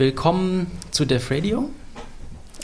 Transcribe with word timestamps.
Willkommen 0.00 0.68
zu 0.92 1.04
Def 1.04 1.30
Radio. 1.30 1.68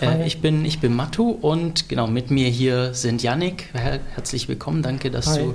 Äh, 0.00 0.26
ich, 0.26 0.40
bin, 0.40 0.64
ich 0.64 0.80
bin 0.80 0.96
Matu 0.96 1.28
und 1.32 1.86
genau 1.86 2.06
mit 2.06 2.30
mir 2.30 2.48
hier 2.48 2.94
sind 2.94 3.22
Yannick. 3.22 3.68
Her 3.74 4.00
herzlich 4.14 4.48
willkommen, 4.48 4.80
danke, 4.82 5.10
dass 5.10 5.26
Hi. 5.26 5.40
du 5.40 5.54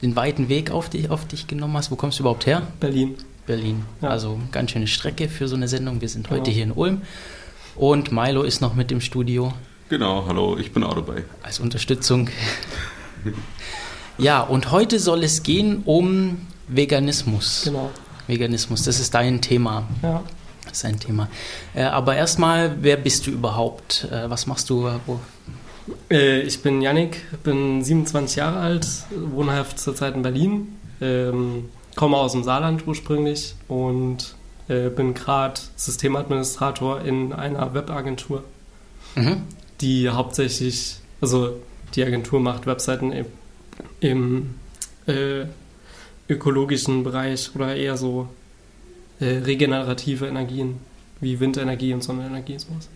den 0.00 0.16
weiten 0.16 0.48
Weg 0.48 0.70
auf 0.70 0.88
dich, 0.88 1.10
auf 1.10 1.28
dich 1.28 1.46
genommen 1.48 1.76
hast. 1.76 1.90
Wo 1.90 1.96
kommst 1.96 2.18
du 2.18 2.22
überhaupt 2.22 2.46
her? 2.46 2.62
Berlin. 2.80 3.16
Berlin. 3.44 3.84
Ja. 4.00 4.08
Also 4.08 4.40
ganz 4.52 4.70
schöne 4.70 4.86
Strecke 4.86 5.28
für 5.28 5.48
so 5.48 5.54
eine 5.54 5.68
Sendung. 5.68 6.00
Wir 6.00 6.08
sind 6.08 6.30
heute 6.30 6.44
Genau. 6.44 6.54
hier 6.54 6.64
in 6.64 6.72
Ulm 6.72 7.02
und 7.76 8.10
Milo 8.10 8.42
ist 8.42 8.62
noch 8.62 8.74
mit 8.74 8.90
im 8.90 9.02
Studio 9.02 9.52
Genau, 9.90 10.24
hallo, 10.26 10.56
ich 10.56 10.72
bin 10.72 10.82
auch 10.82 10.94
dabei. 10.94 11.24
als 11.42 11.60
Unterstützung. 11.60 12.30
ja, 14.16 14.40
und 14.40 14.70
heute 14.70 14.98
soll 14.98 15.24
es 15.24 15.42
gehen 15.42 15.82
um 15.84 16.46
Veganismus. 16.68 17.64
Genau. 17.66 17.90
Veganismus, 18.28 18.84
das 18.84 18.98
ist 18.98 19.12
dein 19.12 19.42
Thema. 19.42 19.86
Ja. 20.02 20.22
Das 20.72 20.78
ist 20.78 20.84
ein 20.86 20.98
Thema. 20.98 21.28
Äh, 21.74 21.82
aber 21.82 22.16
erstmal, 22.16 22.76
wer 22.80 22.96
bist 22.96 23.26
du 23.26 23.30
überhaupt? 23.30 24.08
Äh, 24.10 24.30
was 24.30 24.46
machst 24.46 24.70
du? 24.70 24.90
Wo? 25.04 25.20
Äh, 26.10 26.40
ich 26.40 26.62
bin 26.62 26.80
Yannick, 26.80 27.20
bin 27.42 27.84
27 27.84 28.36
Jahre 28.36 28.58
alt, 28.58 28.88
wohnhaft 29.10 29.78
zurzeit 29.78 30.14
in 30.14 30.22
Berlin, 30.22 30.68
ähm, 31.02 31.68
komme 31.94 32.16
aus 32.16 32.32
dem 32.32 32.42
Saarland 32.42 32.86
ursprünglich 32.86 33.54
und 33.68 34.34
bin 34.68 35.12
gerade 35.12 35.60
Systemadministrator 35.76 37.02
in 37.02 37.32
einer 37.34 37.74
Webagentur, 37.74 38.42
Mhm. 39.16 39.42
die 39.82 40.08
hauptsächlich, 40.08 40.96
also 41.20 41.58
die 41.94 42.02
Agentur 42.04 42.40
macht 42.40 42.64
Webseiten 42.66 43.12
im, 43.12 43.26
im 44.00 44.54
äh, 45.06 45.44
ökologischen 46.28 47.02
Bereich 47.02 47.50
oder 47.54 47.74
eher 47.74 47.98
so 47.98 48.28
regenerative 49.26 50.26
Energien 50.26 50.80
wie 51.20 51.38
Windenergie 51.40 51.94
und 51.94 52.02
Sonnenenergie 52.02 52.58
sowas. 52.58 52.88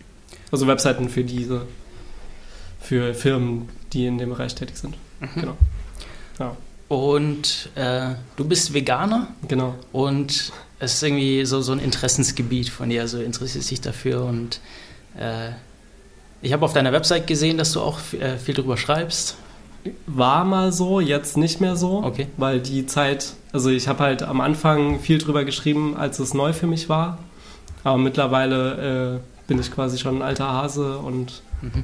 Also 0.51 0.67
Webseiten 0.67 1.09
für 1.09 1.23
diese, 1.23 1.65
für 2.79 3.13
Firmen, 3.13 3.69
die 3.93 4.05
in 4.05 4.17
dem 4.17 4.29
Bereich 4.29 4.55
tätig 4.55 4.77
sind. 4.77 4.95
Genau. 5.35 5.57
Ja, 6.39 6.55
Und 6.89 7.69
äh, 7.75 8.15
du 8.35 8.45
bist 8.45 8.73
Veganer 8.73 9.29
genau. 9.47 9.75
und 9.91 10.51
es 10.79 10.93
ist 10.93 11.03
irgendwie 11.03 11.45
so, 11.45 11.61
so 11.61 11.71
ein 11.71 11.79
Interessensgebiet 11.79 12.69
von 12.69 12.89
dir, 12.89 13.01
also 13.01 13.19
interessierst 13.19 13.71
dich 13.71 13.81
dafür 13.81 14.23
und 14.23 14.59
äh, 15.17 15.49
ich 16.41 16.53
habe 16.53 16.63
auf 16.63 16.73
deiner 16.73 16.91
Website 16.91 17.25
gesehen, 17.25 17.57
dass 17.57 17.71
du 17.71 17.81
auch 17.81 17.99
äh, 18.13 18.37
viel 18.37 18.53
drüber 18.53 18.77
schreibst. 18.77 19.37
War 20.05 20.43
mal 20.45 20.71
so, 20.73 20.99
jetzt 20.99 21.37
nicht 21.37 21.61
mehr 21.61 21.75
so, 21.75 22.03
Okay. 22.03 22.27
weil 22.37 22.59
die 22.59 22.85
Zeit, 22.85 23.33
also 23.53 23.69
ich 23.69 23.87
habe 23.87 23.99
halt 24.03 24.23
am 24.23 24.41
Anfang 24.41 24.99
viel 24.99 25.17
drüber 25.17 25.45
geschrieben, 25.45 25.95
als 25.95 26.19
es 26.19 26.33
neu 26.33 26.51
für 26.53 26.67
mich 26.67 26.89
war, 26.89 27.19
aber 27.83 27.97
mittlerweile 27.97 29.15
äh, 29.15 29.19
bin 29.47 29.59
ich 29.59 29.71
quasi 29.71 29.97
schon 29.97 30.17
ein 30.17 30.21
alter 30.21 30.51
Hase 30.51 30.97
und 30.97 31.41
Mhm. 31.61 31.83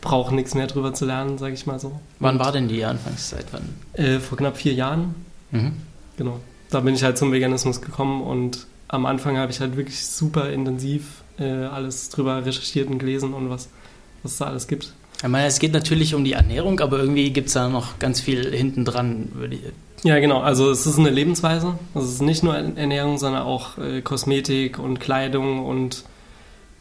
brauche 0.00 0.34
nichts 0.34 0.54
mehr 0.54 0.66
drüber 0.66 0.94
zu 0.94 1.04
lernen, 1.04 1.38
sage 1.38 1.54
ich 1.54 1.66
mal 1.66 1.78
so. 1.78 2.00
Wann 2.18 2.38
war 2.38 2.52
denn 2.52 2.68
die 2.68 2.84
Anfangszeit? 2.84 3.44
Wann? 3.52 3.62
Äh, 3.92 4.18
vor 4.18 4.38
knapp 4.38 4.56
vier 4.56 4.72
Jahren, 4.72 5.14
Mhm. 5.50 5.72
genau. 6.16 6.40
Da 6.70 6.80
bin 6.80 6.94
ich 6.94 7.02
halt 7.04 7.18
zum 7.18 7.32
Veganismus 7.32 7.82
gekommen 7.82 8.22
und 8.22 8.66
am 8.88 9.04
Anfang 9.06 9.36
habe 9.36 9.52
ich 9.52 9.60
halt 9.60 9.76
wirklich 9.76 10.06
super 10.06 10.50
intensiv 10.50 11.22
äh, 11.38 11.44
alles 11.64 12.08
drüber 12.10 12.44
recherchiert 12.44 12.88
und 12.88 12.98
gelesen 12.98 13.32
und 13.34 13.50
was, 13.50 13.68
was 14.22 14.32
es 14.32 14.38
da 14.38 14.46
alles 14.46 14.66
gibt. 14.68 14.92
Ich 15.22 15.28
meine, 15.28 15.46
es 15.48 15.58
geht 15.58 15.72
natürlich 15.72 16.14
um 16.14 16.24
die 16.24 16.32
Ernährung, 16.32 16.80
aber 16.80 16.98
irgendwie 16.98 17.30
gibt 17.30 17.48
es 17.48 17.54
da 17.54 17.68
noch 17.68 17.98
ganz 17.98 18.20
viel 18.20 18.50
hinten 18.56 18.84
dran. 18.84 19.28
würde 19.34 19.56
ich- 19.56 20.04
Ja, 20.04 20.18
genau. 20.18 20.40
Also 20.40 20.70
es 20.70 20.86
ist 20.86 20.98
eine 20.98 21.10
Lebensweise. 21.10 21.78
Es 21.94 22.04
ist 22.04 22.22
nicht 22.22 22.42
nur 22.42 22.56
Ernährung, 22.56 23.18
sondern 23.18 23.42
auch 23.42 23.76
äh, 23.76 24.00
Kosmetik 24.00 24.78
und 24.78 24.98
Kleidung 24.98 25.66
und 25.66 26.04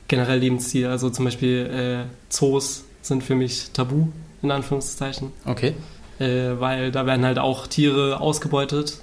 generell 0.08 0.40
Lebensstil. 0.40 0.88
Also 0.88 1.10
zum 1.10 1.26
Beispiel 1.26 2.06
äh, 2.08 2.10
Zoos 2.30 2.86
sind 3.02 3.24
für 3.24 3.36
mich 3.36 3.72
tabu, 3.74 4.08
in 4.42 4.52
Anführungszeichen. 4.52 5.32
Okay. 5.46 5.74
Äh, 6.20 6.60
weil 6.60 6.92
da 6.92 7.06
werden 7.06 7.26
halt 7.26 7.40
auch 7.40 7.68
Tiere 7.68 8.22
ausgebeutet. 8.22 9.00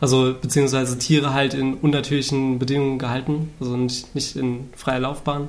Also 0.00 0.34
beziehungsweise 0.40 0.98
Tiere 0.98 1.34
halt 1.34 1.52
in 1.52 1.74
unnatürlichen 1.74 2.58
Bedingungen 2.58 2.98
gehalten. 2.98 3.50
Also 3.60 3.76
nicht, 3.76 4.14
nicht 4.14 4.34
in 4.34 4.70
freier 4.74 5.00
Laufbahn. 5.00 5.48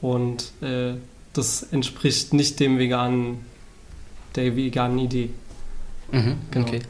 Und 0.00 0.52
äh, 0.62 0.94
das 1.32 1.62
entspricht 1.62 2.32
nicht 2.34 2.60
dem 2.60 2.78
veganen, 2.78 3.44
der 4.36 4.56
veganen 4.56 4.98
Idee. 4.98 5.30
Mhm. 6.12 6.36
Genau. 6.50 6.66
okay. 6.66 6.80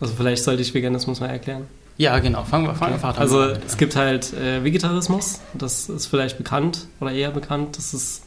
Also 0.00 0.14
vielleicht 0.14 0.42
sollte 0.42 0.62
ich 0.62 0.74
Veganismus 0.74 1.20
mal 1.20 1.28
erklären. 1.28 1.66
Ja, 1.96 2.18
genau. 2.18 2.42
Fangen 2.44 2.66
wir 2.66 2.74
fangen 2.74 2.92
wir 3.00 3.04
einfach 3.08 3.18
Also 3.18 3.40
an. 3.40 3.58
es 3.66 3.76
gibt 3.76 3.94
halt 3.94 4.32
äh, 4.32 4.64
Vegetarismus, 4.64 5.40
das 5.54 5.88
ist 5.88 6.06
vielleicht 6.06 6.38
bekannt 6.38 6.88
oder 7.00 7.12
eher 7.12 7.30
bekannt. 7.30 7.78
Das 7.78 7.94
ist 7.94 8.24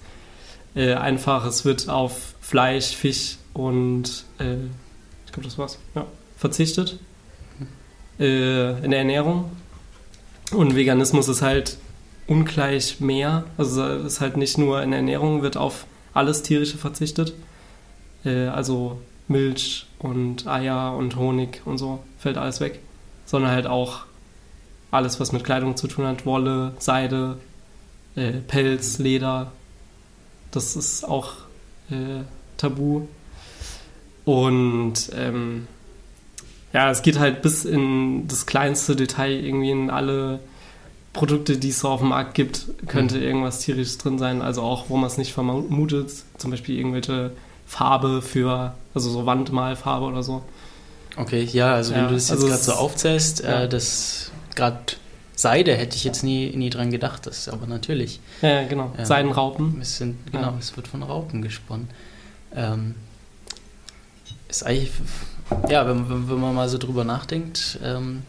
äh, 0.75 0.93
einfach, 0.93 1.45
es 1.45 1.65
wird 1.65 1.89
auf 1.89 2.35
Fleisch, 2.39 2.95
Fisch 2.95 3.37
und 3.53 4.23
äh, 4.39 4.55
ich 5.25 5.31
glaube, 5.33 5.43
das 5.43 5.57
war's. 5.57 5.79
Ja, 5.95 6.05
verzichtet 6.37 6.97
äh, 8.19 8.83
in 8.83 8.91
der 8.91 8.99
Ernährung. 8.99 9.51
Und 10.51 10.75
Veganismus 10.75 11.27
ist 11.27 11.41
halt 11.41 11.77
ungleich 12.27 12.99
mehr. 12.99 13.45
Also 13.57 13.83
es 13.83 14.13
ist 14.13 14.21
halt 14.21 14.37
nicht 14.37 14.57
nur 14.57 14.83
in 14.83 14.91
der 14.91 14.99
Ernährung 14.99 15.41
wird 15.41 15.57
auf 15.57 15.85
alles 16.13 16.43
tierische 16.43 16.77
verzichtet. 16.77 17.33
Äh, 18.25 18.47
also 18.47 18.99
Milch 19.27 19.87
und 19.99 20.47
Eier 20.47 20.95
und 20.95 21.15
Honig 21.15 21.61
und 21.65 21.77
so 21.77 21.99
fällt 22.17 22.37
alles 22.37 22.59
weg 22.59 22.79
sondern 23.27 23.51
halt 23.51 23.67
auch 23.67 24.05
alles, 24.89 25.19
was 25.19 25.31
mit 25.31 25.43
Kleidung 25.43 25.75
zu 25.75 25.87
tun 25.87 26.05
hat, 26.05 26.25
Wolle, 26.25 26.73
Seide, 26.79 27.37
äh, 28.15 28.31
Pelz, 28.31 28.97
Leder. 28.97 29.51
Das 30.49 30.75
ist 30.75 31.03
auch 31.03 31.33
äh, 31.91 32.23
tabu. 32.55 33.01
Und 34.25 35.11
ähm, 35.13 35.67
ja, 36.73 36.89
es 36.89 37.01
geht 37.01 37.19
halt 37.19 37.41
bis 37.41 37.65
in 37.65 38.27
das 38.27 38.45
kleinste 38.45 38.95
Detail 38.95 39.33
irgendwie 39.33 39.71
in 39.71 39.89
alle 39.89 40.39
Produkte, 41.17 41.57
die 41.57 41.69
es 41.69 41.79
so 41.79 41.89
auf 41.89 41.99
dem 41.99 42.09
Markt 42.09 42.33
gibt, 42.35 42.65
könnte 42.87 43.17
irgendwas 43.19 43.59
tierisches 43.59 43.97
drin 43.97 44.17
sein. 44.19 44.41
Also 44.41 44.61
auch, 44.61 44.85
wo 44.89 44.97
man 44.97 45.07
es 45.07 45.17
nicht 45.17 45.33
vermutet, 45.33 46.11
zum 46.37 46.51
Beispiel 46.51 46.77
irgendwelche 46.77 47.31
Farbe 47.65 48.21
für, 48.21 48.73
also 48.93 49.09
so 49.09 49.25
Wandmalfarbe 49.25 50.05
oder 50.05 50.23
so. 50.23 50.43
Okay, 51.17 51.43
ja, 51.51 51.73
also 51.73 51.93
wenn 51.93 52.03
Ja, 52.03 52.07
du 52.07 52.13
das 52.13 52.29
jetzt 52.29 52.31
also 52.31 52.47
gerade 52.47 52.59
es- 52.59 52.65
so 52.65 52.73
aufzählst, 52.73 53.43
ja. 53.43 53.63
äh, 53.63 53.69
das 53.69 54.31
gerade 54.55 54.77
Seide 55.35 55.75
hätte 55.75 55.95
ich 55.95 56.03
jetzt 56.03 56.23
nie, 56.23 56.55
nie 56.55 56.69
dran 56.71 56.89
gedacht, 56.89 57.27
das 57.27 57.39
ist 57.39 57.49
aber 57.49 57.67
natürlich. 57.67 58.19
Ja, 58.41 58.63
genau. 58.65 58.91
Ja. 58.97 59.05
Seidenraupen. 59.05 59.77
Es 59.81 59.97
sind, 59.97 60.15
Ja. 60.33 60.39
genau, 60.39 60.53
es 60.59 60.75
wird 60.77 60.87
von 60.87 61.03
Raupen 61.03 61.41
gesponnen. 61.43 61.89
Ähm, 62.55 62.95
ist 64.49 64.65
eigentlich, 64.65 64.91
ja, 65.69 65.87
wenn, 65.87 66.09
wenn, 66.09 66.29
wenn 66.29 66.39
man 66.39 66.55
mal 66.55 66.69
so 66.69 66.77
drüber 66.77 67.03
nachdenkt, 67.03 67.77
ähm, 67.83 68.23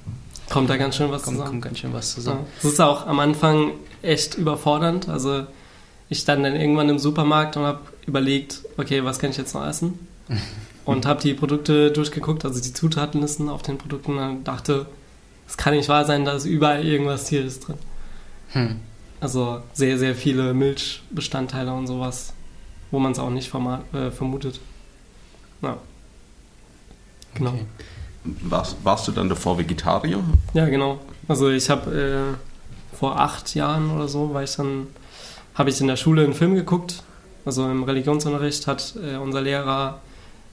Kommt 0.51 0.71
da 0.71 0.77
ganz 0.77 0.97
schön 0.97 1.11
was 1.11 1.23
kommt, 1.23 1.37
zusammen. 1.37 1.51
kommt 1.51 1.63
ganz 1.65 1.79
schön 1.79 1.93
was 1.93 2.11
Ja. 2.11 2.15
zusammen. 2.17 2.47
Es 2.59 2.65
ist 2.65 2.81
auch 2.81 3.07
am 3.07 3.19
Anfang 3.21 3.73
echt 4.03 4.37
überfordernd. 4.37 5.09
Also 5.09 5.47
ich 6.09 6.19
stand 6.21 6.45
dann 6.45 6.57
irgendwann 6.57 6.89
im 6.89 6.99
Supermarkt 6.99 7.57
und 7.57 7.65
habe 7.65 7.81
überlegt, 8.07 8.63
okay, 8.77 9.05
was 9.05 9.19
kann 9.19 9.31
ich 9.31 9.37
jetzt 9.37 9.55
noch 9.55 9.67
essen? 9.67 9.99
Und 10.85 11.05
habe 11.05 11.21
die 11.21 11.35
Produkte 11.35 11.91
durchgeguckt, 11.91 12.47
also 12.47 12.63
die 12.63 12.73
Zutatenlisten 12.73 13.51
auf 13.51 13.61
den 13.61 13.77
Produkten 13.77 14.17
und 14.17 14.45
dachte, 14.45 14.87
es 15.47 15.59
kann 15.59 15.75
nicht 15.75 15.91
wahr 15.91 16.07
sein, 16.07 16.25
da 16.25 16.33
ist 16.33 16.47
überall 16.47 16.83
irgendwas 16.83 17.27
Tieres 17.27 17.61
drin. 17.61 17.77
Hm. 18.53 18.77
Also 19.21 19.61
sehr, 19.75 19.99
sehr 19.99 20.15
viele 20.15 20.55
Milchbestandteile 20.55 21.75
und 21.75 21.89
sowas, 21.89 22.33
wo 22.91 22.99
man 23.01 23.13
es 23.13 23.19
auch 23.19 23.29
nicht 23.29 23.53
äh, 23.55 24.11
vermutet. 24.11 24.61
Ja. 25.61 25.77
Genau. 27.35 27.51
Okay. 27.51 27.67
Warst, 28.43 28.77
warst 28.83 29.09
du 29.09 29.13
dann 29.13 29.29
davor 29.29 29.59
Vegetarier? 29.59 30.21
Ja, 30.55 30.67
genau. 30.67 30.99
Also 31.29 31.51
ich 31.51 31.71
habe 31.71 32.37
äh, 32.95 32.97
vor 32.97 33.21
acht 33.21 33.55
Jahren 33.55 33.91
oder 33.91 34.09
so, 34.09 34.33
war 34.35 34.43
ich 34.43 34.57
dann, 34.57 34.89
habe 35.55 35.71
ich 35.71 35.81
in 35.81 35.87
der 35.87 35.97
Schule 35.97 36.25
einen 36.25 36.35
Film 36.35 36.55
geguckt. 36.55 37.03
Also 37.45 37.69
im 37.69 37.83
Religionsunterricht 37.83 38.67
hat 38.67 38.95
äh, 39.03 39.17
unser 39.17 39.41
Lehrer 39.41 40.01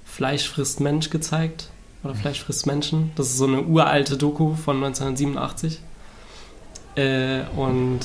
Fleisch 0.05 0.47
frisst 0.47 0.79
Mensch 0.79 1.09
gezeigt. 1.09 1.69
Oder 2.03 2.15
Fleisch 2.15 2.41
frisst 2.41 2.67
Menschen. 2.67 3.11
Das 3.15 3.27
ist 3.27 3.37
so 3.37 3.47
eine 3.47 3.63
uralte 3.63 4.15
Doku 4.15 4.53
von 4.53 4.77
1987. 4.77 5.79
Äh, 6.95 7.41
und 7.55 7.99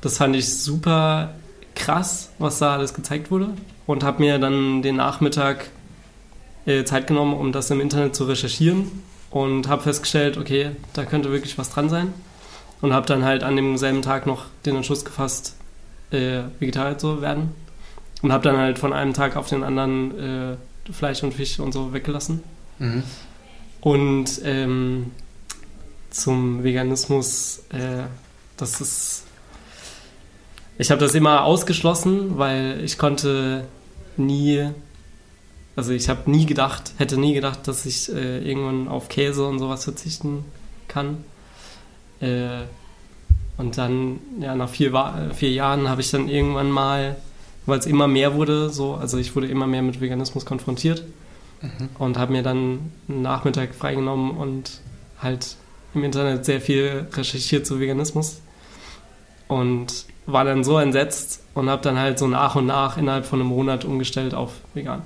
das 0.00 0.16
fand 0.16 0.34
ich 0.34 0.52
super 0.58 1.34
krass, 1.74 2.30
was 2.38 2.58
da 2.58 2.74
alles 2.74 2.94
gezeigt 2.94 3.30
wurde. 3.30 3.50
Und 3.86 4.02
habe 4.02 4.20
mir 4.20 4.38
dann 4.38 4.82
den 4.82 4.96
Nachmittag 4.96 5.70
äh, 6.68 6.84
Zeit 6.84 7.06
genommen, 7.06 7.34
um 7.34 7.50
das 7.50 7.70
im 7.70 7.80
Internet 7.80 8.14
zu 8.14 8.24
recherchieren 8.24 9.02
und 9.30 9.68
habe 9.68 9.82
festgestellt, 9.82 10.36
okay, 10.36 10.72
da 10.92 11.04
könnte 11.04 11.32
wirklich 11.32 11.56
was 11.56 11.70
dran 11.70 11.88
sein. 11.88 12.12
Und 12.80 12.92
habe 12.92 13.06
dann 13.06 13.24
halt 13.24 13.42
an 13.42 13.56
demselben 13.56 14.02
Tag 14.02 14.26
noch 14.26 14.44
den 14.64 14.76
Entschluss 14.76 15.04
gefasst, 15.04 15.56
äh, 16.12 16.42
Vegetarier 16.60 16.96
zu 16.96 17.20
werden. 17.20 17.50
Und 18.22 18.32
habe 18.32 18.44
dann 18.44 18.56
halt 18.56 18.78
von 18.78 18.92
einem 18.92 19.14
Tag 19.14 19.36
auf 19.36 19.48
den 19.48 19.64
anderen 19.64 20.18
äh, 20.18 20.92
Fleisch 20.92 21.22
und 21.24 21.34
Fisch 21.34 21.58
und 21.58 21.72
so 21.72 21.92
weggelassen. 21.92 22.44
Mhm. 22.78 23.02
Und 23.80 24.40
ähm, 24.44 25.10
zum 26.10 26.62
Veganismus, 26.62 27.64
äh, 27.70 28.04
das 28.56 28.80
ist. 28.80 29.24
Ich 30.78 30.90
habe 30.92 31.00
das 31.00 31.14
immer 31.14 31.44
ausgeschlossen, 31.44 32.38
weil 32.38 32.80
ich 32.84 32.98
konnte 32.98 33.64
nie. 34.16 34.68
Also 35.78 35.92
ich 35.92 36.08
habe 36.08 36.28
nie 36.28 36.44
gedacht, 36.44 36.90
hätte 36.96 37.20
nie 37.20 37.34
gedacht, 37.34 37.68
dass 37.68 37.86
ich 37.86 38.12
äh, 38.12 38.38
irgendwann 38.40 38.88
auf 38.88 39.08
Käse 39.08 39.46
und 39.46 39.60
sowas 39.60 39.84
verzichten 39.84 40.44
kann. 40.88 41.18
Äh, 42.18 42.64
und 43.58 43.78
dann, 43.78 44.18
ja, 44.40 44.56
nach 44.56 44.68
vier, 44.68 44.92
äh, 44.92 45.32
vier 45.32 45.52
Jahren 45.52 45.88
habe 45.88 46.00
ich 46.00 46.10
dann 46.10 46.28
irgendwann 46.28 46.68
mal, 46.68 47.14
weil 47.66 47.78
es 47.78 47.86
immer 47.86 48.08
mehr 48.08 48.34
wurde, 48.34 48.70
so, 48.70 48.94
also 48.94 49.18
ich 49.18 49.36
wurde 49.36 49.46
immer 49.46 49.68
mehr 49.68 49.82
mit 49.82 50.00
Veganismus 50.00 50.44
konfrontiert 50.44 51.04
und 52.00 52.18
habe 52.18 52.32
mir 52.32 52.42
dann 52.42 52.90
einen 53.08 53.22
Nachmittag 53.22 53.72
freigenommen 53.72 54.32
und 54.32 54.80
halt 55.22 55.54
im 55.94 56.02
Internet 56.02 56.44
sehr 56.44 56.60
viel 56.60 57.06
recherchiert 57.12 57.68
zu 57.68 57.78
Veganismus 57.78 58.40
und 59.46 60.06
war 60.26 60.44
dann 60.44 60.64
so 60.64 60.76
entsetzt 60.76 61.40
und 61.54 61.70
habe 61.70 61.82
dann 61.82 61.96
halt 61.96 62.18
so 62.18 62.26
nach 62.26 62.56
und 62.56 62.66
nach 62.66 62.96
innerhalb 62.96 63.26
von 63.26 63.38
einem 63.38 63.50
Monat 63.50 63.84
umgestellt 63.84 64.34
auf 64.34 64.54
vegan. 64.74 65.04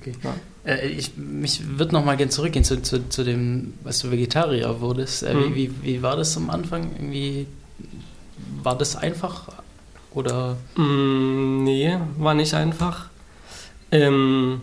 Okay. 0.00 0.12
Ja. 0.22 0.34
Äh, 0.64 0.88
ich, 0.88 1.16
mich 1.16 1.78
würde 1.78 1.92
noch 1.94 2.04
mal 2.04 2.16
gerne 2.16 2.30
zurückgehen 2.30 2.64
zu, 2.64 2.82
zu, 2.82 3.08
zu 3.08 3.24
dem, 3.24 3.74
was 3.82 4.00
du 4.00 4.10
Vegetarier 4.10 4.80
wurdest. 4.80 5.22
Äh, 5.22 5.34
Mhm. 5.34 5.54
wie, 5.54 5.54
wie, 5.54 5.72
wie 5.82 6.02
war 6.02 6.16
das 6.16 6.36
am 6.36 6.50
Anfang? 6.50 6.90
Irgendwie 6.96 7.46
war 8.62 8.76
das 8.76 8.96
einfach 8.96 9.48
oder? 10.12 10.56
Mm, 10.76 11.64
nee, 11.64 11.96
war 12.18 12.34
nicht 12.34 12.54
einfach. 12.54 13.06
Ähm, 13.92 14.60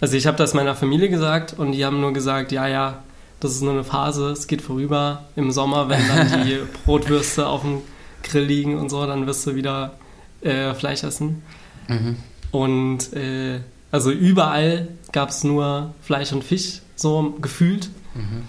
also 0.00 0.16
ich 0.16 0.26
habe 0.26 0.36
das 0.36 0.54
meiner 0.54 0.74
Familie 0.74 1.08
gesagt 1.08 1.54
und 1.58 1.72
die 1.72 1.84
haben 1.84 2.00
nur 2.00 2.12
gesagt, 2.12 2.52
ja, 2.52 2.66
ja, 2.66 3.02
das 3.40 3.52
ist 3.52 3.62
nur 3.62 3.72
eine 3.72 3.84
Phase, 3.84 4.30
es 4.30 4.46
geht 4.46 4.62
vorüber. 4.62 5.24
Im 5.36 5.50
Sommer, 5.50 5.88
wenn 5.88 6.06
dann 6.08 6.44
die 6.46 6.58
Brotwürste 6.84 7.46
auf 7.46 7.62
dem 7.62 7.78
Grill 8.22 8.44
liegen 8.44 8.78
und 8.78 8.90
so, 8.90 9.06
dann 9.06 9.26
wirst 9.26 9.46
du 9.46 9.54
wieder 9.54 9.94
äh, 10.42 10.74
Fleisch 10.74 11.02
essen. 11.02 11.42
Mhm. 11.88 12.16
Und 12.50 13.12
äh, 13.14 13.60
also 13.94 14.10
überall 14.10 14.88
gab 15.12 15.28
es 15.28 15.44
nur 15.44 15.94
Fleisch 16.02 16.32
und 16.32 16.42
Fisch, 16.42 16.80
so 16.96 17.36
gefühlt. 17.40 17.90
Mhm. 18.14 18.42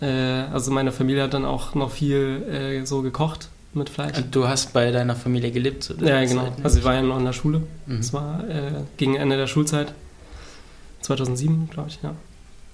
Äh, 0.00 0.44
also 0.52 0.70
meine 0.70 0.92
Familie 0.92 1.24
hat 1.24 1.34
dann 1.34 1.44
auch 1.44 1.74
noch 1.74 1.90
viel 1.90 2.44
äh, 2.48 2.86
so 2.86 3.02
gekocht 3.02 3.48
mit 3.74 3.90
Fleisch. 3.90 4.16
Und 4.16 4.32
Du 4.32 4.46
hast 4.46 4.72
bei 4.72 4.92
deiner 4.92 5.16
Familie 5.16 5.50
gelebt? 5.50 5.92
Ja, 6.00 6.24
genau. 6.24 6.44
Zeit, 6.44 6.58
ne? 6.58 6.64
Also 6.64 6.78
ich 6.78 6.84
war 6.84 6.94
ja 6.94 7.02
noch 7.02 7.18
in 7.18 7.24
der 7.24 7.32
Schule. 7.32 7.62
Mhm. 7.86 7.96
Das 7.96 8.12
war 8.12 8.48
äh, 8.48 8.84
gegen 8.96 9.16
Ende 9.16 9.36
der 9.36 9.48
Schulzeit. 9.48 9.92
2007, 11.00 11.68
glaube 11.68 11.88
ich, 11.88 11.98
ja. 12.04 12.14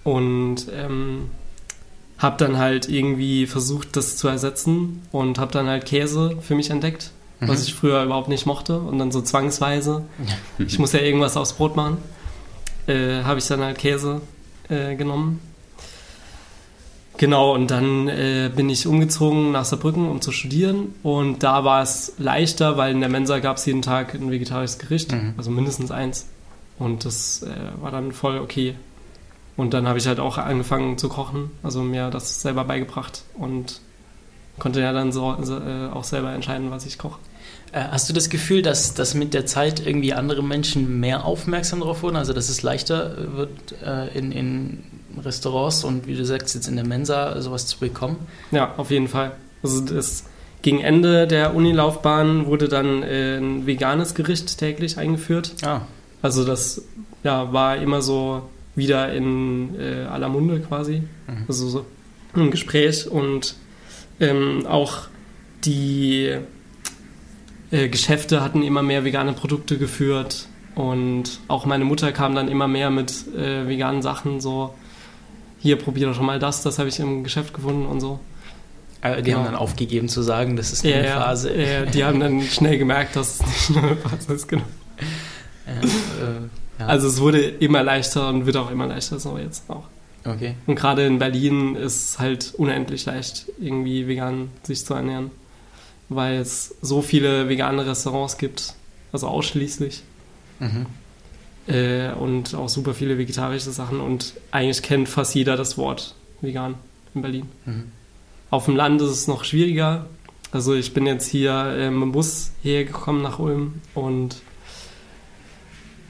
Und 0.04 0.66
ähm, 0.70 1.30
habe 2.18 2.36
dann 2.36 2.58
halt 2.58 2.90
irgendwie 2.90 3.46
versucht, 3.46 3.96
das 3.96 4.18
zu 4.18 4.28
ersetzen 4.28 5.00
und 5.12 5.38
habe 5.38 5.50
dann 5.50 5.66
halt 5.66 5.86
Käse 5.86 6.36
für 6.42 6.56
mich 6.56 6.68
entdeckt, 6.68 7.10
was 7.48 7.60
Mhm. 7.60 7.66
ich 7.66 7.74
früher 7.74 8.02
überhaupt 8.04 8.28
nicht 8.28 8.46
mochte 8.46 8.78
und 8.78 8.98
dann 8.98 9.12
so 9.12 9.20
zwangsweise. 9.20 10.04
Ich 10.58 10.78
muss 10.78 10.92
ja 10.92 11.00
irgendwas 11.00 11.36
aufs 11.36 11.52
Brot 11.54 11.76
machen. 11.76 11.98
Äh, 12.86 13.22
habe 13.22 13.38
ich 13.38 13.46
dann 13.46 13.60
halt 13.60 13.78
Käse 13.78 14.20
äh, 14.68 14.96
genommen. 14.96 15.40
Genau, 17.18 17.54
und 17.54 17.70
dann 17.70 18.08
äh, 18.08 18.50
bin 18.54 18.70
ich 18.70 18.86
umgezogen 18.86 19.52
nach 19.52 19.64
Saarbrücken, 19.64 20.08
um 20.08 20.20
zu 20.20 20.32
studieren. 20.32 20.94
Und 21.02 21.42
da 21.42 21.62
war 21.62 21.82
es 21.82 22.14
leichter, 22.18 22.76
weil 22.78 22.92
in 22.92 23.00
der 23.00 23.10
Mensa 23.10 23.38
gab 23.38 23.58
es 23.58 23.66
jeden 23.66 23.82
Tag 23.82 24.14
ein 24.14 24.30
vegetarisches 24.30 24.78
Gericht, 24.78 25.12
Mhm. 25.12 25.34
also 25.36 25.50
mindestens 25.50 25.90
eins. 25.90 26.26
Und 26.78 27.04
das 27.04 27.42
äh, 27.42 27.48
war 27.82 27.90
dann 27.90 28.12
voll 28.12 28.38
okay. 28.38 28.74
Und 29.56 29.74
dann 29.74 29.86
habe 29.86 29.98
ich 29.98 30.06
halt 30.06 30.18
auch 30.18 30.38
angefangen 30.38 30.96
zu 30.96 31.08
kochen, 31.10 31.50
also 31.62 31.82
mir 31.82 32.08
das 32.10 32.40
selber 32.40 32.64
beigebracht 32.64 33.22
und 33.38 33.80
konnte 34.58 34.80
ja 34.80 34.92
dann 34.94 35.12
so, 35.12 35.36
so 35.42 35.58
äh, 35.58 35.88
auch 35.92 36.04
selber 36.04 36.32
entscheiden, 36.32 36.70
was 36.70 36.86
ich 36.86 36.96
koche. 36.98 37.18
Äh, 37.72 37.84
Hast 37.90 38.08
du 38.08 38.12
das 38.12 38.28
Gefühl, 38.30 38.62
dass, 38.62 38.94
dass 38.94 39.14
mit 39.14 39.34
der 39.34 39.46
Zeit 39.46 39.84
irgendwie 39.86 40.12
andere 40.12 40.42
Menschen 40.42 41.00
mehr 41.00 41.24
aufmerksam 41.24 41.80
darauf 41.80 42.02
wurden? 42.02 42.16
Also 42.16 42.32
dass 42.32 42.48
es 42.48 42.62
leichter 42.62 43.16
wird, 43.36 43.50
äh, 43.84 44.16
in, 44.16 44.32
in 44.32 44.78
Restaurants 45.22 45.84
und 45.84 46.06
wie 46.06 46.14
du 46.16 46.24
sagst, 46.24 46.54
jetzt 46.54 46.68
in 46.68 46.76
der 46.76 46.86
Mensa 46.86 47.40
sowas 47.40 47.66
zu 47.66 47.78
bekommen? 47.78 48.16
Ja, 48.50 48.74
auf 48.76 48.90
jeden 48.90 49.08
Fall. 49.08 49.32
Also 49.62 49.80
das, 49.80 50.24
gegen 50.62 50.80
Ende 50.80 51.26
der 51.26 51.54
Unilaufbahn 51.54 52.46
wurde 52.46 52.68
dann 52.68 53.02
äh, 53.02 53.36
ein 53.38 53.66
veganes 53.66 54.14
Gericht 54.14 54.58
täglich 54.58 54.98
eingeführt. 54.98 55.52
Ah, 55.64 55.82
Also 56.22 56.44
das 56.44 56.82
ja, 57.24 57.52
war 57.52 57.76
immer 57.76 58.00
so 58.02 58.42
wieder 58.74 59.12
in 59.12 59.78
äh, 59.78 60.04
aller 60.04 60.28
Munde 60.28 60.60
quasi. 60.60 61.02
Mhm. 61.26 61.44
Also 61.48 61.68
so 61.68 61.84
ein 62.34 62.50
Gespräch 62.50 63.08
und 63.10 63.54
ähm, 64.20 64.66
auch 64.66 65.08
die 65.64 66.38
äh, 67.72 67.88
Geschäfte 67.88 68.40
hatten 68.42 68.62
immer 68.62 68.82
mehr 68.82 69.04
vegane 69.04 69.32
Produkte 69.32 69.76
geführt 69.78 70.46
und 70.76 71.40
auch 71.48 71.66
meine 71.66 71.84
Mutter 71.84 72.12
kam 72.12 72.34
dann 72.36 72.46
immer 72.48 72.68
mehr 72.68 72.90
mit 72.90 73.12
äh, 73.36 73.66
veganen 73.66 74.00
Sachen 74.02 74.40
so 74.40 74.72
hier 75.58 75.76
probier 75.76 76.06
doch 76.08 76.14
schon 76.14 76.26
mal 76.26 76.38
das, 76.38 76.62
das 76.62 76.78
habe 76.78 76.88
ich 76.88 76.98
im 77.00 77.24
Geschäft 77.24 77.52
gefunden 77.54 77.86
und 77.86 78.00
so. 78.00 78.20
äh, 79.02 79.16
die 79.16 79.22
Genau. 79.30 79.38
haben 79.38 79.44
dann 79.46 79.54
aufgegeben 79.56 80.08
zu 80.08 80.22
sagen, 80.22 80.56
das 80.56 80.72
ist 80.72 80.84
nur 80.84 80.94
eine 80.94 81.08
Phase. 81.08 81.54
ja, 81.54 81.84
die 81.86 82.04
haben 82.04 82.20
dann 82.20 82.40
schnell 82.42 82.78
gemerkt, 82.78 83.16
dass 83.16 83.40
es 83.40 83.46
nicht 83.46 83.70
nur 83.80 83.82
eine 83.82 83.96
Phase 83.96 84.32
ist, 84.34 84.48
genau. 84.48 84.64
Äh, 85.66 85.70
äh, 85.70 86.48
ja. 86.80 86.86
Also 86.86 87.06
es 87.08 87.20
wurde 87.20 87.40
immer 87.40 87.82
leichter 87.82 88.28
und 88.28 88.46
wird 88.46 88.56
auch 88.56 88.70
immer 88.70 88.86
leichter 88.86 89.18
so 89.20 89.38
jetzt 89.38 89.68
auch. 89.70 89.84
okay. 90.24 90.56
Und 90.66 90.74
gerade 90.74 91.06
in 91.06 91.18
Berlin 91.20 91.76
ist 91.76 92.18
halt 92.18 92.54
unendlich 92.56 93.04
leicht, 93.06 93.46
irgendwie 93.60 94.08
vegan 94.08 94.48
sich 94.64 94.84
zu 94.84 94.94
ernähren, 94.94 95.30
weil 96.08 96.36
es 96.38 96.74
so 96.82 97.02
viele 97.02 97.48
vegane 97.48 97.86
Restaurants 97.86 98.38
gibt, 98.38 98.74
also 99.12 99.28
ausschließlich, 99.28 100.02
Mhm. 100.60 100.86
äh, 101.66 102.12
und 102.12 102.54
auch 102.54 102.68
super 102.68 102.94
viele 102.94 103.18
vegetarische 103.18 103.70
Sachen 103.72 104.00
und 104.00 104.34
eigentlich 104.52 104.82
kennt 104.82 105.08
fast 105.08 105.34
jeder 105.34 105.56
das 105.56 105.76
Wort 105.78 106.14
vegan 106.40 106.74
in 107.14 107.22
Berlin. 107.22 107.46
Mhm. 107.64 107.90
Auf 108.50 108.66
dem 108.66 108.76
Land 108.76 109.00
ist 109.02 109.10
es 109.10 109.26
noch 109.28 109.44
schwieriger. 109.44 110.06
Also 110.52 110.74
ich 110.74 110.92
bin 110.94 111.06
jetzt 111.06 111.26
hier 111.26 111.52
äh, 111.52 111.90
mit 111.90 112.02
dem 112.02 112.12
Bus 112.12 112.52
hierher 112.62 112.84
gekommen 112.84 113.22
nach 113.22 113.38
Ulm 113.38 113.80
und 113.94 114.36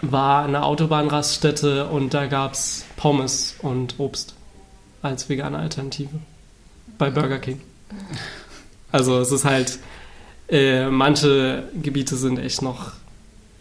war 0.02 0.44
in 0.46 0.54
einer 0.54 0.66
Autobahnraststätte 0.66 1.86
und 1.88 2.12
da 2.12 2.26
gab 2.26 2.54
es 2.54 2.84
Pommes 2.96 3.54
und 3.62 3.94
Obst 3.98 4.34
als 5.00 5.28
vegane 5.28 5.58
Alternative 5.58 6.18
bei 6.98 7.08
Burger 7.10 7.38
King. 7.38 7.60
Also 8.92 9.18
es 9.20 9.32
ist 9.32 9.44
halt, 9.44 9.78
äh, 10.48 10.88
manche 10.88 11.64
Gebiete 11.82 12.16
sind 12.16 12.38
echt 12.38 12.62
noch 12.62 12.92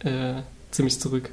äh, 0.00 0.34
ziemlich 0.70 1.00
zurück. 1.00 1.30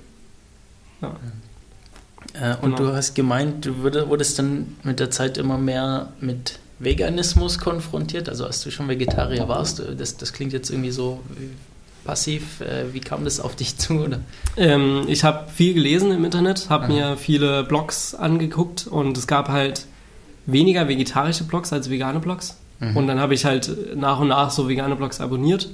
Äh, 2.34 2.56
und 2.62 2.76
Genau. 2.76 2.90
du 2.92 2.96
hast 2.96 3.16
gemeint, 3.16 3.66
du 3.66 3.82
wurdest 3.84 4.40
dann 4.40 4.78
mit 4.84 5.00
der 5.00 5.10
Zeit 5.12 5.38
immer 5.38 5.58
mehr 5.58 6.14
mit 6.22 6.60
Veganismus 6.80 7.60
konfrontiert, 7.60 8.30
also 8.30 8.46
als 8.46 8.62
du 8.64 8.72
schon 8.72 8.88
Vegetarier 8.88 9.48
warst. 9.48 9.80
äh, 9.80 9.96
Das, 9.96 10.18
das 10.18 10.34
klingt 10.34 10.54
jetzt 10.54 10.70
irgendwie 10.70 10.92
so 10.92 11.20
passiv. 12.06 12.62
Äh, 12.62 12.94
Wie 12.94 13.00
kam 13.02 13.24
das 13.26 13.40
auf 13.40 13.56
dich 13.56 13.78
zu? 13.78 13.96
Oder? 14.06 14.20
Ähm, 14.58 15.04
ich 15.08 15.24
habe 15.24 15.50
viel 15.52 15.74
gelesen 15.74 16.12
im 16.12 16.24
Internet, 16.24 16.70
habe 16.70 16.88
mir 16.88 17.18
viele 17.18 17.64
Blogs 17.64 18.16
angeguckt 18.16 18.88
und 18.88 19.18
es 19.18 19.28
gab 19.28 19.50
halt 19.50 19.86
weniger 20.46 20.88
vegetarische 20.88 21.44
Blogs 21.44 21.74
als 21.74 21.90
vegane 21.90 22.20
Blogs. 22.20 22.56
Mhm. 22.80 22.96
Und 22.98 23.08
dann 23.08 23.20
habe 23.20 23.34
ich 23.34 23.46
halt 23.46 23.96
nach 23.98 24.20
und 24.20 24.30
nach 24.30 24.52
so 24.52 24.68
vegane 24.70 24.96
Blogs 24.96 25.20
abonniert 25.22 25.70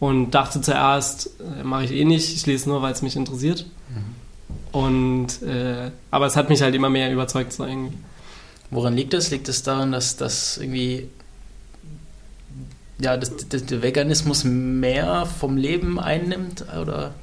und 0.00 0.32
dachte 0.32 0.60
zuerst, 0.60 1.30
äh, 1.60 1.62
mache 1.64 1.84
ich 1.84 1.92
eh 1.92 2.04
nicht, 2.04 2.34
ich 2.34 2.44
lese 2.46 2.68
nur, 2.68 2.82
weil 2.82 2.92
es 2.92 3.02
mich 3.02 3.16
interessiert. 3.16 3.66
Und 4.72 5.42
äh, 5.42 5.90
aber 6.10 6.26
es 6.26 6.36
hat 6.36 6.48
mich 6.50 6.60
halt 6.60 6.74
immer 6.74 6.90
mehr 6.90 7.10
überzeugt, 7.12 7.52
so 7.52 7.64
irgendwie. 7.64 7.96
Woran 8.70 8.94
liegt 8.94 9.12
das? 9.14 9.30
Liegt 9.30 9.48
es 9.48 9.62
daran, 9.62 9.92
dass 9.92 10.16
das 10.16 10.58
irgendwie 10.58 11.08
ja, 13.00 13.16
dass, 13.16 13.34
dass 13.48 13.64
der 13.66 13.82
Veganismus 13.82 14.44
mehr 14.44 15.26
vom 15.26 15.56
Leben 15.56 15.98
einnimmt? 15.98 16.64
Oder? 16.80 17.14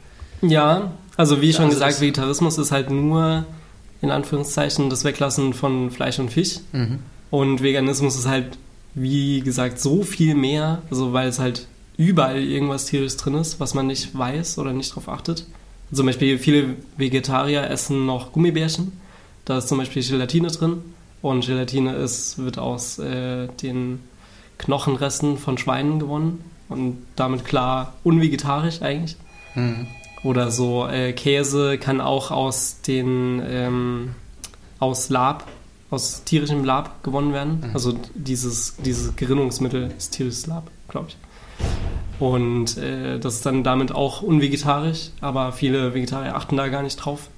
Ja, 0.41 0.91
also 1.17 1.41
wie 1.41 1.51
schon 1.53 1.65
Also 1.65 1.75
gesagt, 1.75 1.93
das- 1.93 2.01
Vegetarismus 2.01 2.57
ist 2.57 2.71
halt 2.71 2.89
nur 2.89 3.45
in 4.01 4.11
Anführungszeichen 4.11 4.89
das 4.89 5.03
Weglassen 5.03 5.53
von 5.53 5.89
Fleisch 5.91 6.19
und 6.19 6.29
Fisch. 6.31 6.59
Mhm. 6.73 6.99
Und 7.31 7.63
Veganismus 7.63 8.15
ist 8.17 8.27
halt, 8.27 8.57
wie 8.95 9.41
gesagt, 9.41 9.79
so 9.79 10.03
viel 10.03 10.35
mehr, 10.35 10.81
also 10.89 11.13
weil 11.13 11.27
es 11.27 11.39
halt 11.39 11.67
überall 11.97 12.41
irgendwas 12.41 12.85
tierisches 12.85 13.17
drin 13.17 13.35
ist, 13.35 13.59
was 13.59 13.73
man 13.73 13.87
nicht 13.87 14.17
weiß 14.17 14.57
oder 14.57 14.73
nicht 14.73 14.93
drauf 14.93 15.09
achtet. 15.09 15.45
Zum 15.91 16.05
Beispiel 16.05 16.39
viele 16.39 16.75
Vegetarier 16.97 17.69
essen 17.69 18.05
noch 18.05 18.31
Gummibärchen. 18.31 18.93
Da 19.45 19.57
ist 19.59 19.67
zum 19.67 19.77
Beispiel 19.77 20.03
Gelatine 20.03 20.47
drin. 20.47 20.81
Und 21.21 21.45
Gelatine 21.45 21.95
ist, 21.95 22.37
wird 22.39 22.57
aus 22.57 22.99
äh, 22.99 23.47
den 23.61 23.99
Knochenresten 24.57 25.37
von 25.37 25.57
Schweinen 25.57 25.99
gewonnen 25.99 26.43
und 26.67 26.97
damit 27.15 27.45
klar 27.45 27.93
unvegetarisch 28.03 28.81
eigentlich. 28.81 29.15
Mhm. 29.55 29.87
Oder 30.23 30.51
so 30.51 30.87
äh, 30.87 31.13
Käse 31.13 31.77
kann 31.77 32.01
auch 32.01 32.31
aus 32.31 32.81
den 32.81 33.41
ähm, 33.45 34.15
aus 34.79 35.09
Lab, 35.09 35.47
aus 35.93 36.23
tierischem 36.23 36.65
Lab 36.65 37.03
gewonnen 37.03 37.33
werden. 37.33 37.61
Mhm. 37.61 37.69
Also 37.73 37.93
dieses, 38.15 38.75
dieses 38.77 39.15
Gerinnungsmittel 39.15 39.93
ist 39.97 40.11
tierisches 40.11 40.47
Lab, 40.47 40.69
glaube 40.89 41.09
ich. 41.09 41.17
Und 42.19 42.77
äh, 42.77 43.19
das 43.19 43.35
ist 43.35 43.45
dann 43.45 43.63
damit 43.63 43.91
auch 43.91 44.21
unvegetarisch, 44.21 45.11
aber 45.21 45.51
viele 45.51 45.93
Vegetarier 45.93 46.35
achten 46.35 46.57
da 46.57 46.67
gar 46.67 46.83
nicht 46.83 46.97
drauf. 46.97 47.29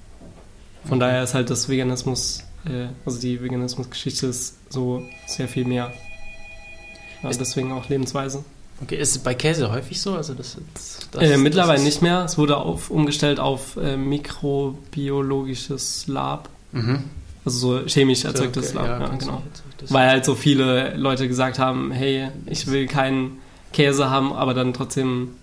Von 0.84 1.00
daher 1.00 1.22
ist 1.22 1.34
halt 1.34 1.50
das 1.50 1.68
Veganismus, 1.68 2.44
äh, 2.64 2.86
also 3.04 3.20
die 3.20 3.42
Veganismusgeschichte 3.42 4.28
ist 4.28 4.56
so 4.70 5.02
sehr 5.26 5.48
viel 5.48 5.64
mehr. 5.64 5.92
Ja, 7.22 7.30
deswegen 7.30 7.72
auch 7.72 7.88
Lebensweise. 7.88 8.44
Okay, 8.82 8.96
ist 8.96 9.16
es 9.16 9.18
bei 9.18 9.34
Käse 9.34 9.72
häufig 9.72 10.00
so? 10.00 10.14
Also 10.14 10.34
das, 10.34 10.58
das, 10.74 11.08
das 11.10 11.22
Äh, 11.22 11.38
mittlerweile 11.38 11.78
das 11.78 11.84
nicht 11.84 12.02
mehr. 12.02 12.24
Es 12.24 12.36
wurde 12.36 12.58
auf, 12.58 12.90
umgestellt 12.90 13.40
auf 13.40 13.78
äh, 13.78 13.96
mikrobiologisches 13.96 16.06
Lab. 16.06 16.50
Mhm. 16.72 17.04
Also 17.46 17.80
so 17.80 17.86
chemisch 17.86 18.24
erzeugtes 18.24 18.74
okay, 18.74 18.88
Lab. 18.88 19.00
Ja, 19.00 19.08
du 19.08 19.18
genau. 19.18 19.42
Weil 19.88 20.08
halt 20.08 20.24
so 20.24 20.34
viele 20.34 20.96
Leute 20.96 21.28
gesagt 21.28 21.60
haben, 21.60 21.92
hey, 21.92 22.28
ich 22.46 22.66
will 22.66 22.88
keinen 22.88 23.38
Käse 23.72 24.10
haben, 24.10 24.32
aber 24.32 24.52
dann 24.52 24.74
trotzdem 24.74 25.36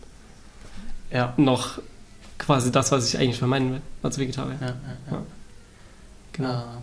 ja. 1.11 1.33
noch 1.37 1.79
quasi 2.37 2.73
das, 2.73 2.91
was 2.91 3.07
ich 3.07 3.17
eigentlich 3.17 3.37
vermeiden 3.37 3.71
will 3.71 3.81
als 4.01 4.19
Vegetarier. 4.19 4.57
Ja, 4.59 4.67
ja, 4.67 4.73
ja. 5.11 5.23
Genau. 6.33 6.49
Ah, 6.49 6.81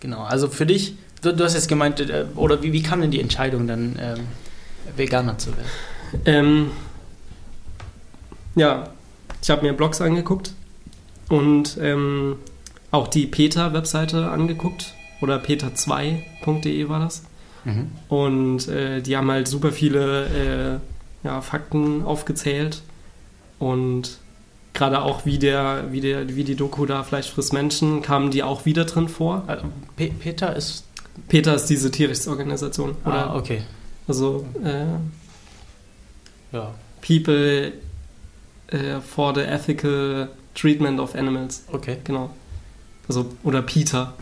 genau, 0.00 0.22
also 0.22 0.48
für 0.48 0.64
dich, 0.64 0.94
du, 1.20 1.34
du 1.34 1.44
hast 1.44 1.52
jetzt 1.52 1.68
gemeint, 1.68 2.00
äh, 2.00 2.24
oder 2.34 2.62
wie, 2.62 2.72
wie 2.72 2.82
kam 2.82 3.02
denn 3.02 3.10
die 3.10 3.20
Entscheidung 3.20 3.66
dann, 3.66 3.96
ähm, 4.00 4.20
Veganer 4.96 5.36
zu 5.36 5.50
werden? 5.54 5.68
Ähm, 6.24 6.70
ja, 8.54 8.88
ich 9.42 9.50
habe 9.50 9.62
mir 9.62 9.74
Blogs 9.74 10.00
angeguckt 10.00 10.54
und 11.28 11.76
ähm, 11.80 12.36
auch 12.92 13.08
die 13.08 13.26
PETA-Webseite 13.26 14.30
angeguckt 14.30 14.94
oder 15.20 15.38
peta2.de 15.38 16.88
war 16.88 17.00
das. 17.00 17.24
Mhm. 17.64 17.90
Und 18.08 18.68
äh, 18.68 19.00
die 19.00 19.16
haben 19.16 19.30
halt 19.30 19.48
super 19.48 19.72
viele 19.72 20.80
äh, 21.22 21.26
ja, 21.26 21.40
Fakten 21.40 22.04
aufgezählt 22.04 22.82
und 23.58 24.18
gerade 24.74 25.02
auch 25.02 25.24
wie 25.24 25.38
der, 25.38 25.92
wie 25.92 26.00
der, 26.00 26.34
wie 26.34 26.44
die 26.44 26.54
Doku 26.54 26.86
da 26.86 27.02
Fleisch 27.02 27.30
frisst 27.30 27.52
Menschen 27.52 28.02
kamen 28.02 28.30
die 28.30 28.42
auch 28.42 28.64
wieder 28.64 28.84
drin 28.84 29.08
vor. 29.08 29.44
Also, 29.46 29.64
Pe 29.96 30.08
Peter 30.08 30.54
ist. 30.54 30.84
PETA 31.28 31.52
ist 31.52 31.66
diese 31.66 31.90
Tierrechtsorganisation. 31.90 32.96
Oder 33.04 33.30
ah, 33.30 33.36
okay. 33.36 33.62
also 34.08 34.46
äh, 34.64 34.86
Ja, 36.52 36.74
People 37.06 37.72
äh, 38.68 39.00
for 39.00 39.34
the 39.34 39.42
Ethical 39.42 40.30
Treatment 40.54 41.00
of 41.00 41.14
Animals. 41.14 41.64
okay. 41.72 41.98
Genau. 42.04 42.30
Also, 43.12 43.26
oder 43.42 43.60
PETA. 43.60 44.14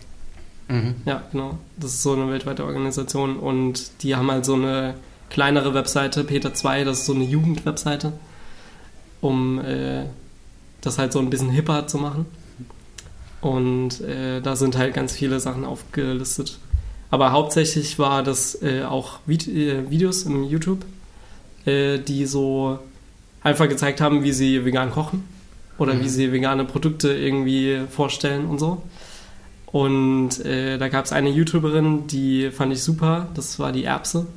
Mhm. 0.67 0.95
Ja, 1.05 1.23
genau. 1.31 1.57
Das 1.77 1.93
ist 1.93 2.03
so 2.03 2.11
eine 2.11 2.29
weltweite 2.29 2.65
Organisation 2.65 3.37
und 3.37 4.03
die 4.03 4.17
haben 4.17 4.29
halt 4.29 4.43
so 4.43 4.55
eine 4.55 4.95
kleinere 5.29 5.73
Webseite, 5.73 6.25
Peter 6.25 6.53
2, 6.53 6.83
das 6.83 6.99
ist 6.99 7.05
so 7.05 7.13
eine 7.13 7.23
Jugendwebseite, 7.23 8.11
um 9.21 9.61
äh, 9.61 10.07
das 10.81 10.97
halt 10.97 11.13
so 11.13 11.19
ein 11.19 11.29
bisschen 11.29 11.51
hipper 11.51 11.87
zu 11.87 11.99
machen. 11.99 12.25
Und 13.39 14.01
äh, 14.01 14.41
da 14.41 14.57
sind 14.57 14.77
halt 14.77 14.93
ganz 14.93 15.13
viele 15.13 15.39
Sachen 15.39 15.63
aufgelistet. 15.63 16.59
Aber 17.11 17.31
hauptsächlich 17.31 17.97
war 17.97 18.23
das 18.23 18.61
äh, 18.61 18.83
auch 18.83 19.19
Vid 19.25 19.47
äh, 19.47 19.89
Videos 19.89 20.23
im 20.23 20.43
YouTube, 20.43 20.83
äh, 21.65 21.97
die 21.97 22.25
so 22.25 22.77
einfach 23.41 23.69
gezeigt 23.69 24.01
haben, 24.01 24.23
wie 24.23 24.33
sie 24.33 24.65
vegan 24.65 24.91
kochen 24.91 25.23
oder 25.81 25.95
Mhm. 25.95 26.03
wie 26.03 26.09
sie 26.09 26.31
vegane 26.31 26.63
Produkte 26.63 27.11
irgendwie 27.11 27.81
vorstellen 27.89 28.45
und 28.45 28.59
so. 28.59 28.83
Und 29.65 30.45
äh, 30.45 30.77
da 30.77 30.89
gab 30.89 31.05
es 31.05 31.11
eine 31.11 31.29
YouTuberin, 31.29 32.05
die 32.07 32.51
fand 32.51 32.71
ich 32.71 32.83
super. 32.83 33.29
Das 33.33 33.57
war 33.57 33.71
die 33.71 33.85
Erbse. 33.85 34.27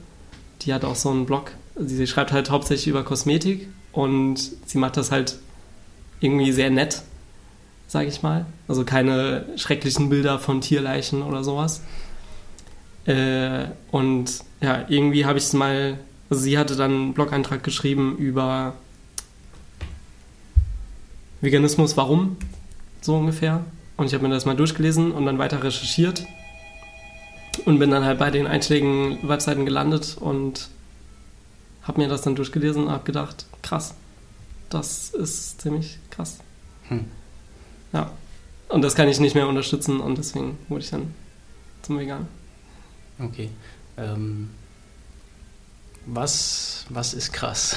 Die 0.62 0.72
hat 0.72 0.84
auch 0.84 0.94
so 0.96 1.10
einen 1.10 1.26
Blog. 1.26 1.50
Sie, 1.76 1.96
sie 1.96 2.06
schreibt 2.06 2.32
halt 2.32 2.50
hauptsächlich 2.50 2.86
über 2.86 3.02
Kosmetik 3.02 3.68
und 3.92 4.36
sie 4.64 4.78
macht 4.78 4.96
das 4.96 5.10
halt 5.10 5.36
irgendwie 6.20 6.52
sehr 6.52 6.70
nett, 6.70 7.02
sage 7.88 8.08
ich 8.08 8.22
mal. 8.22 8.46
Also 8.68 8.84
keine 8.84 9.44
schrecklichen 9.56 10.08
Bilder 10.08 10.38
von 10.38 10.60
Tierleichen 10.62 11.22
oder 11.22 11.44
sowas. 11.44 11.82
Äh, 13.06 13.66
und 13.90 14.30
ja, 14.62 14.84
irgendwie 14.88 15.26
habe 15.26 15.38
ich 15.38 15.44
es 15.44 15.52
mal. 15.52 15.98
Also 16.30 16.42
sie 16.42 16.56
hatte 16.56 16.74
dann 16.76 16.90
einen 16.92 17.12
Blog-Eintrag 17.14 17.62
geschrieben 17.62 18.16
über 18.16 18.74
Veganismus, 21.44 21.96
warum, 21.96 22.36
so 23.00 23.16
ungefähr. 23.16 23.64
Und 23.96 24.06
ich 24.06 24.14
habe 24.14 24.26
mir 24.26 24.34
das 24.34 24.44
mal 24.44 24.56
durchgelesen 24.56 25.12
und 25.12 25.26
dann 25.26 25.38
weiter 25.38 25.62
recherchiert 25.62 26.24
und 27.64 27.78
bin 27.78 27.90
dann 27.90 28.04
halt 28.04 28.18
bei 28.18 28.30
den 28.30 28.46
einschlägigen 28.46 29.28
Webseiten 29.28 29.64
gelandet 29.64 30.16
und 30.18 30.68
habe 31.82 32.00
mir 32.00 32.08
das 32.08 32.22
dann 32.22 32.34
durchgelesen 32.34 32.84
und 32.84 32.90
habe 32.90 33.04
gedacht, 33.04 33.46
krass, 33.62 33.94
das 34.70 35.10
ist 35.10 35.60
ziemlich 35.60 35.98
krass. 36.10 36.38
Hm. 36.88 37.04
Ja, 37.92 38.10
und 38.68 38.82
das 38.82 38.94
kann 38.94 39.08
ich 39.08 39.20
nicht 39.20 39.34
mehr 39.34 39.46
unterstützen 39.46 40.00
und 40.00 40.18
deswegen 40.18 40.58
wurde 40.68 40.82
ich 40.82 40.90
dann 40.90 41.14
zum 41.82 41.98
Vegan. 41.98 42.26
Okay. 43.18 43.50
Ähm, 43.96 44.50
was, 46.06 46.86
was 46.88 47.14
ist 47.14 47.32
krass? 47.32 47.76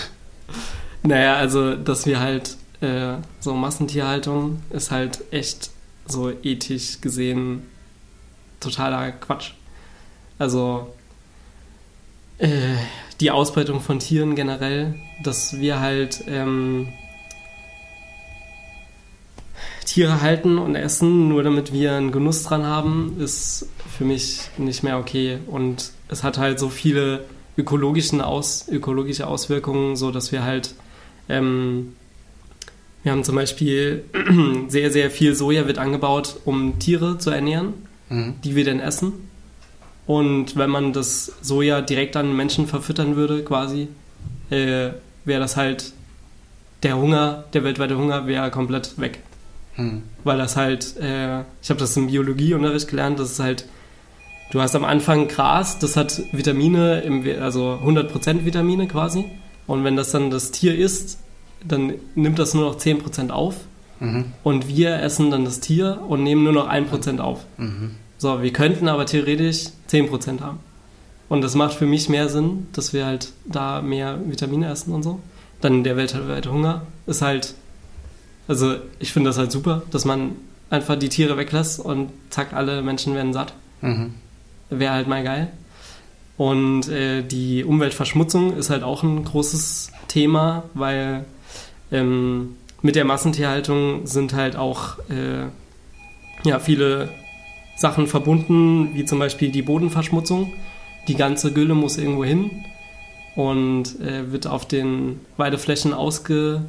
Naja, 1.04 1.36
also, 1.36 1.76
dass 1.76 2.06
wir 2.06 2.20
halt 2.20 2.58
äh, 2.82 3.16
so 3.40 3.54
Massentierhaltung 3.54 4.62
ist 4.70 4.92
halt 4.92 5.24
echt 5.32 5.72
so 6.06 6.32
ethisch 6.44 7.02
gesehen 7.02 7.64
totaler 8.60 9.12
Quatsch. 9.12 9.52
Also, 10.40 10.94
äh, 12.38 12.76
die 13.20 13.32
Ausbreitung 13.32 13.82
von 13.82 14.00
Tieren 14.00 14.36
generell, 14.36 14.96
dass 15.24 15.60
wir 15.60 15.80
halt 15.80 16.24
ähm, 16.28 16.90
Tiere 19.86 20.22
halten 20.22 20.58
und 20.60 20.76
essen, 20.76 21.30
nur 21.30 21.42
damit 21.44 21.74
wir 21.74 21.94
einen 21.94 22.12
Genuss 22.12 22.44
dran 22.44 22.66
haben, 22.66 23.16
ist 23.20 23.68
für 23.98 24.06
mich 24.06 24.42
nicht 24.58 24.84
mehr 24.84 25.00
okay. 25.00 25.40
Und 25.48 25.92
es 26.10 26.24
hat 26.24 26.38
halt 26.38 26.60
so 26.60 26.70
viele 26.70 27.26
ökologischen 27.58 28.22
Aus, 28.22 28.68
ökologische 28.68 29.26
Auswirkungen, 29.26 29.96
so 29.96 30.12
dass 30.12 30.32
wir 30.32 30.44
halt 30.44 30.76
ähm, 31.30 31.96
wir 33.04 33.12
haben 33.12 33.24
zum 33.24 33.36
Beispiel 33.36 34.04
sehr, 34.68 34.92
sehr 34.92 35.10
viel 35.12 35.36
Soja 35.36 35.68
wird 35.68 35.78
angebaut, 35.78 36.38
um 36.46 36.80
Tiere 36.80 37.18
zu 37.18 37.30
ernähren, 37.30 37.74
Mhm. 38.10 38.36
die 38.44 38.56
wir 38.56 38.64
dann 38.64 38.80
essen. 38.80 39.14
Und 40.06 40.56
wenn 40.56 40.70
man 40.70 40.94
das 40.94 41.34
Soja 41.42 41.82
direkt 41.82 42.16
an 42.16 42.34
Menschen 42.36 42.68
verfüttern 42.68 43.18
würde, 43.18 43.44
quasi, 43.44 43.90
äh, 44.50 44.92
wäre 45.26 45.42
das 45.42 45.58
halt 45.58 45.92
der 46.84 46.98
Hunger, 46.98 47.44
der 47.54 47.66
weltweite 47.66 47.98
Hunger 47.98 48.28
wäre 48.28 48.50
komplett 48.50 48.98
weg. 49.00 49.20
Hm. 49.76 50.04
Weil 50.24 50.38
das 50.38 50.56
halt, 50.56 50.96
äh, 50.98 51.42
ich 51.62 51.70
habe 51.70 51.80
das 51.80 51.98
im 51.98 52.08
Biologieunterricht 52.08 52.88
gelernt, 52.88 53.20
das 53.20 53.32
ist 53.32 53.40
halt, 53.40 53.66
du 54.52 54.62
hast 54.62 54.76
am 54.76 54.86
Anfang 54.86 55.28
Gras, 55.28 55.78
das 55.80 55.98
hat 55.98 56.22
Vitamine, 56.32 57.02
im, 57.02 57.26
also 57.42 57.78
100% 57.84 58.46
Vitamine 58.46 58.88
quasi. 58.88 59.26
Und 59.66 59.84
wenn 59.84 59.98
das 59.98 60.12
dann 60.12 60.32
das 60.32 60.52
Tier 60.52 60.78
isst, 60.78 61.20
dann 61.68 61.94
nimmt 62.16 62.40
das 62.40 62.54
nur 62.54 62.66
noch 62.66 62.78
10% 62.78 63.30
auf. 63.30 63.56
Mhm. 64.00 64.26
Und 64.44 64.68
wir 64.68 65.02
essen 65.02 65.32
dann 65.32 65.46
das 65.46 65.60
Tier 65.60 66.02
und 66.08 66.24
nehmen 66.24 66.44
nur 66.44 66.54
noch 66.54 66.70
1% 66.70 67.20
auf. 67.20 67.46
Mhm. 67.58 67.92
So, 68.18 68.42
wir 68.42 68.54
könnten 68.54 68.88
aber 68.88 69.06
theoretisch 69.06 69.68
10% 69.90 70.42
haben. 70.42 70.60
Und 71.30 71.42
das 71.42 71.56
macht 71.56 71.74
für 71.74 71.86
mich 71.86 72.10
mehr 72.10 72.30
Sinn, 72.30 72.68
dass 72.74 72.94
wir 72.94 73.06
halt 73.06 73.32
da 73.46 73.82
mehr 73.82 74.20
Vitamine 74.26 74.70
essen 74.70 74.94
und 74.94 75.04
so. 75.04 75.20
Dann 75.62 75.84
der 75.84 75.98
weltweite 75.98 76.52
Hunger 76.52 76.84
ist 77.06 77.22
halt, 77.22 77.56
also 78.48 78.76
ich 79.00 79.12
finde 79.12 79.30
das 79.30 79.38
halt 79.38 79.52
super, 79.52 79.84
dass 79.92 80.06
man 80.06 80.36
einfach 80.70 80.98
die 80.98 81.10
Tiere 81.10 81.38
weglässt 81.38 81.80
und 81.80 82.12
zack, 82.30 82.54
alle 82.54 82.82
Menschen 82.82 83.14
werden 83.14 83.34
satt. 83.34 83.54
Mhm. 83.82 84.14
Wäre 84.70 84.94
halt 84.94 85.08
mal 85.08 85.24
geil. 85.24 85.50
Und 86.38 86.88
äh, 86.88 87.24
die 87.24 87.64
Umweltverschmutzung 87.64 88.56
ist 88.56 88.70
halt 88.70 88.84
auch 88.84 89.04
ein 89.04 89.26
großes 89.26 89.92
Thema, 90.08 90.64
weil 90.74 91.26
ähm, 91.92 92.56
mit 92.82 92.96
der 92.96 93.06
Massentierhaltung 93.06 94.08
sind 94.08 94.34
halt 94.34 94.56
auch 94.56 94.98
äh, 95.10 95.46
ja, 96.44 96.60
viele 96.60 97.10
Sachen 97.76 98.08
verbunden, 98.08 98.94
wie 98.94 99.06
zum 99.06 99.20
Beispiel 99.20 99.52
die 99.52 99.62
Bodenverschmutzung. 99.62 100.54
Die 101.08 101.16
ganze 101.16 101.54
Gülle 101.54 101.76
muss 101.76 101.98
irgendwo 101.98 102.26
hin 102.26 102.50
und 103.36 104.00
äh, 104.02 104.32
wird 104.32 104.48
auf 104.48 104.68
den 104.68 105.20
Weideflächen 105.38 105.94
ausgestreut, 105.94 106.68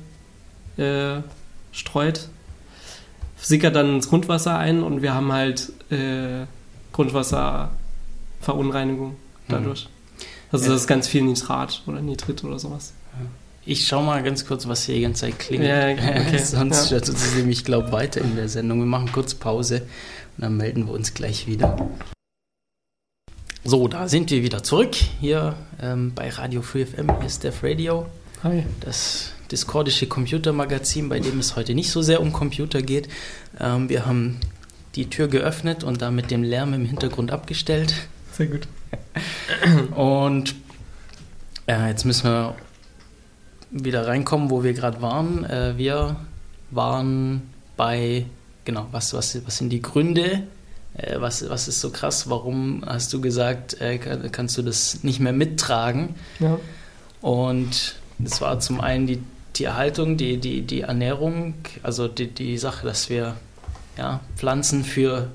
sickert 3.37 3.77
dann 3.77 3.95
ins 3.97 4.09
Grundwasser 4.09 4.57
ein 4.59 4.83
und 4.83 5.03
wir 5.03 5.15
haben 5.15 5.33
halt 5.33 5.73
äh, 5.91 6.45
Grundwasserverunreinigung 6.93 9.17
dadurch. 9.49 9.89
Also 10.53 10.67
Ja. 10.67 10.73
das 10.73 10.83
ist 10.83 10.87
ganz 10.87 11.09
viel 11.09 11.23
Nitrat 11.23 11.83
oder 11.87 12.01
Nitrit 12.01 12.45
oder 12.45 12.59
sowas. 12.59 12.93
Ich 13.71 13.87
schau 13.87 14.03
mal 14.03 14.23
ganz 14.23 14.47
kurz, 14.47 14.67
was 14.67 14.85
hier 14.87 14.95
die 14.95 15.03
ganze 15.03 15.27
Zeit 15.27 15.39
klingt. 15.39 15.63
Ja, 15.63 15.91
okay. 15.91 16.39
Sonst 16.43 16.79
Ja. 16.79 16.87
stört 16.87 17.11
uns 17.11 17.35
nämlich, 17.35 17.65
glaube 17.67 17.93
weiter 17.93 18.23
in 18.23 18.35
der 18.35 18.49
Sendung. 18.49 18.79
Wir 18.79 18.87
machen 18.87 19.13
kurz 19.13 19.35
Pause 19.35 19.83
und 20.39 20.43
dann 20.45 20.57
melden 20.57 20.87
wir 20.87 20.95
uns 20.95 21.13
gleich 21.13 21.47
wieder. 21.47 21.77
So, 23.65 23.87
da 23.87 24.09
sind 24.09 24.31
wir 24.31 24.43
wieder 24.43 24.63
zurück. 24.63 24.95
Hier 25.21 25.55
ähm, 25.83 26.13
bei 26.15 26.31
Radio 26.31 26.63
Free 26.63 26.87
FM. 26.87 27.15
Hier 27.19 27.27
ist 27.27 27.45
Def 27.45 27.63
Radio, 27.63 28.07
Hi. 28.43 28.65
das 28.81 29.33
discordische 29.53 30.07
Computermagazin, 30.07 31.11
bei 31.11 31.21
dem 31.21 31.39
es 31.39 31.55
heute 31.55 31.75
nicht 31.75 31.91
so 31.91 32.01
sehr 32.01 32.23
um 32.23 32.33
Computer 32.33 32.81
geht. 32.81 33.11
Ähm, 33.61 33.91
wir 33.91 34.07
haben 34.07 34.41
die 34.95 35.11
Tür 35.11 35.29
geöffnet 35.29 35.85
und 35.85 36.01
damit 36.01 36.31
den 36.31 36.43
Lärm 36.43 36.73
im 36.73 36.87
Hintergrund 36.87 37.31
abgestellt. 37.33 37.93
Sehr 38.33 38.47
gut. 38.47 38.67
Und 39.95 40.55
äh, 41.67 41.91
jetzt 41.91 42.07
müssen 42.07 42.25
wir 42.25 42.57
wieder 43.71 44.07
reinkommen, 44.07 44.51
wo 44.51 44.63
wir 44.65 44.73
gerade 44.73 45.03
waren. 45.03 45.45
Äh, 45.45 45.77
wir 45.77 46.17
waren 46.71 47.43
bei, 47.77 48.27
genau, 48.65 48.87
was, 48.93 49.15
was, 49.15 49.39
was 49.47 49.57
sind 49.59 49.71
die 49.71 49.83
Gründe? 49.83 50.43
Äh, 50.95 51.21
was, 51.21 51.49
was 51.49 51.69
ist 51.69 51.81
so 51.81 51.91
krass? 51.91 52.29
Warum 52.29 52.83
hast 52.87 53.13
du 53.13 53.21
gesagt, 53.21 53.81
äh, 53.81 53.99
kann, 53.99 54.31
kannst 54.33 54.57
du 54.57 54.63
das 54.63 55.03
nicht 55.05 55.21
mehr 55.21 55.33
mittragen? 55.33 56.15
Ja. 56.41 56.59
Und 57.21 57.97
das 58.19 58.41
war 58.41 58.59
zum 58.61 58.81
einen 58.81 59.07
die 59.07 59.23
Tierhaltung, 59.53 60.17
die, 60.17 60.39
die, 60.39 60.63
die 60.63 60.83
Ernährung, 60.83 61.55
also 61.83 62.09
die, 62.09 62.29
die 62.29 62.59
Sache, 62.59 62.87
dass 62.87 63.11
wir 63.11 63.35
ja, 63.97 64.21
Pflanzen 64.37 64.85
für, 64.85 65.29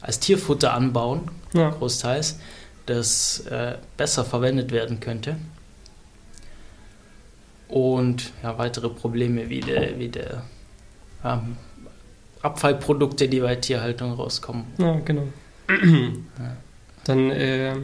als 0.00 0.20
Tierfutter 0.20 0.74
anbauen 0.74 1.30
Ja. 1.54 1.70
großteils, 1.70 2.38
das 2.86 3.40
äh, 3.46 3.76
besser 3.96 4.24
verwendet 4.24 4.72
werden 4.72 5.00
könnte. 5.00 5.36
Und 7.72 8.34
ja, 8.42 8.58
weitere 8.58 8.90
Probleme 8.90 9.48
wie 9.48 9.60
der, 9.60 9.98
wie 9.98 10.08
der 10.08 10.42
ja, 11.24 11.42
Abfallprodukte, 12.42 13.28
die 13.28 13.40
bei 13.40 13.56
Tierhaltung 13.56 14.12
rauskommen. 14.12 14.64
Ja, 14.76 15.00
genau. 15.02 15.22
Dann 17.04 17.30
äh, 17.30 17.74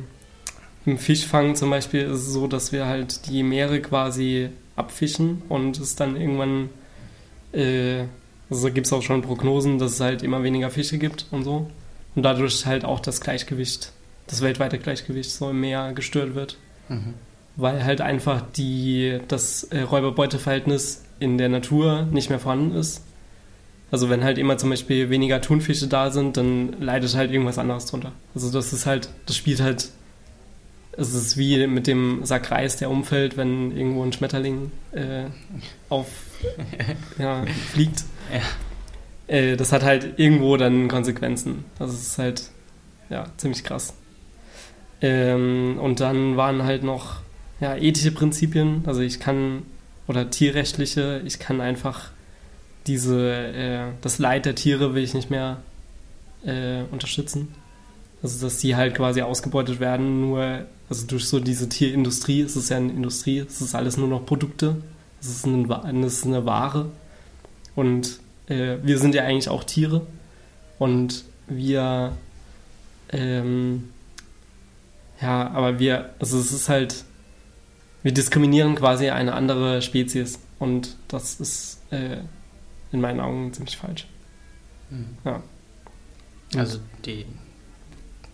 im 0.85 0.99
Fischfang 0.99 1.57
zum 1.57 1.71
Beispiel 1.71 2.03
ist 2.03 2.21
es 2.21 2.33
so, 2.35 2.47
dass 2.47 2.71
wir 2.71 2.85
halt 2.85 3.27
die 3.31 3.43
Meere 3.43 3.81
quasi 3.81 4.51
abfischen 4.77 5.41
und 5.49 5.79
es 5.79 5.97
dann 5.97 6.17
irgendwann, 6.17 6.69
äh, 7.53 8.05
also 8.51 8.71
gibt 8.71 8.89
es 8.89 8.93
auch 8.93 9.03
schon 9.03 9.23
Prognosen, 9.23 9.79
dass 9.79 9.93
es 9.93 10.01
halt 10.01 10.23
immer 10.23 10.43
weniger 10.43 10.69
Fische 10.69 10.99
gibt 10.99 11.25
und 11.31 11.45
so. 11.45 11.71
Und 12.15 12.25
dadurch 12.25 12.67
halt 12.67 12.85
auch 12.85 13.01
das 13.01 13.23
Gleichgewicht, 13.23 13.93
das 14.27 14.43
weltweite 14.43 14.79
Gleichgewicht 14.79 15.31
so 15.31 15.49
im 15.49 15.61
Meer 15.61 15.95
gestört 15.95 16.35
wird. 16.35 16.59
Mhm. 16.91 17.15
Weil 17.59 17.85
halt 17.85 18.01
einfach 18.01 18.41
die, 18.57 19.19
das 19.27 19.65
äh, 19.65 19.81
Räuber-Beute-Verhältnis 19.81 21.05
in 21.19 21.39
der 21.39 21.49
Natur 21.49 22.07
nicht 22.11 22.31
mehr 22.31 22.39
vorhanden 22.39 22.77
ist. 22.77 23.03
Also 23.91 24.09
wenn 24.09 24.23
halt 24.23 24.39
immer 24.39 24.57
zum 24.59 24.71
Beispiel 24.71 25.11
weniger 25.11 25.41
Thunfische 25.41 25.89
da 25.89 26.11
sind, 26.11 26.37
dann 26.37 26.81
leidet 26.81 27.17
halt 27.17 27.33
irgendwas 27.33 27.59
anderes 27.59 27.87
drunter. 27.87 28.13
Also 28.33 28.53
das 28.53 28.73
ist 28.73 28.87
halt, 28.87 29.09
das 29.27 29.37
spielt 29.37 29.61
halt, 29.61 29.91
es 30.93 31.15
ist 31.15 31.37
wie 31.37 31.67
mit 31.67 31.89
dem 31.89 32.25
Sack 32.25 32.49
Reis, 32.53 32.77
der 32.77 32.91
umfällt, 32.91 33.37
wenn 33.37 33.77
irgendwo 33.77 34.05
ein 34.05 34.13
Schmetterling 34.13 34.71
äh, 34.93 35.25
auf, 35.89 36.07
ja, 37.19 37.45
fliegt. 37.73 38.05
Ja. 38.33 39.35
Äh, 39.35 39.57
das 39.57 39.73
hat 39.73 39.83
halt 39.83 40.17
irgendwo 40.17 40.57
dann 40.57 40.87
Konsequenzen. 40.87 41.65
Also 41.81 41.93
es 41.93 42.03
ist 42.03 42.19
halt, 42.19 42.51
ja, 43.11 43.27
ziemlich 43.37 43.65
krass. 43.65 43.95
Ähm, 45.01 45.79
und 45.81 45.99
dann 45.99 46.37
waren 46.37 46.63
halt 46.63 46.85
noch 46.85 47.23
ja, 47.61 47.77
ethische 47.77 48.13
Prinzipien. 48.13 48.83
Also 48.87 49.01
ich 49.01 49.21
kann, 49.21 49.63
oder 50.07 50.31
tierrechtliche, 50.31 51.23
ich 51.25 51.39
kann 51.39 51.61
einfach 51.61 52.11
diese, 52.87 53.31
äh, 53.33 53.87
das 54.01 54.19
Leid 54.19 54.47
der 54.47 54.55
Tiere 54.55 54.95
will 54.95 55.03
ich 55.03 55.15
nicht 55.15 55.31
mehr 55.31 55.59
äh, 56.45 56.83
unterstützen. 56.91 57.49
Also 58.23 58.45
dass 58.45 58.59
die 58.59 58.75
halt 58.75 58.95
quasi 58.95 59.23
ausgebeutet 59.23 59.79
werden, 59.81 60.21
nur, 60.21 60.67
also 60.89 61.07
durch 61.07 61.27
so 61.27 61.39
diese 61.39 61.69
Tierindustrie, 61.69 62.41
es 62.41 62.57
ist 62.57 62.71
ja 62.71 62.79
eine 62.79 62.93
Industrie, 62.93 63.39
es 63.39 63.61
ist 63.61 63.75
alles 63.75 63.97
nur 63.97 64.09
noch 64.09 64.27
Produkte, 64.27 64.77
es 65.21 65.29
ist, 65.29 65.47
ein, 65.47 65.71
es 66.03 66.15
ist 66.15 66.27
eine 66.27 66.45
Ware. 66.47 66.91
Und 67.77 68.19
äh, 68.49 68.79
wir 68.83 68.99
sind 68.99 69.15
ja 69.15 69.25
eigentlich 69.25 69.49
auch 69.49 69.65
Tiere. 69.65 70.07
Und 70.79 71.25
wir 71.47 72.13
ähm, 73.11 73.91
ja, 75.21 75.51
aber 75.51 75.79
wir, 75.79 76.11
also 76.19 76.39
es 76.39 76.53
ist 76.53 76.69
halt, 76.69 77.05
wir 78.03 78.13
diskriminieren 78.13 78.75
quasi 78.77 79.11
eine 79.11 79.35
andere 79.35 79.83
Spezies 79.83 80.39
und 80.59 80.97
das 81.09 81.41
ist 81.41 81.81
äh, 81.91 82.19
in 82.93 83.01
meinen 83.01 83.21
Augen 83.21 83.53
ziemlich 83.53 83.77
falsch. 83.77 84.07
Mhm. 84.91 85.07
Ja. 85.25 85.43
Also 86.57 86.79
die, 87.05 87.27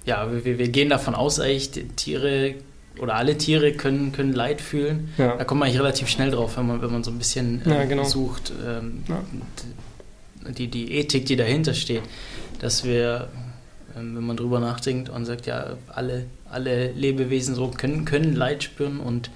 ja, 0.05 0.31
wir, 0.45 0.59
wir 0.59 0.69
gehen 0.69 0.91
davon 0.91 1.15
aus, 1.15 1.41
eigentlich, 1.41 1.71
Tiere 1.97 2.55
oder 3.01 3.17
alle 3.17 3.37
Tiere 3.37 3.73
können, 3.73 4.13
können 4.13 4.33
Leid 4.33 4.61
fühlen. 4.61 5.13
Ja, 5.19 5.37
Da 5.37 5.45
kommt 5.45 5.59
man 5.59 5.69
eigentlich 5.69 5.81
relativ 5.81 6.09
schnell 6.09 6.31
drauf, 6.31 6.57
wenn 6.57 6.67
man, 6.67 6.81
wenn 6.81 6.93
man 6.93 7.03
so 7.03 7.11
ein 7.11 7.19
bisschen 7.19 7.65
äh, 7.67 7.71
Ja, 7.71 7.85
genau. 7.87 8.05
sucht, 8.05 8.53
ähm, 8.65 9.03
Ja. 9.09 9.23
die, 10.53 10.69
die 10.69 10.93
Ethik, 10.93 11.27
die 11.27 11.35
dahinter 11.37 11.75
steht, 11.75 12.03
dass 12.61 12.85
wir, 12.85 13.29
ähm, 13.97 14.15
wenn 14.15 14.25
man 14.25 14.37
drüber 14.37 14.61
nachdenkt 14.61 15.09
und 15.09 15.25
sagt, 15.25 15.47
ja, 15.47 15.77
alle, 15.89 16.27
alle 16.49 16.93
Lebewesen 16.93 17.57
so 17.57 17.69
können, 17.69 18.05
können 18.05 18.37
Leid 18.37 18.63
spüren 18.63 19.01
und 19.01 19.31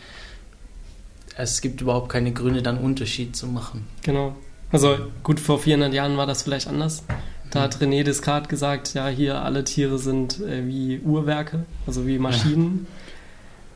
es 1.38 1.60
gibt 1.60 1.80
überhaupt 1.80 2.08
keine 2.10 2.32
Gründe, 2.32 2.62
dann 2.62 2.78
Unterschied 2.78 3.36
zu 3.36 3.46
machen. 3.46 3.86
genau. 4.02 4.34
Also 4.70 4.98
gut, 5.22 5.40
vor 5.40 5.58
400 5.58 5.94
Jahren 5.94 6.18
war 6.18 6.26
das 6.26 6.42
vielleicht 6.42 6.68
anders. 6.68 7.04
Da 7.50 7.62
hat 7.62 7.76
René 7.80 8.02
Descartes 8.04 8.48
gesagt, 8.50 8.92
ja, 8.92 9.08
hier 9.08 9.40
alle 9.40 9.64
Tiere 9.64 9.98
sind 9.98 10.40
äh, 10.40 10.66
wie 10.66 10.98
Uhrwerke, 11.00 11.64
also 11.86 12.06
wie 12.06 12.18
Maschinen. 12.18 12.86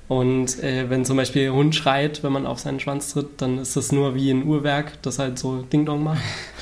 Und 0.08 0.62
äh, 0.62 0.90
wenn 0.90 1.06
zum 1.06 1.16
Beispiel 1.16 1.48
ein 1.48 1.54
Hund 1.54 1.74
schreit, 1.74 2.22
wenn 2.22 2.32
man 2.32 2.44
auf 2.44 2.58
seinen 2.58 2.78
Schwanz 2.78 3.10
tritt, 3.14 3.40
dann 3.40 3.56
ist 3.58 3.74
das 3.74 3.90
nur 3.92 4.14
wie 4.14 4.30
ein 4.30 4.44
Uhrwerk, 4.44 5.00
das 5.00 5.18
halt 5.18 5.38
so 5.38 5.62
Ding-Dong 5.62 6.02
macht. 6.02 6.20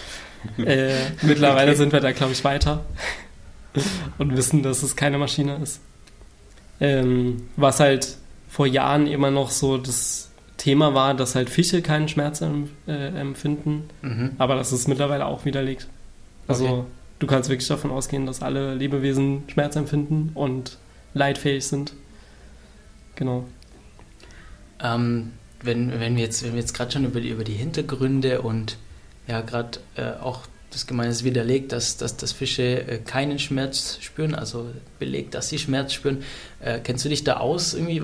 äh, 0.64 0.94
mittlerweile 1.22 1.72
Okay. 1.72 1.78
sind 1.78 1.92
wir 1.92 1.98
da, 1.98 2.12
glaube 2.12 2.32
ich, 2.32 2.44
weiter 2.44 2.84
und 4.18 4.36
wissen, 4.36 4.62
dass 4.62 4.84
es 4.84 4.94
keine 4.94 5.18
Maschine 5.18 5.58
ist. 5.60 5.80
Ähm, 6.80 7.48
was 7.56 7.80
halt 7.80 8.16
vor 8.48 8.68
Jahren 8.68 9.08
immer 9.08 9.32
noch 9.32 9.50
so 9.50 9.76
das 9.76 10.29
Thema 10.60 10.92
war, 10.94 11.14
dass 11.14 11.34
halt 11.34 11.48
Fische 11.48 11.80
keinen 11.82 12.06
Schmerz 12.08 12.42
äh, 12.42 12.46
empfinden, 12.86 13.84
Mhm. 14.02 14.32
aber 14.38 14.56
das 14.56 14.72
ist 14.72 14.88
mittlerweile 14.88 15.24
auch 15.26 15.44
widerlegt. 15.46 15.88
Also 16.48 16.66
Okay. 16.66 16.82
du 17.20 17.26
kannst 17.26 17.48
wirklich 17.48 17.66
davon 17.68 17.90
ausgehen, 17.90 18.26
dass 18.26 18.42
alle 18.42 18.74
Lebewesen 18.74 19.44
Schmerz 19.48 19.76
empfinden 19.76 20.30
und 20.34 20.76
leidfähig 21.14 21.66
sind. 21.66 21.94
Genau. 23.16 23.44
Ähm, 24.82 25.32
wenn, 25.62 25.98
wenn 26.00 26.16
wir 26.16 26.24
jetzt, 26.24 26.42
wenn 26.42 26.52
wir 26.52 26.60
jetzt 26.60 26.74
gerade 26.74 26.90
schon 26.90 27.04
über 27.04 27.20
die, 27.20 27.30
über 27.30 27.44
die 27.44 27.52
Hintergründe 27.54 28.42
und 28.42 28.76
ja, 29.26 29.40
gerade 29.42 29.78
äh, 29.96 30.12
auch 30.22 30.40
das 30.70 30.86
Gemeine 30.86 31.10
ist 31.10 31.24
widerlegt, 31.24 31.72
dass, 31.72 31.96
dass, 31.96 32.16
dass 32.16 32.32
Fische 32.32 32.86
äh, 32.86 32.98
keinen 32.98 33.38
Schmerz 33.38 33.98
spüren, 34.00 34.34
also 34.34 34.66
belegt, 34.98 35.34
dass 35.34 35.48
sie 35.48 35.58
Schmerz 35.58 35.92
spüren. 35.92 36.22
Äh, 36.60 36.78
kennst 36.80 37.04
du 37.04 37.08
dich 37.08 37.24
da 37.24 37.38
aus, 37.38 37.74
irgendwie, 37.74 38.02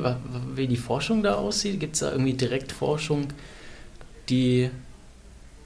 wie 0.54 0.66
die 0.66 0.76
Forschung 0.76 1.22
da 1.22 1.34
aussieht? 1.34 1.78
Gibt 1.78 1.94
es 1.94 2.00
da 2.00 2.10
irgendwie 2.10 2.34
direkt 2.34 2.72
Forschung, 2.72 3.28
die 4.28 4.70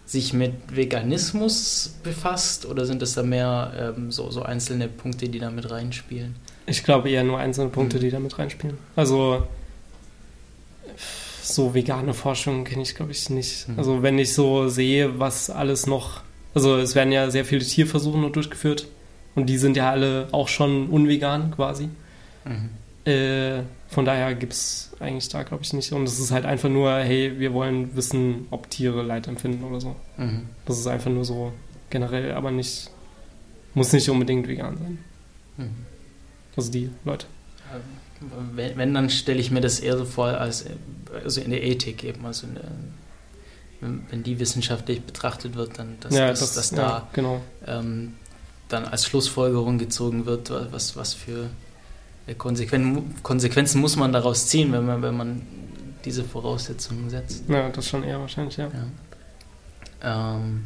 sich 0.05 0.33
mit 0.33 0.53
Veganismus 0.75 1.95
befasst 2.03 2.67
oder 2.67 2.85
sind 2.85 3.01
das 3.01 3.15
da 3.15 3.23
mehr 3.23 3.95
ähm, 3.97 4.11
so, 4.11 4.31
so 4.31 4.43
einzelne 4.43 4.89
Punkte, 4.89 5.29
die 5.29 5.39
da 5.39 5.51
mit 5.51 5.71
reinspielen? 5.71 6.35
Ich 6.67 6.83
glaube 6.85 7.09
eher 7.11 7.25
nur 7.25 7.39
einzelne 7.39 7.71
Punkte, 7.71 7.97
Mhm. 7.97 8.01
die 8.01 8.11
da 8.11 8.19
mit 8.19 8.37
reinspielen. 8.39 8.77
Also 8.97 9.47
so 11.43 11.75
vegane 11.75 12.15
Forschung 12.15 12.65
kenne 12.65 12.83
ich, 12.83 12.95
glaube 12.95 13.13
ich, 13.13 13.31
nicht. 13.31 13.69
Mhm. 13.69 13.79
Also 13.79 14.03
wenn 14.03 14.19
ich 14.19 14.35
so 14.35 14.69
sehe, 14.69 15.19
was 15.19 15.49
alles 15.51 15.87
noch. 15.87 16.23
Also 16.55 16.77
es 16.79 16.95
werden 16.95 17.13
ja 17.13 17.31
sehr 17.31 17.45
viele 17.45 17.65
Tierversuche 17.65 18.19
noch 18.19 18.33
durchgeführt 18.33 18.87
und 19.35 19.47
die 19.47 19.59
sind 19.59 19.77
ja 19.77 19.91
alle 19.91 20.29
auch 20.33 20.49
schon 20.49 20.89
unvegan 20.89 21.53
quasi. 21.53 21.89
Mhm. 22.45 23.11
Äh, 23.11 23.63
von 23.89 24.05
daher 24.05 24.35
gibt 24.35 24.53
es 24.53 24.93
eigentlich 25.01 25.29
da, 25.29 25.43
glaube 25.43 25.65
ich, 25.65 25.73
nicht. 25.73 25.93
Und 25.93 26.05
es 26.05 26.19
ist 26.19 26.31
halt 26.31 26.45
einfach 26.45 26.69
nur, 26.69 26.93
hey, 26.93 27.39
wir 27.39 27.53
wollen 27.53 27.97
wissen, 27.97 28.47
ob 28.51 28.71
Tiere 28.71 29.03
Leid 29.03 29.27
empfinden 29.27 29.65
oder 29.65 29.81
so. 29.81 29.97
Mhm. 30.17 30.49
Das 30.67 30.79
ist 30.79 30.87
einfach 30.87 31.11
nur 31.11 31.25
so 31.25 31.53
generell, 31.89 32.33
aber 32.33 32.51
nicht, 32.51 32.91
muss 33.75 33.93
nicht 33.93 34.09
unbedingt 34.09 34.47
vegan 34.47 34.77
sein. 34.77 34.99
Mhm. 35.57 35.87
Also 36.57 36.71
die 36.71 36.91
Leute. 37.05 37.27
Wenn, 38.55 38.77
wenn 38.77 38.95
dann 38.95 39.09
stelle 39.09 39.41
ich 39.41 39.51
mir 39.51 39.61
das 39.61 39.81
eher 39.81 39.97
so 39.97 40.05
vor, 40.05 40.27
als 40.27 40.63
äh, 40.63 40.71
also 41.25 41.41
in 41.41 41.51
der 41.51 41.63
Ethik 41.65 42.05
eben, 42.05 42.25
also 42.27 42.47
in 42.47 42.55
der, 42.55 42.71
wenn, 43.81 44.05
wenn 44.11 44.23
die 44.23 44.39
wissenschaftlich 44.39 45.03
betrachtet 45.03 45.55
wird, 45.57 45.79
dann 45.79 45.97
dass, 46.01 46.15
ja, 46.15 46.29
dass, 46.29 46.55
dass 46.55 46.71
da 46.71 46.77
ja, 46.83 47.09
genau. 47.13 47.41
ähm, 47.67 48.15
dann 48.69 48.85
als 48.85 49.05
Schlussfolgerung 49.07 49.79
gezogen 49.79 50.27
wird, 50.27 50.51
wa- 50.51 50.67
was, 50.71 50.97
was 50.97 51.15
für 51.15 51.51
äh, 52.27 52.35
Konsequen 52.35 53.15
Konsequenzen 53.23 53.81
muss 53.81 53.97
man 53.97 54.13
daraus 54.13 54.47
ziehen, 54.49 54.73
wenn 54.73 54.87
man, 54.87 55.03
wenn 55.03 55.17
man 55.17 55.43
diese 56.05 56.25
Voraussetzungen 56.25 57.11
setzt. 57.11 57.45
Ja, 57.49 57.69
das 57.69 57.87
schon 57.89 58.05
eher 58.05 58.21
wahrscheinlich, 58.21 58.57
ja. 58.57 58.69
Ja. 60.03 60.37
Ähm, 60.37 60.65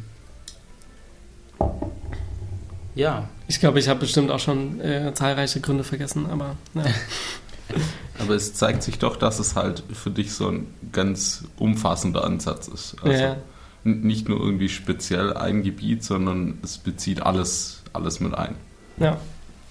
ja, 2.95 3.27
Ich 3.47 3.59
glaube, 3.59 3.79
ich 3.79 3.89
habe 3.89 3.99
bestimmt 4.01 4.31
auch 4.31 4.39
schon 4.39 4.79
äh, 4.79 5.13
zahlreiche 5.13 5.59
Gründe 5.59 5.83
vergessen, 5.83 6.25
aber 6.27 6.55
ja. 6.73 6.83
Aber 8.19 8.35
es 8.35 8.53
zeigt 8.53 8.83
sich 8.83 8.97
doch, 8.99 9.17
dass 9.17 9.39
es 9.39 9.55
halt 9.55 9.83
für 9.93 10.09
dich 10.09 10.33
so 10.33 10.47
ein 10.49 10.67
ganz 10.91 11.43
umfassender 11.57 12.23
Ansatz 12.23 12.67
ist. 12.67 12.95
Also 13.01 13.21
Ja. 13.21 13.37
nicht 13.83 14.29
nur 14.29 14.39
irgendwie 14.39 14.69
speziell 14.69 15.33
ein 15.33 15.63
Gebiet, 15.63 16.03
sondern 16.03 16.59
es 16.63 16.77
bezieht 16.77 17.21
alles, 17.21 17.83
alles 17.93 18.19
mit 18.19 18.33
ein. 18.33 18.55
ja, 18.97 19.19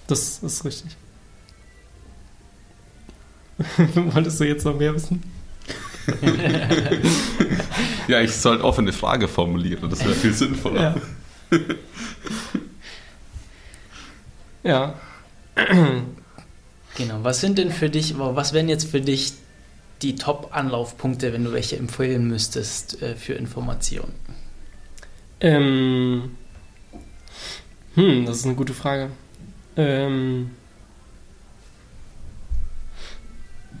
das 0.07 0.39
ist 0.43 0.63
richtig. 0.65 0.95
Wolltest 3.95 4.39
du 4.39 4.43
jetzt 4.43 4.65
noch 4.65 4.77
mehr 4.77 4.93
wissen? 4.93 5.23
Ja, 8.07 8.21
ich 8.21 8.33
sollte 8.35 8.63
offene 8.63 8.93
Frage 8.93 9.27
formulieren, 9.27 9.89
das 9.89 10.01
wäre 10.05 10.13
viel 10.13 10.31
sinnvoller. 10.33 10.95
Ja. 14.63 14.93
ja. 15.55 15.55
genau. 16.95 17.23
Was 17.23 17.41
sind 17.41 17.57
denn 17.57 17.71
für 17.71 17.89
dich, 17.89 18.17
was 18.17 18.53
wären 18.53 18.69
jetzt 18.69 18.89
für 18.89 19.01
dich 19.01 19.33
die 20.01 20.15
Top-Anlaufpunkte, 20.15 21.33
wenn 21.33 21.43
du 21.43 21.53
welche 21.53 21.77
empfehlen 21.77 22.27
müsstest 22.27 23.01
äh, 23.01 23.15
für 23.15 23.33
Informationen? 23.33 24.13
Ähm, 25.39 26.31
hm, 27.95 28.25
das 28.25 28.37
ist 28.37 28.45
eine 28.45 28.55
gute 28.55 28.73
Frage. 28.73 29.09
Ähm, 29.77 30.51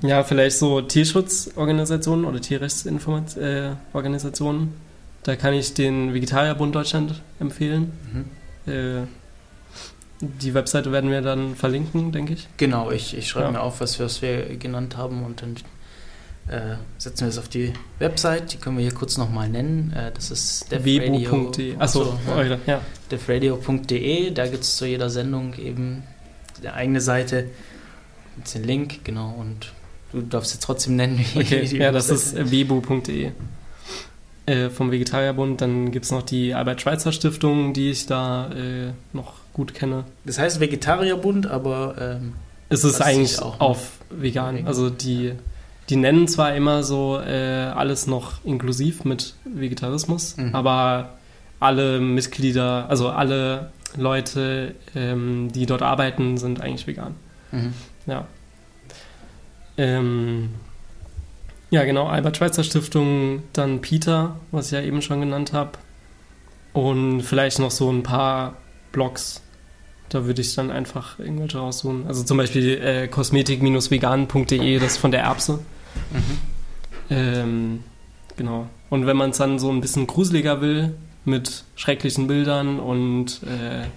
ja, 0.01 0.23
vielleicht 0.23 0.57
so 0.57 0.81
Tierschutzorganisationen 0.81 2.25
oder 2.25 2.41
Tierrechtsorganisationen. 2.41 4.73
Da 5.23 5.35
kann 5.35 5.53
ich 5.53 5.73
den 5.73 6.13
Vegetarierbund 6.13 6.75
Deutschland 6.75 7.21
empfehlen. 7.39 7.91
Mhm. 8.13 8.25
Äh, 8.71 9.03
die 10.21 10.53
Webseite 10.53 10.91
werden 10.91 11.09
wir 11.11 11.21
dann 11.21 11.55
verlinken, 11.55 12.11
denke 12.11 12.33
ich. 12.33 12.47
Genau, 12.57 12.91
ich, 12.91 13.17
ich 13.17 13.27
schreibe 13.27 13.45
Ja. 13.47 13.51
mir 13.51 13.61
auf, 13.61 13.81
was, 13.81 13.99
was 13.99 14.21
wir 14.21 14.55
genannt 14.57 14.95
haben 14.97 15.23
und 15.23 15.41
dann 15.41 15.55
äh, 16.47 16.75
setzen 16.97 17.21
wir 17.21 17.29
es 17.29 17.37
auf 17.37 17.49
die 17.49 17.73
Website. 17.99 18.53
Die 18.53 18.57
können 18.57 18.77
wir 18.77 18.83
hier 18.83 18.93
kurz 18.93 19.17
nochmal 19.17 19.49
nennen. 19.49 19.91
Äh, 19.93 20.11
das 20.13 20.31
ist 20.31 20.71
defradio- 20.71 21.31
Webo.de. 21.31 21.75
Achso, 21.79 22.17
ja. 22.27 22.57
ja. 22.65 22.81
defradio.de. 23.11 24.31
Da 24.31 24.47
gibt 24.47 24.63
es 24.63 24.77
zu 24.77 24.85
jeder 24.87 25.09
Sendung 25.09 25.53
eben 25.55 26.03
eine 26.59 26.73
eigene 26.73 27.01
Seite 27.01 27.49
mit 28.37 28.53
den 28.53 28.63
Link, 28.63 29.03
genau. 29.03 29.35
Und 29.37 29.73
du 30.11 30.21
darfst 30.21 30.53
jetzt 30.53 30.63
trotzdem 30.63 30.95
nennen, 30.95 31.19
wie 31.33 31.39
Okay, 31.41 31.65
die 31.65 31.77
ja, 31.77 31.91
das 31.91 32.09
ist 32.09 32.35
webo.de 32.51 33.31
äh, 34.45 34.69
vom 34.69 34.91
Vegetarierbund. 34.91 35.61
Dann 35.61 35.91
gibt 35.91 36.05
es 36.05 36.11
noch 36.11 36.21
die 36.23 36.53
Albert-Schweitzer-Stiftung, 36.53 37.73
die 37.73 37.89
ich 37.91 38.05
da 38.05 38.51
äh, 38.51 38.91
noch 39.13 39.33
gut 39.55 39.73
kenne. 39.73 40.03
Das 40.25 40.37
heißt 40.37 40.59
Vegetarierbund, 40.59 41.47
aber 41.47 41.95
ähm, 41.99 42.33
Es 42.69 42.83
ist 42.83 43.01
eigentlich 43.01 43.41
auch 43.41 43.59
auf 43.59 43.93
vegan. 44.11 44.67
Also 44.67 44.89
die, 44.91 45.33
die 45.89 45.95
nennen 45.95 46.27
zwar 46.27 46.53
immer 46.55 46.83
so 46.83 47.19
äh, 47.19 47.71
alles 47.73 48.05
noch 48.05 48.43
inklusiv 48.45 49.03
mit 49.05 49.33
Vegetarismus, 49.45 50.37
Mhm. 50.37 50.53
aber 50.53 51.13
alle 51.59 51.99
Mitglieder, 52.01 52.85
also 52.89 53.09
alle 53.09 53.71
Leute, 53.97 54.75
ähm, 54.93 55.51
die 55.53 55.65
dort 55.65 55.81
arbeiten, 55.81 56.37
sind 56.37 56.59
eigentlich 56.61 56.85
vegan. 56.85 57.15
mhm. 57.51 57.73
Ja. 58.07 58.27
Ähm, 59.77 60.49
ja, 61.69 61.83
genau, 61.83 62.07
Albert-Schweitzer 62.07 62.63
Stiftung, 62.63 63.43
dann 63.53 63.81
Peter, 63.81 64.35
was 64.51 64.67
ich 64.67 64.71
ja 64.73 64.81
eben 64.81 65.01
schon 65.01 65.19
genannt 65.21 65.53
habe. 65.53 65.71
Und 66.73 67.21
vielleicht 67.21 67.59
noch 67.59 67.71
so 67.71 67.89
ein 67.89 68.03
paar 68.03 68.53
Blogs. 68.91 69.41
Da 70.15 70.25
würde 70.25 70.41
ich 70.41 70.55
dann 70.55 70.71
einfach 70.71 71.19
irgendwelche 71.19 71.57
raussuchen. 71.57 72.07
Also 72.07 72.23
zum 72.23 72.37
Beispiel 72.37 72.81
äh, 72.81 73.09
kosmetik-vegan.de, 73.09 74.79
das 74.79 74.93
ist 74.93 74.97
von 74.97 75.11
der 75.11 75.23
Erbse. 75.23 75.59
Mhm. 76.13 76.37
Ähm, 77.09 77.83
genau. 78.37 78.69
Und 78.89 79.07
wenn 79.07 79.17
man 79.17 79.31
es 79.31 79.39
dann 79.39 79.59
so 79.59 79.69
ein 79.69 79.81
bisschen 79.81 80.07
gruseliger 80.07 80.61
will, 80.61 80.95
mit 81.25 81.65
schrecklichen 81.75 82.27
Bildern 82.27 82.79
und 82.79 83.41
äh, 83.43 83.87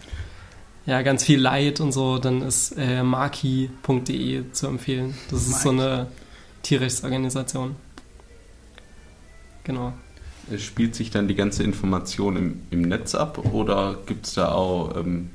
ja, 0.90 1.02
ganz 1.02 1.22
viel 1.22 1.38
Leid 1.38 1.78
und 1.78 1.92
so, 1.92 2.18
dann 2.18 2.42
ist 2.42 2.72
äh, 2.76 3.04
maki.de 3.04 4.50
zu 4.50 4.66
empfehlen. 4.66 5.14
Das 5.30 5.46
ist 5.46 5.62
so 5.62 5.70
eine 5.70 6.08
Tierrechtsorganisation. 6.64 7.76
Genau. 9.62 9.92
Es 10.52 10.64
Spielt 10.64 10.96
sich 10.96 11.12
dann 11.12 11.28
die 11.28 11.36
ganze 11.36 11.62
Information 11.62 12.36
im, 12.36 12.60
im 12.72 12.82
Netz 12.82 13.14
ab 13.14 13.52
oder 13.52 13.98
gibt 14.04 14.26
es 14.26 14.34
da 14.34 14.50
auch, 14.50 14.96
ähm, 14.96 15.30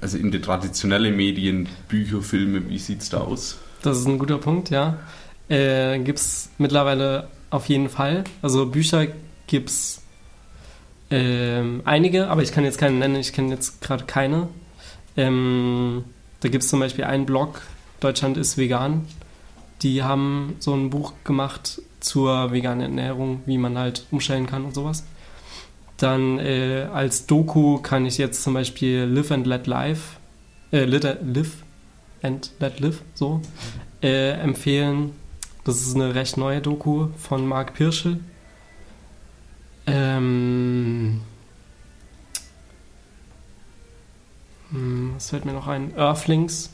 also 0.00 0.18
in 0.18 0.30
die 0.30 0.40
traditionelle 0.40 1.10
Medien, 1.10 1.68
Bücher, 1.88 2.22
Filme, 2.22 2.68
wie 2.68 2.78
sieht 2.78 3.02
es 3.02 3.10
da 3.10 3.18
aus? 3.18 3.58
Das 3.82 3.98
ist 3.98 4.06
ein 4.06 4.18
guter 4.18 4.38
Punkt, 4.38 4.70
ja. 4.70 4.98
Äh, 5.48 5.98
gibt 6.00 6.18
es 6.18 6.50
mittlerweile 6.58 7.28
auf 7.50 7.66
jeden 7.66 7.88
Fall. 7.88 8.24
Also 8.42 8.66
Bücher 8.66 9.06
gibt 9.46 9.70
es 9.70 10.02
ähm, 11.10 11.82
einige, 11.84 12.28
aber 12.28 12.42
ich 12.42 12.52
kann 12.52 12.64
jetzt 12.64 12.78
keine 12.78 12.96
nennen, 12.96 13.16
ich 13.16 13.32
kenne 13.32 13.50
jetzt 13.50 13.80
gerade 13.80 14.04
keine. 14.04 14.48
Ähm, 15.16 16.04
da 16.40 16.48
gibt 16.48 16.64
es 16.64 16.70
zum 16.70 16.80
Beispiel 16.80 17.04
einen 17.04 17.26
Blog, 17.26 17.62
Deutschland 18.00 18.36
ist 18.36 18.58
vegan. 18.58 19.06
Die 19.82 20.02
haben 20.02 20.56
so 20.58 20.74
ein 20.74 20.90
Buch 20.90 21.12
gemacht 21.24 21.80
zur 22.00 22.52
veganen 22.52 22.82
Ernährung, 22.82 23.42
wie 23.46 23.58
man 23.58 23.78
halt 23.78 24.06
umstellen 24.10 24.46
kann 24.46 24.64
und 24.64 24.74
sowas. 24.74 25.04
Dann 25.98 26.38
äh, 26.38 26.86
als 26.92 27.26
Doku 27.26 27.78
kann 27.78 28.06
ich 28.06 28.18
jetzt 28.18 28.42
zum 28.42 28.54
Beispiel 28.54 29.04
Live 29.04 29.32
and 29.32 29.46
Let 29.46 29.66
Live, 29.66 30.18
äh, 30.72 30.84
Live 30.84 31.64
and 32.22 32.50
Let 32.60 32.80
Live, 32.80 33.02
so, 33.14 33.42
äh, 34.02 34.30
empfehlen. 34.30 35.12
Das 35.64 35.82
ist 35.82 35.96
eine 35.96 36.14
recht 36.14 36.36
neue 36.36 36.60
Doku 36.60 37.08
von 37.18 37.46
Marc 37.46 37.74
Pirschel. 37.74 38.20
Ähm, 39.86 41.20
hm, 44.70 45.12
was 45.14 45.30
fällt 45.30 45.44
mir 45.44 45.52
noch 45.52 45.66
ein? 45.66 45.96
Earthlings. 45.96 46.70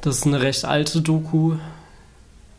Das 0.00 0.16
ist 0.16 0.26
eine 0.26 0.40
recht 0.40 0.64
alte 0.64 1.02
Doku. 1.02 1.56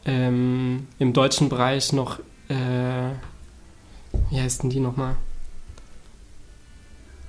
Ähm, 0.05 0.87
Im 0.99 1.13
deutschen 1.13 1.49
Bereich 1.49 1.91
noch, 1.91 2.19
äh, 2.49 3.09
wie 4.33 4.41
heißt 4.41 4.63
denn 4.63 4.71
die 4.71 4.79
nochmal? 4.79 5.15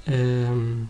Ähm, 0.07 0.89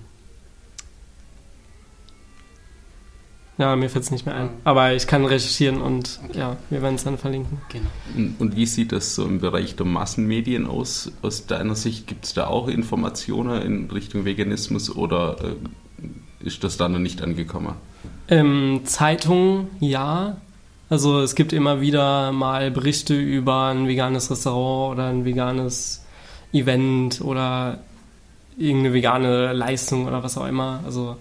ja, 3.59 3.74
mir 3.74 3.90
fällt 3.90 4.05
es 4.05 4.11
nicht 4.12 4.24
mehr 4.24 4.37
ein. 4.37 4.50
Aber 4.62 4.94
ich 4.94 5.09
kann 5.09 5.24
recherchieren 5.24 5.83
und 5.83 6.20
ja, 6.33 6.57
wir 6.70 6.83
werden 6.83 6.94
es 6.94 7.03
dann 7.03 7.18
verlinken. 7.18 7.59
Genau. 7.68 8.31
Und 8.38 8.55
wie 8.55 8.66
sieht 8.66 8.92
das 8.92 9.16
so 9.16 9.24
im 9.24 9.40
Bereich 9.40 9.74
der 9.74 9.87
Massenmedien 9.87 10.66
aus? 10.66 11.11
Aus 11.22 11.46
deiner 11.46 11.74
Sicht 11.74 12.07
gibt 12.07 12.27
es 12.27 12.35
da 12.35 12.46
auch 12.46 12.68
Informationen 12.68 13.62
in 13.62 13.90
Richtung 13.90 14.24
Veganismus 14.24 14.94
oder 14.94 15.37
äh, 15.42 16.46
ist 16.46 16.62
das 16.62 16.77
da 16.77 16.88
noch 16.88 17.00
nicht 17.00 17.22
angekommen? 17.22 17.74
Ähm, 18.29 18.83
Zeitungen, 18.85 19.66
ja. 19.81 20.37
Also 20.90 21.20
es 21.22 21.35
gibt 21.35 21.53
immer 21.53 21.81
wieder 21.81 22.31
mal 22.31 22.70
Berichte 22.70 23.16
über 23.16 23.66
ein 23.66 23.88
veganes 23.88 24.31
Restaurant 24.31 24.92
oder 24.92 25.09
ein 25.09 25.24
veganes 25.24 26.04
Event 26.55 27.21
oder 27.21 27.79
irgendeine 28.57 28.95
vegane 28.95 29.53
Leistung 29.53 30.07
oder 30.07 30.23
was 30.23 30.38
auch 30.38 30.47
immer. 30.47 30.81
Also 30.87 31.17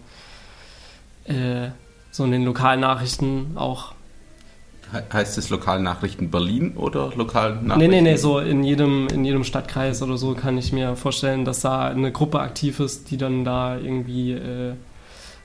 äh, 1.26 1.70
so 2.12 2.24
in 2.26 2.32
den 2.32 2.46
Lokalnachrichten 2.46 3.54
auch. 3.58 3.94
He 4.92 5.00
heißt 5.12 5.40
es 5.40 5.50
Lokalnachrichten 5.50 6.30
Berlin 6.30 6.78
oder 6.78 7.10
Nee, 7.10 7.16
Lokalnachrichten? 7.16 7.90
nee, 7.90 8.02
nee, 8.02 8.16
so 8.16 8.38
in 8.40 8.64
jedem, 8.64 9.08
in 9.08 9.26
jedem 9.26 9.44
Stadtkreis 9.44 10.04
oder 10.04 10.18
so 10.18 10.36
kann 10.36 10.58
ich 10.58 10.72
mir 10.72 10.96
vorstellen, 10.96 11.46
dass 11.46 11.62
da 11.62 11.88
eine 11.88 12.12
Gruppe 12.12 12.40
aktiv 12.40 12.80
ist, 12.80 13.10
die 13.10 13.18
dann 13.18 13.44
da 13.44 13.78
irgendwie 13.78 14.34
äh, 14.34 14.74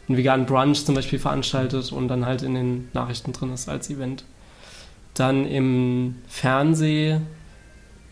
einen 0.08 0.18
veganen 0.18 0.44
Brunch 0.44 0.84
zum 0.84 0.94
Beispiel 0.94 1.18
veranstaltet 1.18 1.92
und 1.92 2.08
dann 2.08 2.26
halt 2.26 2.42
in 2.42 2.54
den 2.54 2.88
Nachrichten 2.92 3.32
drin 3.32 3.52
ist 3.54 3.68
als 3.70 3.88
Event. 3.88 4.24
Dann 5.14 5.46
im 5.46 6.16
Fernsehen 6.28 7.26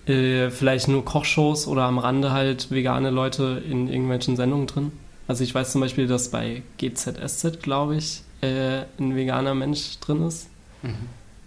äh, 0.07 0.51
vielleicht 0.51 0.89
nur 0.89 1.05
Kochshows 1.05 1.67
oder 1.67 1.85
am 1.85 1.99
Rande 1.99 2.33
halt 2.33 2.71
vegane 2.71 3.11
Leute 3.11 3.63
in 3.69 3.89
irgendwelchen 3.89 4.37
Sendungen 4.37 4.67
drin. 4.67 4.93
Also 5.29 5.43
ich 5.43 5.55
weiß 5.55 5.73
zum 5.73 5.81
Beispiel, 5.81 6.07
dass 6.07 6.31
bei 6.31 6.63
GZSZ, 6.79 7.61
glaube 7.63 7.97
ich, 7.97 8.23
äh, 8.41 8.83
ein 8.99 9.17
veganer 9.17 9.55
Mensch 9.55 9.99
drin 10.01 10.27
ist. 10.27 10.49
Mhm. 10.83 10.95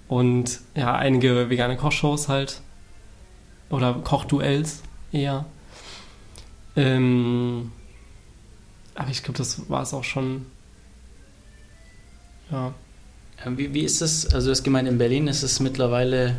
Und 0.08 0.60
ja, 0.76 0.96
einige 0.96 1.50
vegane 1.50 1.78
Kochshows 1.78 2.28
halt. 2.28 2.62
Oder 3.70 3.94
Kochduells 3.94 4.82
eher. 5.12 5.46
Ähm, 6.76 7.72
aber 8.96 9.12
ich 9.12 9.24
glaube, 9.24 9.38
das 9.38 9.70
war 9.70 9.84
es 9.84 9.94
auch 9.94 10.04
schon. 10.04 10.48
Ja. 12.52 12.74
Äh, 13.46 13.52
Wie, 13.56 13.74
wie 13.74 13.84
ist 13.84 14.02
es, 14.02 14.34
also 14.34 14.50
das 14.50 14.64
gemeint 14.64 14.90
in 14.90 14.98
Berlin 14.98 15.28
ist 15.28 15.44
es 15.44 15.60
mittlerweile 15.60 16.36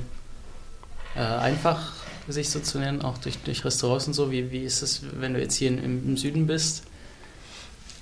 äh, 1.15 1.21
einfach, 1.21 1.93
sich 2.29 2.51
so 2.51 2.61
zu 2.61 2.79
nennen, 2.79 3.03
auch 3.03 3.19
durch, 3.19 3.39
durch 3.39 3.65
Restaurants 3.65 4.07
und 4.07 4.15
so. 4.15 4.31
Wie, 4.31 4.51
wie 4.51 4.61
ist 4.61 4.83
es, 4.83 5.03
wenn 5.19 5.35
du 5.35 5.41
jetzt 5.41 5.57
hier 5.57 5.69
in, 5.69 5.83
im, 5.83 6.09
im 6.09 6.17
Süden 6.17 6.47
bist? 6.47 6.85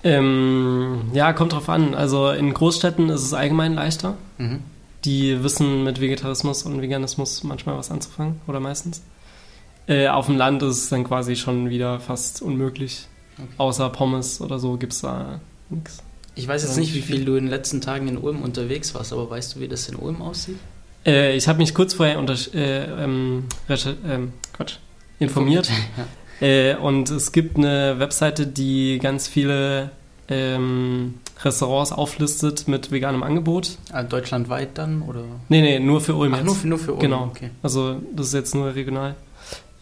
Ähm, 0.04 1.10
ja, 1.12 1.32
kommt 1.32 1.52
drauf 1.52 1.68
an. 1.68 1.94
Also 1.94 2.30
in 2.30 2.52
Großstädten 2.54 3.08
ist 3.10 3.22
es 3.22 3.34
allgemein 3.34 3.74
leichter. 3.74 4.16
Mhm. 4.38 4.60
Die 5.04 5.42
wissen 5.42 5.84
mit 5.84 6.00
Vegetarismus 6.00 6.64
und 6.64 6.80
Veganismus 6.80 7.42
manchmal 7.44 7.76
was 7.76 7.90
anzufangen 7.90 8.40
oder 8.46 8.60
meistens. 8.60 9.02
Äh, 9.86 10.08
auf 10.08 10.26
dem 10.26 10.36
Land 10.36 10.62
ist 10.62 10.76
es 10.76 10.88
dann 10.90 11.04
quasi 11.04 11.34
schon 11.36 11.70
wieder 11.70 11.98
fast 12.00 12.42
unmöglich. 12.42 13.06
Okay. 13.38 13.48
Außer 13.56 13.88
Pommes 13.90 14.40
oder 14.40 14.58
so 14.58 14.76
gibt 14.76 14.92
es 14.92 15.00
da 15.00 15.40
nichts. 15.70 16.02
Ich 16.34 16.46
weiß 16.46 16.62
jetzt 16.62 16.76
nicht, 16.76 16.94
wie 16.94 17.02
viel. 17.02 17.24
du 17.24 17.34
in 17.34 17.44
den 17.44 17.50
letzten 17.50 17.80
Tagen 17.80 18.06
in 18.06 18.16
Ulm 18.16 18.42
unterwegs 18.42 18.94
warst, 18.94 19.12
aber 19.12 19.28
weißt 19.28 19.56
du, 19.56 19.60
wie 19.60 19.68
das 19.68 19.88
in 19.88 19.96
Ulm 19.96 20.22
aussieht? 20.22 20.58
Äh, 21.06 21.36
ich 21.36 21.48
habe 21.48 21.58
mich 21.58 21.74
kurz 21.74 21.94
vorher 21.94 22.18
unter, 22.18 22.34
äh, 22.54 22.84
ähm, 23.04 23.44
ähm, 23.68 24.32
Quatsch, 24.52 24.76
informiert. 25.18 25.70
Ja. 25.96 26.46
Äh, 26.46 26.76
und 26.76 27.10
es 27.10 27.32
gibt 27.32 27.56
eine 27.56 27.98
Webseite, 27.98 28.46
die 28.46 28.98
ganz 29.02 29.26
viele 29.26 29.90
ähm, 30.28 31.14
Restaurants 31.42 31.92
auflistet 31.92 32.68
mit 32.68 32.90
veganem 32.90 33.22
Angebot. 33.22 33.78
Ah, 33.92 34.02
Deutschlandweit 34.02 34.76
dann? 34.78 35.02
Oder? 35.02 35.24
Nee, 35.48 35.62
nee, 35.62 35.78
nur 35.78 36.00
für 36.00 36.14
Ulm 36.14 36.34
Ach, 36.34 36.38
jetzt. 36.38 36.46
nur 36.46 36.54
für, 36.54 36.66
nur 36.68 36.78
für 36.78 36.92
Ulm. 36.92 37.00
Genau. 37.00 37.24
Okay. 37.24 37.50
Also 37.62 37.96
das 38.14 38.28
ist 38.28 38.34
jetzt 38.34 38.54
nur 38.54 38.74
regional. 38.74 39.14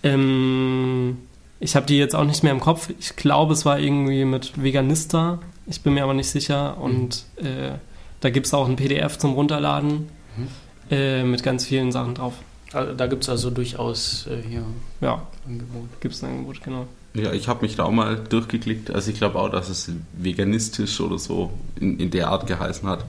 Ähm, 0.02 1.18
ich 1.61 1.74
habe 1.74 1.87
die 1.87 1.98
jetzt 1.98 2.14
auch 2.14 2.24
nicht 2.24 2.42
mehr 2.42 2.52
im 2.52 2.61
Kopf. 2.61 2.90
Ich 2.98 3.16
glaube, 3.16 3.52
es 3.55 3.64
war 3.64 3.79
irgendwie 3.79 4.24
mit 4.24 4.62
Veganista. 4.62 5.40
Ich 5.66 5.81
bin 5.83 5.94
mir 5.94 6.05
aber 6.05 6.14
nicht 6.14 6.31
sicher. 6.31 6.79
Und 6.79 7.24
äh, 7.37 7.72
da 8.20 8.31
gibt 8.31 8.46
es 8.46 8.55
auch 8.55 8.68
ein 8.68 8.76
PDF 8.76 9.18
zum 9.18 9.33
Runterladen 9.35 10.09
Mhm. 10.37 10.48
Äh, 10.90 11.22
mit 11.22 11.42
ganz 11.42 11.64
vielen 11.66 11.92
Sachen 11.92 12.14
drauf. 12.14 12.35
Also, 12.72 12.94
da 12.94 13.07
gibt 13.07 13.22
es 13.22 13.29
also 13.29 13.51
durchaus 13.51 14.27
äh, 14.27 14.42
hier 14.49 14.62
Ja, 15.01 15.22
Angebot. 15.46 15.88
gibt 16.01 16.14
es 16.14 16.22
ein 16.25 16.31
Angebot, 16.31 16.62
genau. 16.62 16.87
Ja, 17.14 17.33
ich 17.33 17.49
habe 17.49 17.62
mich 17.62 17.77
da 17.77 17.85
auch 17.85 17.92
mal 17.92 18.16
durchgeklickt. 18.16 18.90
Also 18.90 19.11
ich 19.11 19.16
glaube 19.16 19.38
auch, 19.38 19.49
dass 19.49 19.70
es 19.70 19.90
veganistisch 20.18 21.01
oder 21.01 21.18
so 21.18 21.51
in, 21.81 21.99
in 21.99 22.11
der 22.11 22.29
Art 22.29 22.46
geheißen 22.46 22.87
hat. 22.88 23.07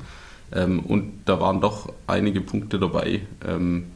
Ähm, 0.53 0.79
und 0.79 1.11
da 1.25 1.41
waren 1.41 1.59
doch 1.59 1.91
einige 2.07 2.39
Punkte 2.39 2.79
dabei. 2.79 3.21
Ähm, 3.45 3.87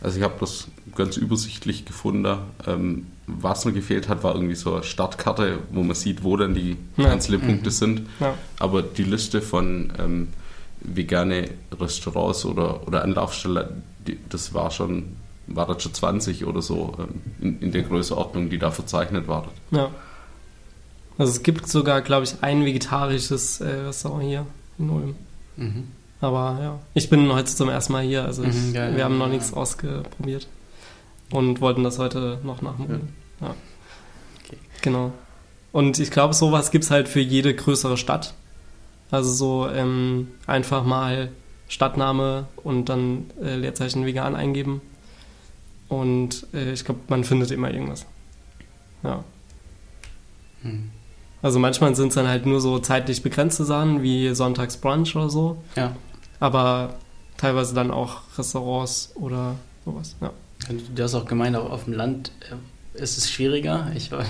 also 0.00 0.18
ich 0.18 0.22
habe 0.24 0.34
das 0.38 0.68
ganz 0.94 1.16
übersichtlich 1.16 1.84
gefunden. 1.84 2.38
Ähm, 2.66 3.06
was 3.26 3.64
noch 3.64 3.74
gefehlt 3.74 4.08
hat, 4.08 4.22
war 4.22 4.36
irgendwie 4.36 4.54
so 4.54 4.74
eine 4.74 4.84
Startkarte, 4.84 5.58
wo 5.72 5.82
man 5.82 5.96
sieht, 5.96 6.22
wo 6.22 6.36
dann 6.36 6.54
die 6.54 6.76
Ja. 6.96 7.10
einzelnen 7.10 7.40
Punkte 7.40 7.72
sind. 7.72 8.02
Ja. 8.20 8.34
Aber 8.60 8.82
die 8.82 9.02
Liste 9.02 9.42
von 9.42 9.92
ähm, 9.98 10.28
vegane 10.94 11.50
Restaurants 11.78 12.44
oder, 12.44 12.86
oder 12.86 13.02
Anlaufstellen, 13.02 13.82
das 14.28 14.54
war 14.54 14.70
schon, 14.70 15.16
war 15.46 15.66
das 15.66 15.82
schon 15.82 15.94
20 15.94 16.44
oder 16.44 16.62
so 16.62 16.94
ähm, 16.98 17.22
in, 17.40 17.60
in 17.60 17.72
der 17.72 17.82
Größenordnung, 17.82 18.50
die 18.50 18.58
da 18.58 18.70
verzeichnet 18.70 19.28
war. 19.28 19.48
Ja. 19.70 19.90
Also 21.18 21.32
es 21.32 21.42
gibt 21.42 21.66
sogar, 21.68 22.02
glaube 22.02 22.24
ich, 22.24 22.34
ein 22.42 22.64
vegetarisches 22.64 23.60
äh, 23.60 23.68
Restaurant 23.68 24.24
hier 24.24 24.46
in 24.78 24.90
Ulm. 24.90 25.16
Mhm. 25.56 25.84
Aber 26.20 26.58
ja, 26.60 26.78
ich 26.94 27.10
bin 27.10 27.30
heute 27.32 27.54
zum 27.54 27.68
ersten 27.68 27.92
Mal 27.92 28.04
hier, 28.04 28.24
also 28.24 28.42
ich, 28.42 28.54
Mhm, 28.54 28.74
ja, 28.74 28.90
wir 28.90 28.98
ja, 28.98 29.04
haben 29.04 29.18
noch 29.18 29.26
ja. 29.26 29.32
nichts 29.32 29.52
ausprobiert 29.52 30.48
und 31.30 31.60
wollten 31.60 31.84
das 31.84 31.98
heute 31.98 32.38
noch 32.42 32.62
nachholen. 32.62 33.08
Ja. 33.40 33.54
Okay. 34.44 34.56
Genau. 34.82 35.12
Und 35.72 35.98
ich 35.98 36.10
glaube, 36.10 36.32
sowas 36.34 36.70
gibt 36.70 36.84
es 36.84 36.90
halt 36.90 37.08
für 37.08 37.20
jede 37.20 37.54
größere 37.54 37.96
Stadt. 37.96 38.34
Also 39.10 39.30
so 39.32 39.68
ähm, 39.70 40.28
einfach 40.46 40.84
mal 40.84 41.30
Stadtname 41.68 42.46
und 42.62 42.88
dann 42.88 43.30
äh, 43.42 43.56
Leerzeichen 43.56 44.04
vegan 44.06 44.34
eingeben. 44.34 44.80
Und 45.88 46.46
äh, 46.52 46.72
ich 46.72 46.84
glaube, 46.84 47.00
man 47.08 47.24
findet 47.24 47.50
immer 47.50 47.72
irgendwas. 47.72 48.06
Ja. 49.02 49.24
Mhm. 50.62 50.90
Also 51.42 51.58
manchmal 51.58 51.94
sind 51.94 52.08
es 52.08 52.14
dann 52.14 52.26
halt 52.26 52.46
nur 52.46 52.60
so 52.60 52.78
zeitlich 52.78 53.22
begrenzte 53.22 53.64
Sachen 53.64 54.02
wie 54.02 54.34
Sonntagsbrunch 54.34 55.14
oder 55.14 55.30
so. 55.30 55.62
Ja. 55.76 55.94
Aber 56.40 56.94
teilweise 57.36 57.74
dann 57.74 57.90
auch 57.90 58.22
Restaurants 58.36 59.12
oder 59.14 59.54
sowas. 59.84 60.16
Ja. 60.20 60.32
Du 60.94 61.02
hast 61.02 61.14
auch 61.14 61.26
gemeint, 61.26 61.54
auf, 61.56 61.70
auf 61.70 61.84
dem 61.84 61.92
Land 61.92 62.32
äh, 62.50 62.54
ist 63.00 63.18
es 63.18 63.30
schwieriger. 63.30 63.90
Ich 63.94 64.10
war, 64.12 64.24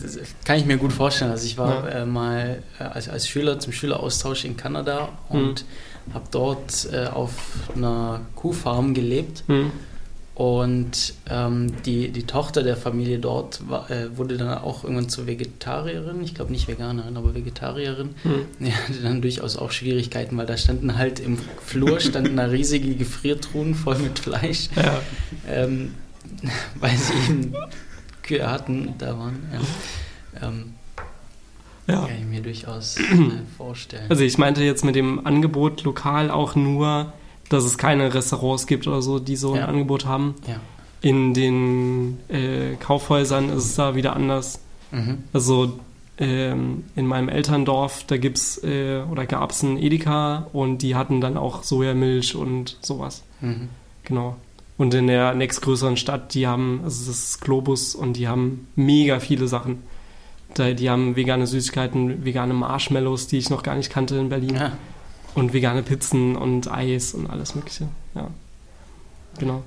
das 0.00 0.18
kann 0.44 0.58
ich 0.58 0.64
mir 0.66 0.76
gut 0.76 0.92
vorstellen. 0.92 1.30
Also 1.30 1.46
ich 1.46 1.56
war 1.58 1.88
Ja. 1.88 2.02
äh, 2.02 2.06
mal 2.06 2.62
äh, 2.78 2.82
als, 2.84 3.08
als 3.08 3.28
Schüler 3.28 3.58
zum 3.60 3.72
Schüleraustausch 3.72 4.44
in 4.44 4.56
Kanada 4.56 5.08
und 5.28 5.64
habe 6.14 6.24
dort 6.30 6.88
äh, 6.92 7.06
auf 7.06 7.32
einer 7.76 8.20
Kuhfarm 8.34 8.94
gelebt. 8.94 9.44
Hm. 9.46 9.70
Und 10.34 11.14
ähm, 11.28 11.72
die, 11.84 12.10
die 12.10 12.22
Tochter 12.22 12.62
der 12.62 12.76
Familie 12.76 13.18
dort 13.18 13.68
war, 13.68 13.90
äh, 13.90 14.16
wurde 14.16 14.36
dann 14.36 14.56
auch 14.58 14.84
irgendwann 14.84 15.08
zur 15.08 15.26
Vegetarierin. 15.26 16.22
Ich 16.22 16.32
glaube 16.36 16.52
nicht 16.52 16.68
Veganerin, 16.68 17.16
aber 17.16 17.34
Vegetarierin. 17.34 18.10
Hm. 18.22 18.46
Die 18.60 18.72
hatte 18.72 19.02
dann 19.02 19.20
durchaus 19.20 19.56
auch 19.56 19.72
Schwierigkeiten, 19.72 20.36
weil 20.36 20.46
da 20.46 20.56
standen 20.56 20.96
halt 20.96 21.18
im 21.18 21.38
Flur 21.66 21.98
standen 21.98 22.36
da 22.36 22.44
riesige 22.44 22.94
Gefriertruhen 22.94 23.74
voll 23.74 23.98
mit 23.98 24.20
Fleisch, 24.20 24.68
Ja. 24.76 25.00
ähm, 25.48 25.94
weil 26.76 26.96
sie 26.96 27.14
eben 27.32 27.52
Kühe 28.28 28.50
hatten, 28.50 28.94
da 28.98 29.18
waren. 29.18 29.38
Ja. 30.40 30.48
Ähm, 30.48 30.74
ja. 31.86 32.00
Kann 32.06 32.18
ich 32.18 32.24
mir 32.26 32.42
durchaus 32.42 32.96
vorstellen. 33.56 34.06
Also 34.10 34.22
ich 34.22 34.36
meinte 34.38 34.62
jetzt 34.62 34.84
mit 34.84 34.94
dem 34.94 35.26
Angebot 35.26 35.82
lokal 35.84 36.30
auch 36.30 36.54
nur, 36.54 37.12
dass 37.48 37.64
es 37.64 37.78
keine 37.78 38.12
Restaurants 38.12 38.66
gibt 38.66 38.86
oder 38.86 39.00
so, 39.02 39.18
die 39.18 39.36
so 39.36 39.56
Ja. 39.56 39.62
ein 39.64 39.68
Angebot 39.70 40.04
haben. 40.06 40.34
ja. 40.46 40.56
In 41.00 41.32
den 41.32 42.18
äh, 42.28 42.74
Kaufhäusern 42.80 43.50
ist 43.50 43.64
es 43.64 43.74
da 43.76 43.94
wieder 43.94 44.16
anders. 44.16 44.58
Mhm. 44.90 45.18
Also 45.32 45.78
ähm, 46.18 46.84
in 46.96 47.06
meinem 47.06 47.28
Elterndorf, 47.28 48.02
da 48.04 48.16
gibt's 48.16 48.58
äh, 48.64 49.02
oder 49.08 49.24
gab 49.24 49.52
es 49.52 49.62
ein 49.62 49.78
Edeka 49.78 50.48
und 50.52 50.78
die 50.78 50.96
hatten 50.96 51.20
dann 51.20 51.36
auch 51.36 51.62
Sojamilch 51.62 52.34
und 52.34 52.78
sowas. 52.82 53.22
Mhm. 53.40 53.68
Genau. 54.02 54.36
Und 54.78 54.94
in 54.94 55.08
der 55.08 55.34
nächstgrößeren 55.34 55.96
Stadt, 55.96 56.34
die 56.34 56.46
haben, 56.46 56.80
also 56.84 57.10
das 57.10 57.18
ist 57.18 57.40
Globus 57.40 57.96
und 57.96 58.14
die 58.14 58.28
haben 58.28 58.68
mega 58.76 59.18
viele 59.18 59.48
Sachen. 59.48 59.82
Da, 60.54 60.72
die 60.72 60.88
haben 60.88 61.16
vegane 61.16 61.46
Süßigkeiten, 61.46 62.24
vegane 62.24 62.54
Marshmallows, 62.54 63.26
die 63.26 63.38
ich 63.38 63.50
noch 63.50 63.64
gar 63.64 63.74
nicht 63.74 63.90
kannte 63.90 64.16
in 64.16 64.28
Berlin. 64.28 64.54
Ja. 64.54 64.72
Und 65.34 65.52
vegane 65.52 65.82
Pizzen 65.82 66.36
und 66.36 66.70
Eis 66.70 67.12
und 67.12 67.28
alles 67.28 67.54
Mögliche. 67.54 67.88
Ja. 68.14 68.28
Genau. 69.38 69.62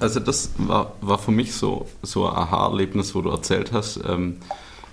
Also 0.00 0.20
das 0.20 0.50
war, 0.56 0.94
war 1.02 1.18
für 1.18 1.32
mich 1.32 1.54
so, 1.54 1.86
so 2.02 2.26
ein 2.26 2.34
Aha-Erlebnis, 2.34 3.14
wo 3.14 3.20
du 3.20 3.30
erzählt 3.30 3.72
hast, 3.72 4.00
ähm, 4.08 4.38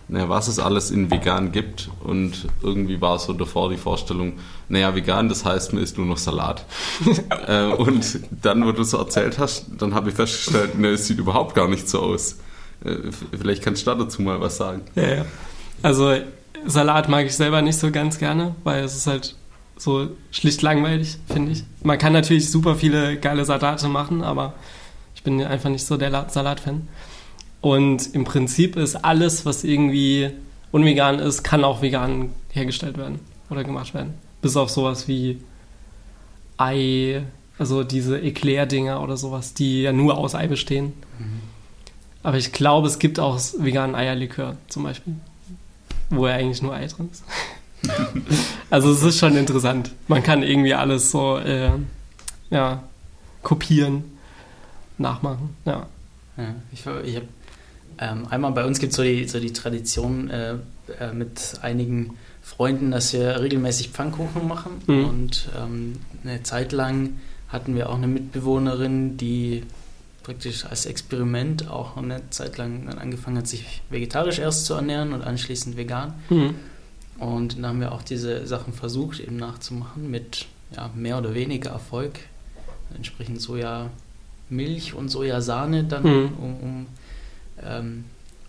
naja, 0.07 0.29
was 0.29 0.47
es 0.47 0.59
alles 0.59 0.91
in 0.91 1.09
vegan 1.09 1.51
gibt 1.51 1.89
und 2.03 2.47
irgendwie 2.61 2.99
war 3.01 3.17
so 3.19 3.33
davor 3.33 3.69
die 3.69 3.77
Vorstellung, 3.77 4.33
naja, 4.69 4.93
vegan, 4.95 5.29
das 5.29 5.45
heißt, 5.45 5.73
man 5.73 5.81
isst 5.81 5.97
nur 5.97 6.05
noch 6.05 6.17
Salat. 6.17 6.65
äh, 7.47 7.65
und 7.67 8.19
dann, 8.41 8.65
wo 8.65 8.71
du 8.71 8.83
so 8.83 8.97
erzählt 8.97 9.39
hast, 9.39 9.65
dann 9.77 9.93
habe 9.95 10.09
ich 10.09 10.15
festgestellt, 10.15 10.77
ne, 10.77 10.89
es 10.89 11.07
sieht 11.07 11.19
überhaupt 11.19 11.55
gar 11.55 11.67
nicht 11.67 11.87
so 11.89 12.01
aus. 12.01 12.37
Äh, 12.83 12.95
vielleicht 13.37 13.63
kannst 13.63 13.87
du 13.87 13.95
dazu 13.95 14.21
mal 14.21 14.39
was 14.41 14.57
sagen. 14.57 14.81
Ja, 14.95 15.07
ja. 15.15 15.25
Also 15.81 16.13
Salat 16.65 17.09
mag 17.09 17.25
ich 17.25 17.35
selber 17.35 17.61
nicht 17.61 17.77
so 17.77 17.91
ganz 17.91 18.19
gerne, 18.19 18.55
weil 18.63 18.83
es 18.83 18.95
ist 18.95 19.07
halt 19.07 19.35
so 19.77 20.09
schlicht 20.31 20.61
langweilig, 20.61 21.17
finde 21.27 21.51
ich. 21.53 21.63
Man 21.81 21.97
kann 21.97 22.13
natürlich 22.13 22.49
super 22.51 22.75
viele 22.75 23.17
geile 23.17 23.43
Salate 23.45 23.87
machen, 23.87 24.21
aber 24.21 24.53
ich 25.15 25.23
bin 25.23 25.41
einfach 25.43 25.69
nicht 25.69 25.85
so 25.85 25.97
der 25.97 26.09
La- 26.09 26.29
Salatfan. 26.29 26.87
Und 27.63 28.13
im 28.13 28.25
Prinzip 28.25 28.75
ist 28.75 29.05
alles, 29.05 29.45
was 29.45 29.63
irgendwie 29.63 30.31
unvegan 30.73 31.19
ist, 31.19 31.43
kann 31.43 31.63
auch 31.63 31.81
vegan 31.81 32.33
hergestellt 32.51 32.97
werden 32.97 33.21
oder 33.49 33.63
gemacht 33.63 33.93
werden. 33.93 34.15
Bis 34.41 34.57
auf 34.57 34.69
sowas 34.69 35.07
wie 35.07 35.39
Ei, 36.57 37.23
also 37.57 37.85
diese 37.85 38.19
Eclair-Dinger 38.19 39.01
oder 39.01 39.15
sowas, 39.15 39.53
die 39.53 39.83
ja 39.83 39.93
nur 39.93 40.17
aus 40.17 40.35
Ei 40.35 40.47
bestehen. 40.47 40.91
Aber 42.21 42.35
ich 42.35 42.51
glaube, 42.51 42.89
es 42.89 42.99
gibt 42.99 43.17
auch 43.17 43.39
veganen 43.57 43.95
Eierlikör 43.95 44.57
zum 44.67 44.83
Beispiel, 44.83 45.15
wo 46.09 46.27
ja 46.27 46.33
eigentlich 46.33 46.61
nur 46.61 46.73
Ei 46.73 46.85
drin 46.87 47.11
ist. 47.13 47.23
also 48.69 48.91
es 48.91 49.03
ist 49.03 49.19
schon 49.19 49.37
interessant. 49.37 49.93
Man 50.09 50.21
kann 50.21 50.43
irgendwie 50.43 50.73
alles 50.73 51.11
so 51.11 51.37
äh, 51.37 51.71
ja, 52.49 52.83
kopieren, 53.41 54.03
nachmachen. 54.97 55.55
Ja. 55.63 55.87
Ja, 56.35 56.55
ich 56.73 56.81
ich 56.81 57.15
habe 57.15 57.27
ähm, 58.03 58.27
einmal 58.29 58.51
bei 58.51 58.65
uns 58.65 58.79
gibt 58.79 58.91
es 58.91 58.97
so 58.97 59.03
die, 59.03 59.27
so 59.27 59.39
die 59.39 59.53
Tradition 59.53 60.29
äh, 60.29 60.55
äh, 60.99 61.13
mit 61.13 61.53
einigen 61.61 62.17
Freunden, 62.41 62.91
dass 62.91 63.13
wir 63.13 63.39
regelmäßig 63.39 63.89
Pfannkuchen 63.89 64.45
machen. 64.47 64.81
Mhm. 64.87 65.05
Und 65.05 65.49
ähm, 65.57 65.93
eine 66.23 66.43
Zeit 66.43 66.73
lang 66.73 67.21
hatten 67.47 67.75
wir 67.75 67.89
auch 67.89 67.95
eine 67.95 68.07
Mitbewohnerin, 68.07 69.15
die 69.15 69.63
praktisch 70.23 70.65
als 70.65 70.85
Experiment 70.85 71.69
auch 71.69 71.95
eine 71.95 72.29
Zeit 72.29 72.57
lang 72.57 72.87
dann 72.87 72.97
angefangen 72.97 73.37
hat, 73.37 73.47
sich 73.47 73.81
vegetarisch 73.89 74.39
erst 74.39 74.65
zu 74.65 74.73
ernähren 74.73 75.13
und 75.13 75.21
anschließend 75.21 75.77
vegan. 75.77 76.13
Mhm. 76.29 76.55
Und 77.19 77.55
dann 77.57 77.65
haben 77.67 77.79
wir 77.79 77.93
auch 77.93 78.01
diese 78.01 78.45
Sachen 78.47 78.73
versucht, 78.73 79.21
eben 79.21 79.37
nachzumachen 79.37 80.11
mit 80.11 80.45
ja, 80.75 80.89
mehr 80.95 81.17
oder 81.19 81.33
weniger 81.33 81.69
Erfolg. 81.69 82.19
Entsprechend 82.95 83.41
Sojamilch 83.41 84.93
und 84.93 85.09
Sojasahne 85.09 85.85
dann, 85.85 86.03
Mhm. 86.03 86.29
um, 86.37 86.55
um 86.61 86.85
ähm, 87.67 88.05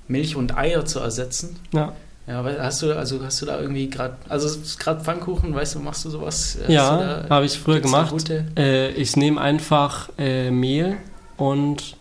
Milch 0.09 0.37
und 0.37 0.57
Eier 0.57 0.85
zu 0.85 1.01
ersetzen. 1.01 1.57
Ja, 1.73 1.93
Ja, 2.27 2.43
hast 2.59 2.83
du, 2.83 2.97
also 2.97 3.23
hast 3.25 3.41
du 3.43 3.47
da 3.47 3.61
irgendwie 3.61 3.89
gerade, 3.91 4.17
also 4.29 4.49
gerade 4.79 5.03
Pfannkuchen, 5.05 5.55
weißt 5.55 5.75
du, 5.75 5.81
machst 5.81 6.05
du 6.05 6.11
sowas? 6.11 6.59
Ja 6.69 7.25
habe 7.31 7.45
ich 7.47 7.59
früher 7.59 7.81
gemacht. 7.81 8.15
Äh, 8.57 8.91
ich 8.93 9.17
nehme 9.17 9.41
einfach 9.41 10.09
äh, 10.19 10.51
Mehl 10.51 10.97
und 11.37 11.97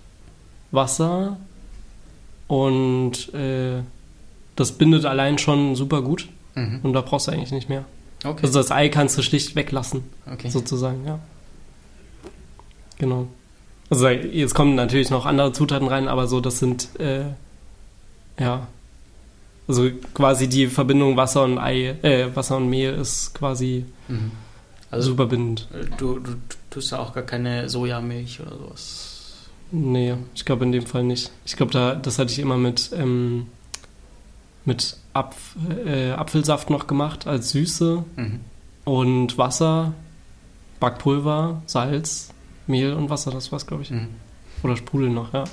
Wasser 0.71 1.37
und 2.47 3.33
äh, 3.33 3.81
das 4.55 4.71
bindet 4.73 5.05
allein 5.05 5.37
schon 5.37 5.75
super 5.75 6.01
gut 6.01 6.27
Mhm. 6.55 6.81
und 6.83 6.93
da 6.93 7.01
brauchst 7.01 7.27
du 7.27 7.31
eigentlich 7.31 7.51
nicht 7.51 7.67
mehr. 7.67 7.83
Okay. 8.23 8.45
Also 8.45 8.59
das 8.59 8.69
Ei 8.71 8.87
kannst 8.89 9.17
du 9.17 9.23
schlicht 9.23 9.55
weglassen, 9.55 10.03
okay. 10.31 10.49
sozusagen, 10.49 11.03
ja. 11.05 11.17
Genau. 12.99 13.27
Also 13.93 14.07
jetzt 14.09 14.55
kommen 14.55 14.75
natürlich 14.75 15.09
noch 15.11 15.25
andere 15.25 15.53
Zutaten 15.53 15.87
rein, 15.87 16.07
aber 16.07 16.27
so 16.27 16.41
das 16.41 16.59
sind 16.59 16.99
äh, 16.99 17.25
ja 18.39 18.67
also 19.67 19.89
quasi 20.13 20.49
die 20.49 20.67
Verbindung 20.67 21.15
Wasser 21.15 21.43
und 21.43 21.57
Ei, 21.57 21.95
äh, 22.01 22.35
Wasser 22.35 22.57
und 22.57 22.69
Mehl 22.69 22.93
ist 22.93 23.33
quasi 23.35 23.85
Mhm. 24.07 24.31
Also 24.91 25.09
super 25.11 25.25
bindend. 25.27 25.67
du, 25.97 26.19
du 26.19 26.35
tust 26.69 26.91
da 26.91 26.99
auch 26.99 27.13
gar 27.13 27.23
keine 27.23 27.67
Sojamilch 27.69 28.41
oder 28.41 28.51
sowas. 28.57 29.09
Nee, 29.71 30.15
ich 30.35 30.45
glaube 30.45 30.65
in 30.65 30.71
dem 30.71 30.85
Fall 30.85 31.03
nicht. 31.03 31.31
Ich 31.45 31.55
glaube, 31.55 31.71
da, 31.71 31.95
das 31.95 32.19
hatte 32.19 32.31
ich 32.31 32.37
immer 32.39 32.57
mit, 32.57 32.91
ähm, 32.95 33.47
mit 34.65 34.97
Apf 35.13 35.55
äh, 35.85 36.11
Apfelsaft 36.11 36.69
noch 36.69 36.85
gemacht 36.87 37.25
als 37.25 37.49
Süße 37.51 38.03
Mhm. 38.17 38.39
und 38.85 39.37
Wasser, 39.39 39.93
Backpulver, 40.79 41.63
Salz, 41.65 42.29
Mehl 42.67 42.93
und 42.93 43.09
Wasser, 43.09 43.31
das 43.31 43.51
war's, 43.51 43.67
glaube 43.67 43.83
ich. 43.83 43.91
Mhm. 43.91 44.09
Oder 44.63 44.77
Sprudel 44.77 45.09
noch, 45.09 45.33
ja. 45.33 45.43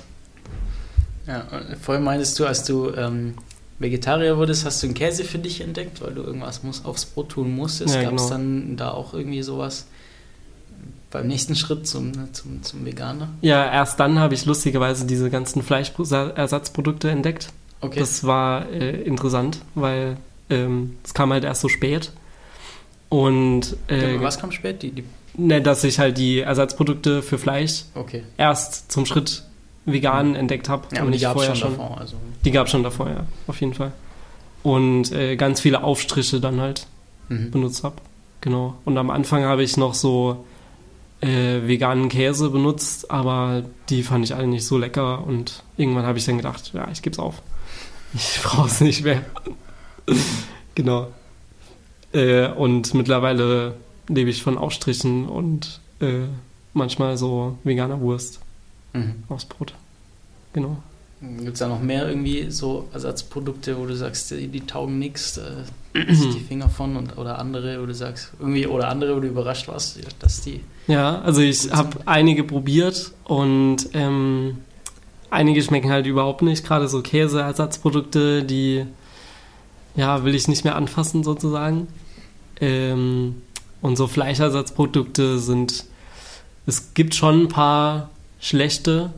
Ja, 1.27 1.45
vorhin 1.79 2.03
meintest 2.03 2.39
du, 2.39 2.45
als 2.45 2.63
du 2.63 2.89
ähm, 2.93 3.35
Vegetarier 3.79 4.37
wurdest, 4.37 4.65
hast 4.65 4.81
du 4.81 4.87
einen 4.87 4.93
Käse 4.93 5.23
für 5.23 5.39
dich 5.39 5.61
entdeckt, 5.61 6.01
weil 6.01 6.13
du 6.13 6.23
irgendwas 6.23 6.63
muss, 6.63 6.85
aufs 6.85 7.05
Brot 7.05 7.29
tun 7.29 7.55
musstest. 7.55 7.95
Ja, 7.95 8.03
Gab 8.03 8.13
es 8.13 8.23
genau. 8.23 8.29
dann 8.29 8.77
da 8.77 8.91
auch 8.91 9.13
irgendwie 9.13 9.41
sowas 9.41 9.87
beim 11.11 11.27
nächsten 11.27 11.55
Schritt 11.55 11.87
zum, 11.87 12.33
zum, 12.33 12.63
zum 12.63 12.85
Veganer? 12.85 13.29
Ja, 13.41 13.71
erst 13.71 13.99
dann 13.99 14.19
habe 14.19 14.33
ich 14.33 14.45
lustigerweise 14.45 15.05
diese 15.05 15.29
ganzen 15.29 15.61
Fleischersatzprodukte 15.61 17.09
entdeckt. 17.09 17.49
Okay. 17.81 17.99
Das 17.99 18.23
war 18.23 18.69
äh, 18.69 19.01
interessant, 19.01 19.59
weil 19.75 20.17
ähm, 20.49 20.97
es 21.03 21.13
kam 21.13 21.33
halt 21.33 21.43
erst 21.43 21.61
so 21.61 21.67
spät. 21.67 22.11
Und 23.09 23.75
äh, 23.87 24.21
Was 24.21 24.39
kam 24.39 24.51
spät? 24.51 24.83
Die, 24.83 24.91
die, 24.91 25.03
ne, 25.35 25.61
dass 25.61 25.83
ich 25.83 25.99
halt 25.99 26.17
die 26.17 26.39
Ersatzprodukte 26.39 27.21
für 27.21 27.37
Fleisch 27.37 27.83
okay. 27.95 28.23
erst 28.37 28.91
zum 28.91 29.05
Schritt 29.05 29.43
vegan 29.85 30.35
entdeckt 30.35 30.69
habe. 30.69 30.87
Ja, 30.93 31.01
aber 31.01 31.11
die 31.11 31.19
gab 31.19 31.37
es 31.37 31.57
schon, 31.57 31.71
davor. 31.71 31.99
Also, 31.99 32.17
Die 32.45 32.51
gab 32.51 32.69
schon 32.69 32.83
davor, 32.83 33.09
ja, 33.09 33.25
auf 33.47 33.59
jeden 33.59 33.73
Fall. 33.73 33.91
Und 34.63 35.11
äh, 35.11 35.35
ganz 35.35 35.59
viele 35.59 35.83
Aufstriche 35.83 36.39
dann 36.39 36.59
halt 36.61 36.85
mhm. 37.29 37.51
benutzt 37.51 37.83
habe. 37.83 37.95
Genau. 38.41 38.75
Und 38.85 38.97
am 38.97 39.09
Anfang 39.09 39.43
habe 39.43 39.63
ich 39.63 39.77
noch 39.77 39.93
so 39.93 40.45
äh, 41.21 41.67
veganen 41.67 42.09
Käse 42.09 42.49
benutzt, 42.49 43.09
aber 43.11 43.63
die 43.89 44.03
fand 44.03 44.25
ich 44.25 44.35
alle 44.35 44.47
nicht 44.47 44.65
so 44.65 44.77
lecker 44.77 45.25
und 45.25 45.63
irgendwann 45.77 46.05
habe 46.05 46.17
ich 46.17 46.25
dann 46.25 46.37
gedacht, 46.37 46.71
ja, 46.73 46.87
ich 46.91 47.01
gebe 47.01 47.13
es 47.13 47.19
auf. 47.19 47.41
Ich 48.13 48.41
brauche 48.43 48.67
es 48.67 48.81
nicht 48.81 49.05
mehr. 49.05 49.21
genau. 50.75 51.07
Äh, 52.11 52.47
und 52.49 52.93
mittlerweile 52.93 53.75
lebe 54.13 54.29
ich 54.29 54.43
von 54.43 54.57
Aufstrichen 54.57 55.27
und 55.27 55.79
äh, 55.99 56.25
manchmal 56.73 57.17
so 57.17 57.57
veganer 57.63 57.99
Wurst 58.01 58.39
Mhm. 58.93 59.23
aufs 59.29 59.45
Brot. 59.45 59.73
Genau. 60.53 60.77
Gibt 61.21 61.53
es 61.53 61.59
da 61.59 61.67
noch 61.69 61.81
mehr 61.81 62.09
irgendwie 62.09 62.49
so 62.49 62.87
Ersatzprodukte, 62.93 63.77
wo 63.77 63.85
du 63.85 63.95
sagst, 63.95 64.31
die, 64.31 64.47
die 64.47 64.61
taugen 64.61 64.97
nichts, 64.99 65.37
äh, 65.37 65.63
die 65.95 66.39
Finger 66.47 66.67
von 66.67 66.95
und 66.97 67.17
oder 67.17 67.37
andere, 67.39 67.81
wo 67.81 67.85
du 67.85 67.93
sagst, 67.93 68.33
irgendwie 68.39 68.65
oder 68.67 68.89
andere, 68.89 69.15
wo 69.15 69.19
du 69.19 69.27
überrascht 69.27 69.67
warst, 69.67 69.99
dass 70.19 70.41
die. 70.41 70.61
Ja, 70.87 71.21
also 71.21 71.41
ich 71.41 71.71
habe 71.71 71.99
einige 72.05 72.43
probiert 72.43 73.11
und 73.25 73.77
ähm, 73.93 74.57
einige 75.29 75.61
schmecken 75.61 75.91
halt 75.91 76.05
überhaupt 76.07 76.41
nicht. 76.41 76.65
Gerade 76.65 76.87
so 76.89 77.01
Käseersatzprodukte, 77.01 78.43
die 78.43 78.85
ja 79.95 80.23
will 80.25 80.33
ich 80.35 80.47
nicht 80.47 80.63
mehr 80.65 80.75
anfassen 80.75 81.23
sozusagen. 81.23 81.87
Ähm, 82.59 83.41
und 83.81 83.95
so 83.95 84.07
Fleischersatzprodukte 84.07 85.39
sind. 85.39 85.85
Es 86.65 86.93
gibt 86.93 87.15
schon 87.15 87.43
ein 87.43 87.47
paar 87.47 88.09
schlechte, 88.39 89.11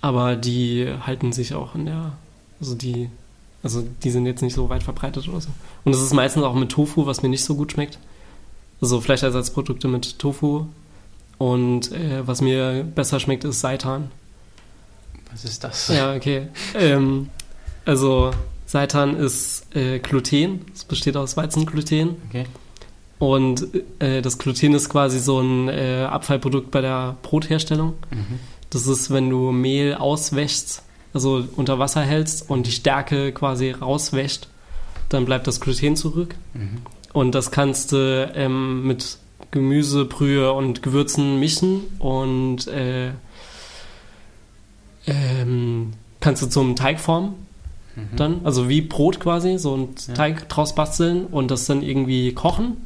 aber 0.00 0.36
die 0.36 0.88
halten 1.06 1.32
sich 1.32 1.54
auch 1.54 1.74
in 1.74 1.86
der. 1.86 2.12
Also 2.60 2.74
die. 2.74 3.10
Also 3.62 3.82
die 4.02 4.10
sind 4.10 4.26
jetzt 4.26 4.42
nicht 4.42 4.52
so 4.52 4.68
weit 4.68 4.82
verbreitet 4.82 5.26
oder 5.26 5.40
so. 5.40 5.48
Und 5.84 5.94
es 5.94 6.02
ist 6.02 6.12
meistens 6.12 6.42
auch 6.42 6.54
mit 6.54 6.70
Tofu, 6.70 7.06
was 7.06 7.22
mir 7.22 7.30
nicht 7.30 7.44
so 7.44 7.54
gut 7.54 7.72
schmeckt. 7.72 7.98
Also 8.82 9.00
Fleischersatzprodukte 9.00 9.88
mit 9.88 10.18
Tofu. 10.18 10.66
Und 11.38 11.90
äh, 11.92 12.26
was 12.26 12.42
mir 12.42 12.84
besser 12.84 13.20
schmeckt, 13.20 13.44
ist 13.44 13.60
Seitan. 13.60 14.10
Was 15.30 15.46
ist 15.46 15.64
das? 15.64 15.88
Ja, 15.88 16.14
okay. 16.14 16.48
ähm, 16.78 17.30
also 17.86 18.32
Seitan 18.66 19.16
ist 19.16 19.74
äh, 19.74 19.98
Gluten. 19.98 20.66
Es 20.74 20.84
besteht 20.84 21.16
aus 21.16 21.36
Weizengluten. 21.36 22.16
Okay. 22.28 22.44
Und 23.18 23.68
äh, 24.00 24.22
das 24.22 24.38
Gluten 24.38 24.74
ist 24.74 24.88
quasi 24.88 25.18
so 25.18 25.40
ein 25.40 25.68
äh, 25.68 26.06
Abfallprodukt 26.10 26.70
bei 26.70 26.80
der 26.80 27.16
Brotherstellung. 27.22 27.94
Mhm. 28.10 28.40
Das 28.70 28.86
ist, 28.86 29.10
wenn 29.10 29.30
du 29.30 29.52
Mehl 29.52 29.94
auswäschst, 29.94 30.82
also 31.12 31.44
unter 31.56 31.78
Wasser 31.78 32.02
hältst 32.02 32.50
und 32.50 32.66
die 32.66 32.72
Stärke 32.72 33.32
quasi 33.32 33.70
rauswäscht, 33.70 34.48
dann 35.08 35.24
bleibt 35.24 35.46
das 35.46 35.60
Gluten 35.60 35.96
zurück. 35.96 36.34
Mhm. 36.54 36.82
Und 37.12 37.34
das 37.36 37.52
kannst 37.52 37.92
du 37.92 38.32
ähm, 38.34 38.86
mit 38.86 39.18
Gemüse, 39.52 40.04
Brühe 40.04 40.52
und 40.52 40.82
Gewürzen 40.82 41.38
mischen 41.38 41.82
und 42.00 42.66
äh, 42.66 43.10
ähm, 45.06 45.92
kannst 46.20 46.42
du 46.42 46.46
zum 46.48 46.76
Teig 46.76 46.98
formen 47.00 47.34
Mhm. 47.96 48.16
dann, 48.16 48.40
also 48.42 48.68
wie 48.68 48.80
Brot 48.80 49.20
quasi, 49.20 49.56
so 49.56 49.74
einen 49.74 49.94
Ja. 50.08 50.14
Teig 50.14 50.48
draus 50.48 50.74
basteln 50.74 51.26
und 51.26 51.52
das 51.52 51.66
dann 51.66 51.80
irgendwie 51.80 52.32
kochen 52.32 52.78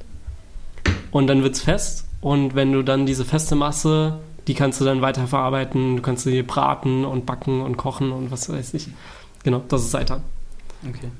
und 1.10 1.26
dann 1.26 1.42
wird's 1.42 1.60
fest 1.60 2.06
und 2.20 2.54
wenn 2.54 2.72
du 2.72 2.82
dann 2.82 3.06
diese 3.06 3.24
feste 3.24 3.54
Masse, 3.54 4.18
die 4.46 4.54
kannst 4.54 4.80
du 4.80 4.84
dann 4.84 5.02
weiterverarbeiten, 5.02 5.96
du 5.96 6.02
kannst 6.02 6.24
sie 6.24 6.42
braten 6.42 7.04
und 7.04 7.26
backen 7.26 7.60
und 7.60 7.76
kochen 7.76 8.12
und 8.12 8.30
was 8.30 8.48
weiß 8.48 8.74
ich. 8.74 8.88
Genau, 9.44 9.62
das 9.68 9.82
ist 9.82 9.90
Seitan. 9.90 10.22
Okay. 10.88 11.10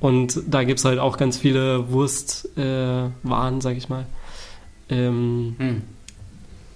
Und 0.00 0.42
da 0.46 0.64
gibt 0.64 0.78
es 0.78 0.84
halt 0.84 0.98
auch 0.98 1.16
ganz 1.16 1.38
viele 1.38 1.90
Wurstwaren, 1.90 3.12
äh, 3.24 3.28
Waren, 3.28 3.60
sag 3.60 3.76
ich 3.76 3.88
mal. 3.88 4.06
Ähm, 4.88 5.56
Mhm. 5.58 5.82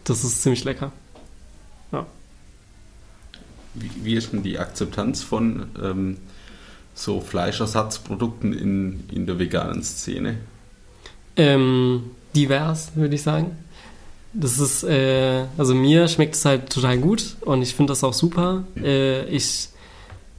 das 0.05 0.25
ist 0.25 0.43
ziemlich 0.43 0.65
lecker. 0.65 0.93
Wie, 3.75 3.91
wie 4.03 4.15
ist 4.15 4.33
denn 4.33 4.43
die 4.43 4.59
Akzeptanz 4.59 5.23
von 5.23 5.67
ähm, 5.81 6.17
so 6.95 7.21
Fleischersatzprodukten 7.21 8.53
in, 8.53 9.05
in 9.13 9.27
der 9.27 9.39
veganen 9.39 9.83
Szene? 9.85 10.39
Ähm, 11.41 12.11
divers, 12.37 12.93
würde 12.95 13.15
ich 13.15 13.23
sagen. 13.23 13.57
Das 14.35 14.59
ist, 14.59 14.85
äh, 14.85 15.45
also 15.57 15.75
mir 15.75 16.07
schmeckt 16.07 16.35
es 16.35 16.45
halt 16.45 16.71
total 16.71 16.99
gut 16.99 17.37
und 17.41 17.63
ich 17.63 17.75
finde 17.75 17.93
das 17.93 18.05
auch 18.05 18.13
super. 18.13 18.65
Äh, 18.77 19.25
ich 19.25 19.71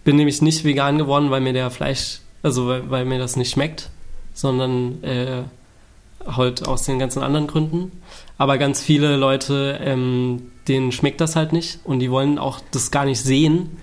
bin 0.03 0.15
nämlich 0.15 0.43
nicht 0.43 0.63
vegan 0.63 0.99
geworden, 0.99 1.31
weil 1.31 1.41
mir 1.41 1.53
der 1.53 1.71
Fleisch, 1.71 2.19
also 2.43 2.67
weil, 2.67 2.89
weil 2.91 3.05
mir 3.05 3.17
das 3.17 3.35
nicht 3.35 3.51
schmeckt, 3.51 3.89
sondern 4.35 5.03
äh, 5.03 5.41
halt 6.25 6.67
aus 6.67 6.83
den 6.83 6.99
ganzen 6.99 7.23
anderen 7.23 7.47
Gründen. 7.47 7.91
Aber 8.37 8.59
ganz 8.59 8.79
viele 8.79 9.17
Leute, 9.17 9.79
ähm, 9.83 10.51
denen 10.67 10.91
schmeckt 10.91 11.19
das 11.19 11.35
halt 11.35 11.51
nicht 11.51 11.79
und 11.83 11.99
die 11.99 12.11
wollen 12.11 12.37
auch 12.37 12.59
das 12.69 12.91
gar 12.91 13.05
nicht 13.05 13.21
sehen. 13.21 13.77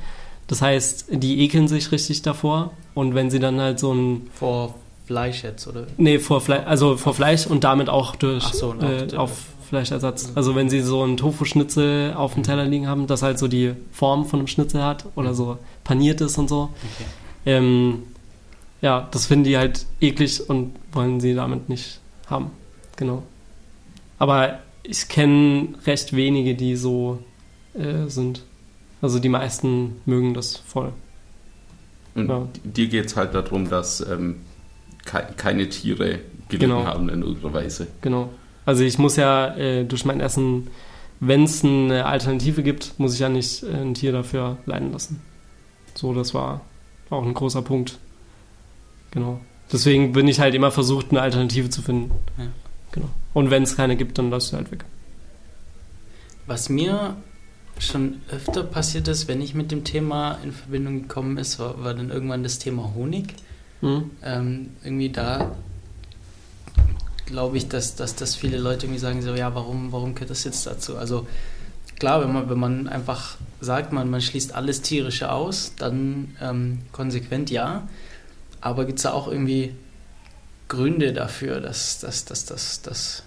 Das 0.46 0.62
heißt, 0.62 1.06
die 1.10 1.40
ekeln 1.40 1.66
sich 1.66 1.90
richtig 1.90 2.22
davor 2.22 2.70
und 2.94 3.16
wenn 3.16 3.28
sie 3.28 3.40
dann 3.40 3.60
halt 3.60 3.80
so 3.80 3.92
ein 3.92 4.28
Vor 4.32 4.76
Fleisch 5.08 5.42
jetzt, 5.42 5.66
oder? 5.66 5.86
Nee, 5.96 6.18
vor 6.18 6.42
Fleisch, 6.42 6.66
also 6.66 6.98
vor 6.98 7.14
Fleisch 7.14 7.46
und 7.46 7.64
damit 7.64 7.88
auch 7.88 8.14
durch 8.14 8.44
so, 8.44 8.68
und 8.72 8.84
auch 8.84 9.12
äh, 9.14 9.16
auf 9.16 9.46
Fleischersatz. 9.66 10.32
Also 10.34 10.54
wenn 10.54 10.68
sie 10.68 10.82
so 10.82 11.02
einen 11.02 11.16
Tofu-Schnitzel 11.16 12.12
auf 12.14 12.34
dem 12.34 12.42
Teller 12.42 12.66
liegen 12.66 12.86
haben, 12.86 13.06
das 13.06 13.22
halt 13.22 13.38
so 13.38 13.48
die 13.48 13.72
Form 13.90 14.26
von 14.26 14.40
einem 14.40 14.48
Schnitzel 14.48 14.82
hat 14.84 15.06
oder 15.16 15.32
so 15.32 15.56
paniert 15.82 16.20
ist 16.20 16.36
und 16.36 16.48
so. 16.50 16.64
Okay. 16.74 17.04
Ähm, 17.46 18.02
ja, 18.82 19.08
das 19.10 19.24
finden 19.24 19.44
die 19.44 19.56
halt 19.56 19.86
eklig 20.02 20.46
und 20.46 20.74
wollen 20.92 21.20
sie 21.20 21.34
damit 21.34 21.70
nicht 21.70 22.00
haben. 22.26 22.50
Genau. 22.96 23.22
Aber 24.18 24.58
ich 24.82 25.08
kenne 25.08 25.68
recht 25.86 26.14
wenige, 26.14 26.54
die 26.54 26.76
so 26.76 27.18
äh, 27.72 28.08
sind. 28.08 28.42
Also 29.00 29.20
die 29.20 29.30
meisten 29.30 30.02
mögen 30.04 30.34
das 30.34 30.56
voll. 30.58 30.92
Und 32.14 32.28
Ja. 32.28 32.46
dir 32.62 32.88
geht 32.88 33.06
es 33.06 33.16
halt 33.16 33.32
darum, 33.34 33.70
dass 33.70 34.00
ähm, 34.00 34.36
keine 35.36 35.68
Tiere 35.68 36.20
gelitten 36.48 36.70
Genau. 36.70 36.84
haben 36.84 37.08
in 37.08 37.22
irgendeiner 37.22 37.54
Weise. 37.54 37.86
Genau. 38.00 38.30
Also 38.64 38.84
ich 38.84 38.98
muss 38.98 39.16
ja 39.16 39.56
äh, 39.56 39.84
durch 39.84 40.04
mein 40.04 40.20
Essen, 40.20 40.68
wenn 41.20 41.44
es 41.44 41.64
eine 41.64 42.06
Alternative 42.06 42.62
gibt, 42.62 42.98
muss 42.98 43.14
ich 43.14 43.20
ja 43.20 43.28
nicht 43.28 43.62
äh, 43.62 43.68
ein 43.80 43.94
Tier 43.94 44.12
dafür 44.12 44.58
leiden 44.66 44.92
lassen. 44.92 45.20
So, 45.94 46.12
das 46.14 46.34
war 46.34 46.60
auch 47.10 47.24
ein 47.24 47.34
großer 47.34 47.62
Punkt. 47.62 47.98
Genau. 49.10 49.40
Deswegen 49.72 50.12
bin 50.12 50.28
ich 50.28 50.40
halt 50.40 50.54
immer 50.54 50.70
versucht, 50.70 51.10
eine 51.10 51.20
Alternative 51.20 51.70
zu 51.70 51.82
finden. 51.82 52.10
Ja. 52.38 52.46
Genau. 52.92 53.08
Und 53.34 53.50
wenn 53.50 53.62
es 53.62 53.76
keine 53.76 53.96
gibt, 53.96 54.18
dann 54.18 54.30
lass 54.30 54.48
ich 54.48 54.52
halt 54.54 54.70
weg. 54.70 54.84
Was 56.46 56.68
mir 56.68 57.16
schon 57.78 58.20
öfter 58.30 58.62
passiert 58.64 59.08
ist, 59.08 59.28
wenn 59.28 59.40
ich 59.40 59.54
mit 59.54 59.70
dem 59.70 59.84
Thema 59.84 60.38
in 60.42 60.52
Verbindung 60.52 61.02
gekommen 61.02 61.36
ist, 61.38 61.58
war, 61.58 61.82
war 61.82 61.94
dann 61.94 62.10
irgendwann 62.10 62.42
das 62.42 62.58
Thema 62.58 62.92
Honig. 62.94 63.34
Mhm. 63.80 64.10
Ähm, 64.24 64.70
irgendwie 64.84 65.10
da 65.10 65.54
glaube 67.26 67.58
ich, 67.58 67.68
dass, 67.68 67.94
dass, 67.94 68.14
dass 68.16 68.34
viele 68.34 68.58
Leute 68.58 68.86
irgendwie 68.86 69.00
sagen 69.00 69.20
so, 69.22 69.34
ja, 69.34 69.54
warum, 69.54 69.92
warum 69.92 70.14
gehört 70.14 70.30
das 70.30 70.44
jetzt 70.44 70.66
dazu? 70.66 70.96
Also 70.96 71.26
klar, 71.98 72.22
wenn 72.22 72.32
man, 72.32 72.48
wenn 72.48 72.58
man 72.58 72.88
einfach 72.88 73.36
sagt, 73.60 73.92
man, 73.92 74.08
man 74.10 74.20
schließt 74.20 74.54
alles 74.54 74.80
Tierische 74.82 75.30
aus, 75.30 75.72
dann 75.76 76.36
ähm, 76.40 76.78
konsequent 76.92 77.50
ja. 77.50 77.86
Aber 78.60 78.86
gibt 78.86 78.98
es 78.98 79.02
da 79.02 79.12
auch 79.12 79.28
irgendwie 79.28 79.74
Gründe 80.68 81.12
dafür, 81.12 81.60
dass 81.60 81.98
das, 82.00 82.24
dass, 82.24 82.44
dass, 82.46 82.82
dass, 82.82 83.22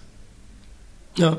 Ja. 1.16 1.38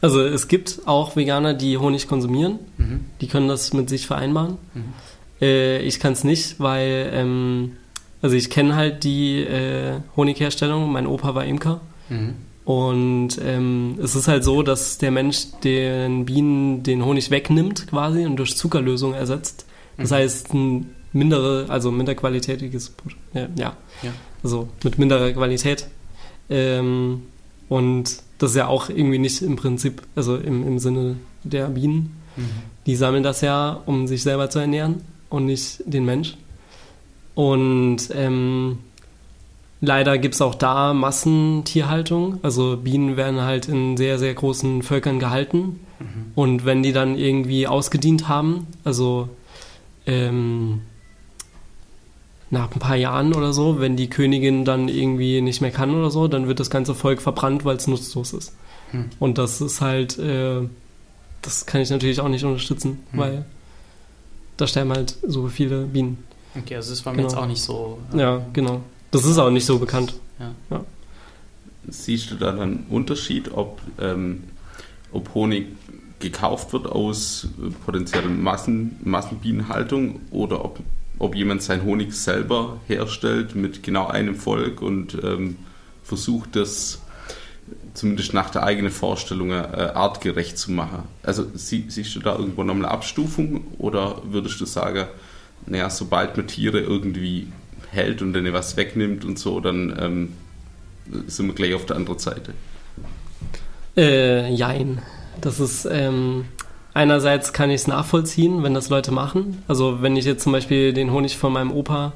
Also 0.00 0.20
es 0.20 0.48
gibt 0.48 0.80
auch 0.84 1.16
Veganer, 1.16 1.54
die 1.54 1.78
Honig 1.78 2.08
konsumieren. 2.08 2.58
mhm, 2.76 3.06
Die 3.20 3.26
können 3.26 3.48
das 3.48 3.72
mit 3.72 3.88
sich 3.88 4.06
vereinbaren. 4.06 4.58
mhm, 4.74 4.92
Äh, 5.40 5.78
ich 5.78 5.98
kann 5.98 6.12
es 6.12 6.24
nicht, 6.24 6.60
weil, 6.60 7.10
ähm, 7.12 7.76
also 8.24 8.36
ich 8.36 8.48
kenne 8.48 8.74
halt 8.74 9.04
die 9.04 9.40
äh, 9.42 10.00
Honigherstellung. 10.16 10.90
Mein 10.90 11.06
Opa 11.06 11.34
war 11.34 11.44
Imker. 11.44 11.80
mhm, 12.08 12.34
Und 12.64 13.38
ähm, 13.44 13.98
es 14.02 14.14
ist 14.16 14.28
halt 14.28 14.44
so, 14.44 14.62
dass 14.62 14.96
der 14.96 15.10
Mensch 15.10 15.48
den 15.62 16.24
Bienen 16.24 16.82
den 16.82 17.04
Honig 17.04 17.30
wegnimmt 17.30 17.86
quasi 17.88 18.24
und 18.24 18.36
durch 18.36 18.56
Zuckerlösung 18.56 19.12
ersetzt. 19.12 19.66
Das 19.98 20.10
Mhm. 20.10 20.14
heißt, 20.14 20.54
ein 20.54 20.90
mindere, 21.12 21.66
also 21.68 21.90
minderqualitätiges, 21.90 22.90
Produkt. 22.90 23.20
ja, 23.34 23.48
ja, 23.56 23.76
Ja. 24.02 24.10
also 24.42 24.68
mit 24.82 24.98
minderer 24.98 25.30
Qualität. 25.32 25.86
Ähm, 26.50 27.22
und 27.68 28.04
das 28.38 28.50
ist 28.50 28.56
ja 28.56 28.66
auch 28.68 28.88
irgendwie 28.88 29.18
nicht 29.18 29.42
im 29.42 29.56
Prinzip, 29.56 30.02
also 30.16 30.36
im, 30.36 30.66
im 30.66 30.78
Sinne 30.78 31.16
der 31.44 31.68
Bienen. 31.68 32.16
mhm. 32.36 32.42
Die 32.86 32.96
sammeln 32.96 33.22
das 33.22 33.40
ja, 33.42 33.80
um 33.86 34.06
sich 34.06 34.22
selber 34.22 34.50
zu 34.50 34.58
ernähren 34.58 35.02
und 35.30 35.46
nicht 35.46 35.82
den 35.86 36.04
Mensch. 36.04 36.36
Und 37.34 37.98
ähm, 38.12 38.78
leider 39.80 40.18
gibt 40.18 40.34
es 40.34 40.40
auch 40.40 40.54
da 40.54 40.94
Massentierhaltung. 40.94 42.38
Also 42.42 42.76
Bienen 42.76 43.16
werden 43.16 43.40
halt 43.40 43.68
in 43.68 43.96
sehr, 43.96 44.18
sehr 44.18 44.34
großen 44.34 44.82
Völkern 44.82 45.18
gehalten. 45.18 45.80
Mhm. 45.98 46.32
Und 46.34 46.64
wenn 46.64 46.82
die 46.82 46.92
dann 46.92 47.16
irgendwie 47.16 47.66
ausgedient 47.66 48.28
haben, 48.28 48.66
also 48.84 49.28
ähm, 50.06 50.82
nach 52.50 52.70
ein 52.72 52.78
paar 52.78 52.96
Jahren 52.96 53.34
oder 53.34 53.52
so, 53.52 53.80
wenn 53.80 53.96
die 53.96 54.08
Königin 54.08 54.64
dann 54.64 54.88
irgendwie 54.88 55.40
nicht 55.40 55.60
mehr 55.60 55.70
kann 55.70 55.94
oder 55.94 56.10
so, 56.10 56.28
dann 56.28 56.46
wird 56.46 56.60
das 56.60 56.70
ganze 56.70 56.94
Volk 56.94 57.20
verbrannt, 57.20 57.64
weil 57.64 57.76
es 57.76 57.86
nutzlos 57.86 58.32
ist. 58.32 58.54
Hm. 58.92 59.06
Und 59.18 59.38
das 59.38 59.60
ist 59.60 59.80
halt, 59.80 60.18
äh, 60.18 60.60
das 61.42 61.66
kann 61.66 61.80
ich 61.80 61.90
natürlich 61.90 62.20
auch 62.20 62.28
nicht 62.28 62.44
unterstützen, 62.44 63.00
Hm. 63.10 63.18
weil 63.18 63.44
da 64.56 64.66
sterben 64.66 64.92
halt 64.92 65.16
so 65.26 65.48
viele 65.48 65.82
Bienen. 65.86 66.18
Okay, 66.56 66.76
also 66.76 66.90
das 66.90 67.04
war 67.04 67.12
mir 67.12 67.18
Genau. 67.18 67.28
jetzt 67.28 67.36
auch 67.38 67.46
nicht 67.46 67.62
so. 67.62 67.98
äh, 68.14 68.18
Ja, 68.18 68.46
genau. 68.52 68.80
Das 69.10 69.24
ist 69.24 69.38
auch 69.38 69.50
nicht 69.50 69.64
so 69.66 69.78
bekannt. 69.78 70.14
Siehst 71.86 72.30
du 72.30 72.36
da 72.36 72.46
dann 72.52 72.60
einen 72.60 72.86
Unterschied, 72.88 73.52
ob, 73.52 73.80
ähm, 74.00 74.44
ob 75.12 75.34
Honig 75.34 75.66
gekauft 76.18 76.72
wird 76.72 76.86
aus 76.86 77.48
äh, 77.62 77.70
potenzieller 77.84 78.28
Massen, 78.30 78.96
Massenbienenhaltung 79.04 80.20
oder 80.30 80.64
ob, 80.64 80.80
ob 81.18 81.34
jemand 81.34 81.62
sein 81.62 81.84
Honig 81.84 82.14
selber 82.14 82.78
herstellt 82.86 83.54
mit 83.54 83.82
genau 83.82 84.06
einem 84.06 84.34
Volk 84.34 84.80
und 84.80 85.14
ähm, 85.22 85.56
versucht, 86.02 86.56
das 86.56 87.00
zumindest 87.92 88.32
nach 88.32 88.48
der 88.50 88.62
eigenen 88.62 88.90
Vorstellung 88.90 89.50
äh, 89.50 89.54
artgerecht 89.94 90.56
zu 90.58 90.72
machen. 90.72 91.02
Also 91.22 91.44
sie, 91.54 91.84
siehst 91.88 92.16
du 92.16 92.20
da 92.20 92.36
irgendwo 92.36 92.62
noch 92.64 92.74
eine 92.74 92.88
Abstufung 92.90 93.64
oder 93.78 94.22
würdest 94.24 94.58
du 94.60 94.64
sagen, 94.64 95.06
naja, 95.66 95.90
sobald 95.90 96.36
man 96.36 96.46
Tiere 96.46 96.80
irgendwie 96.80 97.48
hält 97.90 98.22
und 98.22 98.32
denen 98.32 98.52
was 98.52 98.76
wegnimmt 98.76 99.24
und 99.24 99.38
so, 99.38 99.60
dann 99.60 99.96
ähm, 99.98 100.32
sind 101.26 101.46
wir 101.46 101.54
gleich 101.54 101.74
auf 101.74 101.86
der 101.86 101.96
anderen 101.96 102.18
Seite. 102.18 102.54
Äh, 103.96 104.52
jein. 104.52 105.02
Das 105.40 105.60
ist, 105.60 105.86
ähm, 105.90 106.46
einerseits 106.92 107.52
kann 107.52 107.70
ich 107.70 107.82
es 107.82 107.86
nachvollziehen, 107.86 108.62
wenn 108.62 108.74
das 108.74 108.88
Leute 108.88 109.12
machen. 109.12 109.62
Also 109.68 110.02
wenn 110.02 110.16
ich 110.16 110.24
jetzt 110.24 110.42
zum 110.42 110.52
Beispiel 110.52 110.92
den 110.92 111.12
Honig 111.12 111.36
von 111.36 111.52
meinem 111.52 111.72
Opa 111.72 112.12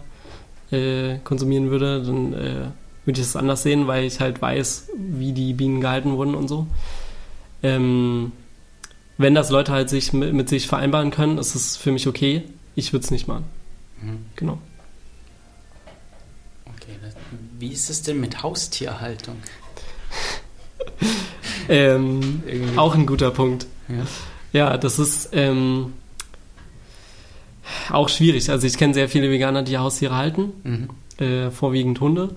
äh, 0.70 1.18
konsumieren 1.24 1.70
würde, 1.70 2.02
dann 2.02 2.32
äh, 2.32 2.54
würde 3.04 3.20
ich 3.20 3.26
es 3.26 3.36
anders 3.36 3.62
sehen, 3.62 3.86
weil 3.86 4.04
ich 4.04 4.20
halt 4.20 4.42
weiß, 4.42 4.90
wie 4.96 5.32
die 5.32 5.54
Bienen 5.54 5.80
gehalten 5.80 6.12
wurden 6.12 6.34
und 6.34 6.48
so. 6.48 6.66
Ähm, 7.62 8.32
wenn 9.16 9.34
das 9.34 9.50
Leute 9.50 9.72
halt 9.72 9.88
sich 9.88 10.12
mit, 10.12 10.32
mit 10.32 10.48
sich 10.48 10.68
vereinbaren 10.68 11.10
können, 11.10 11.38
ist 11.38 11.54
es 11.54 11.76
für 11.76 11.90
mich 11.90 12.06
okay. 12.06 12.44
Ich 12.78 12.92
würde 12.92 13.04
es 13.04 13.10
nicht 13.10 13.26
machen. 13.26 13.44
Mhm. 14.00 14.18
Genau. 14.36 14.58
Okay, 16.66 16.96
das, 17.02 17.14
wie 17.58 17.72
ist 17.72 17.90
es 17.90 18.02
denn 18.02 18.20
mit 18.20 18.42
Haustierhaltung? 18.42 19.36
Ähm, 21.70 22.42
auch 22.76 22.94
ein 22.94 23.04
guter 23.04 23.30
Punkt. 23.30 23.66
Ja. 23.88 24.06
Ja, 24.70 24.78
das 24.78 24.98
ist 24.98 25.28
ähm, 25.32 25.92
auch 27.90 28.08
schwierig. 28.08 28.48
Also 28.50 28.66
ich 28.66 28.78
kenne 28.78 28.94
sehr 28.94 29.10
viele 29.10 29.28
Veganer, 29.30 29.62
die 29.64 29.76
Haustiere 29.76 30.16
halten, 30.16 30.52
Mhm. 30.64 30.88
äh, 31.22 31.50
vorwiegend 31.50 32.00
Hunde. 32.00 32.34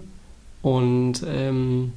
Und 0.61 1.23
ähm, 1.25 1.93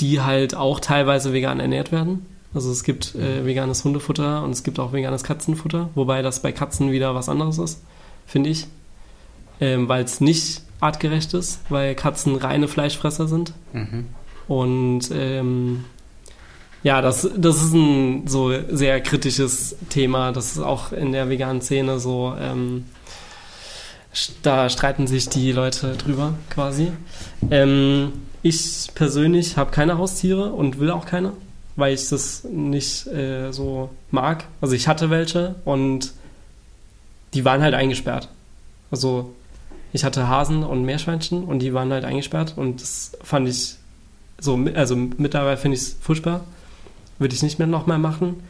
die 0.00 0.20
halt 0.20 0.54
auch 0.54 0.80
teilweise 0.80 1.32
vegan 1.32 1.60
ernährt 1.60 1.92
werden. 1.92 2.26
Also 2.54 2.70
es 2.70 2.82
gibt 2.82 3.14
äh, 3.14 3.44
veganes 3.44 3.84
Hundefutter 3.84 4.42
und 4.42 4.50
es 4.50 4.62
gibt 4.62 4.78
auch 4.78 4.92
veganes 4.92 5.22
Katzenfutter, 5.22 5.90
wobei 5.94 6.22
das 6.22 6.40
bei 6.40 6.52
Katzen 6.52 6.90
wieder 6.90 7.14
was 7.14 7.28
anderes 7.28 7.58
ist, 7.58 7.82
finde 8.26 8.50
ich. 8.50 8.66
Ähm, 9.60 9.88
weil 9.88 10.04
es 10.04 10.20
nicht 10.20 10.62
artgerecht 10.80 11.34
ist, 11.34 11.60
weil 11.68 11.94
Katzen 11.94 12.36
reine 12.36 12.68
Fleischfresser 12.68 13.28
sind. 13.28 13.52
Mhm. 13.72 14.06
Und 14.46 15.10
ähm, 15.12 15.84
ja, 16.82 17.02
das, 17.02 17.28
das 17.36 17.62
ist 17.62 17.74
ein 17.74 18.26
so 18.28 18.52
sehr 18.70 19.00
kritisches 19.00 19.76
Thema. 19.90 20.32
Das 20.32 20.52
ist 20.52 20.60
auch 20.60 20.92
in 20.92 21.12
der 21.12 21.28
veganen 21.28 21.60
Szene 21.60 21.98
so, 21.98 22.34
ähm, 22.40 22.84
da 24.42 24.70
streiten 24.70 25.06
sich 25.06 25.28
die 25.28 25.52
Leute 25.52 25.96
drüber 25.96 26.34
quasi. 26.50 26.92
Ähm, 27.50 28.12
ich 28.42 28.88
persönlich 28.94 29.56
habe 29.56 29.70
keine 29.70 29.98
Haustiere 29.98 30.52
und 30.52 30.78
will 30.78 30.90
auch 30.90 31.04
keine, 31.04 31.32
weil 31.78 31.94
ich 31.94 32.08
das 32.08 32.44
nicht 32.44 33.06
äh, 33.06 33.52
so 33.52 33.90
mag. 34.10 34.44
Also 34.60 34.74
ich 34.74 34.88
hatte 34.88 35.10
welche 35.10 35.54
und 35.64 36.12
die 37.34 37.44
waren 37.44 37.62
halt 37.62 37.74
eingesperrt. 37.74 38.28
Also 38.90 39.32
ich 39.92 40.04
hatte 40.04 40.28
Hasen 40.28 40.64
und 40.64 40.84
Meerschweinchen 40.84 41.44
und 41.44 41.60
die 41.60 41.72
waren 41.74 41.92
halt 41.92 42.04
eingesperrt 42.04 42.54
und 42.56 42.82
das 42.82 43.12
fand 43.22 43.48
ich 43.48 43.76
so, 44.40 44.58
also 44.74 44.96
mittlerweile 44.96 45.56
finde 45.56 45.76
ich 45.76 45.82
es 45.82 45.96
furchtbar. 46.00 46.44
Würde 47.18 47.34
ich 47.34 47.42
nicht 47.42 47.58
mehr 47.58 47.68
nochmal 47.68 47.98
machen. 47.98 48.42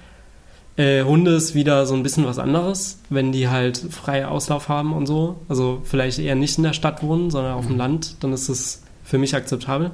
Äh, 0.77 1.03
Hunde 1.03 1.33
ist 1.35 1.55
wieder 1.55 1.87
so 1.87 1.95
ein 1.95 2.03
bisschen 2.03 2.25
was 2.25 2.39
anderes, 2.39 2.99
wenn 3.11 3.33
die 3.33 3.49
halt 3.49 3.79
freie 3.79 4.29
Auslauf 4.31 4.69
haben 4.69 4.93
und 4.93 5.07
so. 5.07 5.37
Also 5.49 5.81
vielleicht 5.85 6.19
eher 6.19 6.35
nicht 6.35 6.57
in 6.57 6.65
der 6.65 6.73
Stadt 6.73 7.03
wohnen, 7.03 7.31
sondern 7.31 7.55
auf 7.55 7.67
dem 7.67 7.73
Mhm. 7.75 7.79
Land, 7.79 8.17
dann 8.21 8.33
ist 8.33 8.49
es 8.49 8.83
für 9.05 9.19
mich 9.19 9.35
akzeptabel. 9.35 9.91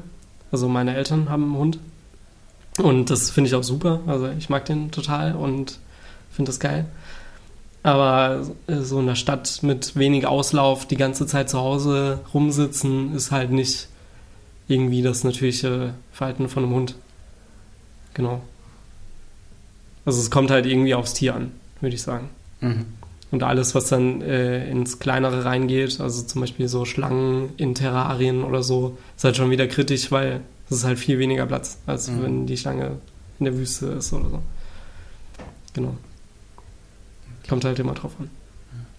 Also 0.53 0.69
meine 0.69 0.95
Eltern 0.95 1.31
haben 1.31 1.45
einen 1.45 1.57
Hund 1.57 1.79
und 2.79 3.11
das 3.11 3.31
finde 3.31 3.49
ich 3.49 3.55
auch 3.55 3.63
super. 3.63 4.01
Also 4.07 4.29
ich 4.39 4.49
mag 4.49 4.65
den 4.65 4.91
total 4.91 5.35
und 5.35 5.79
finde 6.31 6.49
das 6.49 6.61
geil. 6.61 6.87
Aber 7.83 8.43
so 8.67 8.99
in 9.01 9.07
der 9.07 9.15
Stadt 9.15 9.63
mit 9.63 9.95
wenig 9.95 10.27
Auslauf 10.27 10.87
die 10.87 10.97
ganze 10.97 11.27
Zeit 11.27 11.51
zu 11.51 11.59
Hause 11.59 12.21
rumsitzen, 12.33 13.15
ist 13.15 13.31
halt 13.31 13.51
nicht 13.51 13.89
irgendwie 14.69 15.03
das 15.03 15.23
natürliche 15.23 15.95
Verhalten 16.11 16.49
von 16.49 16.65
einem 16.65 16.73
Hund. 16.73 16.95
Genau. 18.15 18.41
Also 20.07 20.21
es 20.21 20.31
kommt 20.31 20.51
halt 20.51 20.67
irgendwie 20.67 20.95
aufs 20.95 21.15
Tier 21.15 21.35
an, 21.35 21.53
würde 21.81 21.95
ich 21.95 22.03
sagen. 22.03 22.31
Mhm. 22.61 22.87
Und 23.31 23.43
alles, 23.43 23.75
was 23.75 23.89
dann 23.89 24.23
äh, 24.23 24.69
ins 24.71 24.99
Kleinere 24.99 25.45
reingeht, 25.45 26.01
also 26.01 26.23
zum 26.23 26.41
Beispiel 26.41 26.69
so 26.69 26.85
Schlangen 26.85 27.51
in 27.57 27.75
Terrarien 27.75 28.45
oder 28.45 28.63
so, 28.63 28.97
ist 29.17 29.25
halt 29.25 29.37
schon 29.37 29.51
wieder 29.51 29.67
kritisch, 29.67 30.11
weil 30.13 30.41
es 30.71 30.77
ist 30.79 30.85
halt 30.85 30.99
viel 30.99 31.19
weniger 31.19 31.47
Platz, 31.47 31.79
als 31.87 32.09
Mhm. 32.09 32.23
wenn 32.23 32.47
die 32.47 32.57
Schlange 32.57 32.99
in 33.39 33.45
der 33.45 33.57
Wüste 33.57 33.87
ist 33.87 34.13
oder 34.13 34.31
so. 34.31 34.43
Genau. 35.75 35.97
Kommt 37.49 37.65
halt 37.65 37.79
immer 37.79 37.95
drauf 37.95 38.13
an. 38.19 38.31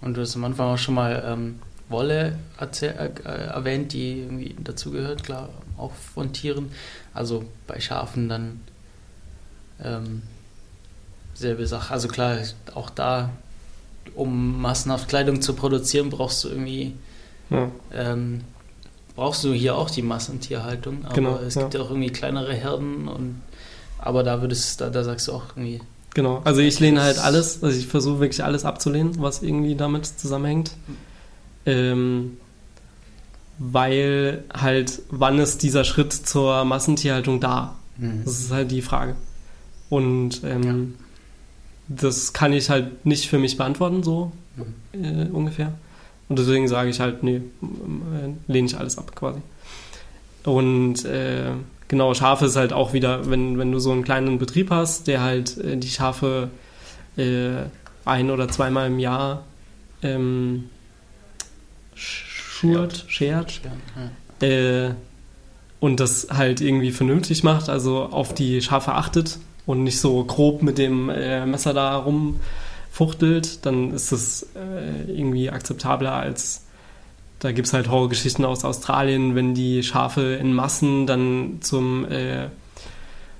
Und 0.01 0.15
du 0.17 0.21
hast 0.21 0.35
am 0.35 0.43
Anfang 0.43 0.67
auch 0.73 0.77
schon 0.77 0.95
mal 0.95 1.23
ähm, 1.25 1.59
Wolle 1.89 2.37
erzähl, 2.59 2.89
äh, 3.25 3.29
erwähnt, 3.29 3.93
die 3.93 4.19
irgendwie 4.21 4.55
dazugehört, 4.63 5.23
klar. 5.23 5.49
auch 5.77 5.91
von 5.93 6.31
Tieren. 6.31 6.71
Also 7.13 7.43
bei 7.67 7.79
Schafen 7.79 8.29
dann 8.29 8.61
ähm, 9.83 10.21
selbe 11.33 11.67
Sache. 11.67 11.93
Also 11.93 12.07
klar, 12.07 12.37
auch 12.75 12.89
da, 12.89 13.29
um 14.15 14.61
massenhaft 14.61 15.09
Kleidung 15.09 15.41
zu 15.41 15.53
produzieren, 15.53 16.09
brauchst 16.09 16.43
du 16.43 16.49
irgendwie 16.49 16.93
Ja. 17.49 17.69
ähm, 17.93 18.41
brauchst 19.15 19.43
du 19.43 19.53
hier 19.53 19.75
auch 19.75 19.89
die 19.89 20.01
Massentierhaltung, 20.01 21.05
aber 21.05 21.13
Genau, 21.13 21.37
es 21.37 21.55
ja. 21.55 21.61
gibt 21.61 21.73
ja 21.73 21.81
auch 21.81 21.89
irgendwie 21.89 22.11
kleinere 22.11 22.53
Herden 22.53 23.07
und 23.07 23.41
aber 23.99 24.23
da 24.23 24.41
würdest 24.41 24.81
da, 24.81 24.89
da 24.89 25.03
sagst 25.03 25.27
du 25.27 25.33
auch 25.33 25.43
irgendwie, 25.55 25.81
Genau, 26.13 26.41
also 26.45 26.61
ich 26.61 26.79
lehne 26.79 27.01
halt 27.01 27.17
alles, 27.19 27.61
also 27.61 27.77
ich 27.77 27.87
versuche 27.87 28.21
wirklich 28.21 28.41
alles 28.43 28.63
abzulehnen, 28.63 29.21
was 29.21 29.43
irgendwie 29.43 29.75
damit 29.75 30.05
zusammenhängt. 30.05 30.71
Ähm, 31.65 32.37
weil 33.59 34.43
halt, 34.53 35.01
wann 35.09 35.39
ist 35.39 35.61
dieser 35.61 35.83
Schritt 35.83 36.13
zur 36.13 36.63
Massentierhaltung 36.63 37.41
da? 37.41 37.75
Das 37.97 38.39
ist 38.39 38.51
halt 38.51 38.71
die 38.71 38.81
Frage. 38.81 39.15
Und 39.89 40.41
ähm, 40.45 40.95
das 41.87 42.31
kann 42.33 42.53
ich 42.53 42.69
halt 42.69 43.05
nicht 43.05 43.27
für 43.29 43.37
mich 43.37 43.57
beantworten, 43.57 44.03
so 44.03 44.31
äh, 44.93 45.25
ungefähr. 45.31 45.73
Und 46.27 46.39
deswegen 46.39 46.67
sage 46.67 46.89
ich 46.89 46.99
halt, 46.99 47.23
nee, 47.23 47.37
äh, 47.37 48.51
lehne 48.51 48.67
ich 48.67 48.77
alles 48.77 48.97
ab 48.97 49.15
quasi. 49.15 49.41
Und 50.43 51.05
äh, 51.05 51.51
genau, 51.87 52.13
Schafe 52.13 52.45
ist 52.45 52.55
halt 52.55 52.73
auch 52.73 52.93
wieder, 52.93 53.29
wenn, 53.29 53.57
wenn 53.57 53.71
du 53.71 53.79
so 53.79 53.91
einen 53.91 54.03
kleinen 54.03 54.37
Betrieb 54.37 54.71
hast, 54.71 55.07
der 55.07 55.21
halt 55.21 55.57
äh, 55.57 55.77
die 55.77 55.89
Schafe 55.89 56.49
äh, 57.17 57.63
ein- 58.05 58.31
oder 58.31 58.47
zweimal 58.47 58.87
im 58.87 58.99
Jahr 58.99 59.43
ähm, 60.01 60.69
schurt, 61.95 63.05
schert, 63.07 63.61
ja. 64.41 64.47
äh, 64.47 64.93
und 65.79 65.99
das 65.99 66.27
halt 66.31 66.61
irgendwie 66.61 66.91
vernünftig 66.91 67.43
macht, 67.43 67.69
also 67.69 68.03
auf 68.03 68.33
die 68.33 68.61
Schafe 68.61 68.93
achtet 68.93 69.37
und 69.65 69.83
nicht 69.83 69.99
so 69.99 70.23
grob 70.23 70.61
mit 70.61 70.77
dem 70.77 71.09
äh, 71.09 71.45
Messer 71.45 71.73
da 71.73 71.97
rumfuchtelt, 72.99 73.65
dann 73.65 73.93
ist 73.93 74.11
das 74.11 74.47
äh, 74.55 75.11
irgendwie 75.11 75.49
akzeptabler 75.49 76.13
als 76.13 76.61
da 77.39 77.51
gibt 77.51 77.67
es 77.67 77.73
halt 77.73 77.89
Horrorgeschichten 77.89 78.45
aus 78.45 78.63
Australien, 78.63 79.35
wenn 79.35 79.53
die 79.53 79.83
Schafe 79.83 80.21
in 80.35 80.53
Massen 80.53 81.05
dann 81.05 81.57
zum 81.59 82.05
äh, 82.09 82.47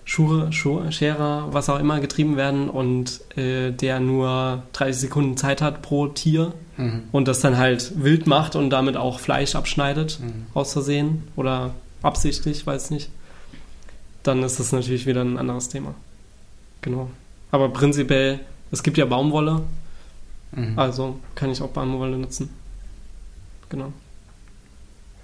Schure, 0.03 0.51
Schu- 0.51 0.91
Scherer, 0.91 1.47
was 1.51 1.69
auch 1.69 1.79
immer, 1.79 2.01
getrieben 2.01 2.35
werden 2.35 2.69
und 2.69 3.21
äh, 3.37 3.71
der 3.71 4.01
nur 4.01 4.63
30 4.73 5.01
Sekunden 5.01 5.37
Zeit 5.37 5.61
hat 5.61 5.81
pro 5.81 6.07
Tier 6.07 6.53
Mhm. 6.77 7.03
und 7.13 7.29
das 7.29 7.39
dann 7.39 7.57
halt 7.57 7.93
wild 8.03 8.27
macht 8.27 8.57
und 8.57 8.69
damit 8.69 8.97
auch 8.97 9.21
Fleisch 9.21 9.55
abschneidet, 9.55 10.19
Mhm. 10.21 10.47
aus 10.53 10.73
Versehen 10.73 11.23
oder 11.37 11.73
absichtlich, 12.01 12.67
weiß 12.67 12.89
nicht, 12.91 13.09
dann 14.23 14.43
ist 14.43 14.59
das 14.59 14.73
natürlich 14.73 15.05
wieder 15.05 15.21
ein 15.21 15.37
anderes 15.37 15.69
Thema. 15.69 15.95
Genau. 16.81 17.09
Aber 17.51 17.69
prinzipiell, 17.69 18.41
es 18.71 18.83
gibt 18.83 18.97
ja 18.97 19.05
Baumwolle, 19.05 19.61
Mhm. 20.51 20.79
also 20.79 21.19
kann 21.35 21.49
ich 21.49 21.61
auch 21.61 21.69
Baumwolle 21.69 22.17
nutzen. 22.17 22.49
Genau. 23.69 23.91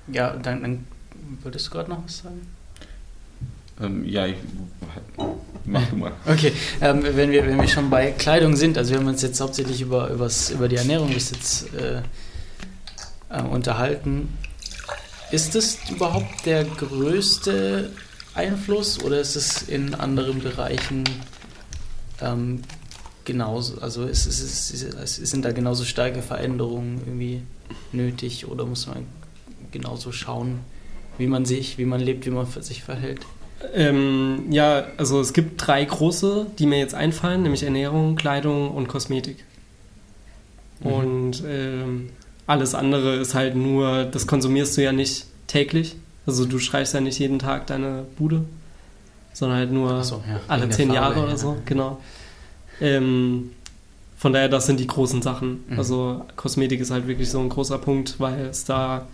Ja, 0.07 0.31
dann, 0.35 0.61
dann 0.61 0.87
würdest 1.41 1.67
du 1.67 1.71
gerade 1.71 1.89
noch 1.89 2.03
was 2.03 2.17
sagen? 2.17 2.41
Ähm, 3.79 4.05
ja, 4.05 4.25
ich, 4.27 4.35
mach 5.65 5.87
du 5.87 5.95
mal. 5.95 6.11
Okay, 6.25 6.51
ähm, 6.81 7.01
wenn, 7.03 7.31
wir, 7.31 7.45
wenn 7.45 7.61
wir 7.61 7.67
schon 7.67 7.89
bei 7.89 8.11
Kleidung 8.11 8.55
sind, 8.55 8.77
also 8.77 8.91
wir 8.91 8.99
haben 8.99 9.07
uns 9.07 9.21
jetzt 9.21 9.39
hauptsächlich 9.39 9.81
über, 9.81 10.09
übers, 10.09 10.49
über 10.49 10.67
die 10.67 10.75
Ernährung 10.75 11.13
bis 11.13 11.31
jetzt 11.31 11.73
äh, 11.75 12.01
äh, 13.29 13.41
unterhalten. 13.41 14.37
Ist 15.31 15.55
es 15.55 15.77
überhaupt 15.89 16.45
der 16.45 16.65
größte 16.65 17.91
Einfluss 18.33 19.01
oder 19.01 19.21
ist 19.21 19.35
es 19.37 19.61
in 19.63 19.95
anderen 19.95 20.41
Bereichen 20.41 21.05
ähm, 22.21 22.61
genauso? 23.25 23.79
Also 23.81 24.05
ist, 24.05 24.25
ist, 24.25 24.41
ist, 24.41 24.83
ist, 24.83 25.15
sind 25.15 25.45
da 25.45 25.51
genauso 25.51 25.83
starke 25.83 26.21
Veränderungen 26.21 27.01
irgendwie 27.05 27.41
nötig 27.91 28.47
oder 28.47 28.65
muss 28.65 28.87
man 28.87 29.05
genauso 29.71 30.11
schauen, 30.11 30.59
wie 31.17 31.27
man 31.27 31.45
sich, 31.45 31.77
wie 31.77 31.85
man 31.85 32.01
lebt, 32.01 32.25
wie 32.25 32.31
man 32.31 32.45
sich 32.45 32.83
verhält? 32.83 33.21
Ähm, 33.73 34.47
ja, 34.49 34.85
also 34.97 35.21
es 35.21 35.33
gibt 35.33 35.65
drei 35.65 35.85
große, 35.85 36.47
die 36.57 36.65
mir 36.65 36.79
jetzt 36.79 36.95
einfallen, 36.95 37.43
nämlich 37.43 37.63
Ernährung, 37.63 38.15
Kleidung 38.15 38.71
und 38.71 38.87
Kosmetik. 38.87 39.43
Mhm. 40.79 40.91
Und 40.91 41.43
ähm, 41.47 42.09
alles 42.47 42.73
andere 42.73 43.17
ist 43.17 43.35
halt 43.35 43.55
nur, 43.55 44.05
das 44.05 44.27
konsumierst 44.27 44.77
du 44.77 44.83
ja 44.83 44.91
nicht 44.91 45.25
täglich. 45.47 45.95
Also 46.25 46.45
du 46.45 46.59
streichst 46.59 46.93
ja 46.93 47.01
nicht 47.01 47.19
jeden 47.19 47.39
Tag 47.39 47.67
deine 47.67 48.05
Bude, 48.17 48.43
sondern 49.33 49.59
halt 49.59 49.71
nur 49.71 50.03
so, 50.03 50.23
ja, 50.27 50.39
alle 50.47 50.69
zehn 50.69 50.89
Farbe, 50.89 50.95
Jahre 50.95 51.19
oder 51.23 51.31
ja. 51.31 51.37
so, 51.37 51.57
genau. 51.65 51.99
Ähm, 52.81 53.51
von 54.17 54.33
daher, 54.33 54.49
das 54.49 54.67
sind 54.67 54.79
die 54.79 54.87
großen 54.87 55.21
Sachen. 55.21 55.63
Mhm. 55.67 55.77
Also 55.79 56.25
Kosmetik 56.35 56.79
ist 56.79 56.91
halt 56.91 57.07
wirklich 57.07 57.29
so 57.29 57.39
ein 57.39 57.49
großer 57.49 57.77
Punkt, 57.77 58.19
weil 58.19 58.47
es 58.47 58.65
da 58.65 59.07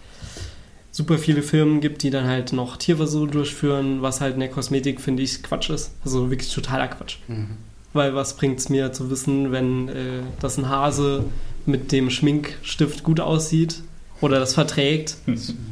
super 0.91 1.17
viele 1.17 1.43
Firmen 1.43 1.79
gibt, 1.79 2.01
die 2.03 2.09
dann 2.09 2.25
halt 2.25 2.53
noch 2.53 2.75
Tierversuche 2.75 3.27
durchführen, 3.27 4.01
was 4.01 4.19
halt 4.19 4.33
in 4.33 4.39
der 4.39 4.49
Kosmetik, 4.49 4.99
finde 4.99 5.23
ich, 5.23 5.43
Quatsch 5.43 5.69
ist. 5.69 5.91
Also 6.03 6.31
wirklich 6.31 6.53
totaler 6.53 6.87
Quatsch. 6.87 7.19
Mhm. 7.27 7.51
Weil 7.93 8.15
was 8.15 8.35
bringt 8.35 8.59
es 8.59 8.69
mir 8.69 8.91
zu 8.91 9.09
wissen, 9.09 9.51
wenn 9.51 9.89
äh, 9.89 10.23
das 10.39 10.57
ein 10.57 10.67
Hase 10.67 11.23
mit 11.65 11.91
dem 11.91 12.09
Schminkstift 12.09 13.03
gut 13.03 13.19
aussieht 13.19 13.81
oder 14.21 14.39
das 14.39 14.55
verträgt? 14.55 15.17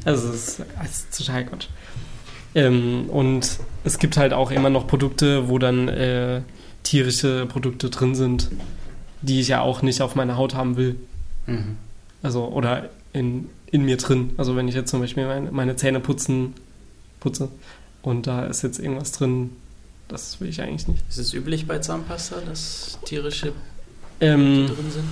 Also 0.06 0.30
es 0.30 0.60
ist, 0.60 0.66
es 0.84 0.92
ist 0.92 1.18
total 1.18 1.46
Quatsch. 1.46 1.68
Ähm, 2.54 3.10
und 3.10 3.60
es 3.84 4.00
gibt 4.00 4.16
halt 4.16 4.32
auch 4.32 4.52
immer 4.52 4.70
noch 4.70 4.88
Produkte, 4.88 5.50
wo 5.50 5.60
dann 5.60 5.90
äh, 5.90 6.42
tierische 6.86 7.46
Produkte 7.48 7.90
drin 7.90 8.16
sind, 8.16 8.50
die 9.22 9.42
ich 9.42 9.50
ja 9.50 9.60
auch 9.62 9.82
nicht 9.82 10.02
auf 10.02 10.16
meiner 10.16 10.38
Haut 10.38 10.56
haben 10.56 10.78
will. 10.78 10.96
Mhm. 11.48 11.78
Also, 12.24 12.46
oder 12.48 12.90
in, 13.12 13.50
in 13.72 13.84
mir 13.84 13.98
drin. 13.98 14.30
Also, 14.38 14.56
wenn 14.56 14.68
ich 14.70 14.76
jetzt 14.76 14.90
zum 14.92 15.02
Beispiel 15.02 15.26
meine, 15.28 15.52
meine 15.52 15.76
Zähne 15.76 16.00
putzen, 16.00 16.54
putze 17.20 17.50
und 18.04 18.28
da 18.28 18.46
ist 18.46 18.62
jetzt 18.64 18.80
irgendwas 18.80 19.12
drin, 19.12 19.50
das 20.08 20.40
will 20.40 20.48
ich 20.50 20.62
eigentlich 20.62 20.88
nicht. 20.88 21.04
Ist 21.10 21.18
es 21.18 21.34
üblich 21.34 21.66
bei 21.68 21.80
Zahnpasta, 21.80 22.38
dass 22.48 22.98
tierische 23.06 23.52
Ähm, 24.22 24.68
drin 24.68 24.92
sind? 24.92 25.06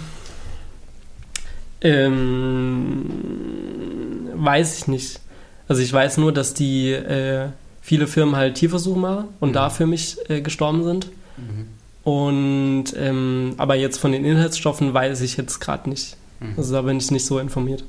ähm, 3.03 4.29
weiß 4.35 4.77
ich 4.77 4.87
nicht. 4.87 5.19
Also, 5.67 5.81
ich 5.81 5.91
weiß 5.91 6.17
nur, 6.17 6.31
dass 6.31 6.53
die 6.53 6.91
äh, 6.91 7.47
viele 7.81 8.07
Firmen 8.07 8.35
halt 8.35 8.55
Tierversuche 8.55 8.99
machen 8.99 9.25
und 9.39 9.49
Mhm. 9.49 9.53
da 9.53 9.69
für 9.69 9.85
mich 9.87 10.17
äh, 10.29 10.41
gestorben 10.41 10.83
sind. 10.83 11.07
Mhm. 11.37 11.67
Und 12.03 12.85
ähm, 12.97 13.53
aber 13.57 13.75
jetzt 13.75 13.99
von 13.99 14.11
den 14.11 14.25
Inhaltsstoffen 14.25 14.93
weiß 14.93 15.21
ich 15.21 15.37
jetzt 15.37 15.59
gerade 15.59 15.89
nicht. 15.89 16.17
Mhm. 16.39 16.53
Also 16.57 16.73
da 16.73 16.81
bin 16.81 16.97
ich 16.97 17.11
nicht 17.11 17.25
so 17.25 17.39
informiert. 17.39 17.83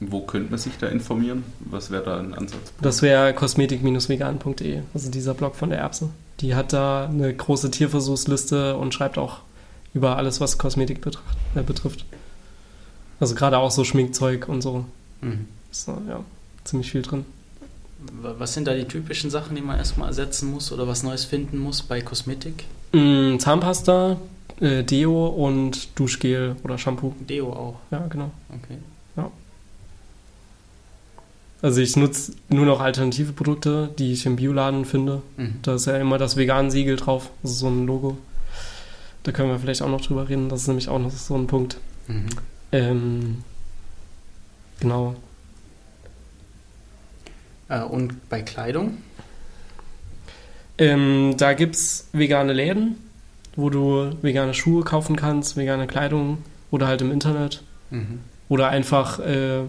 Wo 0.00 0.20
könnte 0.20 0.50
man 0.50 0.58
sich 0.58 0.76
da 0.78 0.88
informieren? 0.88 1.44
Was 1.60 1.90
wäre 1.90 2.04
da 2.04 2.18
ein 2.18 2.34
Ansatz? 2.34 2.72
Das 2.82 3.00
wäre 3.00 3.32
kosmetik-vegan.de, 3.32 4.82
also 4.92 5.10
dieser 5.10 5.32
Blog 5.32 5.56
von 5.56 5.70
der 5.70 5.78
Erbse. 5.78 6.10
Die 6.40 6.54
hat 6.54 6.74
da 6.74 7.06
eine 7.06 7.34
große 7.34 7.70
Tierversuchsliste 7.70 8.76
und 8.76 8.92
schreibt 8.92 9.16
auch 9.16 9.38
über 9.94 10.18
alles, 10.18 10.40
was 10.42 10.58
Kosmetik 10.58 11.00
betracht, 11.00 11.38
äh, 11.54 11.62
betrifft. 11.62 12.04
Also 13.20 13.34
gerade 13.34 13.56
auch 13.56 13.70
so 13.70 13.84
Schminkzeug 13.84 14.48
und 14.48 14.60
so. 14.60 14.84
Mhm. 15.22 15.46
Ist 15.72 15.88
da, 15.88 15.96
ja, 16.06 16.20
ziemlich 16.64 16.90
viel 16.90 17.00
drin. 17.00 17.24
Wa- 18.22 18.34
Was 18.38 18.54
sind 18.54 18.66
da 18.66 18.74
die 18.74 18.84
typischen 18.84 19.30
Sachen, 19.30 19.54
die 19.56 19.62
man 19.62 19.78
erstmal 19.78 20.08
ersetzen 20.08 20.50
muss 20.50 20.72
oder 20.72 20.86
was 20.88 21.02
Neues 21.02 21.24
finden 21.24 21.58
muss 21.58 21.82
bei 21.82 22.00
Kosmetik? 22.00 22.64
Mm, 22.92 23.38
Zahnpasta, 23.38 24.16
äh, 24.60 24.82
Deo 24.84 25.26
und 25.28 25.98
Duschgel 25.98 26.56
oder 26.64 26.78
Shampoo. 26.78 27.14
Deo 27.20 27.52
auch, 27.52 27.76
Ja, 27.90 28.06
genau. 28.08 28.30
okay. 28.50 28.78
Also 31.62 31.80
ich 31.80 31.96
nutze 31.96 32.32
nur 32.50 32.66
noch 32.66 32.80
alternative 32.80 33.32
Produkte, 33.32 33.88
die 33.98 34.12
ich 34.12 34.26
im 34.26 34.36
Bioladen 34.36 34.84
finde. 34.84 35.22
Mhm. 35.38 35.54
Da 35.62 35.74
ist 35.76 35.86
ja 35.86 35.96
immer 35.96 36.18
das 36.18 36.36
Vegan-Siegel 36.36 36.96
drauf, 36.96 37.30
also 37.42 37.54
so 37.54 37.68
ein 37.68 37.86
Logo. 37.86 38.18
Da 39.22 39.32
können 39.32 39.48
wir 39.50 39.58
vielleicht 39.58 39.82
auch 39.82 39.88
noch 39.88 40.02
drüber 40.02 40.28
reden. 40.28 40.48
Das 40.50 40.60
ist 40.62 40.68
nämlich 40.68 40.88
auch 40.88 40.98
noch 40.98 41.10
so 41.10 41.34
ein 41.34 41.46
Punkt. 41.46 41.78
Mhm. 42.08 42.26
Ähm, 42.72 43.44
genau. 44.80 45.16
Äh, 47.68 47.82
und 47.82 48.28
bei 48.28 48.42
Kleidung? 48.42 48.98
Ähm, 50.78 51.34
da 51.38 51.54
gibt 51.54 51.76
es 51.76 52.08
vegane 52.12 52.52
Läden, 52.52 52.96
wo 53.56 53.70
du 53.70 54.12
vegane 54.22 54.54
Schuhe 54.54 54.84
kaufen 54.84 55.16
kannst, 55.16 55.56
vegane 55.56 55.86
Kleidung 55.86 56.38
oder 56.70 56.86
halt 56.86 57.00
im 57.00 57.10
Internet. 57.10 57.62
Mhm. 57.90 58.20
Oder 58.48 58.68
einfach 58.68 59.18
äh, 59.20 59.62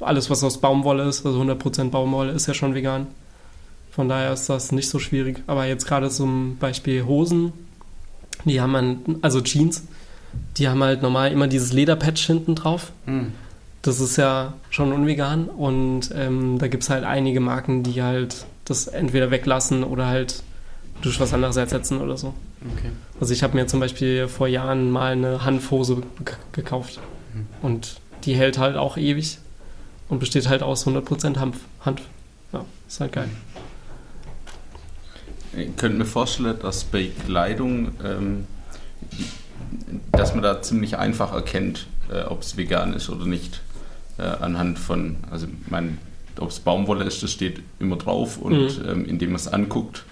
alles, 0.00 0.30
was 0.30 0.44
aus 0.44 0.58
Baumwolle 0.58 1.04
ist, 1.04 1.24
also 1.24 1.40
100% 1.40 1.90
Baumwolle, 1.90 2.32
ist 2.32 2.46
ja 2.46 2.54
schon 2.54 2.74
vegan. 2.74 3.06
Von 3.90 4.08
daher 4.08 4.32
ist 4.32 4.48
das 4.48 4.70
nicht 4.70 4.88
so 4.88 4.98
schwierig. 4.98 5.42
Aber 5.46 5.66
jetzt 5.66 5.86
gerade 5.86 6.10
zum 6.10 6.56
Beispiel 6.58 7.04
Hosen, 7.04 7.52
die 8.44 8.60
haben 8.60 8.72
man, 8.72 9.18
also 9.22 9.40
Jeans, 9.40 9.84
die 10.56 10.68
haben 10.68 10.82
halt 10.82 11.02
normal 11.02 11.32
immer 11.32 11.48
dieses 11.48 11.72
Lederpatch 11.72 12.26
hinten 12.26 12.54
drauf. 12.54 12.92
Mhm. 13.06 13.32
Das 13.82 14.00
ist 14.00 14.16
ja 14.16 14.54
schon 14.70 14.92
unvegan 14.92 15.48
und 15.48 16.10
ähm, 16.14 16.58
da 16.58 16.68
gibt 16.68 16.82
es 16.82 16.90
halt 16.90 17.04
einige 17.04 17.40
Marken, 17.40 17.82
die 17.82 18.02
halt 18.02 18.46
das 18.64 18.86
entweder 18.88 19.30
weglassen 19.30 19.84
oder 19.84 20.06
halt 20.06 20.42
durch 21.02 21.20
was 21.20 21.32
anderes 21.32 21.56
ersetzen 21.56 22.00
oder 22.00 22.16
so. 22.16 22.34
Okay. 22.76 22.90
Also 23.20 23.32
ich 23.32 23.42
habe 23.44 23.56
mir 23.56 23.66
zum 23.68 23.78
Beispiel 23.80 24.26
vor 24.28 24.48
Jahren 24.48 24.90
mal 24.90 25.12
eine 25.12 25.44
Hanfhose 25.44 25.96
ge- 26.24 26.34
gekauft 26.52 26.98
Mhm. 27.34 27.46
und 27.62 28.00
die 28.24 28.34
hält 28.34 28.58
halt 28.58 28.76
auch 28.76 28.96
ewig 28.96 29.38
und 30.08 30.18
besteht 30.18 30.48
halt 30.48 30.62
aus 30.62 30.86
100% 30.86 31.36
Hanf. 31.38 31.58
Hanf. 31.84 32.00
Ja, 32.52 32.64
ist 32.88 33.00
halt 33.00 33.12
geil. 33.12 33.28
Ich 35.56 35.76
könnte 35.76 35.98
mir 35.98 36.04
vorstellen, 36.04 36.56
dass 36.60 36.84
bei 36.84 37.10
Kleidung, 37.26 37.92
ähm, 38.04 38.46
dass 40.12 40.34
man 40.34 40.42
da 40.42 40.60
ziemlich 40.62 40.98
einfach 40.98 41.32
erkennt, 41.32 41.86
äh, 42.12 42.22
ob 42.22 42.42
es 42.42 42.56
vegan 42.56 42.92
ist 42.94 43.08
oder 43.08 43.24
nicht. 43.26 43.60
Äh, 44.18 44.22
anhand 44.22 44.78
von, 44.78 45.16
also 45.30 45.46
meine, 45.70 45.98
ob 46.40 46.50
es 46.50 46.58
Baumwolle 46.60 47.04
ist, 47.04 47.22
das 47.22 47.30
steht 47.32 47.60
immer 47.78 47.96
drauf 47.96 48.38
und 48.38 48.52
Mhm. 48.82 48.88
ähm, 48.88 49.04
indem 49.06 49.30
man 49.30 49.36
es 49.36 49.46
anguckt, 49.48 50.04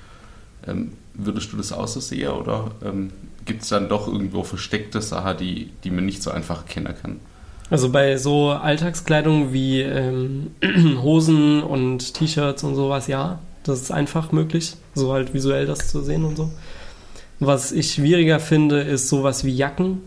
ähm, 0.66 0.92
würdest 1.14 1.52
du 1.52 1.56
das 1.56 1.72
auch 1.72 1.88
so 1.88 1.98
sehen 2.00 2.30
oder 2.30 2.70
ähm, 2.84 3.10
gibt 3.44 3.62
es 3.62 3.68
dann 3.68 3.88
doch 3.88 4.06
irgendwo 4.06 4.42
versteckte 4.44 5.00
Sachen, 5.02 5.38
die, 5.38 5.70
die 5.84 5.90
man 5.90 6.04
nicht 6.06 6.22
so 6.22 6.30
einfach 6.30 6.58
erkennen 6.58 6.94
kann? 7.00 7.20
Also 7.68 7.90
bei 7.90 8.16
so 8.16 8.50
Alltagskleidung 8.50 9.52
wie 9.52 9.80
ähm, 9.80 10.52
Hosen 11.02 11.62
und 11.64 12.14
T-Shirts 12.14 12.62
und 12.62 12.76
sowas, 12.76 13.08
ja, 13.08 13.40
das 13.64 13.82
ist 13.82 13.90
einfach 13.90 14.30
möglich, 14.30 14.74
so 14.94 15.12
halt 15.12 15.34
visuell 15.34 15.66
das 15.66 15.88
zu 15.88 16.00
sehen 16.02 16.24
und 16.24 16.36
so. 16.36 16.50
Was 17.40 17.72
ich 17.72 17.92
schwieriger 17.94 18.38
finde, 18.38 18.80
ist 18.82 19.08
sowas 19.08 19.44
wie 19.44 19.54
Jacken, 19.54 20.02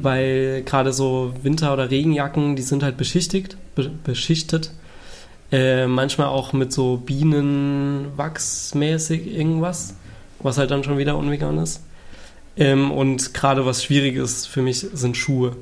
weil 0.00 0.62
gerade 0.62 0.92
so 0.92 1.34
Winter- 1.42 1.72
oder 1.72 1.90
Regenjacken, 1.90 2.54
die 2.56 2.62
sind 2.62 2.82
halt 2.82 2.96
beschichtigt, 2.96 3.56
be 3.74 3.90
beschichtet. 4.04 4.72
Äh, 5.52 5.86
manchmal 5.86 6.26
auch 6.26 6.52
mit 6.52 6.72
so 6.72 6.96
Bienenwachsmäßig 6.96 9.28
irgendwas, 9.28 9.94
was 10.40 10.58
halt 10.58 10.72
dann 10.72 10.82
schon 10.82 10.98
wieder 10.98 11.16
unvegan 11.16 11.58
ist. 11.58 11.84
Ähm, 12.56 12.90
und 12.90 13.32
gerade 13.32 13.64
was 13.64 13.84
schwierig 13.84 14.16
ist 14.16 14.48
für 14.48 14.62
mich 14.62 14.84
sind 14.92 15.16
Schuhe 15.16 15.54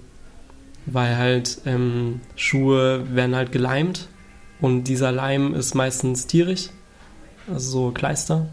weil 0.87 1.17
halt 1.17 1.61
ähm, 1.67 2.21
Schuhe 2.37 3.15
werden 3.15 3.35
halt 3.35 3.53
geleimt 3.53 4.09
und 4.61 4.85
dieser 4.85 5.13
Leim 5.13 5.55
ist 5.55 5.75
meistens 5.75 6.27
tierisch, 6.27 6.71
also 7.49 7.71
so 7.71 7.91
Kleister. 7.91 8.49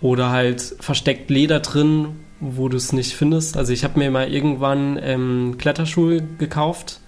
Oder 0.00 0.30
halt 0.30 0.76
versteckt 0.80 1.28
Leder 1.28 1.60
drin, 1.60 2.20
wo 2.40 2.68
du 2.68 2.76
es 2.76 2.92
nicht 2.92 3.14
findest. 3.14 3.56
Also 3.56 3.72
ich 3.72 3.84
habe 3.84 3.98
mir 3.98 4.10
mal 4.10 4.32
irgendwann 4.32 4.98
ähm, 5.02 5.56
Kletterschuhe 5.58 6.22
gekauft 6.38 7.00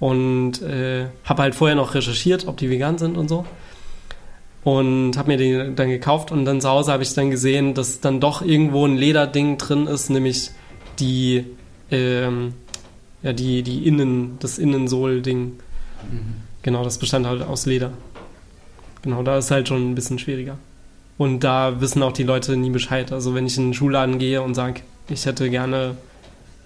und 0.00 0.62
äh, 0.62 1.06
habe 1.24 1.42
halt 1.42 1.54
vorher 1.54 1.76
noch 1.76 1.94
recherchiert, 1.94 2.46
ob 2.46 2.56
die 2.56 2.70
vegan 2.70 2.98
sind 2.98 3.16
und 3.16 3.28
so. 3.28 3.44
Und 4.64 5.16
habe 5.16 5.28
mir 5.28 5.36
die 5.38 5.74
dann 5.74 5.88
gekauft 5.88 6.30
und 6.30 6.44
dann 6.44 6.60
zu 6.60 6.68
Hause 6.68 6.92
habe 6.92 7.02
ich 7.02 7.14
dann 7.14 7.30
gesehen, 7.30 7.74
dass 7.74 8.00
dann 8.00 8.20
doch 8.20 8.42
irgendwo 8.42 8.84
ein 8.86 8.96
Lederding 8.96 9.56
drin 9.56 9.86
ist, 9.86 10.10
nämlich 10.10 10.50
die 10.98 11.44
ähm, 11.90 12.54
ja, 13.22 13.32
die, 13.32 13.62
die 13.62 13.86
Innen, 13.86 14.38
das 14.40 14.58
Innensohl-Ding. 14.58 15.44
Mhm. 16.10 16.34
Genau, 16.62 16.84
das 16.84 16.98
bestand 16.98 17.26
halt 17.26 17.42
aus 17.42 17.66
Leder. 17.66 17.92
Genau, 19.02 19.22
da 19.22 19.38
ist 19.38 19.50
halt 19.50 19.68
schon 19.68 19.90
ein 19.90 19.94
bisschen 19.94 20.18
schwieriger. 20.18 20.58
Und 21.18 21.42
da 21.42 21.80
wissen 21.80 22.02
auch 22.02 22.12
die 22.12 22.22
Leute 22.22 22.56
nie 22.56 22.70
Bescheid. 22.70 23.12
Also 23.12 23.34
wenn 23.34 23.46
ich 23.46 23.58
in 23.58 23.66
den 23.66 23.74
Schulladen 23.74 24.18
gehe 24.18 24.40
und 24.40 24.54
sage, 24.54 24.82
ich 25.10 25.26
hätte 25.26 25.50
gerne 25.50 25.96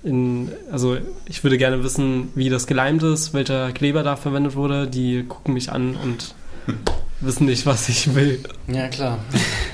in, 0.05 0.50
also 0.70 0.96
ich 1.26 1.42
würde 1.42 1.57
gerne 1.59 1.82
wissen, 1.82 2.28
wie 2.34 2.50
das 2.50 2.66
geleimt 2.66 3.03
ist, 3.03 3.34
welcher 3.34 3.72
Kleber 3.72 4.03
da 4.03 4.16
verwendet 4.16 4.55
wurde, 4.55 4.86
die 4.86 5.24
gucken 5.26 5.55
mich 5.55 5.72
an 5.72 5.96
und 5.96 6.34
wissen 7.20 7.46
nicht, 7.46 7.66
was 7.66 7.88
ich 7.88 8.14
will. 8.14 8.40
Ja, 8.68 8.88
klar. 8.88 9.18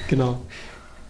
Genau. 0.09 0.41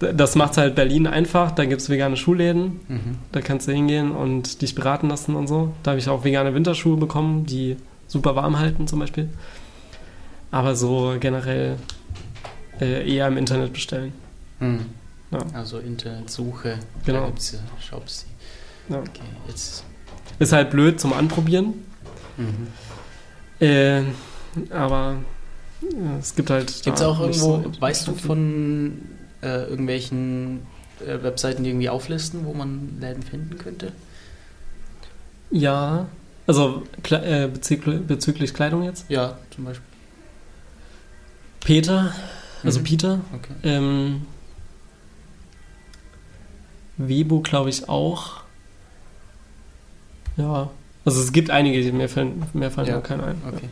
Das 0.01 0.35
macht 0.35 0.57
halt 0.57 0.75
Berlin 0.75 1.07
einfach. 1.07 1.53
Da 1.53 1.65
gibt 1.65 1.81
es 1.81 1.89
vegane 1.89 2.17
Schuhläden. 2.17 2.81
Mhm. 2.89 3.19
Da 3.31 3.41
kannst 3.41 3.69
du 3.69 3.73
hingehen 3.73 4.11
und 4.11 4.61
dich 4.61 4.75
beraten 4.75 5.09
lassen 5.09 5.37
und 5.37 5.47
so. 5.47 5.73
Da 5.85 5.93
habe 5.93 6.01
ich 6.01 6.09
auch 6.09 6.25
vegane 6.25 6.53
Winterschuhe 6.53 6.97
bekommen, 6.97 7.47
die 7.47 7.77
super 8.09 8.35
warm 8.35 8.59
halten 8.59 8.89
zum 8.89 8.99
Beispiel. 8.99 9.29
Aber 10.51 10.75
so 10.75 11.15
generell 11.21 11.77
äh, 12.81 13.09
eher 13.15 13.29
im 13.29 13.37
Internet 13.37 13.73
bestellen. 13.73 14.13
Mhm. 14.61 14.87
Ja. 15.31 15.39
Also 15.53 15.79
Internetsuche. 15.79 16.79
Genau. 17.05 17.21
Da 17.21 17.27
gibt 17.27 17.39
es 17.41 17.53
ja 17.53 17.59
Shops. 17.81 18.27
Ja. 18.89 18.99
Okay, 19.01 19.21
jetzt. 19.47 19.85
Ist 20.39 20.53
halt 20.53 20.71
blöd 20.71 20.99
zum 21.01 21.13
Anprobieren. 21.13 21.75
Mhm. 22.37 22.67
Äh, 23.61 24.03
aber 24.71 25.17
ja, 25.83 26.19
es 26.19 26.35
gibt 26.35 26.51
halt. 26.51 26.83
Gibt 26.83 26.97
es 26.97 27.03
auch 27.03 27.21
irgendwo, 27.21 27.63
so- 27.63 27.81
weißt 27.81 28.09
du 28.09 28.15
von 28.15 29.03
äh, 29.43 29.65
irgendwelchen 29.65 30.61
äh, 31.07 31.23
Webseiten, 31.23 31.63
die 31.65 31.71
irgendwie 31.71 31.89
auflisten, 31.91 32.45
wo 32.47 32.55
man 32.55 32.97
Läden 33.01 33.23
finden 33.23 33.59
könnte? 33.59 33.93
Ja. 35.51 36.07
Also 36.47 36.85
äh, 37.11 37.47
bezüglich, 37.49 38.01
bezüglich 38.07 38.55
Kleidung 38.55 38.83
jetzt. 38.85 39.05
Ja, 39.11 39.37
zum 39.55 39.67
Beispiel. 39.67 39.85
Peter, 41.61 42.15
also 42.65 42.81
Mhm. 42.81 42.85
Peter. 42.85 43.21
Okay. 43.35 43.53
Ähm, 43.63 44.27
glaube 47.43 47.71
ich 47.71 47.89
auch. 47.89 48.41
Ja. 50.37 50.71
Also 51.05 51.21
es 51.23 51.33
gibt 51.33 51.51
einige, 51.51 51.81
die 51.81 51.93
mir 51.93 52.09
fallen, 52.09 52.45
mir 52.53 52.71
fallen 52.71 52.89
Ja. 52.89 52.95
da 52.97 53.01
keine 53.01 53.25
ein. 53.25 53.43
Okay. 53.47 53.69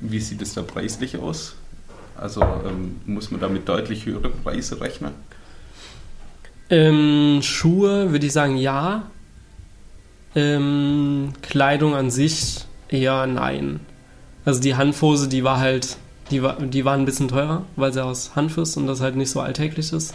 Wie 0.00 0.20
sieht 0.20 0.40
es 0.42 0.54
da 0.54 0.62
preislich 0.62 1.16
aus? 1.18 1.56
Also 2.16 2.40
ähm, 2.42 3.00
muss 3.04 3.32
man 3.32 3.40
damit 3.40 3.68
deutlich 3.68 4.06
höhere 4.06 4.28
Preise 4.30 4.80
rechnen? 4.80 5.10
Ähm, 6.70 7.40
Schuhe 7.42 8.12
würde 8.12 8.26
ich 8.26 8.32
sagen 8.32 8.56
ja. 8.56 9.10
Ähm, 10.36 11.32
Kleidung 11.42 11.96
an 11.96 12.12
sich 12.12 12.64
eher 12.88 13.26
nein. 13.26 13.80
Also 14.44 14.60
die 14.60 14.76
Hanfhose, 14.76 15.26
die 15.28 15.42
war 15.42 15.58
halt, 15.58 15.96
die 16.30 16.42
war, 16.42 16.60
die 16.60 16.84
war 16.84 16.94
ein 16.94 17.04
bisschen 17.04 17.28
teurer, 17.28 17.64
weil 17.76 17.92
sie 17.92 18.04
aus 18.04 18.32
Hanf 18.36 18.58
ist 18.58 18.76
und 18.76 18.86
das 18.86 19.00
halt 19.00 19.16
nicht 19.16 19.30
so 19.30 19.40
alltäglich 19.40 19.92
ist. 19.92 20.14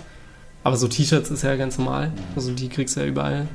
Aber 0.64 0.78
so 0.78 0.88
T-Shirts 0.88 1.30
ist 1.30 1.44
ja 1.44 1.56
ganz 1.56 1.78
normal. 1.78 2.12
Also 2.36 2.54
die 2.54 2.70
kriegst 2.70 2.96
du 2.96 3.02
ja 3.02 3.06
überall. 3.06 3.48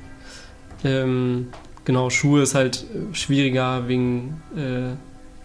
Ähm, 0.85 1.49
genau, 1.85 2.11
Schuhe 2.11 2.43
ist 2.43 2.55
halt 2.55 2.85
äh, 2.95 3.15
schwieriger 3.15 3.89
wegen 3.89 4.43
äh, 4.57 4.95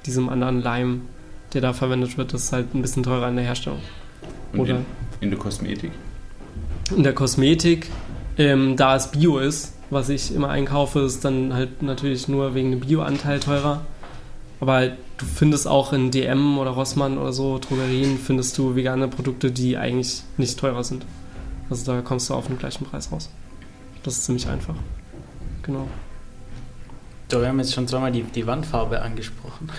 diesem 0.06 0.30
anderen 0.30 0.62
Leim, 0.62 1.02
der 1.54 1.62
da 1.62 1.74
verwendet 1.74 2.18
wird. 2.18 2.34
Das 2.34 2.46
ist 2.46 2.54
halt 2.54 2.74
ein 2.76 2.82
bisschen 2.82 3.04
teurer 3.04 3.30
in 3.30 3.36
der 3.36 3.46
Herstellung. 3.46 3.80
Und 4.52 4.60
Oder? 4.60 4.72
in, 4.72 4.86
in 5.22 5.30
der 5.30 5.40
Kosmetik? 5.40 5.92
In 6.96 7.04
der 7.04 7.14
Kosmetik, 7.14 7.90
ähm, 8.38 8.76
da 8.76 8.96
es 8.96 9.12
Bio 9.12 9.40
ist, 9.40 9.74
was 9.90 10.10
ich 10.10 10.36
immer 10.36 10.50
einkaufe, 10.50 11.00
ist 11.00 11.24
dann 11.24 11.54
halt 11.54 11.82
natürlich 11.82 12.28
nur 12.28 12.56
wegen 12.56 12.72
dem 12.72 12.82
Bio-Anteil 12.82 13.40
teurer. 13.40 13.86
Aber 14.64 14.92
du 15.18 15.26
findest 15.26 15.68
auch 15.68 15.92
in 15.92 16.10
DM 16.10 16.58
oder 16.58 16.72
Rossmann 16.72 17.18
oder 17.18 17.34
so, 17.34 17.60
Drogerien, 17.60 18.18
findest 18.18 18.58
du 18.58 18.78
vegane 18.78 19.10
Produkte, 19.10 19.52
die 19.52 19.76
eigentlich 19.76 20.24
nicht 20.38 20.58
teurer 20.58 20.86
sind. 20.86 21.06
Also 21.70 21.92
da 21.92 22.00
kommst 22.00 22.30
du 22.30 22.34
auf 22.34 22.48
den 22.48 22.58
gleichen 22.58 22.86
Preis 22.86 23.12
raus. 23.12 23.30
Das 24.04 24.14
ist 24.14 24.24
ziemlich 24.24 24.48
einfach. 24.48 24.76
Genau. 25.64 25.86
So, 27.30 27.42
wir 27.42 27.50
haben 27.50 27.60
jetzt 27.60 27.74
schon 27.74 27.90
zweimal 27.90 28.14
die, 28.14 28.24
die 28.24 28.48
Wandfarbe 28.48 29.02
angesprochen. 29.02 29.70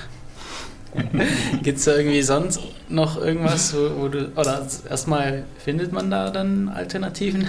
Gibt 1.62 1.78
es 1.78 1.87
da 1.87 1.97
irgendwie 1.97 2.20
sonst 2.20 2.61
noch 2.91 3.16
irgendwas, 3.16 3.74
wo, 3.74 4.03
wo 4.03 4.09
du. 4.09 4.32
Oder 4.37 4.66
erstmal 4.91 5.47
findet 5.57 5.95
man 5.95 6.11
da 6.11 6.28
dann 6.28 6.68
Alternativen? 6.68 7.49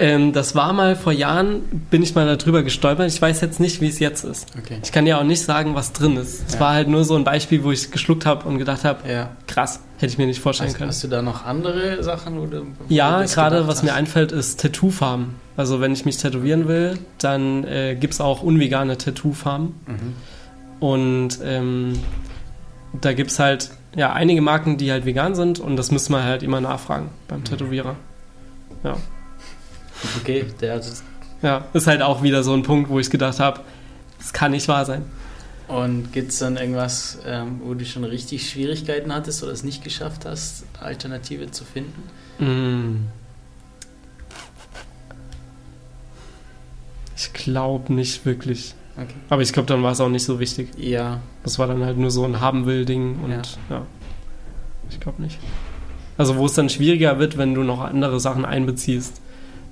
Ähm, 0.00 0.32
das 0.32 0.54
war 0.54 0.72
mal 0.72 0.94
vor 0.94 1.12
Jahren, 1.12 1.62
bin 1.90 2.02
ich 2.04 2.14
mal 2.14 2.36
darüber 2.36 2.62
gestolpert. 2.62 3.08
Ich 3.10 3.20
weiß 3.20 3.40
jetzt 3.40 3.58
nicht, 3.58 3.80
wie 3.80 3.88
es 3.88 3.98
jetzt 3.98 4.22
ist. 4.24 4.46
Okay. 4.56 4.78
Ich 4.84 4.92
kann 4.92 5.06
ja 5.06 5.18
auch 5.18 5.24
nicht 5.24 5.42
sagen, 5.42 5.74
was 5.74 5.92
drin 5.92 6.16
ist. 6.16 6.44
Es 6.46 6.54
Ja. 6.54 6.60
war 6.60 6.74
halt 6.74 6.86
nur 6.86 7.04
so 7.04 7.16
ein 7.16 7.24
Beispiel, 7.24 7.64
wo 7.64 7.72
ich 7.72 7.90
geschluckt 7.90 8.24
habe 8.24 8.46
und 8.48 8.58
gedacht 8.58 8.84
habe, 8.84 9.08
Ja. 9.10 9.30
krass, 9.48 9.80
hätte 9.96 10.12
ich 10.12 10.18
mir 10.18 10.26
nicht 10.28 10.40
vorstellen 10.40 10.70
Hast, 10.70 10.76
können. 10.78 10.90
hast 10.90 11.02
du 11.02 11.08
da 11.08 11.20
noch 11.20 11.44
andere 11.44 12.00
Sachen? 12.04 12.40
Wo 12.40 12.46
du, 12.46 12.60
wo 12.62 12.66
Ja, 12.88 13.22
gerade 13.24 13.66
was 13.66 13.82
mir 13.82 13.90
hast? 13.90 13.96
einfällt, 13.98 14.30
ist 14.30 14.60
Tattoo-Farben. 14.60 15.34
Also 15.56 15.80
wenn 15.80 15.92
ich 15.92 16.04
mich 16.04 16.16
tätowieren 16.18 16.68
will, 16.68 16.96
dann 17.18 17.64
äh, 17.64 17.96
gibt 17.98 18.14
es 18.14 18.20
auch 18.20 18.42
unvegane 18.44 18.98
Tattoo-Farben. 18.98 19.74
Mhm. 19.86 20.14
Und 20.78 21.38
ähm, 21.42 21.98
da 23.00 23.12
gibt 23.14 23.32
es 23.32 23.40
halt 23.40 23.70
ja, 23.96 24.12
einige 24.12 24.42
Marken, 24.42 24.76
die 24.76 24.92
halt 24.92 25.06
vegan 25.06 25.34
sind 25.34 25.58
und 25.58 25.74
das 25.76 25.90
müssen 25.90 26.12
wir 26.12 26.22
halt 26.22 26.44
immer 26.44 26.60
nachfragen 26.60 27.08
beim 27.26 27.42
Tätowierer. 27.42 27.96
Ja. 28.84 28.96
Okay, 30.20 30.44
der 30.60 30.76
hat 30.76 30.84
ja, 31.42 31.66
ist 31.72 31.86
halt 31.86 32.02
auch 32.02 32.22
wieder 32.22 32.42
so 32.42 32.52
ein 32.52 32.62
Punkt, 32.62 32.90
wo 32.90 32.98
ich 32.98 33.10
gedacht 33.10 33.38
habe, 33.38 33.60
das 34.18 34.32
kann 34.32 34.50
nicht 34.50 34.66
wahr 34.68 34.84
sein. 34.84 35.04
Und 35.68 36.12
gibt 36.12 36.32
es 36.32 36.38
dann 36.38 36.56
irgendwas, 36.56 37.18
ähm, 37.26 37.60
wo 37.62 37.74
du 37.74 37.84
schon 37.84 38.04
richtig 38.04 38.50
Schwierigkeiten 38.50 39.14
hattest 39.14 39.42
oder 39.42 39.52
es 39.52 39.62
nicht 39.62 39.84
geschafft 39.84 40.24
hast, 40.24 40.64
Alternative 40.80 41.50
zu 41.50 41.64
finden? 41.64 42.02
Mm. 42.38 43.06
Ich 47.16 47.32
glaube 47.34 47.92
nicht 47.92 48.24
wirklich. 48.24 48.74
Okay. 48.96 49.14
Aber 49.28 49.42
ich 49.42 49.52
glaube, 49.52 49.66
dann 49.66 49.82
war 49.82 49.92
es 49.92 50.00
auch 50.00 50.08
nicht 50.08 50.24
so 50.24 50.40
wichtig. 50.40 50.70
Ja, 50.76 51.20
Das 51.44 51.58
war 51.58 51.66
dann 51.66 51.84
halt 51.84 51.98
nur 51.98 52.10
so 52.10 52.24
ein 52.24 52.40
Haben-will-Ding 52.40 53.20
und 53.22 53.30
Ja. 53.30 53.42
ja. 53.70 53.86
Ich 54.90 54.98
glaube 54.98 55.22
nicht. 55.22 55.38
Also 56.16 56.36
wo 56.36 56.46
es 56.46 56.54
dann 56.54 56.68
schwieriger 56.68 57.18
wird, 57.18 57.36
wenn 57.36 57.54
du 57.54 57.62
noch 57.62 57.80
andere 57.80 58.18
Sachen 58.20 58.44
einbeziehst. 58.44 59.20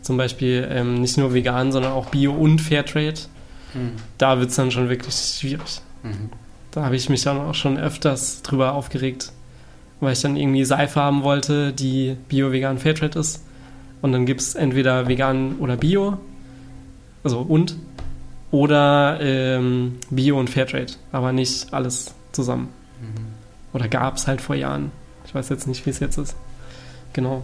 Zum 0.07 0.17
Beispiel 0.17 0.69
ähm, 0.71 1.01
nicht 1.01 1.19
nur 1.19 1.35
vegan, 1.35 1.73
sondern 1.73 1.91
auch 1.91 2.07
Bio 2.11 2.33
und 2.33 2.61
Fairtrade. 2.61 3.19
hm. 3.73 3.91
Da 4.19 4.39
wird 4.39 4.51
es 4.51 4.55
dann 4.55 4.71
schon 4.71 4.89
wirklich 4.89 5.17
schwierig. 5.17 5.81
Mhm. 6.05 6.31
Da 6.71 6.85
habe 6.85 6.95
ich 6.95 7.09
mich 7.09 7.25
dann 7.25 7.39
auch 7.39 7.57
schon 7.57 7.77
öfters 7.77 8.43
drüber 8.43 8.75
aufgeregt, 8.75 9.33
weil 9.99 10.13
ich 10.13 10.21
dann 10.21 10.37
irgendwie 10.37 10.65
Seife 10.65 11.01
haben 11.01 11.25
wollte, 11.25 11.73
die 11.73 12.17
Bio, 12.29 12.53
Vegan, 12.53 12.79
Fairtrade 12.79 13.19
ist. 13.19 13.43
Und 14.01 14.13
dann 14.13 14.27
gibt 14.27 14.43
es 14.43 14.55
entweder 14.55 15.09
vegan 15.09 15.57
oder 15.59 15.77
Bio, 15.77 16.19
also 17.25 17.41
und, 17.41 17.75
oder 18.53 19.19
ähm, 19.21 19.97
Bio 20.09 20.39
und 20.39 20.51
Fairtrade, 20.51 20.93
aber 21.11 21.33
nicht 21.33 21.75
alles 21.75 22.15
zusammen. 22.31 22.69
Mhm. 23.01 23.27
Oder 23.73 23.89
gab 23.89 24.19
es 24.19 24.29
halt 24.29 24.41
vor 24.41 24.55
Jahren. 24.55 24.93
Ich 25.27 25.35
weiß 25.35 25.49
jetzt 25.49 25.67
nicht, 25.67 25.85
wie 25.85 25.91
es 25.91 25.99
jetzt 25.99 26.17
ist. 26.17 26.37
Genau. 27.13 27.43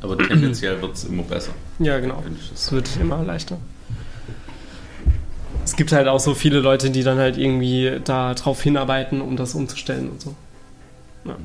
Aber 0.00 0.16
tendenziell 0.18 0.80
wird 0.80 0.94
es 0.94 1.04
immer 1.04 1.22
besser. 1.22 1.52
Ja, 1.78 1.98
genau. 1.98 2.22
Es 2.54 2.72
wird 2.72 2.88
immer 3.00 3.22
leichter. 3.22 3.58
Es 5.64 5.76
gibt 5.76 5.92
halt 5.92 6.08
auch 6.08 6.20
so 6.20 6.34
viele 6.34 6.60
Leute, 6.60 6.90
die 6.90 7.02
dann 7.02 7.18
halt 7.18 7.36
irgendwie 7.36 8.00
da 8.04 8.34
drauf 8.34 8.62
hinarbeiten, 8.62 9.20
um 9.20 9.36
das 9.36 9.54
umzustellen 9.54 10.10
und 10.10 10.20
so. 10.20 10.34
Ja. 11.24 11.36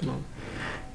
Genau. 0.00 0.14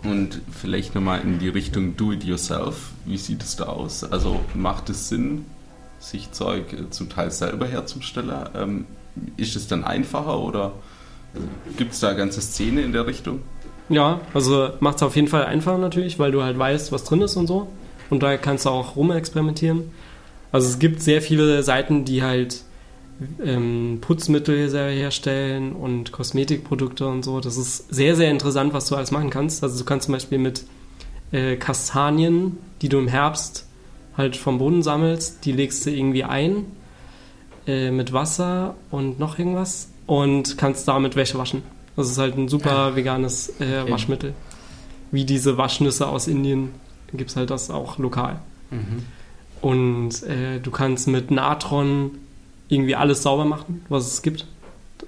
Und 0.03 0.41
vielleicht 0.51 0.95
nochmal 0.95 1.22
in 1.22 1.39
die 1.39 1.49
Richtung 1.49 1.95
Do-it-yourself. 1.95 2.91
Wie 3.05 3.18
sieht 3.18 3.41
es 3.41 3.55
da 3.55 3.66
aus? 3.66 4.03
Also 4.03 4.41
macht 4.53 4.89
es 4.89 5.07
Sinn, 5.07 5.45
sich 5.99 6.32
Zeug 6.32 6.74
äh, 6.74 6.89
zum 6.89 7.09
Teil 7.09 7.32
selber 7.32 7.68
herzustellen? 7.68 8.32
Ähm, 8.53 8.86
ist 9.38 9.55
es 9.55 9.68
dann 9.68 9.84
einfacher 9.84 10.39
oder 10.39 10.74
gibt 11.78 11.93
es 11.93 11.99
da 11.99 12.09
eine 12.09 12.18
ganze 12.18 12.41
Szene 12.41 12.82
in 12.82 12.91
der 12.91 13.07
Richtung? 13.07 13.41
Ja, 13.89 14.21
also 14.34 14.69
macht 14.79 14.97
es 14.97 15.03
auf 15.03 15.15
jeden 15.15 15.27
Fall 15.27 15.45
einfacher 15.45 15.77
natürlich, 15.77 16.19
weil 16.19 16.31
du 16.31 16.43
halt 16.43 16.57
weißt, 16.57 16.91
was 16.91 17.03
drin 17.03 17.21
ist 17.21 17.36
und 17.36 17.47
so. 17.47 17.67
Und 18.09 18.23
da 18.23 18.38
kannst 18.38 18.65
du 18.65 18.69
auch 18.69 18.95
rumexperimentieren. 18.95 19.91
Also 20.51 20.67
es 20.67 20.79
gibt 20.79 21.01
sehr 21.01 21.21
viele 21.21 21.63
Seiten, 21.63 22.05
die 22.05 22.23
halt 22.23 22.63
ähm, 23.43 23.99
Putzmittel 24.01 24.69
herstellen 24.69 25.73
und 25.73 26.11
Kosmetikprodukte 26.11 27.07
und 27.07 27.23
so. 27.23 27.39
Das 27.39 27.57
ist 27.57 27.93
sehr, 27.93 28.15
sehr 28.15 28.31
interessant, 28.31 28.73
was 28.73 28.88
du 28.88 28.95
alles 28.95 29.11
machen 29.11 29.29
kannst. 29.29 29.63
Also 29.63 29.79
du 29.79 29.86
kannst 29.86 30.05
zum 30.05 30.13
Beispiel 30.13 30.38
mit 30.38 30.63
äh, 31.31 31.55
Kastanien, 31.55 32.57
die 32.81 32.89
du 32.89 32.99
im 32.99 33.07
Herbst 33.07 33.67
halt 34.17 34.36
vom 34.36 34.59
Boden 34.59 34.84
sammelst, 34.84 35.43
die 35.45 35.51
legst 35.51 35.86
du 35.86 35.89
irgendwie 35.89 36.23
ein 36.23 36.65
äh, 37.65 37.91
mit 37.91 38.13
Wasser 38.13 38.75
und 38.91 39.19
noch 39.19 39.39
irgendwas 39.39 39.89
und 40.05 40.57
kannst 40.57 40.88
damit 40.88 41.15
Wäsche 41.15 41.38
waschen. 41.38 41.63
Das 41.96 42.10
ist 42.10 42.18
halt 42.18 42.38
ein 42.38 42.48
super 42.48 42.96
veganes 42.96 43.60
äh. 43.60 43.89
Waschmittel. 43.89 44.34
Wie 45.12 45.26
diese 45.26 45.58
Waschnüsse 45.58 46.08
aus 46.08 46.28
Indien 46.28 46.72
gibt 47.14 47.30
es 47.30 47.36
halt 47.36 47.52
das 47.52 47.70
auch 47.70 47.98
lokal. 48.00 48.39
Mhm. 48.72 49.04
Und 49.62 50.24
äh, 50.24 50.60
du 50.60 50.72
kannst 50.72 51.08
mit 51.08 51.32
Natron 51.32 52.18
irgendwie 52.68 52.96
alles 52.96 53.22
sauber 53.24 53.46
machen, 53.46 53.86
was 53.89 54.08
es 54.08 54.22
gibt. 54.22 54.48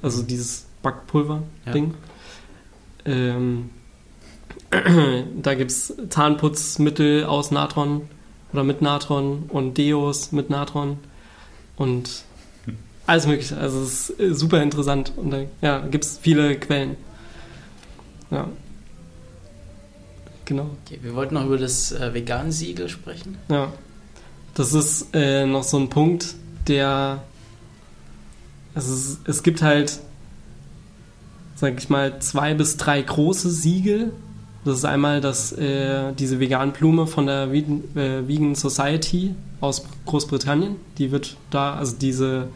Also 0.02 0.22
dieses 0.22 0.66
Backpulver-Ding. 0.84 1.96
Ähm, 3.06 3.70
da 5.42 5.56
gibt 5.56 5.72
es 5.72 5.94
Zahnputzmittel 6.10 7.26
aus 7.26 7.52
Natron 7.52 8.04
oder 8.54 8.64
mit 8.64 8.82
Natron 8.82 9.46
und 9.50 9.78
Deos 9.78 10.32
mit 10.32 10.50
Natron 10.50 10.98
und 11.76 12.25
alles 13.08 13.28
mögliche. 13.28 13.58
Also 13.58 13.82
es 13.82 14.10
ist 14.10 14.20
äh, 14.20 14.34
super 14.34 14.62
interessant 14.62 15.14
und 15.16 15.32
da 15.32 15.40
ja, 15.62 15.80
gibt 15.80 16.06
es 16.06 16.18
viele 16.18 16.56
Quellen. 16.58 16.98
Ja. 18.32 18.48
Genau. 20.46 20.70
Okay, 20.86 21.00
wir 21.02 21.16
wollten 21.16 21.36
noch 21.36 21.46
über 21.46 21.58
das 21.58 21.92
äh, 21.92 22.14
Vegan-Siegel 22.14 22.90
sprechen. 22.90 23.38
Ja. 23.50 23.72
Das 24.54 24.74
ist 24.74 25.08
äh, 25.14 25.46
noch 25.46 25.64
so 25.64 25.78
ein 25.78 25.90
Punkt, 25.90 26.36
der. 26.68 27.24
Also 28.74 28.94
es, 28.94 29.20
es 29.26 29.44
gibt 29.44 29.62
halt, 29.62 30.00
sag 31.56 31.78
ich 31.78 31.90
mal, 31.90 32.20
zwei 32.20 32.54
bis 32.54 32.78
drei 32.78 33.02
große 33.02 33.50
Siegel. 33.50 34.14
Das 34.66 34.80
ist 34.80 34.86
einmal 34.86 35.22
das, 35.22 35.52
äh, 35.54 36.12
diese 36.14 36.40
Vegan-Blume 36.40 37.06
von 37.08 37.28
der 37.28 37.52
äh, 37.52 38.28
Vegan 38.28 38.56
Society 38.56 39.36
aus 39.62 39.86
Großbritannien. 40.06 40.76
Die 40.98 41.12
wird 41.12 41.38
da, 41.52 41.76
also 41.76 41.96
diese 42.00 42.48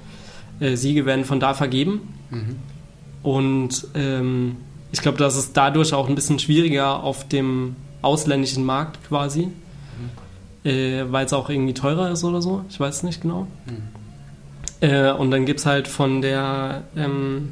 äh, 0.60 0.76
Siegel 0.76 1.05
werden 1.05 1.26
von 1.26 1.39
da 1.39 1.53
vergeben. 1.53 2.14
Mhm. 2.30 2.55
Und 3.24 3.88
ähm, 3.95 4.57
ich 4.91 5.01
glaube, 5.01 5.18
das 5.18 5.36
ist 5.36 5.55
dadurch 5.55 5.93
auch 5.93 6.07
ein 6.07 6.16
bisschen 6.16 6.39
schwieriger 6.39 7.03
auf 7.03 7.28
dem 7.28 7.76
ausländischen 8.01 8.66
Markt 8.66 9.05
quasi, 9.07 9.49
äh, 10.64 11.03
weil 11.10 11.26
es 11.26 11.34
auch 11.34 11.49
irgendwie 11.49 11.74
teurer 11.74 12.12
ist 12.12 12.24
oder 12.24 12.41
so. 12.41 12.64
Ich 12.70 12.80
weiß 12.80 12.97
es 12.97 13.03
nicht 13.03 13.22
genau. 13.22 13.47
Mhm. 13.66 13.84
Äh, 14.82 15.12
und 15.12 15.32
dann 15.32 15.45
gibt 15.45 15.60
es 15.60 15.66
halt 15.66 15.88
von 15.88 16.22
der 16.22 16.84
ähm, 16.95 17.51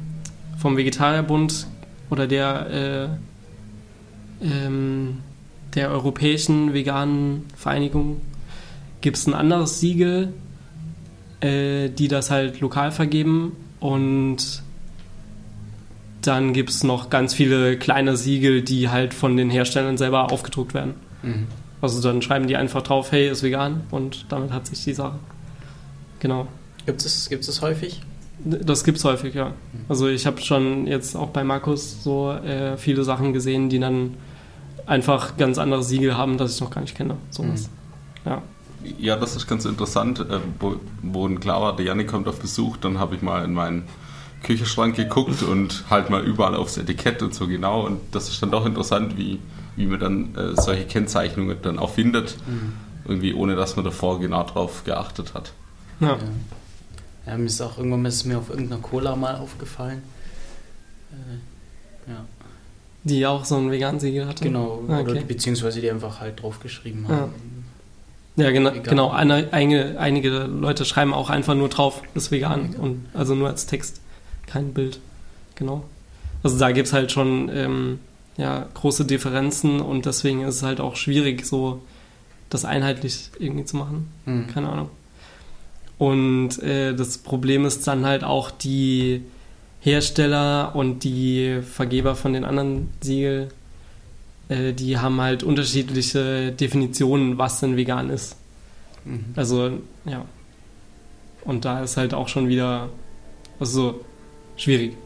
vom 0.56 0.76
Vegetarierbund 0.76 1.66
oder 2.10 2.26
der 2.26 3.10
äh, 4.42 4.44
ähm, 4.44 5.18
der 5.74 5.90
Europäischen 5.90 6.72
Veganen 6.72 7.44
Vereinigung 7.54 8.20
gibt 9.00 9.16
es 9.16 9.26
ein 9.26 9.34
anderes 9.34 9.80
Siegel, 9.80 10.32
äh, 11.40 11.88
die 11.88 12.08
das 12.08 12.30
halt 12.30 12.60
lokal 12.60 12.90
vergeben 12.90 13.52
und 13.80 14.62
dann 16.22 16.52
gibt 16.52 16.70
es 16.70 16.82
noch 16.82 17.10
ganz 17.10 17.32
viele 17.34 17.78
kleine 17.78 18.16
Siegel, 18.16 18.62
die 18.62 18.88
halt 18.88 19.14
von 19.14 19.36
den 19.36 19.50
Herstellern 19.50 19.96
selber 19.96 20.32
aufgedruckt 20.32 20.74
werden. 20.74 20.94
Mhm. 21.22 21.46
Also 21.80 22.02
dann 22.02 22.22
schreiben 22.22 22.48
die 22.48 22.56
einfach 22.56 22.82
drauf, 22.82 23.12
hey, 23.12 23.28
ist 23.28 23.42
vegan 23.42 23.82
und 23.90 24.26
damit 24.28 24.52
hat 24.52 24.66
sich 24.66 24.82
die 24.84 24.94
Sache. 24.94 25.18
Genau. 26.20 26.48
Gibt 26.86 27.04
es 27.04 27.28
gibt's 27.28 27.46
das 27.46 27.62
häufig? 27.62 28.02
Das 28.44 28.84
gibt's 28.84 29.04
häufig, 29.04 29.34
ja. 29.34 29.52
Also 29.88 30.08
ich 30.08 30.26
habe 30.26 30.40
schon 30.40 30.86
jetzt 30.86 31.16
auch 31.16 31.28
bei 31.28 31.44
Markus 31.44 32.02
so 32.02 32.32
äh, 32.32 32.76
viele 32.76 33.04
Sachen 33.04 33.32
gesehen, 33.32 33.68
die 33.68 33.78
dann 33.78 34.14
einfach 34.86 35.36
ganz 35.36 35.58
andere 35.58 35.82
Siegel 35.82 36.16
haben, 36.16 36.38
das 36.38 36.54
ich 36.54 36.60
noch 36.60 36.70
gar 36.70 36.80
nicht 36.80 36.96
kenne. 36.96 37.16
Sowas. 37.30 37.68
Ja. 38.24 38.42
Ja, 38.98 39.16
das 39.16 39.36
ist 39.36 39.46
ganz 39.46 39.64
interessant. 39.64 40.20
Äh, 40.20 40.40
wo, 40.60 40.76
wo 41.02 41.26
ein 41.26 41.40
klar 41.40 41.60
war, 41.60 41.76
der 41.76 41.86
Janik 41.86 42.08
kommt 42.08 42.28
auf 42.28 42.38
Besuch, 42.40 42.76
dann 42.76 42.98
habe 42.98 43.14
ich 43.16 43.22
mal 43.22 43.44
in 43.44 43.52
meinen 43.54 43.84
Küchenschrank 44.42 44.94
geguckt 44.94 45.42
und 45.42 45.84
halt 45.90 46.10
mal 46.10 46.22
überall 46.24 46.54
aufs 46.54 46.76
Etikett 46.76 47.22
und 47.22 47.34
so 47.34 47.48
genau. 47.48 47.84
Und 47.84 48.00
das 48.12 48.28
ist 48.28 48.40
dann 48.42 48.50
doch 48.52 48.64
interessant, 48.66 49.16
wie, 49.18 49.40
wie 49.76 49.86
man 49.86 49.98
dann 50.00 50.34
äh, 50.36 50.60
solche 50.60 50.84
Kennzeichnungen 50.84 51.56
dann 51.62 51.78
auch 51.78 51.90
findet, 51.94 52.36
irgendwie 53.04 53.34
ohne 53.34 53.56
dass 53.56 53.74
man 53.76 53.84
davor 53.84 54.20
genau 54.20 54.44
drauf 54.44 54.84
geachtet 54.84 55.34
hat. 55.34 55.52
ja. 56.00 56.10
Ja. 56.10 56.18
ja, 57.26 57.36
mir 57.36 57.46
ist 57.46 57.60
auch 57.60 57.78
irgendwann 57.78 58.04
ist 58.04 58.24
mir 58.24 58.38
auf 58.38 58.48
irgendeiner 58.50 58.80
Cola 58.80 59.16
mal 59.16 59.34
aufgefallen. 59.36 60.02
Äh, 61.10 62.10
ja, 62.10 62.24
Die 63.02 63.26
auch 63.26 63.44
so 63.44 63.56
ein 63.56 63.70
vegan 63.72 63.98
Siegel 63.98 64.26
hatte. 64.28 64.44
genau. 64.44 64.84
Ah, 64.88 65.00
Oder 65.00 65.12
okay. 65.12 65.24
beziehungsweise 65.26 65.80
die 65.80 65.90
einfach 65.90 66.20
halt 66.20 66.40
draufgeschrieben 66.42 67.08
haben. 67.08 67.16
Ja, 67.16 67.28
genau. 68.50 68.70
Vegan. 68.70 68.82
genau. 68.84 69.10
Eine, 69.10 69.48
einige, 69.52 69.98
einige 69.98 70.30
Leute 70.30 70.84
schreiben 70.84 71.12
auch 71.12 71.30
einfach 71.30 71.54
nur 71.54 71.68
drauf, 71.68 72.02
ist 72.14 72.30
vegan. 72.30 72.74
Und, 72.76 73.06
also 73.14 73.34
nur 73.34 73.48
als 73.48 73.66
Text, 73.66 74.00
kein 74.46 74.72
Bild. 74.72 75.00
Genau. 75.54 75.84
Also 76.42 76.58
da 76.58 76.70
gibt 76.70 76.88
es 76.88 76.92
halt 76.92 77.10
schon 77.12 77.50
ähm, 77.52 77.98
ja, 78.36 78.66
große 78.74 79.04
Differenzen 79.04 79.80
und 79.80 80.06
deswegen 80.06 80.42
ist 80.42 80.56
es 80.56 80.62
halt 80.62 80.80
auch 80.80 80.96
schwierig, 80.96 81.44
so 81.44 81.82
das 82.48 82.64
einheitlich 82.64 83.30
irgendwie 83.38 83.64
zu 83.64 83.76
machen. 83.76 84.08
Mhm. 84.24 84.46
Keine 84.46 84.68
Ahnung. 84.70 84.90
Und 85.98 86.62
äh, 86.62 86.94
das 86.94 87.18
Problem 87.18 87.64
ist 87.64 87.86
dann 87.88 88.06
halt 88.06 88.22
auch 88.22 88.50
die 88.52 89.22
Hersteller 89.80 90.74
und 90.74 91.04
die 91.04 91.60
Vergeber 91.62 92.14
von 92.14 92.32
den 92.32 92.44
anderen 92.44 92.90
Siegel, 93.00 93.48
äh, 94.48 94.72
die 94.72 94.98
haben 94.98 95.20
halt 95.20 95.42
unterschiedliche 95.42 96.52
Definitionen, 96.52 97.38
was 97.38 97.60
denn 97.60 97.76
vegan 97.76 98.10
ist. 98.10 98.36
Mhm. 99.04 99.24
Also, 99.36 99.70
ja. 100.04 100.24
Und 101.44 101.64
da 101.64 101.80
ist 101.82 101.96
halt 101.96 102.14
auch 102.14 102.28
schon 102.28 102.48
wieder, 102.48 102.88
also 103.60 104.00
schwierig. 104.56 104.96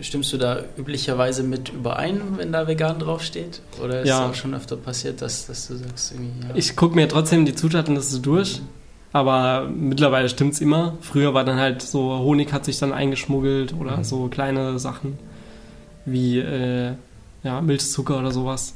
Stimmst 0.00 0.32
du 0.32 0.38
da 0.38 0.60
üblicherweise 0.78 1.42
mit 1.42 1.68
überein, 1.68 2.20
wenn 2.38 2.52
da 2.52 2.66
vegan 2.66 2.98
draufsteht? 2.98 3.60
Oder 3.82 4.00
ist 4.00 4.08
Ja. 4.08 4.24
es 4.24 4.30
auch 4.30 4.34
schon 4.34 4.54
öfter 4.54 4.76
passiert, 4.76 5.20
dass, 5.20 5.46
dass 5.46 5.68
du 5.68 5.76
sagst, 5.76 6.12
irgendwie, 6.12 6.46
ja. 6.48 6.54
Ich 6.54 6.74
gucke 6.74 6.94
mir 6.94 7.06
trotzdem 7.08 7.44
die 7.44 7.54
Zutatenliste 7.54 8.20
durch, 8.20 8.62
aber 9.12 9.68
mittlerweile 9.68 10.28
stimmt's 10.30 10.60
immer. 10.60 10.96
Früher 11.02 11.34
war 11.34 11.44
dann 11.44 11.58
halt 11.58 11.82
so, 11.82 12.18
Honig 12.18 12.52
hat 12.52 12.64
sich 12.64 12.78
dann 12.78 12.92
eingeschmuggelt 12.92 13.74
oder 13.74 13.98
Mhm. 13.98 14.04
so 14.04 14.28
kleine 14.28 14.78
Sachen 14.78 15.18
wie 16.06 16.38
äh, 16.38 16.92
ja, 17.44 17.60
Milchzucker 17.60 18.18
oder 18.18 18.32
sowas. 18.32 18.74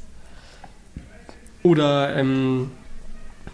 Oder 1.63 2.15
ähm, 2.15 2.71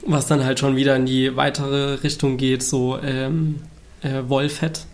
Was 0.06 0.28
dann 0.28 0.44
halt 0.46 0.60
schon 0.60 0.76
wieder 0.76 0.96
in 0.96 1.06
die 1.08 1.36
weitere 1.36 1.96
Richtung 1.96 2.38
geht, 2.38 2.62
so 2.62 3.00
ähm, 3.02 3.62
äh, 4.02 4.22
Wollfett. 4.28 4.86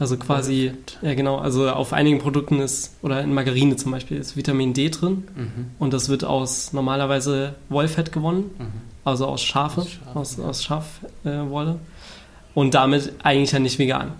Also 0.00 0.16
quasi, 0.16 0.72
ja 1.02 1.14
genau, 1.14 1.38
also 1.38 1.68
auf 1.70 1.92
einigen 1.92 2.18
Produkten 2.20 2.60
ist, 2.60 2.94
oder 3.02 3.20
in 3.22 3.34
Margarine 3.34 3.74
zum 3.76 3.90
Beispiel, 3.90 4.18
ist 4.18 4.36
Vitamin 4.36 4.72
D 4.74 4.90
drin 4.90 5.24
Mhm. 5.34 5.50
und 5.80 5.92
das 5.92 6.08
wird 6.08 6.22
aus 6.24 6.72
normalerweise 6.72 7.54
Wollfett 7.68 8.12
gewonnen, 8.12 8.50
Mhm. 8.58 8.66
also 9.04 9.26
aus 9.26 9.42
Schafe, 9.42 9.80
Aus 9.80 9.90
Schafen, 9.90 10.16
aus, 10.16 10.36
ja. 10.36 10.44
aus 10.44 10.62
Schafwolle. 10.62 11.70
Äh, 11.72 12.54
und 12.54 12.74
damit 12.74 13.12
eigentlich 13.24 13.50
ja 13.52 13.58
nicht 13.58 13.78
vegan. 13.80 14.12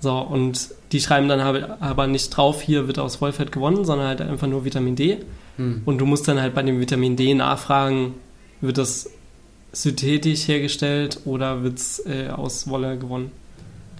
So, 0.00 0.18
und 0.18 0.68
die 0.92 1.00
schreiben 1.00 1.26
dann 1.28 1.40
aber- 1.40 2.06
nicht 2.06 2.28
drauf, 2.30 2.60
hier 2.62 2.86
wird 2.86 2.98
aus 2.98 3.20
Wollfett 3.20 3.50
gewonnen, 3.50 3.84
sondern 3.84 4.06
halt 4.08 4.20
einfach 4.20 4.46
nur 4.46 4.64
Vitamin 4.64 4.94
D. 4.94 5.18
Mhm. 5.56 5.82
Und 5.84 5.98
du 5.98 6.06
musst 6.06 6.28
dann 6.28 6.40
halt 6.40 6.54
bei 6.54 6.62
dem 6.62 6.80
Vitamin 6.80 7.16
D 7.16 7.32
nachfragen, 7.34 8.14
wird 8.60 8.78
das 8.78 9.10
synthetisch 9.72 10.48
hergestellt 10.48 11.20
oder 11.24 11.62
wird 11.62 11.78
es 11.78 11.98
äh, 12.06 12.28
aus 12.28 12.68
Wolle 12.68 12.98
gewonnen? 12.98 13.30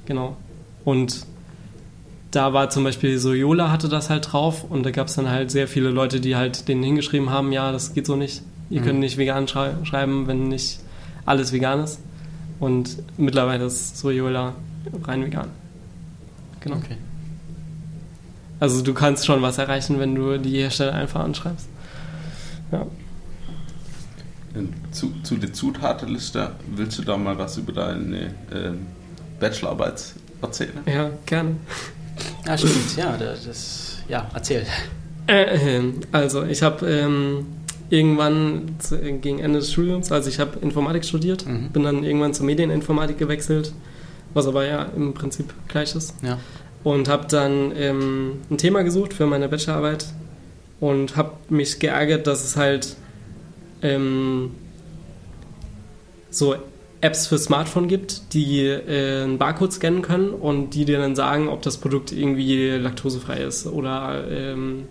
Genau. 0.07 0.37
Und 0.85 1.27
da 2.31 2.53
war 2.53 2.69
zum 2.71 2.85
Beispiel 2.85 3.19
Soyola 3.19 3.71
hatte 3.71 3.89
das 3.89 4.11
halt 4.11 4.33
drauf 4.33 4.65
und 4.69 4.85
da 4.85 4.91
gab 4.91 5.09
es 5.09 5.15
dann 5.15 5.31
halt 5.31 5.51
sehr 5.51 5.67
viele 5.69 5.89
Leute, 5.91 6.21
die 6.21 6.37
halt 6.37 6.69
denen 6.69 6.83
hingeschrieben 6.83 7.31
haben, 7.31 7.53
ja, 7.53 7.73
das 7.73 7.95
geht 7.95 8.07
so 8.07 8.17
nicht. 8.17 8.43
Ihr 8.69 8.81
Mhm. 8.81 8.85
könnt 8.85 8.99
nicht 9.01 9.17
vegan 9.17 9.49
schrei 9.49 9.73
schreiben, 9.85 10.27
wenn 10.27 10.49
nicht 10.49 10.81
alles 11.25 11.53
vegan 11.53 11.81
ist. 11.85 12.01
Und 12.61 12.97
mittlerweile 13.17 13.65
ist 13.65 13.97
Soyola 13.99 14.55
rein 15.05 15.25
vegan. 15.25 15.49
Genau. 16.67 16.79
Okay. 16.79 16.97
Also 18.61 18.83
du 18.83 18.95
kannst 18.95 19.27
schon 19.27 19.43
was 19.43 19.59
erreichen, 19.59 19.99
wenn 19.99 20.15
du 20.15 20.39
die 20.39 20.59
Hersteller 20.59 20.95
einfach 20.95 21.21
anschreibst. 21.21 21.69
Ja. 22.73 22.87
Zu, 24.91 25.13
zu 25.23 25.37
der 25.37 25.53
Zutatenliste, 25.53 26.53
willst 26.75 26.99
du 26.99 27.03
da 27.03 27.19
mal 27.19 27.37
was 27.37 27.59
über 27.59 27.73
deine 27.75 28.35
ähm, 28.55 28.87
Bachelorarbeit 29.39 30.15
erzählen? 30.41 30.79
Ja, 30.87 31.11
gerne. 31.27 31.57
Ah, 32.47 32.57
stimmt, 32.57 32.97
ja, 32.97 33.15
da- 33.19 33.35
das, 33.47 33.99
ja, 34.09 34.27
erzähl. 34.33 34.65
Äh, 35.27 35.77
äh, 35.79 35.93
also 36.13 36.45
ich 36.45 36.63
habe 36.63 36.87
ähm, 36.89 37.45
irgendwann 37.91 38.77
zu, 38.79 38.97
äh, 38.99 39.13
gegen 39.19 39.41
Ende 39.41 39.59
des 39.59 39.73
Studiums, 39.73 40.11
also 40.11 40.31
ich 40.31 40.41
habe 40.41 40.59
Informatik 40.61 41.05
studiert, 41.05 41.45
Mhm. 41.47 41.69
bin 41.73 41.83
dann 41.83 42.03
irgendwann 42.03 42.33
zur 42.33 42.47
Medieninformatik 42.47 43.19
gewechselt, 43.19 43.73
was 44.37 44.47
aber 44.47 44.67
ja 44.67 44.85
im 44.95 45.15
Prinzip 45.15 45.53
gleich 45.67 45.95
ist. 45.97 46.15
Ja. 46.23 46.39
Und 46.85 47.09
habe 47.09 47.27
dann 47.27 47.73
ähm, 47.75 48.43
ein 48.49 48.59
Thema 48.59 48.83
gesucht 48.85 49.13
für 49.13 49.27
meine 49.27 49.49
Bachelorarbeit 49.49 50.07
und 50.79 51.17
habe 51.17 51.33
mich 51.49 51.81
geärgert, 51.81 52.27
dass 52.29 52.45
es 52.45 52.57
halt 52.57 52.97
ähm, 53.83 54.53
so 56.31 56.55
Apps 57.01 57.27
für 57.27 57.39
Smartphone 57.39 57.89
gibt, 57.89 58.35
die 58.35 58.61
äh, 58.61 59.23
einen 59.23 59.39
Barcode 59.39 59.73
scannen 59.73 60.03
können 60.03 60.31
und 60.31 60.71
die 60.71 60.85
dir 60.85 60.99
dann 60.99 61.17
sagen, 61.17 61.49
ob 61.49 61.63
das 61.63 61.79
Produkt 61.79 62.13
irgendwie 62.13 62.69
laktosefrei 62.71 63.39
ist 63.39 63.67
oder 63.67 64.25
ähm, 64.31 64.87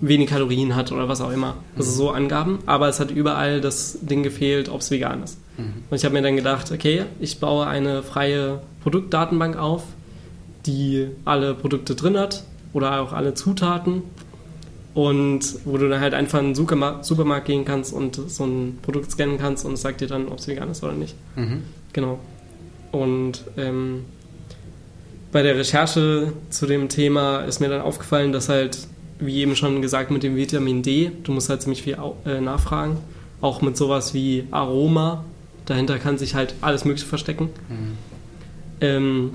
wenig 0.00 0.30
Kalorien 0.30 0.76
hat 0.76 0.92
oder 0.92 1.08
was 1.08 1.20
auch 1.20 1.30
immer. 1.30 1.56
Also 1.76 1.90
so 1.90 2.10
Angaben. 2.10 2.60
Aber 2.66 2.88
es 2.88 3.00
hat 3.00 3.10
überall 3.10 3.60
das 3.60 3.98
Ding 4.02 4.22
gefehlt, 4.22 4.68
ob 4.68 4.80
es 4.80 4.90
vegan 4.90 5.22
ist. 5.22 5.38
Mhm. 5.58 5.84
Und 5.90 5.96
ich 5.96 6.04
habe 6.04 6.14
mir 6.14 6.22
dann 6.22 6.36
gedacht, 6.36 6.72
okay, 6.72 7.04
ich 7.20 7.38
baue 7.38 7.66
eine 7.66 8.02
freie 8.02 8.60
Produktdatenbank 8.82 9.56
auf, 9.56 9.82
die 10.66 11.08
alle 11.24 11.54
Produkte 11.54 11.94
drin 11.94 12.18
hat 12.18 12.44
oder 12.72 13.00
auch 13.00 13.12
alle 13.12 13.34
Zutaten 13.34 14.02
und 14.94 15.40
wo 15.64 15.78
du 15.78 15.88
dann 15.88 16.00
halt 16.00 16.14
einfach 16.14 16.40
in 16.40 16.46
den 16.46 16.54
Supermarkt, 16.54 17.04
Supermarkt 17.04 17.46
gehen 17.46 17.64
kannst 17.64 17.92
und 17.92 18.16
so 18.16 18.44
ein 18.44 18.78
Produkt 18.82 19.10
scannen 19.10 19.38
kannst 19.38 19.64
und 19.64 19.74
es 19.74 19.82
sagt 19.82 20.00
dir 20.00 20.08
dann, 20.08 20.28
ob 20.28 20.38
es 20.38 20.48
vegan 20.48 20.70
ist 20.70 20.82
oder 20.82 20.92
nicht. 20.92 21.14
Mhm. 21.36 21.62
Genau. 21.92 22.18
Und 22.92 23.44
ähm, 23.56 24.04
bei 25.32 25.42
der 25.42 25.56
Recherche 25.56 26.32
zu 26.50 26.66
dem 26.66 26.88
Thema 26.88 27.40
ist 27.40 27.60
mir 27.60 27.68
dann 27.68 27.82
aufgefallen, 27.82 28.32
dass 28.32 28.48
halt, 28.48 28.78
wie 29.20 29.36
eben 29.36 29.56
schon 29.56 29.82
gesagt, 29.82 30.10
mit 30.10 30.22
dem 30.22 30.36
Vitamin 30.36 30.82
D, 30.82 31.12
du 31.22 31.32
musst 31.32 31.48
halt 31.48 31.62
ziemlich 31.62 31.82
viel 31.82 31.96
äh, 32.24 32.40
nachfragen. 32.40 32.96
Auch 33.40 33.62
mit 33.62 33.76
sowas 33.76 34.14
wie 34.14 34.44
Aroma. 34.50 35.24
Dahinter 35.66 35.98
kann 35.98 36.18
sich 36.18 36.34
halt 36.34 36.54
alles 36.60 36.84
Mögliche 36.84 37.06
verstecken. 37.06 37.50
Mhm. 37.68 37.98
Ähm, 38.80 39.30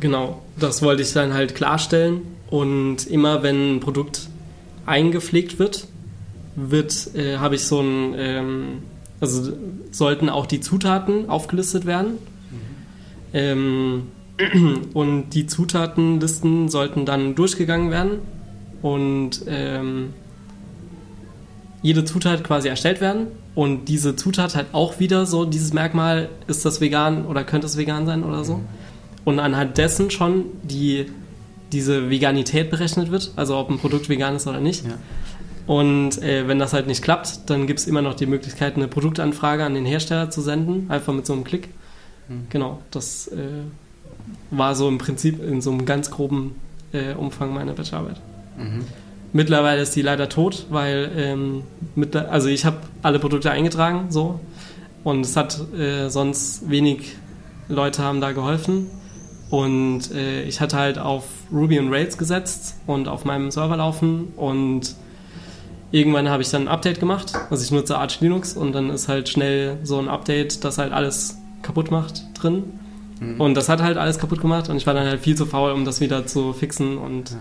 genau, 0.00 0.42
das 0.58 0.82
wollte 0.82 1.02
ich 1.02 1.12
dann 1.12 1.32
halt 1.32 1.54
klarstellen. 1.54 2.22
Und 2.50 3.06
immer 3.06 3.42
wenn 3.42 3.76
ein 3.76 3.80
Produkt 3.80 4.28
eingepflegt 4.84 5.58
wird, 5.58 5.86
wird 6.54 7.14
äh, 7.14 7.38
habe 7.38 7.54
ich 7.54 7.64
so 7.64 7.80
ein, 7.80 8.14
ähm, 8.16 8.66
also 9.20 9.52
sollten 9.90 10.28
auch 10.28 10.46
die 10.46 10.60
Zutaten 10.60 11.28
aufgelistet 11.30 11.86
werden. 11.86 12.18
Ähm, 13.32 14.08
und 14.92 15.30
die 15.30 15.46
Zutatenlisten 15.46 16.68
sollten 16.68 17.06
dann 17.06 17.34
durchgegangen 17.34 17.90
werden 17.90 18.18
und 18.82 19.42
ähm, 19.46 20.12
jede 21.82 22.04
Zutat 22.04 22.44
quasi 22.44 22.68
erstellt 22.68 23.00
werden. 23.00 23.28
Und 23.54 23.86
diese 23.86 24.16
Zutat 24.16 24.54
hat 24.54 24.66
auch 24.72 24.98
wieder 24.98 25.26
so 25.26 25.44
dieses 25.44 25.72
Merkmal, 25.72 26.28
ist 26.46 26.64
das 26.64 26.80
vegan 26.80 27.26
oder 27.26 27.44
könnte 27.44 27.66
es 27.66 27.76
vegan 27.76 28.06
sein 28.06 28.24
oder 28.24 28.44
so. 28.44 28.60
Und 29.24 29.38
anhand 29.38 29.78
dessen 29.78 30.10
schon 30.10 30.46
die, 30.62 31.06
diese 31.70 32.10
Veganität 32.10 32.70
berechnet 32.70 33.10
wird, 33.10 33.32
also 33.36 33.56
ob 33.56 33.70
ein 33.70 33.78
Produkt 33.78 34.08
vegan 34.08 34.36
ist 34.36 34.46
oder 34.46 34.60
nicht. 34.60 34.84
Ja. 34.84 34.92
Und 35.66 36.20
äh, 36.22 36.48
wenn 36.48 36.58
das 36.58 36.72
halt 36.72 36.86
nicht 36.86 37.02
klappt, 37.02 37.48
dann 37.50 37.66
gibt 37.66 37.80
es 37.80 37.86
immer 37.86 38.02
noch 38.02 38.14
die 38.14 38.26
Möglichkeit, 38.26 38.76
eine 38.76 38.88
Produktanfrage 38.88 39.64
an 39.64 39.74
den 39.74 39.86
Hersteller 39.86 40.30
zu 40.30 40.40
senden, 40.40 40.90
einfach 40.90 41.12
mit 41.12 41.26
so 41.26 41.34
einem 41.34 41.44
Klick. 41.44 41.68
Mhm. 42.28 42.46
Genau, 42.48 42.80
das 42.90 43.28
äh, 43.28 43.62
war 44.50 44.74
so 44.74 44.88
im 44.88 44.98
Prinzip 44.98 45.42
in 45.42 45.60
so 45.60 45.70
einem 45.70 45.84
ganz 45.84 46.10
groben 46.10 46.56
äh, 46.92 47.14
Umfang 47.14 47.54
meine 47.54 47.74
Bachelorarbeit. 47.74 48.20
Mhm. 48.56 48.84
Mittlerweile 49.32 49.80
ist 49.80 49.96
die 49.96 50.02
leider 50.02 50.28
tot, 50.28 50.66
weil 50.70 51.10
ähm, 51.16 51.62
mit, 51.94 52.14
also 52.14 52.48
ich 52.48 52.64
habe 52.66 52.76
alle 53.02 53.18
Produkte 53.18 53.50
eingetragen 53.50 54.06
so 54.10 54.40
und 55.04 55.24
es 55.24 55.36
hat 55.36 55.58
äh, 55.74 56.08
sonst 56.10 56.68
wenig 56.68 57.16
Leute 57.68 58.02
haben 58.02 58.20
da 58.20 58.32
geholfen 58.32 58.88
und 59.48 60.12
äh, 60.14 60.42
ich 60.42 60.60
hatte 60.60 60.76
halt 60.76 60.98
auf 60.98 61.24
Ruby 61.50 61.78
und 61.78 61.90
Rails 61.90 62.18
gesetzt 62.18 62.76
und 62.86 63.08
auf 63.08 63.24
meinem 63.24 63.50
Server 63.50 63.76
laufen 63.78 64.32
und 64.36 64.94
irgendwann 65.92 66.28
habe 66.28 66.42
ich 66.42 66.50
dann 66.50 66.62
ein 66.62 66.68
Update 66.68 67.00
gemacht, 67.00 67.32
also 67.48 67.64
ich 67.64 67.70
nutze 67.70 67.96
Arch 67.96 68.20
Linux 68.20 68.54
und 68.54 68.72
dann 68.72 68.90
ist 68.90 69.08
halt 69.08 69.30
schnell 69.30 69.78
so 69.82 69.98
ein 69.98 70.08
Update, 70.08 70.62
das 70.62 70.76
halt 70.76 70.92
alles 70.92 71.38
kaputt 71.62 71.90
macht 71.90 72.22
drin 72.34 72.64
Mhm. 73.22 73.40
und 73.40 73.54
das 73.54 73.68
hat 73.68 73.80
halt 73.82 73.98
alles 73.98 74.18
kaputt 74.18 74.40
gemacht 74.40 74.68
und 74.68 74.76
ich 74.76 74.86
war 74.86 74.94
dann 74.94 75.06
halt 75.06 75.20
viel 75.20 75.36
zu 75.36 75.46
faul, 75.46 75.70
um 75.72 75.84
das 75.84 76.00
wieder 76.00 76.26
zu 76.26 76.52
fixen 76.52 76.98
und 76.98 77.30
ja. 77.30 77.36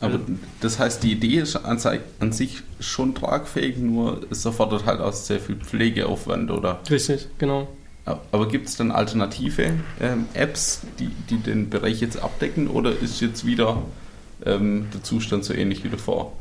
Aber 0.00 0.18
das 0.60 0.78
heißt, 0.78 1.02
die 1.02 1.12
Idee 1.12 1.36
ist 1.38 1.56
an, 1.56 1.78
sich- 1.78 2.00
an 2.20 2.32
sich 2.32 2.62
schon 2.80 3.14
tragfähig, 3.14 3.78
nur 3.78 4.20
es 4.30 4.44
erfordert 4.44 4.86
halt 4.86 5.00
auch 5.00 5.12
sehr 5.12 5.40
viel 5.40 5.56
Pflegeaufwand, 5.56 6.50
oder? 6.50 6.80
Richtig, 6.90 7.28
genau. 7.38 7.68
Aber 8.04 8.48
gibt 8.48 8.68
es 8.68 8.76
dann 8.76 8.90
alternative 8.90 9.70
ähm, 10.00 10.26
Apps, 10.34 10.82
die, 10.98 11.08
die 11.30 11.38
den 11.38 11.70
Bereich 11.70 12.00
jetzt 12.00 12.22
abdecken, 12.22 12.68
oder 12.68 12.90
ist 12.90 13.20
jetzt 13.22 13.46
wieder 13.46 13.82
ähm, 14.44 14.88
der 14.92 15.02
Zustand 15.02 15.44
so 15.44 15.54
ähnlich 15.54 15.84
wie 15.84 15.88
davor? 15.88 16.32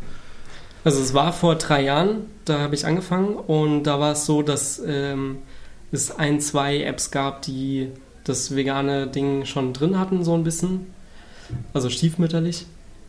Also 0.84 1.00
es 1.02 1.14
war 1.14 1.32
vor 1.32 1.56
drei 1.56 1.84
Jahren, 1.84 2.26
da 2.44 2.60
habe 2.60 2.76
ich 2.76 2.86
angefangen 2.86 3.36
und 3.36 3.84
da 3.84 4.02
war 4.02 4.12
es 4.12 4.26
so, 4.26 4.42
dass 4.42 4.82
ähm, 4.86 5.38
es 5.94 6.12
ein, 6.12 6.42
zwei 6.42 6.84
Apps 6.84 7.12
gab, 7.12 7.44
die 7.44 7.90
das 8.26 8.56
vegane 8.56 9.08
Ding 9.08 9.46
schon 9.46 9.72
drin 9.72 9.98
hatten, 9.98 10.26
so 10.26 10.34
ein 10.34 10.44
bisschen. 10.44 10.93
Also 11.74 11.90
stiefmütterlich. 11.90 12.66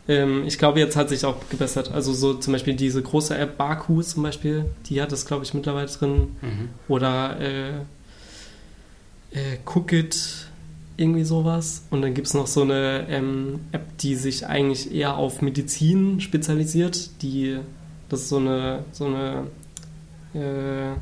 Ähm, 0.07 0.43
ich 0.45 0.57
glaube, 0.57 0.79
jetzt 0.79 0.95
hat 0.95 1.09
sich 1.09 1.25
auch 1.25 1.35
gebessert. 1.49 1.91
Also 1.91 2.13
so 2.13 2.35
zum 2.35 2.53
Beispiel 2.53 2.75
diese 2.75 3.01
große 3.01 3.35
App 3.37 3.57
Baku 3.57 4.01
zum 4.01 4.23
Beispiel, 4.23 4.65
die 4.87 5.01
hat 5.01 5.11
das, 5.11 5.25
glaube 5.25 5.43
ich, 5.43 5.53
mittlerweile 5.53 5.87
drin. 5.87 6.35
Mhm. 6.41 6.69
Oder 6.87 7.39
äh, 7.39 7.69
äh, 9.31 9.57
Cookit, 9.65 10.47
irgendwie 10.97 11.23
sowas. 11.23 11.83
Und 11.89 12.01
dann 12.01 12.13
gibt 12.13 12.27
es 12.27 12.33
noch 12.33 12.47
so 12.47 12.61
eine 12.61 13.07
ähm, 13.09 13.59
App, 13.71 13.97
die 13.97 14.15
sich 14.15 14.47
eigentlich 14.47 14.93
eher 14.93 15.17
auf 15.17 15.41
Medizin 15.41 16.21
spezialisiert. 16.21 17.21
Die, 17.21 17.57
das 18.09 18.21
ist 18.21 18.29
so 18.29 18.37
eine, 18.37 18.85
so 18.91 19.05
eine 19.05 19.47
äh, 20.33 20.95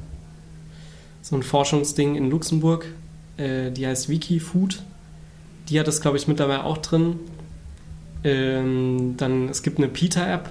so 1.21 1.35
ein 1.35 1.43
Forschungsding 1.43 2.15
in 2.15 2.29
Luxemburg. 2.29 2.85
Äh, 3.37 3.71
die 3.71 3.87
heißt 3.87 4.09
Wikifood. 4.09 4.83
Die 5.69 5.79
hat 5.79 5.87
das, 5.87 6.01
glaube 6.01 6.17
ich, 6.17 6.27
mittlerweile 6.27 6.63
auch 6.63 6.77
drin. 6.77 7.19
Ähm, 8.24 9.15
dann, 9.17 9.49
es 9.49 9.63
gibt 9.63 9.78
eine 9.78 9.88
Pita-App, 9.88 10.49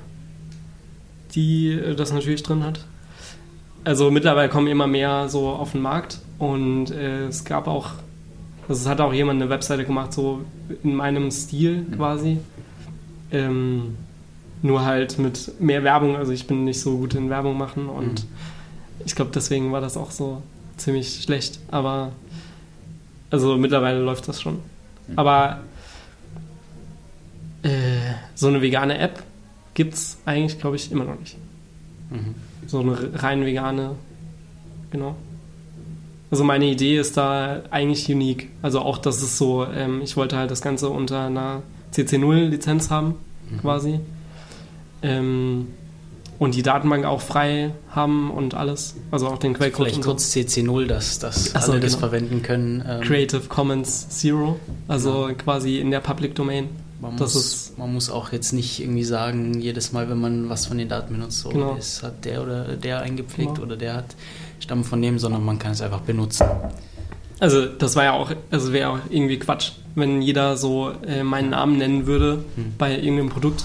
die 1.34 1.70
äh, 1.72 1.94
das 1.94 2.12
natürlich 2.12 2.42
drin 2.42 2.64
hat. 2.64 2.84
Also 3.84 4.10
mittlerweile 4.10 4.48
kommen 4.48 4.68
immer 4.68 4.86
mehr 4.86 5.28
so 5.28 5.48
auf 5.48 5.72
den 5.72 5.80
Markt 5.80 6.20
und 6.38 6.90
äh, 6.90 7.26
es 7.26 7.44
gab 7.44 7.66
auch, 7.66 7.90
also 8.68 8.80
es 8.82 8.88
hat 8.88 9.00
auch 9.00 9.12
jemand 9.12 9.40
eine 9.40 9.50
Webseite 9.50 9.84
gemacht, 9.84 10.12
so 10.12 10.44
in 10.84 10.94
meinem 10.94 11.30
Stil 11.30 11.86
quasi. 11.96 12.38
Ähm, 13.32 13.96
nur 14.60 14.84
halt 14.84 15.18
mit 15.18 15.60
mehr 15.60 15.82
Werbung, 15.82 16.14
also 16.14 16.30
ich 16.30 16.46
bin 16.46 16.64
nicht 16.64 16.80
so 16.80 16.98
gut 16.98 17.14
in 17.14 17.30
Werbung 17.30 17.58
machen 17.58 17.88
und 17.88 18.24
ich 19.04 19.16
glaube, 19.16 19.32
deswegen 19.34 19.72
war 19.72 19.80
das 19.80 19.96
auch 19.96 20.12
so 20.12 20.42
ziemlich 20.76 21.22
schlecht. 21.22 21.58
Aber 21.70 22.12
also 23.30 23.56
mittlerweile 23.56 24.00
läuft 24.00 24.28
das 24.28 24.40
schon. 24.40 24.58
Aber 25.16 25.50
äh, 25.52 25.71
so 28.34 28.48
eine 28.48 28.62
vegane 28.62 28.98
App 28.98 29.22
gibt 29.74 29.94
es 29.94 30.18
eigentlich, 30.26 30.58
glaube 30.58 30.76
ich, 30.76 30.90
immer 30.92 31.04
noch 31.04 31.18
nicht. 31.18 31.36
Mhm. 32.10 32.34
So 32.66 32.80
eine 32.80 33.22
rein 33.22 33.44
vegane, 33.44 33.96
genau. 34.90 35.16
Also 36.30 36.44
meine 36.44 36.64
Idee 36.66 36.98
ist 36.98 37.16
da 37.16 37.60
eigentlich 37.70 38.08
unique. 38.10 38.48
Also 38.62 38.80
auch, 38.80 38.98
dass 38.98 39.22
es 39.22 39.36
so, 39.36 39.66
ähm, 39.66 40.00
ich 40.02 40.16
wollte 40.16 40.36
halt 40.36 40.50
das 40.50 40.62
Ganze 40.62 40.88
unter 40.88 41.26
einer 41.26 41.62
CC0-Lizenz 41.92 42.88
haben, 42.90 43.16
quasi. 43.60 44.00
Ähm, 45.02 45.68
und 46.38 46.54
die 46.56 46.62
Datenbank 46.62 47.04
auch 47.04 47.20
frei 47.20 47.70
haben 47.90 48.30
und 48.30 48.54
alles. 48.54 48.96
Also 49.10 49.28
auch 49.28 49.38
den 49.38 49.52
Quellcode 49.54 49.86
Vielleicht 49.88 50.02
so. 50.02 50.10
kurz 50.10 50.32
CC0, 50.34 50.86
dass, 50.86 51.18
dass 51.18 51.54
Ach 51.54 51.62
so, 51.62 51.72
alle 51.72 51.80
das 51.80 51.92
genau. 51.92 52.08
verwenden 52.08 52.42
können. 52.42 52.82
Ähm, 52.88 53.00
Creative 53.02 53.42
Commons 53.48 54.08
Zero, 54.08 54.58
also 54.88 55.30
quasi 55.38 55.78
in 55.78 55.90
der 55.90 56.00
Public 56.00 56.34
Domain. 56.34 56.68
Man 57.00 57.16
Das 57.16 57.34
muss, 57.34 57.44
ist- 57.44 57.61
man 57.78 57.92
muss 57.92 58.10
auch 58.10 58.32
jetzt 58.32 58.52
nicht 58.52 58.80
irgendwie 58.80 59.04
sagen, 59.04 59.60
jedes 59.60 59.92
Mal, 59.92 60.08
wenn 60.08 60.20
man 60.20 60.48
was 60.48 60.66
von 60.66 60.78
den 60.78 60.88
Daten 60.88 61.14
benutzt, 61.14 61.40
so 61.40 61.48
Genau. 61.50 61.74
ist, 61.76 62.02
hat 62.02 62.24
der 62.24 62.42
oder 62.42 62.76
der 62.76 63.00
eingepflegt 63.00 63.54
Genau. 63.54 63.66
oder 63.66 63.76
der 63.76 63.94
hat 63.94 64.16
stammen 64.60 64.84
von 64.84 65.00
dem, 65.02 65.18
sondern 65.18 65.44
man 65.44 65.58
kann 65.58 65.72
es 65.72 65.80
einfach 65.82 66.00
benutzen. 66.00 66.46
Also 67.40 67.66
das 67.66 67.96
war 67.96 68.04
ja 68.04 68.12
auch, 68.12 68.30
also 68.50 68.72
wäre 68.72 68.90
auch 68.90 68.98
irgendwie 69.10 69.38
Quatsch, 69.38 69.72
wenn 69.94 70.22
jeder 70.22 70.56
so 70.56 70.92
äh, 71.06 71.22
meinen 71.24 71.50
Namen 71.50 71.76
nennen 71.78 72.06
würde 72.06 72.44
Hm. 72.56 72.74
bei 72.78 72.94
irgendeinem 72.96 73.28
Produkt. 73.30 73.64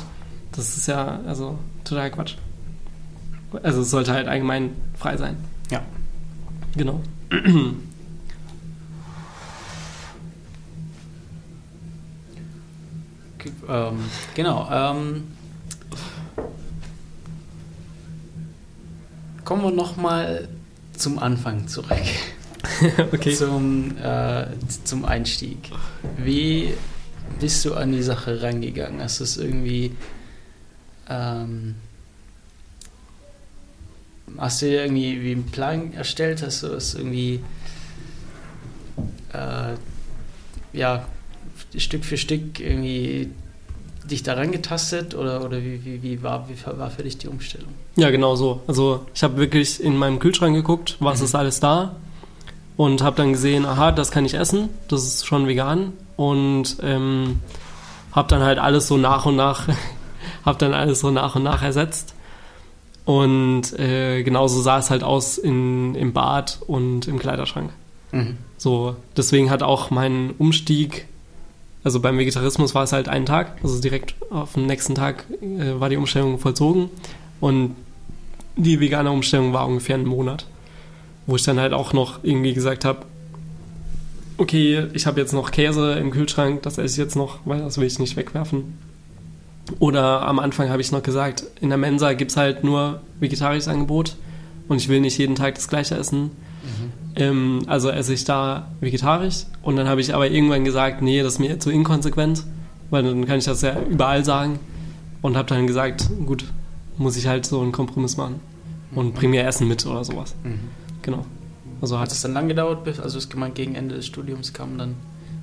Das 0.53 0.75
ist 0.77 0.87
ja 0.87 1.19
also 1.27 1.59
total 1.83 2.09
Quatsch. 2.11 2.35
Also 3.63 3.81
es 3.81 3.91
sollte 3.91 4.11
halt 4.13 4.27
allgemein 4.27 4.71
frei 4.97 5.15
sein. 5.17 5.37
Ja. 5.71 5.81
Genau. 6.75 7.01
Ähm, 13.67 13.99
genau. 14.35 14.67
Ähm, 14.71 15.23
kommen 19.43 19.63
wir 19.63 19.71
nochmal 19.71 20.47
zum 20.93 21.19
Anfang 21.19 21.67
zurück. 21.67 21.97
okay. 23.13 23.33
Zum, 23.33 23.97
äh, 23.97 24.47
zum 24.83 25.05
Einstieg. 25.05 25.57
Wie 26.17 26.73
bist 27.39 27.63
du 27.65 27.73
an 27.73 27.91
die 27.91 28.03
Sache 28.03 28.41
rangegangen? 28.41 29.01
Hast 29.01 29.19
du 29.19 29.23
es 29.23 29.37
irgendwie. 29.37 29.95
Ähm, 31.09 31.75
hast 34.37 34.61
du 34.61 34.65
dir 34.65 34.83
irgendwie 34.83 35.21
wie 35.21 35.31
einen 35.31 35.45
Plan 35.45 35.93
erstellt? 35.93 36.41
Hast 36.41 36.63
du 36.63 36.67
es 36.67 36.95
irgendwie. 36.95 37.41
Äh, 39.33 39.75
ja, 40.73 41.05
Stück 41.75 42.05
für 42.05 42.17
Stück 42.17 42.59
irgendwie 42.59 43.29
dich 44.09 44.23
da 44.23 44.33
rangetastet? 44.33 45.15
Oder, 45.15 45.43
oder 45.43 45.61
wie, 45.63 45.83
wie, 45.83 46.01
wie, 46.01 46.23
war, 46.23 46.47
wie 46.49 46.55
war 46.79 46.89
für 46.89 47.03
dich 47.03 47.17
die 47.17 47.27
Umstellung? 47.27 47.69
Ja, 47.95 48.09
genau 48.09 48.35
so. 48.35 48.61
Also 48.67 49.05
ich 49.13 49.23
habe 49.23 49.37
wirklich 49.37 49.83
in 49.83 49.97
meinem 49.97 50.19
Kühlschrank 50.19 50.55
geguckt, 50.55 50.97
was 50.99 51.19
Mhm. 51.19 51.25
ist 51.25 51.35
alles 51.35 51.59
da 51.59 51.95
und 52.77 53.01
habe 53.01 53.15
dann 53.17 53.33
gesehen, 53.33 53.65
aha, 53.65 53.91
das 53.91 54.11
kann 54.11 54.25
ich 54.25 54.35
essen, 54.35 54.69
das 54.87 55.03
ist 55.03 55.25
schon 55.25 55.47
vegan 55.47 55.93
und 56.15 56.77
ähm, 56.81 57.39
habe 58.11 58.27
dann 58.29 58.41
halt 58.43 58.59
alles 58.59 58.87
so 58.87 58.97
nach 58.97 59.25
und 59.25 59.35
nach, 59.35 59.67
habe 60.45 60.57
dann 60.57 60.73
alles 60.73 60.99
so 61.01 61.11
nach 61.11 61.35
und 61.35 61.43
nach 61.43 61.63
ersetzt 61.63 62.13
und 63.05 63.77
äh, 63.79 64.23
genauso 64.23 64.61
sah 64.61 64.77
es 64.77 64.89
halt 64.89 65.03
aus 65.03 65.37
in, 65.37 65.95
im 65.95 66.13
Bad 66.13 66.59
und 66.67 67.07
im 67.07 67.19
Kleiderschrank. 67.19 67.71
Mhm. 68.11 68.37
So, 68.57 68.95
deswegen 69.15 69.49
hat 69.49 69.63
auch 69.63 69.89
mein 69.91 70.33
Umstieg, 70.37 71.07
also 71.87 72.01
beim 72.01 72.17
Vegetarismus 72.17 72.75
war 72.75 72.83
es 72.83 72.91
halt 72.91 73.07
einen 73.07 73.25
Tag, 73.25 73.53
also 73.63 73.79
direkt 73.79 74.15
auf 74.29 74.55
den 74.55 74.65
nächsten 74.65 74.93
Tag 74.93 75.23
äh, 75.41 75.79
war 75.79 75.87
die 75.87 75.95
Umstellung 75.95 76.37
vollzogen 76.37 76.89
und 77.39 77.77
die 78.57 78.81
vegane 78.81 79.09
Umstellung 79.09 79.53
war 79.53 79.65
ungefähr 79.65 79.95
einen 79.95 80.05
Monat, 80.05 80.47
wo 81.27 81.37
ich 81.37 81.43
dann 81.43 81.61
halt 81.61 81.71
auch 81.71 81.93
noch 81.93 82.25
irgendwie 82.25 82.53
gesagt 82.53 82.83
habe, 82.83 83.05
okay, 84.37 84.87
ich 84.91 85.05
habe 85.05 85.21
jetzt 85.21 85.31
noch 85.31 85.51
Käse 85.51 85.93
im 85.93 86.11
Kühlschrank, 86.11 86.61
das 86.63 86.77
esse 86.77 86.95
ich 86.95 86.97
jetzt 86.97 87.15
noch, 87.15 87.39
weil 87.45 87.59
das 87.59 87.77
will 87.77 87.87
ich 87.87 87.99
nicht 87.99 88.17
wegwerfen. 88.17 88.77
Oder 89.79 90.27
am 90.27 90.39
Anfang 90.39 90.69
habe 90.69 90.81
ich 90.81 90.91
noch 90.91 91.03
gesagt, 91.03 91.45
in 91.61 91.69
der 91.69 91.77
Mensa 91.77 92.11
gibt 92.11 92.31
es 92.31 92.37
halt 92.37 92.65
nur 92.65 92.99
vegetarisches 93.21 93.69
Angebot 93.69 94.17
und 94.67 94.75
ich 94.75 94.89
will 94.89 94.99
nicht 94.99 95.17
jeden 95.17 95.35
Tag 95.35 95.55
das 95.55 95.69
gleiche 95.69 95.95
essen. 95.95 96.31
Ähm, 97.15 97.63
also 97.67 97.89
esse 97.89 98.13
ich 98.13 98.25
da 98.25 98.71
vegetarisch. 98.79 99.45
Und 99.61 99.75
dann 99.75 99.87
habe 99.87 100.01
ich 100.01 100.13
aber 100.13 100.29
irgendwann 100.29 100.63
gesagt, 100.63 101.01
nee, 101.01 101.21
das 101.21 101.33
ist 101.33 101.39
mir 101.39 101.59
zu 101.59 101.71
inkonsequent, 101.71 102.43
weil 102.89 103.03
dann 103.03 103.25
kann 103.25 103.39
ich 103.39 103.45
das 103.45 103.61
ja 103.61 103.79
überall 103.81 104.23
sagen. 104.23 104.59
Und 105.21 105.35
habe 105.35 105.49
dann 105.49 105.65
gesagt, 105.67 106.09
gut, 106.25 106.45
muss 106.97 107.17
ich 107.17 107.27
halt 107.27 107.45
so 107.45 107.61
einen 107.61 107.71
Kompromiss 107.71 108.17
machen 108.17 108.39
und 108.93 109.13
bring 109.15 109.31
mir 109.31 109.45
Essen 109.45 109.67
mit 109.67 109.85
oder 109.85 110.03
sowas. 110.03 110.35
Mhm. 110.43 110.59
Genau. 111.01 111.25
Also 111.81 111.99
Hat 111.99 112.11
es 112.11 112.21
dann 112.21 112.33
lang 112.33 112.47
gedauert, 112.47 112.83
bis, 112.83 112.99
also 112.99 113.17
es 113.17 113.29
gemeint, 113.29 113.55
gegen 113.55 113.75
Ende 113.75 113.95
des 113.95 114.05
Studiums 114.05 114.53
kam 114.53 114.77
dann 114.77 114.95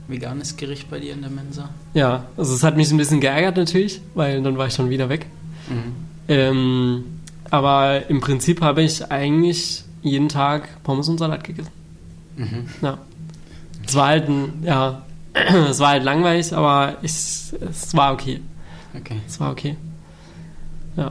veganes 0.08 0.56
Gericht 0.56 0.90
bei 0.90 1.00
dir 1.00 1.12
in 1.12 1.22
der 1.22 1.30
Mensa? 1.30 1.70
ja, 1.94 2.26
also 2.36 2.54
es 2.54 2.62
hat 2.62 2.76
mich 2.76 2.90
ein 2.90 2.98
bisschen 2.98 3.20
geärgert 3.20 3.56
natürlich, 3.56 4.00
weil 4.14 4.42
dann 4.42 4.58
war 4.58 4.66
ich 4.66 4.74
schon 4.74 4.90
wieder 4.90 5.08
weg. 5.08 5.26
Mhm. 5.68 5.92
Ähm, 6.28 7.04
aber 7.50 8.08
im 8.10 8.20
Prinzip 8.20 8.60
habe 8.60 8.82
ich 8.82 9.10
eigentlich 9.10 9.84
jeden 10.04 10.28
Tag 10.28 10.68
Pommes 10.84 11.08
und 11.08 11.18
Salat 11.18 11.42
gegessen. 11.42 11.72
Mhm. 12.36 12.66
Ja. 12.80 12.98
Es 13.86 13.94
war 13.96 14.06
halt 14.08 14.28
ein, 14.28 14.62
ja, 14.62 15.02
es 15.70 15.78
war 15.80 15.88
halt 15.90 16.04
langweilig, 16.04 16.52
aber 16.54 16.96
ich, 17.02 17.12
es 17.12 17.94
war 17.96 18.12
okay. 18.12 18.40
Okay. 18.96 19.20
Es 19.26 19.40
war 19.40 19.50
okay. 19.50 19.76
Ja. 20.96 21.10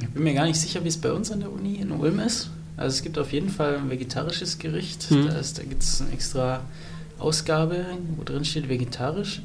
Ich 0.00 0.08
bin 0.10 0.22
mir 0.24 0.34
gar 0.34 0.44
nicht 0.46 0.60
sicher, 0.60 0.84
wie 0.84 0.88
es 0.88 0.98
bei 0.98 1.12
uns 1.12 1.30
an 1.32 1.40
der 1.40 1.50
Uni 1.52 1.76
in 1.76 1.90
Ulm 1.90 2.18
ist. 2.20 2.50
Also 2.76 2.96
es 2.96 3.02
gibt 3.02 3.18
auf 3.18 3.32
jeden 3.32 3.48
Fall 3.50 3.76
ein 3.76 3.90
vegetarisches 3.90 4.58
Gericht. 4.58 5.10
Mhm. 5.10 5.26
Da, 5.28 5.34
ist- 5.38 5.58
da 5.58 5.62
gibt 5.62 5.82
es 5.82 6.00
eine 6.00 6.10
extra 6.12 6.60
Ausgabe, 7.18 7.84
wo 8.16 8.24
drin 8.24 8.44
steht 8.44 8.68
vegetarisch. 8.68 9.42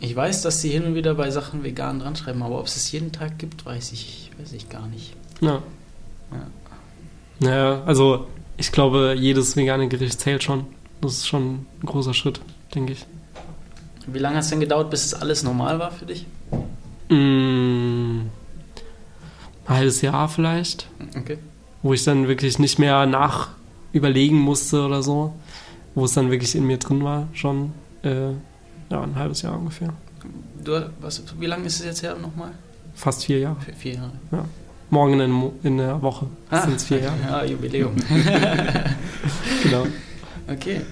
Ich 0.00 0.16
weiß, 0.16 0.42
dass 0.42 0.60
sie 0.62 0.70
hin 0.70 0.84
und 0.84 0.94
wieder 0.94 1.14
bei 1.14 1.30
Sachen 1.30 1.62
vegan 1.62 2.00
dran 2.00 2.16
schreiben, 2.16 2.42
aber 2.42 2.58
ob 2.58 2.66
es 2.66 2.76
es 2.76 2.90
jeden 2.92 3.12
Tag 3.12 3.38
gibt, 3.38 3.64
weiß 3.66 3.92
ich, 3.92 4.30
weiß 4.40 4.52
ich 4.52 4.68
gar 4.68 4.86
nicht. 4.88 5.14
Ja. 5.40 5.62
Ja. 6.32 6.46
Naja, 7.42 7.82
also 7.86 8.26
ich 8.56 8.72
glaube, 8.72 9.14
jedes 9.18 9.56
vegane 9.56 9.88
Gericht 9.88 10.20
zählt 10.20 10.42
schon. 10.42 10.66
Das 11.00 11.12
ist 11.14 11.26
schon 11.28 11.66
ein 11.82 11.86
großer 11.86 12.14
Schritt, 12.14 12.40
denke 12.74 12.92
ich. 12.92 13.04
Wie 14.06 14.18
lange 14.18 14.36
hat 14.36 14.44
es 14.44 14.50
denn 14.50 14.60
gedauert, 14.60 14.90
bis 14.90 15.04
es 15.04 15.14
alles 15.14 15.42
normal 15.42 15.78
war 15.78 15.90
für 15.90 16.06
dich? 16.06 16.26
Mm, 17.08 18.20
ein 19.66 19.68
halbes 19.68 20.00
Jahr 20.02 20.28
vielleicht, 20.28 20.86
Okay. 21.16 21.38
wo 21.82 21.92
ich 21.92 22.04
dann 22.04 22.28
wirklich 22.28 22.58
nicht 22.58 22.78
mehr 22.78 23.06
nach 23.06 23.48
überlegen 23.92 24.38
musste 24.38 24.84
oder 24.84 25.02
so, 25.02 25.34
wo 25.94 26.04
es 26.04 26.14
dann 26.14 26.30
wirklich 26.30 26.54
in 26.54 26.66
mir 26.66 26.78
drin 26.78 27.02
war, 27.04 27.28
schon 27.32 27.72
äh, 28.02 28.30
ja, 28.90 29.02
ein 29.02 29.14
halbes 29.16 29.42
Jahr 29.42 29.58
ungefähr. 29.58 29.92
Du, 30.64 30.90
was, 31.00 31.22
wie 31.38 31.46
lange 31.46 31.66
ist 31.66 31.80
es 31.80 31.84
jetzt 31.86 32.02
her 32.02 32.16
nochmal? 32.20 32.52
Fast 32.94 33.24
vier 33.24 33.38
Jahre. 33.40 33.60
Vier, 33.60 33.74
vier 33.74 33.94
Jahre. 33.94 34.12
Morgen 34.92 35.18
in, 35.20 35.30
Mo- 35.30 35.54
in 35.62 35.78
der 35.78 36.02
Woche 36.02 36.26
sind 36.50 36.76
es 36.76 36.84
vier 36.84 37.00
Jahre. 37.00 37.16
Ja, 37.26 37.44
Jubiläum. 37.46 37.96
Genau. 39.62 39.86
Okay. 40.48 40.82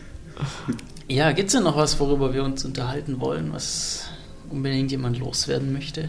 Ja, 1.07 1.32
gibt 1.32 1.48
es 1.48 1.53
denn 1.55 1.64
noch 1.64 1.76
was, 1.76 2.01
worüber 2.01 2.32
wir 2.32 2.42
uns 2.44 2.64
unterhalten 2.64 3.20
wollen, 3.20 3.53
was 3.53 4.07
unbedingt 4.48 4.90
jemand 4.90 5.18
loswerden 5.18 5.72
möchte? 5.74 6.09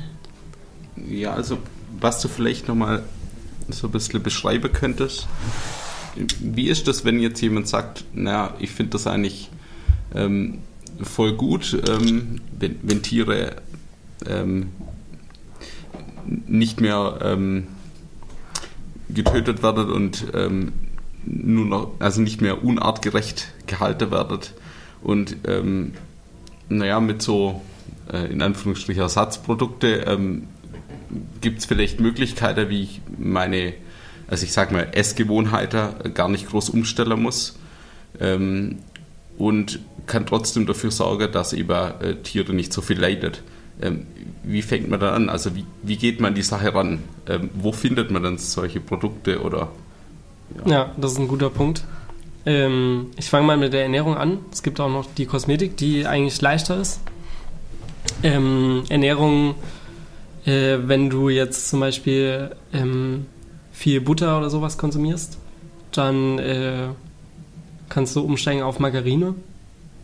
Ja, 1.09 1.33
also 1.33 1.57
was 1.99 2.21
du 2.21 2.29
vielleicht 2.29 2.69
nochmal 2.69 3.03
so 3.67 3.87
ein 3.87 3.91
bisschen 3.91 4.23
beschreiben 4.23 4.71
könntest. 4.71 5.27
Wie 6.39 6.69
ist 6.69 6.87
das, 6.87 7.03
wenn 7.03 7.19
jetzt 7.19 7.41
jemand 7.41 7.67
sagt, 7.67 8.05
naja, 8.13 8.53
ich 8.59 8.69
finde 8.71 8.91
das 8.91 9.05
eigentlich 9.07 9.49
ähm, 10.15 10.59
voll 11.01 11.33
gut, 11.33 11.77
ähm, 11.89 12.39
wenn, 12.57 12.77
wenn 12.83 13.01
Tiere 13.01 13.57
ähm, 14.29 14.69
nicht 16.47 16.79
mehr 16.79 17.19
ähm, 17.23 17.67
getötet 19.13 19.63
werden 19.63 19.91
und 19.91 20.27
ähm, 20.33 20.73
nur 21.25 21.65
noch, 21.65 21.91
also 21.99 22.21
nicht 22.21 22.41
mehr 22.41 22.63
unartgerecht 22.63 23.47
gehalten 23.67 24.11
werden 24.11 24.39
und 25.01 25.37
ähm, 25.47 25.93
naja, 26.69 26.99
mit 26.99 27.21
so 27.21 27.61
äh, 28.11 28.31
in 28.31 28.41
Anführungsstrichen 28.41 29.01
Ersatzprodukte 29.01 30.05
ähm, 30.07 30.47
gibt 31.41 31.59
es 31.59 31.65
vielleicht 31.65 31.99
Möglichkeiten, 31.99 32.69
wie 32.69 32.83
ich 32.83 33.01
meine, 33.17 33.73
also 34.27 34.45
ich 34.45 34.53
sag 34.53 34.71
mal, 34.71 34.87
Essgewohnheiten 34.93 36.13
gar 36.13 36.29
nicht 36.29 36.47
groß 36.47 36.69
umstellen 36.69 37.21
muss 37.21 37.59
ähm, 38.19 38.79
und 39.37 39.79
kann 40.07 40.25
trotzdem 40.25 40.65
dafür 40.65 40.91
sorgen, 40.91 41.31
dass 41.31 41.53
eben 41.53 41.71
äh, 42.01 42.15
Tiere 42.23 42.53
nicht 42.53 42.73
so 42.73 42.81
viel 42.81 42.99
leidet. 42.99 43.43
Ähm, 43.81 44.07
wie 44.43 44.61
fängt 44.61 44.89
man 44.89 44.99
da 44.99 45.13
an? 45.13 45.29
Also 45.29 45.55
wie, 45.55 45.65
wie 45.83 45.97
geht 45.97 46.19
man 46.19 46.33
die 46.33 46.41
Sache 46.41 46.73
ran? 46.73 46.99
Ähm, 47.27 47.49
wo 47.53 47.71
findet 47.71 48.11
man 48.11 48.23
dann 48.23 48.37
solche 48.37 48.79
Produkte 48.79 49.41
oder 49.41 49.69
Ja, 50.65 50.91
das 50.97 51.13
ist 51.13 51.19
ein 51.19 51.27
guter 51.27 51.49
Punkt. 51.49 51.83
Ähm, 52.45 53.07
ich 53.17 53.29
fange 53.29 53.45
mal 53.45 53.57
mit 53.57 53.73
der 53.73 53.83
Ernährung 53.83 54.17
an. 54.17 54.39
Es 54.51 54.63
gibt 54.63 54.79
auch 54.79 54.89
noch 54.89 55.07
die 55.15 55.25
Kosmetik, 55.25 55.77
die 55.77 56.05
eigentlich 56.05 56.41
leichter 56.41 56.79
ist. 56.79 57.01
Ernährung, 58.23 59.55
äh, 60.45 60.77
wenn 60.83 61.09
du 61.09 61.29
jetzt 61.29 61.69
zum 61.69 61.79
Beispiel 61.79 62.55
viel 63.71 64.01
Butter 64.01 64.37
oder 64.37 64.49
sowas 64.49 64.77
konsumierst, 64.77 65.37
dann 65.91 66.39
äh, 66.39 66.89
kannst 67.89 68.15
du 68.15 68.21
umsteigen 68.21 68.63
auf 68.63 68.79
Margarine. 68.79 69.35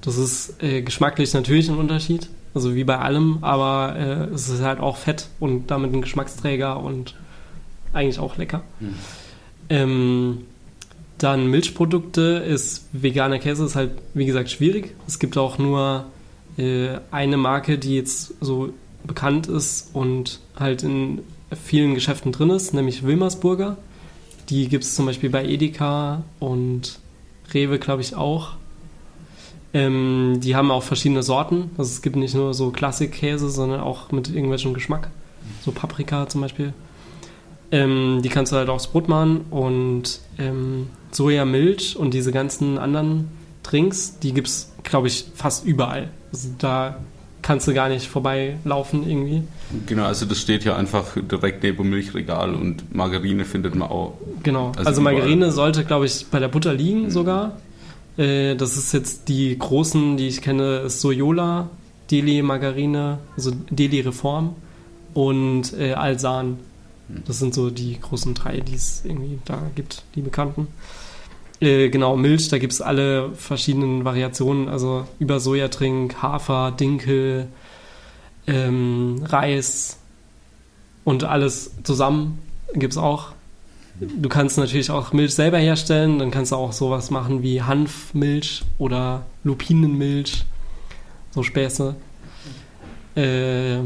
Das 0.02 0.18
ist 0.18 0.62
äh, 0.62 0.82
geschmacklich 0.82 1.34
natürlich 1.34 1.70
ein 1.70 1.78
Unterschied, 1.78 2.30
also 2.58 2.74
wie 2.74 2.84
bei 2.84 2.98
allem, 2.98 3.38
aber 3.42 3.96
äh, 3.96 4.34
es 4.34 4.50
ist 4.50 4.64
halt 4.64 4.80
auch 4.80 4.98
Fett 4.98 5.28
und 5.40 5.70
damit 5.70 5.94
ein 5.94 6.02
Geschmacksträger 6.02 6.80
und 6.80 7.14
eigentlich 7.94 8.18
auch 8.18 8.36
lecker. 8.38 8.64
Ähm, 9.70 10.40
dann 11.20 11.48
Milchprodukte 11.48 12.22
ist 12.48 12.88
veganer 12.94 13.38
Käse 13.38 13.64
ist 13.66 13.76
halt 13.76 13.92
wie 14.16 14.26
gesagt 14.26 14.50
schwierig. 14.50 14.96
Es 15.08 15.20
gibt 15.20 15.38
auch 15.38 15.60
nur 15.60 16.06
äh, 16.58 16.98
eine 17.12 17.38
Marke, 17.38 17.78
die 17.78 17.96
jetzt 17.96 18.34
so 18.42 18.74
bekannt 19.04 19.46
ist 19.46 19.92
und 19.94 20.40
halt 20.56 20.82
in 20.82 21.20
vielen 21.64 21.94
Geschäften 21.94 22.32
drin 22.32 22.50
ist, 22.50 22.74
nämlich 22.74 23.04
Wilmersburger. 23.04 23.78
Die 24.50 24.68
gibt 24.68 24.84
es 24.84 24.96
zum 24.96 25.06
Beispiel 25.06 25.30
bei 25.30 25.46
Edeka 25.46 26.24
und 26.40 26.98
Rewe, 27.54 27.78
glaube 27.78 28.02
ich, 28.02 28.16
auch. 28.16 28.56
Ähm, 29.74 30.40
die 30.42 30.56
haben 30.56 30.72
auch 30.72 30.84
verschiedene 30.84 31.24
Sorten. 31.24 31.72
Also 31.78 31.92
es 31.92 32.02
gibt 32.02 32.16
nicht 32.16 32.36
nur 32.36 32.54
so 32.54 32.72
Klassikkäse, 32.72 33.50
sondern 33.50 33.82
auch 33.82 34.12
mit 34.12 34.30
irgendwelchem 34.30 34.74
Geschmack. 34.74 35.10
So 35.64 35.72
Paprika 35.72 36.28
zum 36.28 36.42
Beispiel. 36.42 36.74
Ähm, 37.72 38.22
die 38.24 38.30
kannst 38.30 38.54
du 38.54 38.56
halt 38.56 38.70
aufs 38.70 38.88
Brot 38.88 39.10
machen 39.10 39.42
und 39.50 40.22
ähm, 40.40 40.88
Sojamilch 41.12 41.98
und 41.98 42.14
diese 42.14 42.32
ganzen 42.32 42.78
anderen 42.78 43.28
Drinks, 43.64 44.20
die 44.20 44.34
gibt 44.34 44.48
es, 44.48 44.72
glaube 44.84 45.08
ich, 45.08 45.26
fast 45.36 45.66
überall. 45.66 46.10
Also 46.32 46.50
da 46.58 46.98
kannst 47.42 47.68
du 47.68 47.74
gar 47.74 47.90
nicht 47.90 48.08
vorbeilaufen 48.08 49.08
irgendwie. 49.08 49.44
Genau, 49.86 50.04
also 50.06 50.26
das 50.26 50.40
steht 50.40 50.64
ja 50.64 50.76
einfach 50.78 51.06
direkt 51.16 51.64
neben 51.64 51.78
dem 51.78 51.90
Milchregal 51.90 52.54
und 52.54 52.94
Margarine 52.96 53.44
findet 53.46 53.76
man 53.76 53.90
auch. 53.90 54.14
Genau. 54.44 54.70
Also 54.70 54.82
Also. 54.90 55.02
Margarine 55.02 55.52
sollte, 55.52 55.84
glaube 55.84 56.06
ich, 56.06 56.26
bei 56.28 56.40
der 56.40 56.48
Butter 56.48 56.74
liegen 56.74 57.10
sogar. 57.12 57.58
Äh, 58.18 58.56
das 58.56 58.78
ist 58.78 58.94
jetzt 58.94 59.30
die 59.30 59.58
großen, 59.58 60.18
die 60.18 60.28
ich 60.28 60.42
kenne, 60.42 60.80
ist 60.80 61.02
Soyola, 61.02 61.70
Deli 62.12 62.42
Margarine, 62.42 63.20
also 63.36 63.52
Deli 63.70 64.02
Reform 64.02 64.56
und 65.14 65.74
äh, 65.74 65.94
Alsan. 65.94 66.60
Das 67.26 67.40
sind 67.40 67.54
so 67.54 67.70
die 67.70 68.00
großen 68.00 68.34
drei, 68.34 68.60
die 68.60 68.76
es 68.76 69.04
irgendwie 69.06 69.40
da 69.46 69.62
gibt, 69.76 70.04
die 70.16 70.22
bekannten. 70.22 70.68
Äh, 71.60 71.90
genau, 71.90 72.16
Milch, 72.18 72.50
da 72.50 72.58
gibt 72.58 72.74
es 72.74 72.82
alle 72.82 73.32
verschiedenen 73.34 74.06
Variationen, 74.06 74.68
also 74.68 75.08
über 75.20 75.40
Sojatrink, 75.40 76.22
Hafer, 76.22 76.72
Dinkel, 76.72 77.48
ähm, 78.46 79.24
Reis 79.26 79.98
und 81.04 81.24
alles 81.24 81.72
zusammen 81.84 82.40
gibt 82.74 82.94
es 82.94 82.98
auch. 82.98 83.32
Du 84.00 84.30
kannst 84.30 84.58
natürlich 84.58 84.92
auch 84.92 85.12
Milch 85.12 85.34
selber 85.34 85.58
herstellen, 85.58 86.20
dann 86.20 86.30
kannst 86.30 86.52
du 86.52 86.56
auch 86.56 86.72
sowas 86.72 87.10
machen 87.10 87.42
wie 87.42 87.64
Hanfmilch 87.64 88.64
oder 88.78 89.26
Lupinenmilch, 89.44 90.46
so 91.32 91.42
Späße. 91.42 91.96
Äh, 93.16 93.80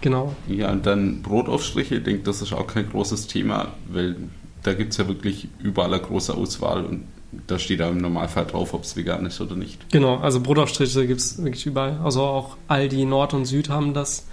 genau. 0.00 0.34
Ja, 0.46 0.70
und 0.70 0.86
dann 0.86 1.22
Brotaufstriche, 1.22 1.96
ich 1.96 2.04
denke, 2.04 2.22
das 2.22 2.40
ist 2.40 2.52
auch 2.52 2.68
kein 2.68 2.88
großes 2.88 3.26
Thema, 3.26 3.74
weil 3.88 4.16
da 4.62 4.74
gibt 4.74 4.92
es 4.92 4.98
ja 4.98 5.08
wirklich 5.08 5.48
überall 5.58 5.92
eine 5.92 6.02
große 6.02 6.32
Auswahl 6.32 6.84
und 6.84 7.04
da 7.48 7.58
steht 7.58 7.80
da 7.80 7.88
im 7.88 7.98
Normalfall 7.98 8.46
drauf, 8.46 8.74
ob 8.74 8.84
es 8.84 8.96
vegan 8.96 9.26
ist 9.26 9.40
oder 9.40 9.56
nicht. 9.56 9.90
Genau, 9.90 10.18
also 10.18 10.40
Brotaufstriche 10.40 11.06
gibt 11.06 11.20
es 11.20 11.42
wirklich 11.42 11.66
überall. 11.66 11.98
Also 12.02 12.22
auch 12.22 12.56
Aldi 12.68 13.04
Nord 13.04 13.34
und 13.34 13.44
Süd 13.44 13.68
haben 13.68 13.92
das. 13.92 14.26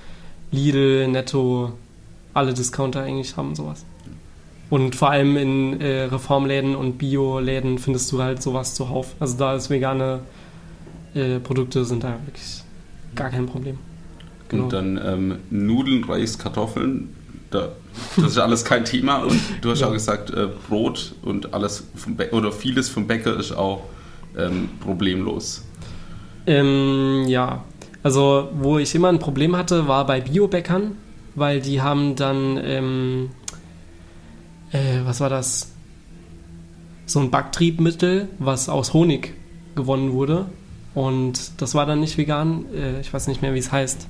Lidl, 0.52 1.08
Netto, 1.08 1.74
alle 2.36 2.54
Discounter 2.54 3.02
eigentlich 3.02 3.36
haben 3.36 3.56
sowas. 3.56 3.84
Und 4.70 4.96
vor 4.96 5.12
allem 5.12 5.38
in 5.38 5.82
äh, 5.82 6.04
Reformläden 6.06 6.76
und 6.76 6.98
Bioläden 6.98 7.78
findest 7.78 8.12
du 8.12 8.22
halt 8.22 8.42
sowas 8.42 8.74
zuhauf. 8.76 9.14
Also 9.20 9.38
da 9.38 9.56
ist 9.56 9.70
vegane 9.70 10.22
äh, 11.14 11.40
Produkte 11.40 11.86
sind 11.86 12.04
da 12.04 12.18
wirklich 12.26 12.64
gar 13.16 13.30
kein 13.30 13.46
Problem. 13.46 13.78
Genau. 14.50 14.64
Und 14.64 14.74
dann 14.74 15.00
ähm, 15.04 15.36
Nudeln, 15.52 16.04
Reis, 16.06 16.38
Kartoffeln, 16.40 17.10
da, 17.52 17.70
das 18.16 18.32
ist 18.32 18.38
alles 18.40 18.66
kein 18.66 18.84
Thema. 18.86 19.18
Und 19.18 19.40
du 19.62 19.70
hast 19.70 19.82
Ja. 19.82 19.88
auch 19.90 19.94
gesagt, 19.94 20.32
äh, 20.32 20.48
Brot 20.68 21.14
und 21.24 21.54
alles 21.54 21.88
vom 21.96 22.18
Bä- 22.18 22.32
oder 22.32 22.52
vieles 22.52 22.90
vom 22.90 23.06
Bäcker 23.06 23.38
ist 23.40 23.52
auch 23.52 23.84
ähm, 24.38 24.70
problemlos. 24.80 25.64
Ähm, 26.48 27.26
ja, 27.28 27.64
also 28.02 28.50
wo 28.60 28.80
ich 28.80 28.94
immer 28.96 29.10
ein 29.10 29.20
Problem 29.20 29.56
hatte, 29.56 29.88
war 29.88 30.06
bei 30.08 30.20
Biobäckern, 30.22 30.98
weil 31.36 31.62
die 31.62 31.82
haben 31.82 32.16
dann, 32.16 32.60
ähm, 32.64 33.30
äh, 34.74 35.06
was 35.06 35.22
war 35.22 35.30
das? 35.30 35.72
So 37.06 37.20
ein 37.20 37.32
Backtriebmittel, 37.32 38.28
was 38.40 38.70
aus 38.70 38.94
Honig 38.94 39.34
gewonnen 39.76 40.12
wurde. 40.12 40.48
Und 40.96 41.62
das 41.62 41.76
war 41.76 41.86
dann 41.86 42.00
nicht 42.00 42.18
vegan. 42.18 42.66
Äh, 42.74 43.00
ich 43.00 43.14
weiß 43.14 43.28
nicht 43.28 43.42
mehr, 43.42 43.54
wie 43.54 43.60
es 43.60 43.72
heißt. 43.72 44.08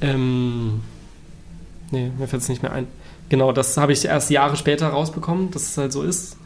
Ähm, 0.00 0.82
nee, 1.90 2.10
mir 2.18 2.28
fällt 2.28 2.42
es 2.42 2.48
nicht 2.48 2.62
mehr 2.62 2.72
ein. 2.72 2.86
Genau, 3.28 3.52
das 3.52 3.76
habe 3.76 3.92
ich 3.92 4.04
erst 4.04 4.30
Jahre 4.30 4.56
später 4.56 4.88
rausbekommen, 4.88 5.50
dass 5.50 5.62
es 5.62 5.78
halt 5.78 5.92
so 5.92 6.02
ist. 6.02 6.36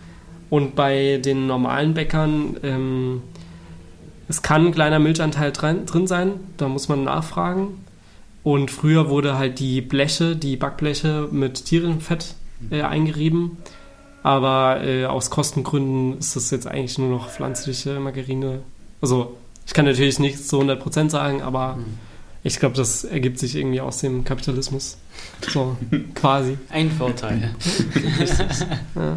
Und 0.50 0.76
bei 0.76 1.18
den 1.18 1.46
normalen 1.46 1.94
Bäckern, 1.94 2.56
ähm, 2.62 3.22
es 4.28 4.42
kann 4.42 4.66
ein 4.66 4.72
kleiner 4.72 4.98
Milchanteil 4.98 5.52
drin, 5.52 6.06
sein, 6.06 6.32
da 6.56 6.68
muss 6.68 6.88
man 6.88 7.04
nachfragen. 7.04 7.84
Und 8.44 8.70
früher 8.70 9.10
wurde 9.10 9.36
halt 9.36 9.58
die 9.58 9.80
Bleche, 9.80 10.36
die 10.36 10.56
Backbleche 10.56 11.28
mit 11.30 11.66
Tierenfett 11.66 12.34
äh, 12.70 12.82
eingerieben. 12.82 13.58
Aber 14.22 14.82
äh, 14.84 15.06
aus 15.06 15.30
Kostengründen 15.30 16.18
ist 16.18 16.36
das 16.36 16.50
jetzt 16.50 16.66
eigentlich 16.66 16.98
nur 16.98 17.08
noch 17.08 17.30
pflanzliche 17.30 17.98
Margarine. 18.00 18.60
Also 19.00 19.36
ich 19.66 19.74
kann 19.74 19.84
natürlich 19.84 20.18
nichts 20.18 20.48
zu 20.48 20.60
100% 20.60 21.10
sagen, 21.10 21.42
aber 21.42 21.78
ich 22.42 22.58
glaube, 22.58 22.76
das 22.76 23.04
ergibt 23.04 23.38
sich 23.38 23.56
irgendwie 23.56 23.80
aus 23.80 23.98
dem 23.98 24.24
Kapitalismus. 24.24 24.96
So, 25.48 25.76
quasi. 26.14 26.56
Ein 26.70 26.90
Vorteil. 26.90 27.54
Ja. 28.94 29.16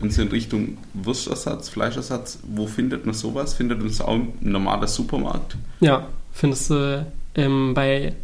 Wenn 0.00 0.08
es 0.08 0.16
in 0.16 0.28
Richtung 0.28 0.78
Wurstersatz, 0.94 1.68
Fleischersatz, 1.68 2.38
wo 2.42 2.66
findet 2.66 3.04
man 3.04 3.14
sowas? 3.14 3.52
Findet 3.52 3.78
man 3.78 3.88
es 3.88 4.00
auch 4.00 4.14
im 4.14 4.32
normalen 4.40 4.86
Supermarkt? 4.86 5.56
Ja, 5.80 6.08
findest 6.32 6.70
du, 6.70 7.06
ähm, 7.34 7.74
bei 7.74 8.14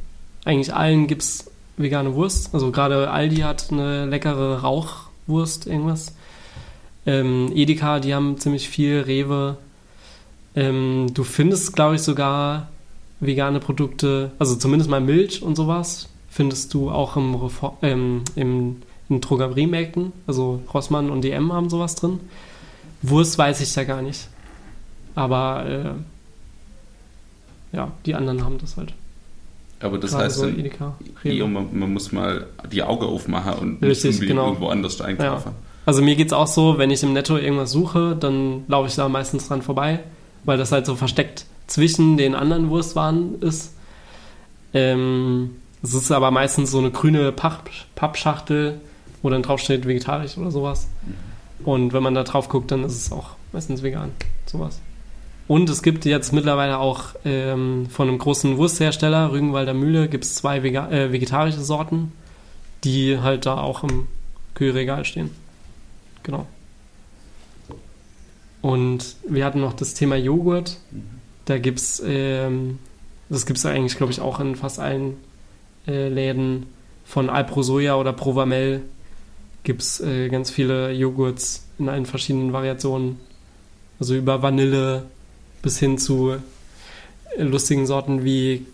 eigentlich 0.44 0.73
allen 0.73 1.06
gibt 1.06 1.23
es 1.23 1.49
vegane 1.81 2.15
Wurst. 2.15 2.55
Also 2.55 2.70
gerade 2.70 3.11
Aldi 3.11 3.36
hat 3.36 3.70
eine 3.70 4.07
leckere 4.07 4.62
Rauchwurst, 4.62 5.66
irgendwas. 5.66 6.15
Ähm, 7.07 7.51
Edeka, 7.55 8.01
die 8.01 8.15
haben 8.15 8.39
ziemlich 8.39 8.69
viel, 8.69 9.01
Rewe. 9.01 9.57
Ähm, 10.55 11.09
du 11.15 11.24
findest, 11.24 11.74
glaube 11.74 11.97
ich, 11.97 12.02
sogar 12.02 12.69
vegane 13.20 13.61
Produkte, 13.61 14.32
also 14.39 14.57
zumindest 14.57 14.90
mal 14.90 15.01
Milch 15.01 15.43
und 15.43 15.55
sowas, 15.55 16.09
findest 16.28 16.74
du 16.74 16.90
auch 16.90 17.16
im 17.16 17.35
Refor 17.35 17.77
ähm, 17.82 18.23
im, 18.35 18.82
in 19.09 19.20
Drogeriemärkten. 19.20 20.12
Also 20.27 20.62
Rossmann 20.73 21.11
und 21.11 21.23
DM 21.23 21.52
haben 21.52 21.70
sowas 21.70 21.94
drin. 21.94 22.20
Wurst 23.02 23.39
weiß 23.39 23.61
ich 23.61 23.73
da 23.73 23.85
gar 23.85 24.02
nicht. 24.02 24.28
Aber 25.15 25.66
äh, 25.66 27.77
ja, 27.77 27.93
die 28.07 28.15
anderen 28.15 28.44
haben 28.44 28.59
das 28.59 28.77
halt. 28.77 28.94
Aber 29.81 29.98
das 29.98 30.11
Gerade 30.11 30.24
heißt, 30.24 30.36
so 30.36 30.47
dann, 30.47 31.52
man, 31.52 31.69
man 31.73 31.93
muss 31.93 32.12
mal 32.12 32.47
die 32.70 32.82
Augen 32.82 33.07
aufmachen 33.07 33.55
und 33.55 33.82
Richtig, 33.82 34.20
genau. 34.20 34.48
irgendwo 34.48 34.69
anders 34.69 35.01
einkaufen. 35.01 35.52
Also 35.86 36.02
mir 36.02 36.16
geht's 36.16 36.32
auch 36.32 36.47
so, 36.47 36.77
wenn 36.78 36.90
ich 36.90 37.02
im 37.02 37.15
Netto 37.15 37.36
irgendwas 37.36 37.70
suche, 37.70 38.15
dann 38.15 38.65
laufe 38.69 38.89
ich 38.89 38.94
da 38.94 39.09
meistens 39.09 39.48
dran 39.48 39.62
vorbei, 39.62 40.01
weil 40.44 40.59
das 40.59 40.73
halt 40.73 40.85
so 40.85 40.97
versteckt 40.97 41.47
zwischen 41.66 42.16
den 42.16 42.35
anderen 42.35 42.69
Wurstwaren 42.69 43.40
ist. 43.40 43.74
Ähm, 44.74 45.51
es 45.82 45.94
ist 45.94 46.12
aber 46.12 46.31
meistens 46.31 46.70
so 46.70 46.78
eine 46.78 46.90
grüne 46.90 47.32
Papp 47.32 47.70
Pappschachtel, 47.94 48.81
wo 49.23 49.31
dann 49.31 49.43
drauf 49.43 49.61
steht 49.61 49.86
vegetarisch 49.86 50.36
oder 50.36 50.51
sowas. 50.51 50.89
Und 51.65 51.93
wenn 51.93 52.02
man 52.02 52.15
da 52.15 52.23
drauf 52.23 52.48
guckt, 52.48 52.70
dann 52.70 52.85
ist 52.85 52.97
es 52.97 53.12
auch 53.12 53.31
meistens 53.52 53.82
vegan, 53.82 54.12
sowas. 54.47 54.81
Und 55.51 55.68
es 55.68 55.82
gibt 55.82 56.05
jetzt 56.05 56.32
mittlerweile 56.32 56.78
auch 56.78 57.06
ähm, 57.24 57.89
von 57.90 58.06
einem 58.06 58.18
großen 58.18 58.56
Wursthersteller, 58.56 59.32
Rügenwalder 59.32 59.74
Mühle, 59.74 60.09
gibt 60.09 60.22
es 60.22 60.36
zwei 60.36 60.62
vega 60.62 60.89
äh, 60.93 61.10
vegetarische 61.10 61.60
Sorten, 61.60 62.12
die 62.85 63.18
halt 63.18 63.47
da 63.47 63.59
auch 63.59 63.82
im 63.82 64.06
Kühlregal 64.55 65.05
stehen. 65.05 65.31
Genau. 66.22 66.47
Und 68.62 69.16
wir 69.28 69.44
hatten 69.44 69.60
noch 69.60 69.72
das 69.72 69.94
Thema 69.94 70.14
Joghurt. 70.14 70.78
Da 71.47 71.59
gibt 71.59 71.81
es, 71.81 72.01
ähm, 72.06 72.78
das 73.28 73.44
gibt 73.44 73.59
es 73.59 73.66
eigentlich, 73.66 73.97
glaube 73.97 74.12
ich, 74.12 74.20
auch 74.20 74.39
in 74.39 74.55
fast 74.55 74.78
allen 74.78 75.16
äh, 75.89 76.09
Läden 76.09 76.66
von 77.05 77.28
Alpro 77.28 77.64
Soja 77.64 77.97
oder 77.97 78.12
Provamel. 78.12 78.82
gibt 79.64 79.82
es 79.82 79.98
äh, 79.98 80.28
ganz 80.28 80.48
viele 80.48 80.93
Joghurts 80.93 81.66
in 81.81 81.89
allen 81.89 82.06
verschiedenen 82.06 82.52
Variationen. 82.52 83.18
Also 83.98 84.14
über 84.14 84.43
Vanille 84.43 85.06
bis 85.62 85.78
hin 85.78 85.99
zu 85.99 86.31
äh, 87.37 87.43
lustigen 87.43 87.87
Sorten 87.87 88.24
wie 88.24 88.66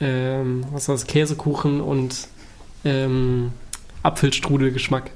ähm, 0.00 0.64
was 0.72 0.82
ist 0.82 0.88
das, 0.88 1.06
Käsekuchen 1.06 1.80
und 1.80 2.28
ähm, 2.84 3.50
Apfelstrudelgeschmack. 4.02 5.10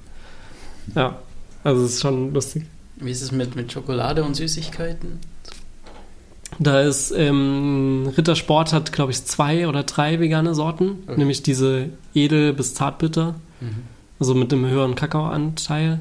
Ja, 0.96 1.18
also 1.62 1.84
es 1.84 1.94
ist 1.94 2.00
schon 2.02 2.34
lustig. 2.34 2.64
Wie 2.96 3.10
ist 3.10 3.22
es 3.22 3.30
mit, 3.32 3.54
mit 3.56 3.70
Schokolade 3.72 4.24
und 4.24 4.34
Süßigkeiten? 4.34 5.20
Da 6.58 6.80
ist 6.82 7.12
ähm, 7.16 8.12
Rittersport 8.16 8.72
hat, 8.72 8.92
glaube 8.92 9.12
ich, 9.12 9.24
zwei 9.24 9.66
oder 9.68 9.84
drei 9.84 10.20
vegane 10.20 10.54
Sorten, 10.54 10.98
Okay. 11.06 11.16
nämlich 11.18 11.42
diese 11.42 11.88
edel 12.14 12.52
bis 12.52 12.74
zartbitter, 12.74 13.36
Mhm. 13.60 13.84
also 14.18 14.34
mit 14.34 14.52
einem 14.52 14.66
höheren 14.66 14.94
Kakaoanteil. 14.96 16.00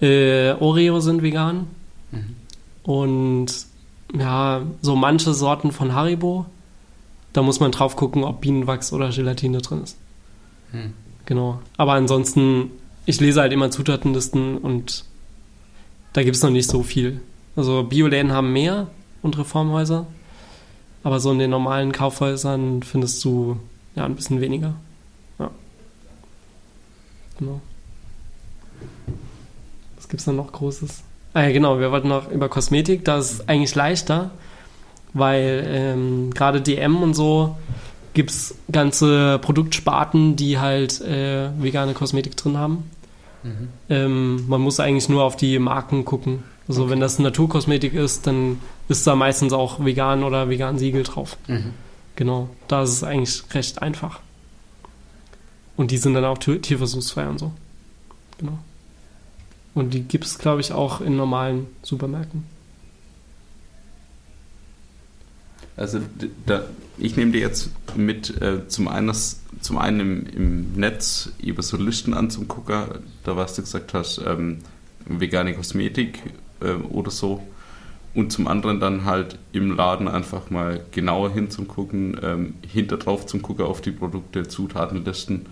Äh, 0.00 0.52
Oreo 0.54 1.00
sind 1.00 1.22
vegan 1.22 1.66
Mhm. 2.10 2.36
und 2.82 3.46
ja, 4.18 4.62
so 4.80 4.96
manche 4.96 5.34
Sorten 5.34 5.72
von 5.72 5.94
Haribo. 5.94 6.46
Da 7.32 7.42
muss 7.42 7.60
man 7.60 7.72
drauf 7.72 7.96
gucken, 7.96 8.22
ob 8.22 8.40
Bienenwachs 8.40 8.92
oder 8.92 9.10
Gelatine 9.10 9.58
drin 9.58 9.82
ist. 9.82 9.96
Hm. 10.70 10.92
Genau. 11.26 11.60
Aber 11.76 11.92
ansonsten, 11.94 12.70
ich 13.06 13.20
lese 13.20 13.40
halt 13.40 13.52
immer 13.52 13.70
Zutatenlisten 13.70 14.58
und 14.58 15.04
da 16.12 16.22
gibt 16.22 16.36
es 16.36 16.42
noch 16.42 16.50
nicht 16.50 16.68
so 16.70 16.82
viel. 16.82 17.20
Also 17.56 17.82
Bioläden 17.84 18.32
haben 18.32 18.52
mehr 18.52 18.88
und 19.22 19.36
Reformhäuser, 19.38 20.06
aber 21.02 21.18
so 21.20 21.32
in 21.32 21.38
den 21.38 21.50
normalen 21.50 21.92
Kaufhäusern 21.92 22.82
findest 22.82 23.24
du 23.24 23.58
ja 23.96 24.04
ein 24.04 24.14
bisschen 24.14 24.40
weniger. 24.40 24.74
Ja. 25.38 25.50
Genau. 27.38 27.60
Was 29.96 30.08
gibt's 30.08 30.24
dann 30.24 30.36
noch 30.36 30.52
Großes? 30.52 31.02
Ah 31.34 31.42
ja, 31.42 31.52
genau, 31.52 31.78
wir 31.80 31.90
wollten 31.90 32.08
noch 32.08 32.30
über 32.30 32.48
Kosmetik. 32.48 33.04
Da 33.04 33.18
ist 33.18 33.32
es 33.32 33.48
eigentlich 33.48 33.74
leichter, 33.74 34.30
weil 35.12 35.64
ähm, 35.66 36.30
gerade 36.32 36.60
DM 36.60 37.02
und 37.02 37.14
so 37.14 37.56
gibt 38.14 38.30
es 38.30 38.54
ganze 38.70 39.38
Produktsparten, 39.40 40.36
die 40.36 40.58
halt 40.58 41.00
äh, 41.00 41.50
vegane 41.60 41.94
Kosmetik 41.94 42.36
drin 42.36 42.56
haben. 42.56 42.88
Mhm. 43.42 43.68
Ähm, 43.90 44.48
man 44.48 44.60
muss 44.60 44.78
eigentlich 44.80 45.08
nur 45.08 45.24
auf 45.24 45.36
die 45.36 45.58
Marken 45.58 46.04
gucken. 46.04 46.44
Also 46.68 46.82
Okay. 46.82 46.92
wenn 46.92 47.00
das 47.00 47.18
Naturkosmetik 47.18 47.92
ist, 47.92 48.26
dann 48.26 48.60
ist 48.88 49.06
da 49.06 49.16
meistens 49.16 49.52
auch 49.52 49.84
vegan 49.84 50.22
oder 50.22 50.48
vegan 50.48 50.78
Siegel 50.78 51.02
drauf. 51.02 51.36
Mhm. 51.48 51.72
Genau, 52.16 52.48
da 52.68 52.84
ist 52.84 52.90
es 52.92 53.02
eigentlich 53.02 53.42
recht 53.52 53.82
einfach. 53.82 54.20
Und 55.76 55.90
die 55.90 55.98
sind 55.98 56.14
dann 56.14 56.24
auch 56.24 56.38
tier- 56.38 56.62
tierversuchsfrei 56.62 57.26
und 57.28 57.38
so. 57.38 57.50
Genau. 58.38 58.58
Und 59.74 59.92
die 59.92 60.02
gibt 60.02 60.24
es, 60.24 60.38
glaube 60.38 60.60
ich, 60.60 60.72
auch 60.72 61.00
in 61.00 61.16
normalen 61.16 61.66
Supermärkten. 61.82 62.44
Also 65.76 66.00
da, 66.46 66.64
ich 66.98 67.16
nehme 67.16 67.32
dir 67.32 67.40
jetzt 67.40 67.70
mit 67.96 68.40
äh, 68.40 68.68
zum, 68.68 68.86
eines, 68.86 69.40
zum 69.60 69.78
einen 69.78 70.00
im, 70.00 70.26
im 70.26 70.72
Netz 70.74 71.32
über 71.42 71.62
so 71.62 71.76
Listen 71.76 72.14
an 72.14 72.30
zum 72.30 72.46
Gucker, 72.46 73.00
da 73.24 73.36
was 73.36 73.56
du 73.56 73.62
gesagt 73.62 73.92
hast, 73.92 74.20
ähm, 74.24 74.58
vegane 75.06 75.54
Kosmetik 75.54 76.20
äh, 76.60 76.74
oder 76.74 77.10
so. 77.10 77.42
Und 78.14 78.30
zum 78.30 78.46
anderen 78.46 78.78
dann 78.78 79.04
halt 79.04 79.40
im 79.50 79.74
Laden 79.74 80.06
einfach 80.06 80.48
mal 80.48 80.84
genauer 80.92 81.32
hin 81.32 81.50
zum 81.50 81.66
Gucken, 81.66 82.16
ähm, 82.22 82.54
hinter 82.64 82.96
drauf 82.96 83.26
zum 83.26 83.42
Gucken 83.42 83.64
auf 83.64 83.80
die 83.80 83.90
Produkte, 83.90 84.46
Zutatenlisten. 84.46 85.46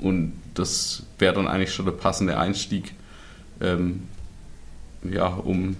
Und 0.00 0.34
das 0.54 1.02
wäre 1.18 1.34
dann 1.34 1.48
eigentlich 1.48 1.74
schon 1.74 1.86
der 1.86 1.92
passende 1.92 2.38
Einstieg, 2.38 2.94
ähm, 3.60 4.04
ja, 5.02 5.26
um 5.28 5.76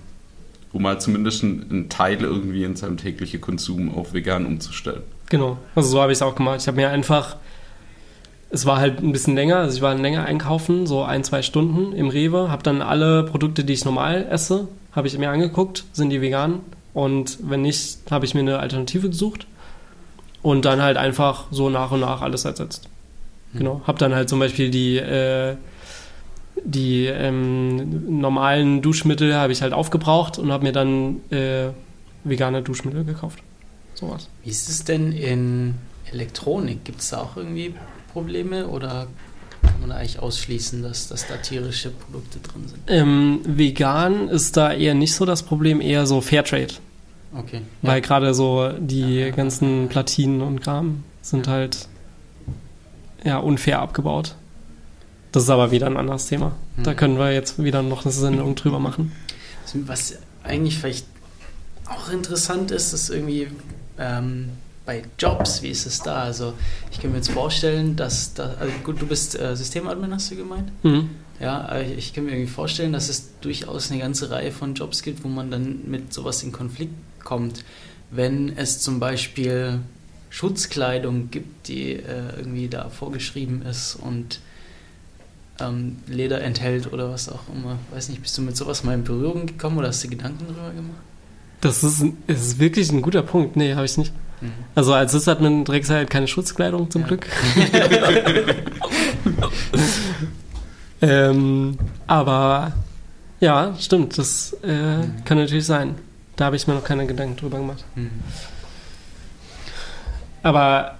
um 0.73 0.83
mal 0.83 1.01
zumindest 1.01 1.43
einen, 1.43 1.89
Teil 1.89 2.21
irgendwie 2.21 2.65
in 2.65 2.77
seinem 2.77 2.97
täglichen 2.97 3.41
Konsum 3.41 3.95
auf 3.95 4.13
vegan 4.13 4.47
umzustellen. 4.47 5.03
Genau, 5.31 5.59
also 5.75 5.89
so 5.89 6.01
habe 6.01 6.13
ich 6.13 6.19
es 6.19 6.23
auch 6.23 6.35
gemacht. 6.35 6.61
Ich 6.61 6.69
habe 6.69 6.77
mir 6.77 6.91
einfach, 6.91 7.37
es 8.51 8.67
war 8.67 8.79
halt 8.79 9.03
ein 9.03 9.13
bisschen 9.13 9.35
länger, 9.35 9.59
also 9.59 9.77
ich 9.77 9.83
war 9.83 9.95
länger 9.95 10.25
einkaufen, 10.25 10.87
so 10.87 11.03
ein, 11.03 11.25
zwei 11.25 11.43
Stunden 11.43 11.93
im 11.93 12.09
Rewe, 12.09 12.51
habe 12.51 12.63
dann 12.63 12.83
alle 12.83 13.25
Produkte, 13.25 13.65
die 13.65 13.73
ich 13.73 13.85
normal 13.85 14.27
esse, 14.31 14.69
habe 14.93 15.07
ich 15.07 15.19
mir 15.19 15.31
angeguckt, 15.31 15.85
sind 15.93 16.11
die 16.11 16.21
vegan 16.21 16.61
und 16.95 17.39
wenn 17.43 17.63
nicht, 17.63 17.99
habe 18.11 18.25
ich 18.25 18.35
mir 18.35 18.41
eine 18.41 18.59
Alternative 18.59 19.09
gesucht 19.09 19.47
und 20.43 20.65
dann 20.65 20.83
halt 20.83 20.97
einfach 20.97 21.47
so 21.51 21.69
nach 21.71 21.91
und 21.91 22.01
nach 22.01 22.23
alles 22.23 22.45
ersetzt. 22.45 22.89
Genau, 23.55 23.81
habe 23.87 23.99
dann 23.99 24.15
halt 24.15 24.29
zum 24.29 24.39
Beispiel 24.39 24.71
die, 24.71 24.97
äh, 24.97 25.57
die 26.71 27.07
ähm, 27.07 28.21
normalen 28.21 28.83
Duschmittel 28.83 29.35
habe 29.35 29.53
ich 29.53 29.63
halt 29.63 29.73
aufgebraucht 29.73 30.39
und 30.39 30.53
habe 30.53 30.65
mir 30.65 30.73
dann 30.73 31.21
äh, 31.31 31.69
vegane 32.25 32.63
Duschmittel 32.63 33.05
gekauft. 33.05 33.39
Sowas. 33.95 34.29
Wie 34.45 34.51
ist 34.51 34.69
es 34.69 34.85
denn 34.85 35.13
in 35.13 35.75
Elektronik? 36.13 36.85
Gibt 36.85 37.01
es 37.01 37.11
da 37.11 37.23
auch 37.23 37.37
irgendwie 37.37 37.75
Probleme 38.13 38.67
oder 38.69 39.07
kann 39.63 39.81
man 39.81 39.93
eigentlich 39.93 40.19
ausschließen, 40.21 40.83
dass, 40.83 41.09
dass 41.09 41.27
da 41.27 41.37
tierische 41.37 41.91
Produkte 41.91 42.39
drin 42.41 42.69
sind? 42.69 42.81
Ähm, 42.87 43.41
vegan 43.45 44.29
ist 44.29 44.57
da 44.57 44.73
eher 44.73 44.95
nicht 44.95 45.15
so 45.15 45.25
das 45.25 45.43
Problem, 45.43 45.81
eher 45.81 46.07
so 46.07 46.21
Fairtrade. 46.21 46.75
Okay. 47.37 47.61
Weil 47.83 48.01
gerade 48.01 48.35
so 48.35 48.71
die 48.79 49.17
Ja, 49.21 49.27
ja, 49.27 49.31
ganzen 49.31 49.83
ja. 49.83 49.89
Platinen 49.89 50.41
und 50.43 50.61
Kram 50.61 51.03
sind 51.23 51.47
Ja. 51.47 51.53
halt 51.53 51.89
ja 53.25 53.39
unfair 53.39 53.81
abgebaut. 53.81 54.35
Das 55.39 55.45
ist 55.45 55.51
aber 55.51 55.71
wieder 55.71 55.87
ein 55.87 55.97
anderes 55.97 56.27
Thema. 56.27 56.57
Da 56.83 56.91
Mhm. 56.91 56.97
können 56.97 57.17
wir 57.19 57.33
jetzt 57.33 57.63
wieder 57.63 57.81
noch 57.81 58.05
eine 58.05 58.11
Sendung 58.11 58.57
drüber 58.57 58.81
machen. 58.81 59.13
Was 59.87 60.15
eigentlich 60.43 60.77
vielleicht 60.79 61.07
auch 61.87 62.11
interessant 62.11 62.73
ist, 62.73 62.93
ist 62.93 63.09
irgendwie 63.09 63.47
ähm, 64.01 64.49
bei 64.85 65.05
Jobs, 65.17 65.63
wie 65.63 65.69
ist 65.69 65.87
es 65.87 66.01
da? 66.03 66.23
Also 66.25 66.55
ich 66.91 67.01
kann 67.01 67.13
mir 67.13 67.19
jetzt 67.19 67.31
vorstellen, 67.31 67.95
dass 67.95 68.35
da, 68.35 68.55
also 68.59 68.73
gut, 68.83 69.01
du 69.01 69.07
bist 69.07 69.39
äh, 69.39 69.55
Systemadmin, 69.55 70.13
hast 70.13 70.29
du 70.33 70.35
gemeint? 70.35 70.73
Mhm. 70.83 71.11
Ja, 71.39 71.61
aber 71.69 71.83
ich, 71.83 71.97
ich 71.99 72.15
kann 72.15 72.25
mir 72.25 72.33
irgendwie 72.33 72.51
vorstellen, 72.51 72.93
dass 72.93 73.09
es 73.09 73.29
durchaus 73.41 73.93
eine 73.93 74.01
ganze 74.01 74.31
Reihe 74.33 74.51
von 74.51 74.75
Jobs 74.75 75.05
gibt, 75.05 75.23
wo 75.23 75.29
man 75.29 75.53
dann 75.53 75.83
mit 75.89 76.13
sowas 76.13 76.43
in 76.43 76.51
Konflikt 76.51 76.95
kommt. 77.23 77.65
Wenn 78.11 78.57
es 78.57 78.81
zum 78.81 78.99
Beispiel 78.99 79.79
Schutzkleidung 80.31 81.31
gibt, 81.31 81.69
die 81.69 81.93
äh, 81.93 82.37
irgendwie 82.39 82.67
da 82.67 82.89
vorgeschrieben 82.89 83.63
ist 83.63 83.95
und 83.95 84.41
ähm, 85.61 85.97
Leder 86.07 86.41
enthält 86.43 86.93
oder 86.93 87.11
was 87.11 87.29
auch 87.29 87.41
immer. 87.55 87.79
Weiß 87.93 88.09
nicht, 88.09 88.23
bist 88.23 88.37
du 88.39 88.43
mit 88.43 88.57
sowas 88.57 88.85
mal 88.85 88.95
in 88.95 89.05
Berührung 89.05 89.47
gekommen 89.47 89.79
oder 89.79 89.89
hast 89.89 90.03
du 90.05 90.09
Gedanken 90.09 90.45
darüber 90.47 90.71
gemacht? 90.75 90.99
Das 91.61 91.83
ist, 91.83 92.01
ein- 92.03 92.17
ist 92.29 92.59
wirklich 92.61 92.91
ein 92.93 93.03
guter 93.03 93.23
Punkt. 93.23 93.57
Nee, 93.57 93.75
habe 93.75 93.85
ich 93.85 93.97
nicht. 93.99 94.13
Mhm. 94.41 94.53
Also 94.77 94.95
als 94.95 95.11
Sysadmin 95.13 95.65
trägst 95.65 95.91
du 95.91 95.95
halt 95.95 96.11
keine 96.11 96.29
Schutzkleidung 96.29 96.89
zum 96.91 97.03
Ja. 97.03 97.09
Glück. 97.09 97.27
ähm, 101.03 101.79
aber 102.07 102.73
ja, 103.41 103.75
stimmt, 103.79 104.19
das 104.19 104.57
äh, 104.63 104.99
Mhm. 104.99 105.25
kann 105.25 105.39
natürlich 105.39 105.67
sein. 105.67 105.95
Da 106.37 106.47
habe 106.47 106.57
ich 106.57 106.67
mir 106.67 106.75
noch 106.75 106.85
keine 106.85 107.07
Gedanken 107.07 107.37
drüber 107.37 107.59
gemacht. 107.59 107.85
Mhm. 107.97 108.11
Aber 110.43 110.98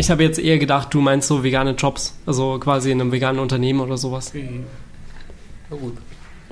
ich 0.00 0.10
habe 0.10 0.22
jetzt 0.22 0.38
eher 0.38 0.58
gedacht, 0.58 0.92
du 0.92 1.00
meinst 1.00 1.28
so 1.28 1.44
vegane 1.44 1.72
Jobs, 1.72 2.14
also 2.26 2.58
quasi 2.58 2.90
in 2.90 3.00
einem 3.00 3.12
veganen 3.12 3.40
Unternehmen 3.40 3.80
oder 3.80 3.96
sowas. 3.96 4.32
Ja, 4.34 5.76
gut. 5.76 5.96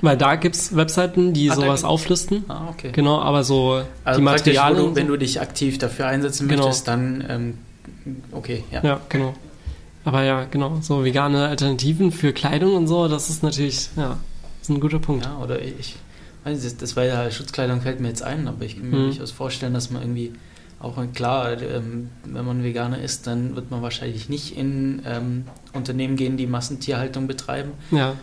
Weil 0.01 0.15
da 0.17 0.35
gibt 0.35 0.55
es 0.55 0.75
Webseiten, 0.75 1.33
die 1.33 1.51
Ah, 1.51 1.55
sowas 1.55 1.83
auflisten. 1.83 2.45
Ah, 2.47 2.69
okay. 2.69 2.91
Genau, 2.93 3.19
aber 3.19 3.43
so 3.43 3.81
Also 4.05 4.19
die 4.19 4.23
Materialien. 4.23 4.85
du, 4.91 4.95
wenn 4.95 5.07
du 5.07 5.17
dich 5.17 5.41
aktiv 5.41 5.77
dafür 5.77 6.07
einsetzen 6.07 6.47
Genau. 6.47 6.67
möchtest, 6.67 6.87
dann 6.87 7.25
ähm, 7.27 7.57
okay, 8.31 8.63
ja. 8.71 8.81
Ja, 8.81 8.99
genau. 9.09 9.33
Aber 10.05 10.23
ja, 10.23 10.45
genau, 10.49 10.77
so 10.81 11.03
vegane 11.03 11.47
Alternativen 11.49 12.13
für 12.13 12.31
Kleidung 12.31 12.75
und 12.75 12.87
so, 12.87 13.09
das 13.09 13.29
ist 13.29 13.43
natürlich, 13.43 13.89
ja, 13.97 14.17
ist 14.61 14.69
ein 14.69 14.79
guter 14.79 14.99
Punkt. 14.99 15.25
Ja, 15.25 15.37
oder 15.43 15.61
ich 15.61 15.97
weiß 16.45 16.63
nicht, 16.63 16.81
das 16.81 16.95
war 16.95 17.03
ja 17.03 17.29
Schutzkleidung 17.29 17.81
fällt 17.81 17.99
mir 17.99 18.07
jetzt 18.07 18.23
ein, 18.23 18.47
aber 18.47 18.63
ich 18.63 18.77
kann 18.79 18.89
mir 18.89 18.95
Mhm. 18.97 19.05
durchaus 19.07 19.31
vorstellen, 19.31 19.73
dass 19.73 19.89
man 19.91 20.01
irgendwie 20.01 20.31
auch 20.79 20.97
klar, 21.13 21.61
ähm, 21.61 22.09
wenn 22.23 22.45
man 22.45 22.63
Veganer 22.63 22.99
ist, 22.99 23.27
dann 23.27 23.55
wird 23.55 23.69
man 23.69 23.81
wahrscheinlich 23.81 24.29
nicht 24.29 24.55
in 24.57 25.01
ähm, 25.05 25.45
Unternehmen 25.73 26.15
gehen, 26.15 26.37
die 26.37 26.47
Massentierhaltung 26.47 27.27
betreiben. 27.27 27.71
Ja, 27.91 28.15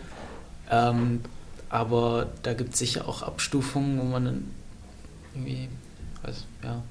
Ähm, 0.69 1.21
aber 1.69 2.27
da 2.43 2.53
gibt 2.53 2.73
es 2.73 2.79
sicher 2.79 3.07
auch 3.07 3.23
Abstufungen, 3.23 3.99
wo 3.99 4.03
man 4.03 4.25
dann 4.25 4.43
irgendwie, 5.33 5.67
weiß, 6.23 6.45
ja. 6.63 6.81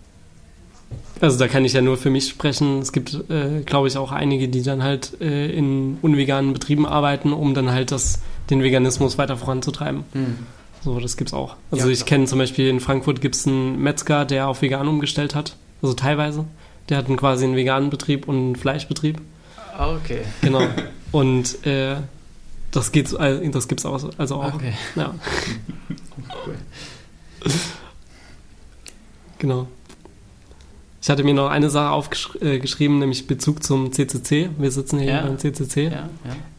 also 1.20 1.38
da 1.38 1.48
kann 1.48 1.64
ich 1.64 1.72
ja 1.72 1.80
nur 1.80 1.96
für 1.96 2.10
mich 2.10 2.28
sprechen. 2.28 2.80
Es 2.80 2.92
gibt, 2.92 3.14
äh, 3.30 3.62
glaube 3.64 3.88
ich, 3.88 3.96
auch 3.96 4.12
einige, 4.12 4.48
die 4.48 4.62
dann 4.62 4.82
halt 4.82 5.20
äh, 5.20 5.50
in 5.50 5.98
unveganen 6.02 6.52
Betrieben 6.52 6.86
arbeiten, 6.86 7.32
um 7.32 7.54
dann 7.54 7.70
halt 7.70 7.90
das, 7.90 8.20
den 8.50 8.62
Veganismus 8.62 9.18
weiter 9.18 9.36
voranzutreiben. 9.36 10.04
Hm. 10.12 10.38
So, 10.82 11.00
das 11.00 11.16
gibt's 11.16 11.32
auch. 11.34 11.56
Also 11.70 11.86
Ja, 11.86 11.92
ich 11.92 12.04
kenne 12.06 12.26
zum 12.26 12.38
Beispiel 12.38 12.68
in 12.68 12.80
Frankfurt 12.80 13.20
gibt 13.20 13.34
es 13.34 13.46
einen 13.46 13.80
Metzger, 13.82 14.24
der 14.24 14.48
auf 14.48 14.62
vegan 14.62 14.86
umgestellt 14.86 15.34
hat. 15.34 15.56
Also 15.82 15.94
teilweise. 15.94 16.44
Der 16.88 16.96
hat 16.98 17.06
einen 17.06 17.16
quasi 17.16 17.44
einen 17.44 17.56
veganen 17.56 17.90
Betrieb 17.90 18.28
und 18.28 18.36
einen 18.36 18.56
Fleischbetrieb. 18.56 19.20
Ah, 19.76 19.92
Okay. 19.94 20.20
Genau. 20.42 20.62
Und 21.12 21.64
äh, 21.66 21.96
Das 22.70 22.92
geht's, 22.92 23.12
äh, 23.14 23.48
das 23.50 23.68
gibt's 23.68 23.84
auch, 23.86 24.00
also 24.18 24.36
auch. 24.36 24.54
Okay. 24.54 24.72
Ja, 24.96 25.14
Cool. 26.46 26.56
genau. 29.38 29.66
Ich 31.02 31.08
hatte 31.10 31.22
mir 31.24 31.34
noch 31.34 31.48
eine 31.50 31.70
Sache 31.70 31.90
aufgeschrieben, 31.90 32.96
äh, 32.96 33.00
nämlich 33.00 33.26
Bezug 33.26 33.62
zum 33.62 33.92
CCC. 33.92 34.50
Wir 34.58 34.70
sitzen 34.70 34.98
hier 34.98 35.12
Ja. 35.12 35.22
beim 35.22 35.38
CCC. 35.38 35.84
Ja, 35.84 35.90
ja. 35.90 36.08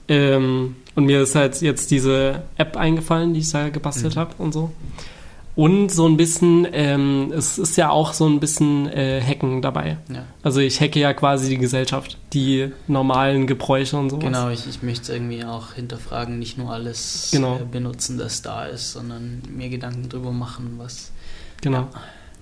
Ähm, 0.07 0.76
und 0.97 1.05
mir 1.05 1.21
ist 1.21 1.35
halt 1.35 1.61
jetzt 1.61 1.91
diese 1.91 2.41
App 2.57 2.75
eingefallen, 2.75 3.33
die 3.33 3.39
ich 3.39 3.51
da 3.51 3.69
gebastelt 3.69 4.15
Mhm. 4.15 4.19
habe 4.19 4.31
und 4.39 4.51
so. 4.51 4.71
Und 5.55 5.89
so 5.91 6.07
ein 6.07 6.17
bisschen, 6.17 6.67
ähm, 6.71 7.31
es 7.35 7.57
ist 7.57 7.77
ja 7.77 7.89
auch 7.89 8.13
so 8.13 8.27
ein 8.27 8.39
bisschen 8.39 8.87
äh, 8.89 9.21
Hacken 9.25 9.61
dabei. 9.63 9.97
ja. 10.13 10.23
Also 10.43 10.59
ich 10.59 10.79
hacke 10.81 10.99
ja 10.99 11.13
quasi 11.13 11.49
die 11.49 11.57
Gesellschaft, 11.57 12.17
die 12.33 12.71
normalen 12.87 13.47
Gebräuche 13.47 13.97
und 13.97 14.09
sowas. 14.11 14.23
Genau, 14.25 14.49
ich, 14.49 14.67
ich 14.67 14.83
möchte 14.83 15.13
irgendwie 15.13 15.43
auch 15.45 15.73
hinterfragen, 15.73 16.37
nicht 16.37 16.57
nur 16.59 16.71
alles 16.71 17.29
Genau. 17.31 17.57
äh, 17.57 17.63
benutzen, 17.71 18.17
das 18.19 18.41
da 18.43 18.65
ist, 18.65 18.91
sondern 18.91 19.41
mir 19.55 19.69
Gedanken 19.69 20.09
drüber 20.09 20.31
machen, 20.31 20.73
was. 20.77 21.11
Genau, 21.61 21.87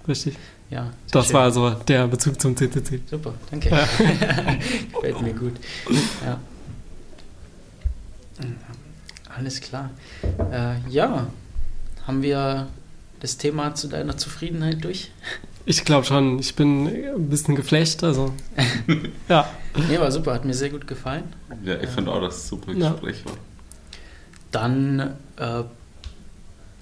richtig. 0.07 0.35
Ja, 0.69 0.87
Das 1.11 1.27
schön. 1.27 1.35
war 1.35 1.43
also 1.43 1.69
der 1.87 2.07
Bezug 2.07 2.41
zum 2.41 2.57
CCC. 2.57 2.99
Super, 3.09 3.33
danke. 3.49 3.69
Ja. 3.69 3.87
Gefällt 4.93 5.21
mir 5.21 5.33
gut. 5.33 5.53
Ja. 6.25 6.37
Alles 9.35 9.61
klar. 9.61 9.89
Äh, 10.51 10.75
ja, 10.89 11.27
haben 12.07 12.21
wir 12.21 12.67
das 13.19 13.37
Thema 13.37 13.75
zu 13.75 13.87
deiner 13.87 14.17
Zufriedenheit 14.17 14.83
durch? 14.83 15.11
Ich 15.65 15.83
glaube 15.83 16.05
schon, 16.05 16.37
ich 16.39 16.55
bin 16.55 16.87
ein 16.87 17.29
bisschen 17.29 17.55
geflecht, 17.55 18.03
also 18.03 18.33
ja. 19.29 19.47
Nee, 19.89 19.99
war 19.99 20.11
super, 20.11 20.33
hat 20.35 20.45
mir 20.45 20.53
sehr 20.53 20.69
gut 20.69 20.85
gefallen. 20.87 21.23
Ja, 21.63 21.75
ich 21.81 21.89
fand 21.89 22.07
auch, 22.07 22.21
dass 22.21 22.35
es 22.37 22.43
ein 22.45 22.47
super 22.49 22.71
Ja. 22.73 22.91
Gespräch 22.91 23.25
war. 23.25 23.33
Dann 24.51 25.15
äh, 25.37 25.63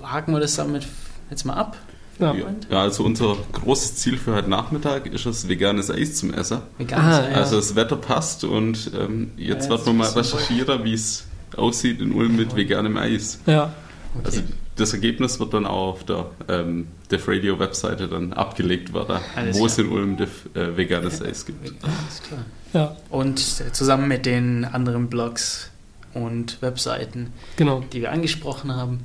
haken 0.03 0.33
wir 0.33 0.39
das 0.41 0.55
damit 0.55 0.85
jetzt 1.29 1.45
mal 1.45 1.53
ab. 1.55 1.77
ja. 2.19 2.35
Ja, 2.69 2.81
also 2.81 3.03
unser 3.03 3.37
großes 3.53 3.95
Ziel 3.95 4.17
für 4.17 4.35
heute 4.35 4.49
Nachmittag 4.49 5.07
ist 5.07 5.25
es, 5.25 5.47
veganes 5.47 5.89
Eis 5.89 6.15
zum 6.15 6.33
Essen. 6.33 6.59
Veganes 6.77 7.15
Ah, 7.15 7.19
Eis. 7.23 7.31
Ja. 7.31 7.37
Also 7.37 7.55
das 7.55 7.75
Wetter 7.75 7.95
passt 7.95 8.43
und 8.43 8.91
ähm, 8.99 9.31
jetzt 9.37 9.65
Ja, 9.65 9.69
werden 9.69 9.77
jetzt 9.77 9.85
wir 9.87 9.93
mal 9.93 10.09
recherchieren, 10.09 10.83
wie 10.83 10.93
es 10.93 11.23
aussieht 11.57 12.01
in 12.01 12.11
Ulm 12.13 12.35
mit 12.35 12.55
veganem 12.55 12.97
Eis. 12.97 13.39
ja. 13.45 13.73
Okay. 14.15 14.25
Also 14.25 14.41
das 14.75 14.93
Ergebnis 14.93 15.39
wird 15.39 15.53
dann 15.55 15.65
auch 15.65 15.93
auf 15.93 16.03
der 16.03 16.27
ähm, 16.47 16.87
Def 17.09 17.27
Radio 17.27 17.57
Webseite 17.59 18.07
dann 18.07 18.31
abgelegt 18.33 18.93
werden, 18.93 19.17
Alles 19.35 19.57
wo 19.57 19.65
es 19.65 19.75
klar. 19.75 19.87
in 19.87 19.91
Ulm 19.93 20.17
Def, 20.17 20.47
äh, 20.55 20.77
veganes 20.77 21.19
Eis 21.21 21.45
gibt. 21.47 21.65
Alles 21.83 22.21
klar. 22.27 22.45
ja, 22.73 22.95
Und 23.09 23.39
äh, 23.39 23.71
zusammen 23.71 24.07
mit 24.07 24.25
den 24.27 24.65
anderen 24.65 25.09
Blogs 25.09 25.71
und 26.13 26.61
Webseiten, 26.61 27.33
genau. 27.55 27.83
die 27.91 28.01
wir 28.01 28.11
angesprochen 28.11 28.75
haben. 28.75 28.99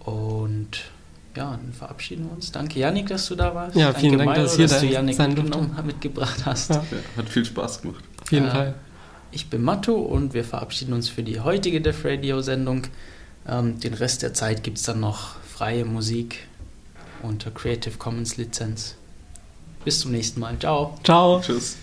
Und 0.00 0.82
ja, 1.36 1.52
dann 1.52 1.72
verabschieden 1.72 2.24
wir 2.26 2.32
uns. 2.32 2.50
Danke, 2.52 2.78
Janik, 2.80 3.06
dass 3.08 3.26
du 3.26 3.34
da 3.36 3.54
warst. 3.54 3.76
Ja, 3.76 3.92
vielen 3.92 4.18
Danke, 4.18 4.24
Dank, 4.26 4.36
Milo, 4.36 4.42
dass 4.48 4.56
hier 4.56 4.66
dass 4.66 4.80
du 4.80 4.86
Janik 4.86 5.18
mitgenommen, 5.18 5.76
mitgebracht 5.86 6.44
hast. 6.44 6.70
Ja. 6.70 6.76
Ja, 6.90 6.98
hat 7.22 7.28
viel 7.28 7.44
Spaß 7.44 7.82
gemacht. 7.82 8.02
Auf 8.22 8.32
jeden 8.32 8.46
Äh, 8.46 8.50
Fall. 8.50 8.74
Ich 9.32 9.48
bin 9.48 9.62
Matto 9.62 9.94
und 9.94 10.34
wir 10.34 10.44
verabschieden 10.44 10.92
uns 10.92 11.08
für 11.08 11.22
die 11.22 11.40
heutige 11.40 11.80
Def 11.80 12.04
Radio-Sendung. 12.04 12.82
Ähm, 13.48 13.80
den 13.80 13.94
Rest 13.94 14.22
der 14.22 14.34
Zeit 14.34 14.62
gibt 14.62 14.76
es 14.76 14.84
dann 14.84 15.00
noch 15.00 15.36
freie 15.40 15.86
Musik 15.86 16.46
unter 17.22 17.50
Creative 17.50 17.96
Commons 17.96 18.36
Lizenz. 18.36 18.94
Bis 19.84 20.00
zum 20.00 20.12
nächsten 20.12 20.38
Mal. 20.38 20.58
Ciao. 20.58 20.98
Ciao. 21.02 21.40
Tschüss. 21.40 21.76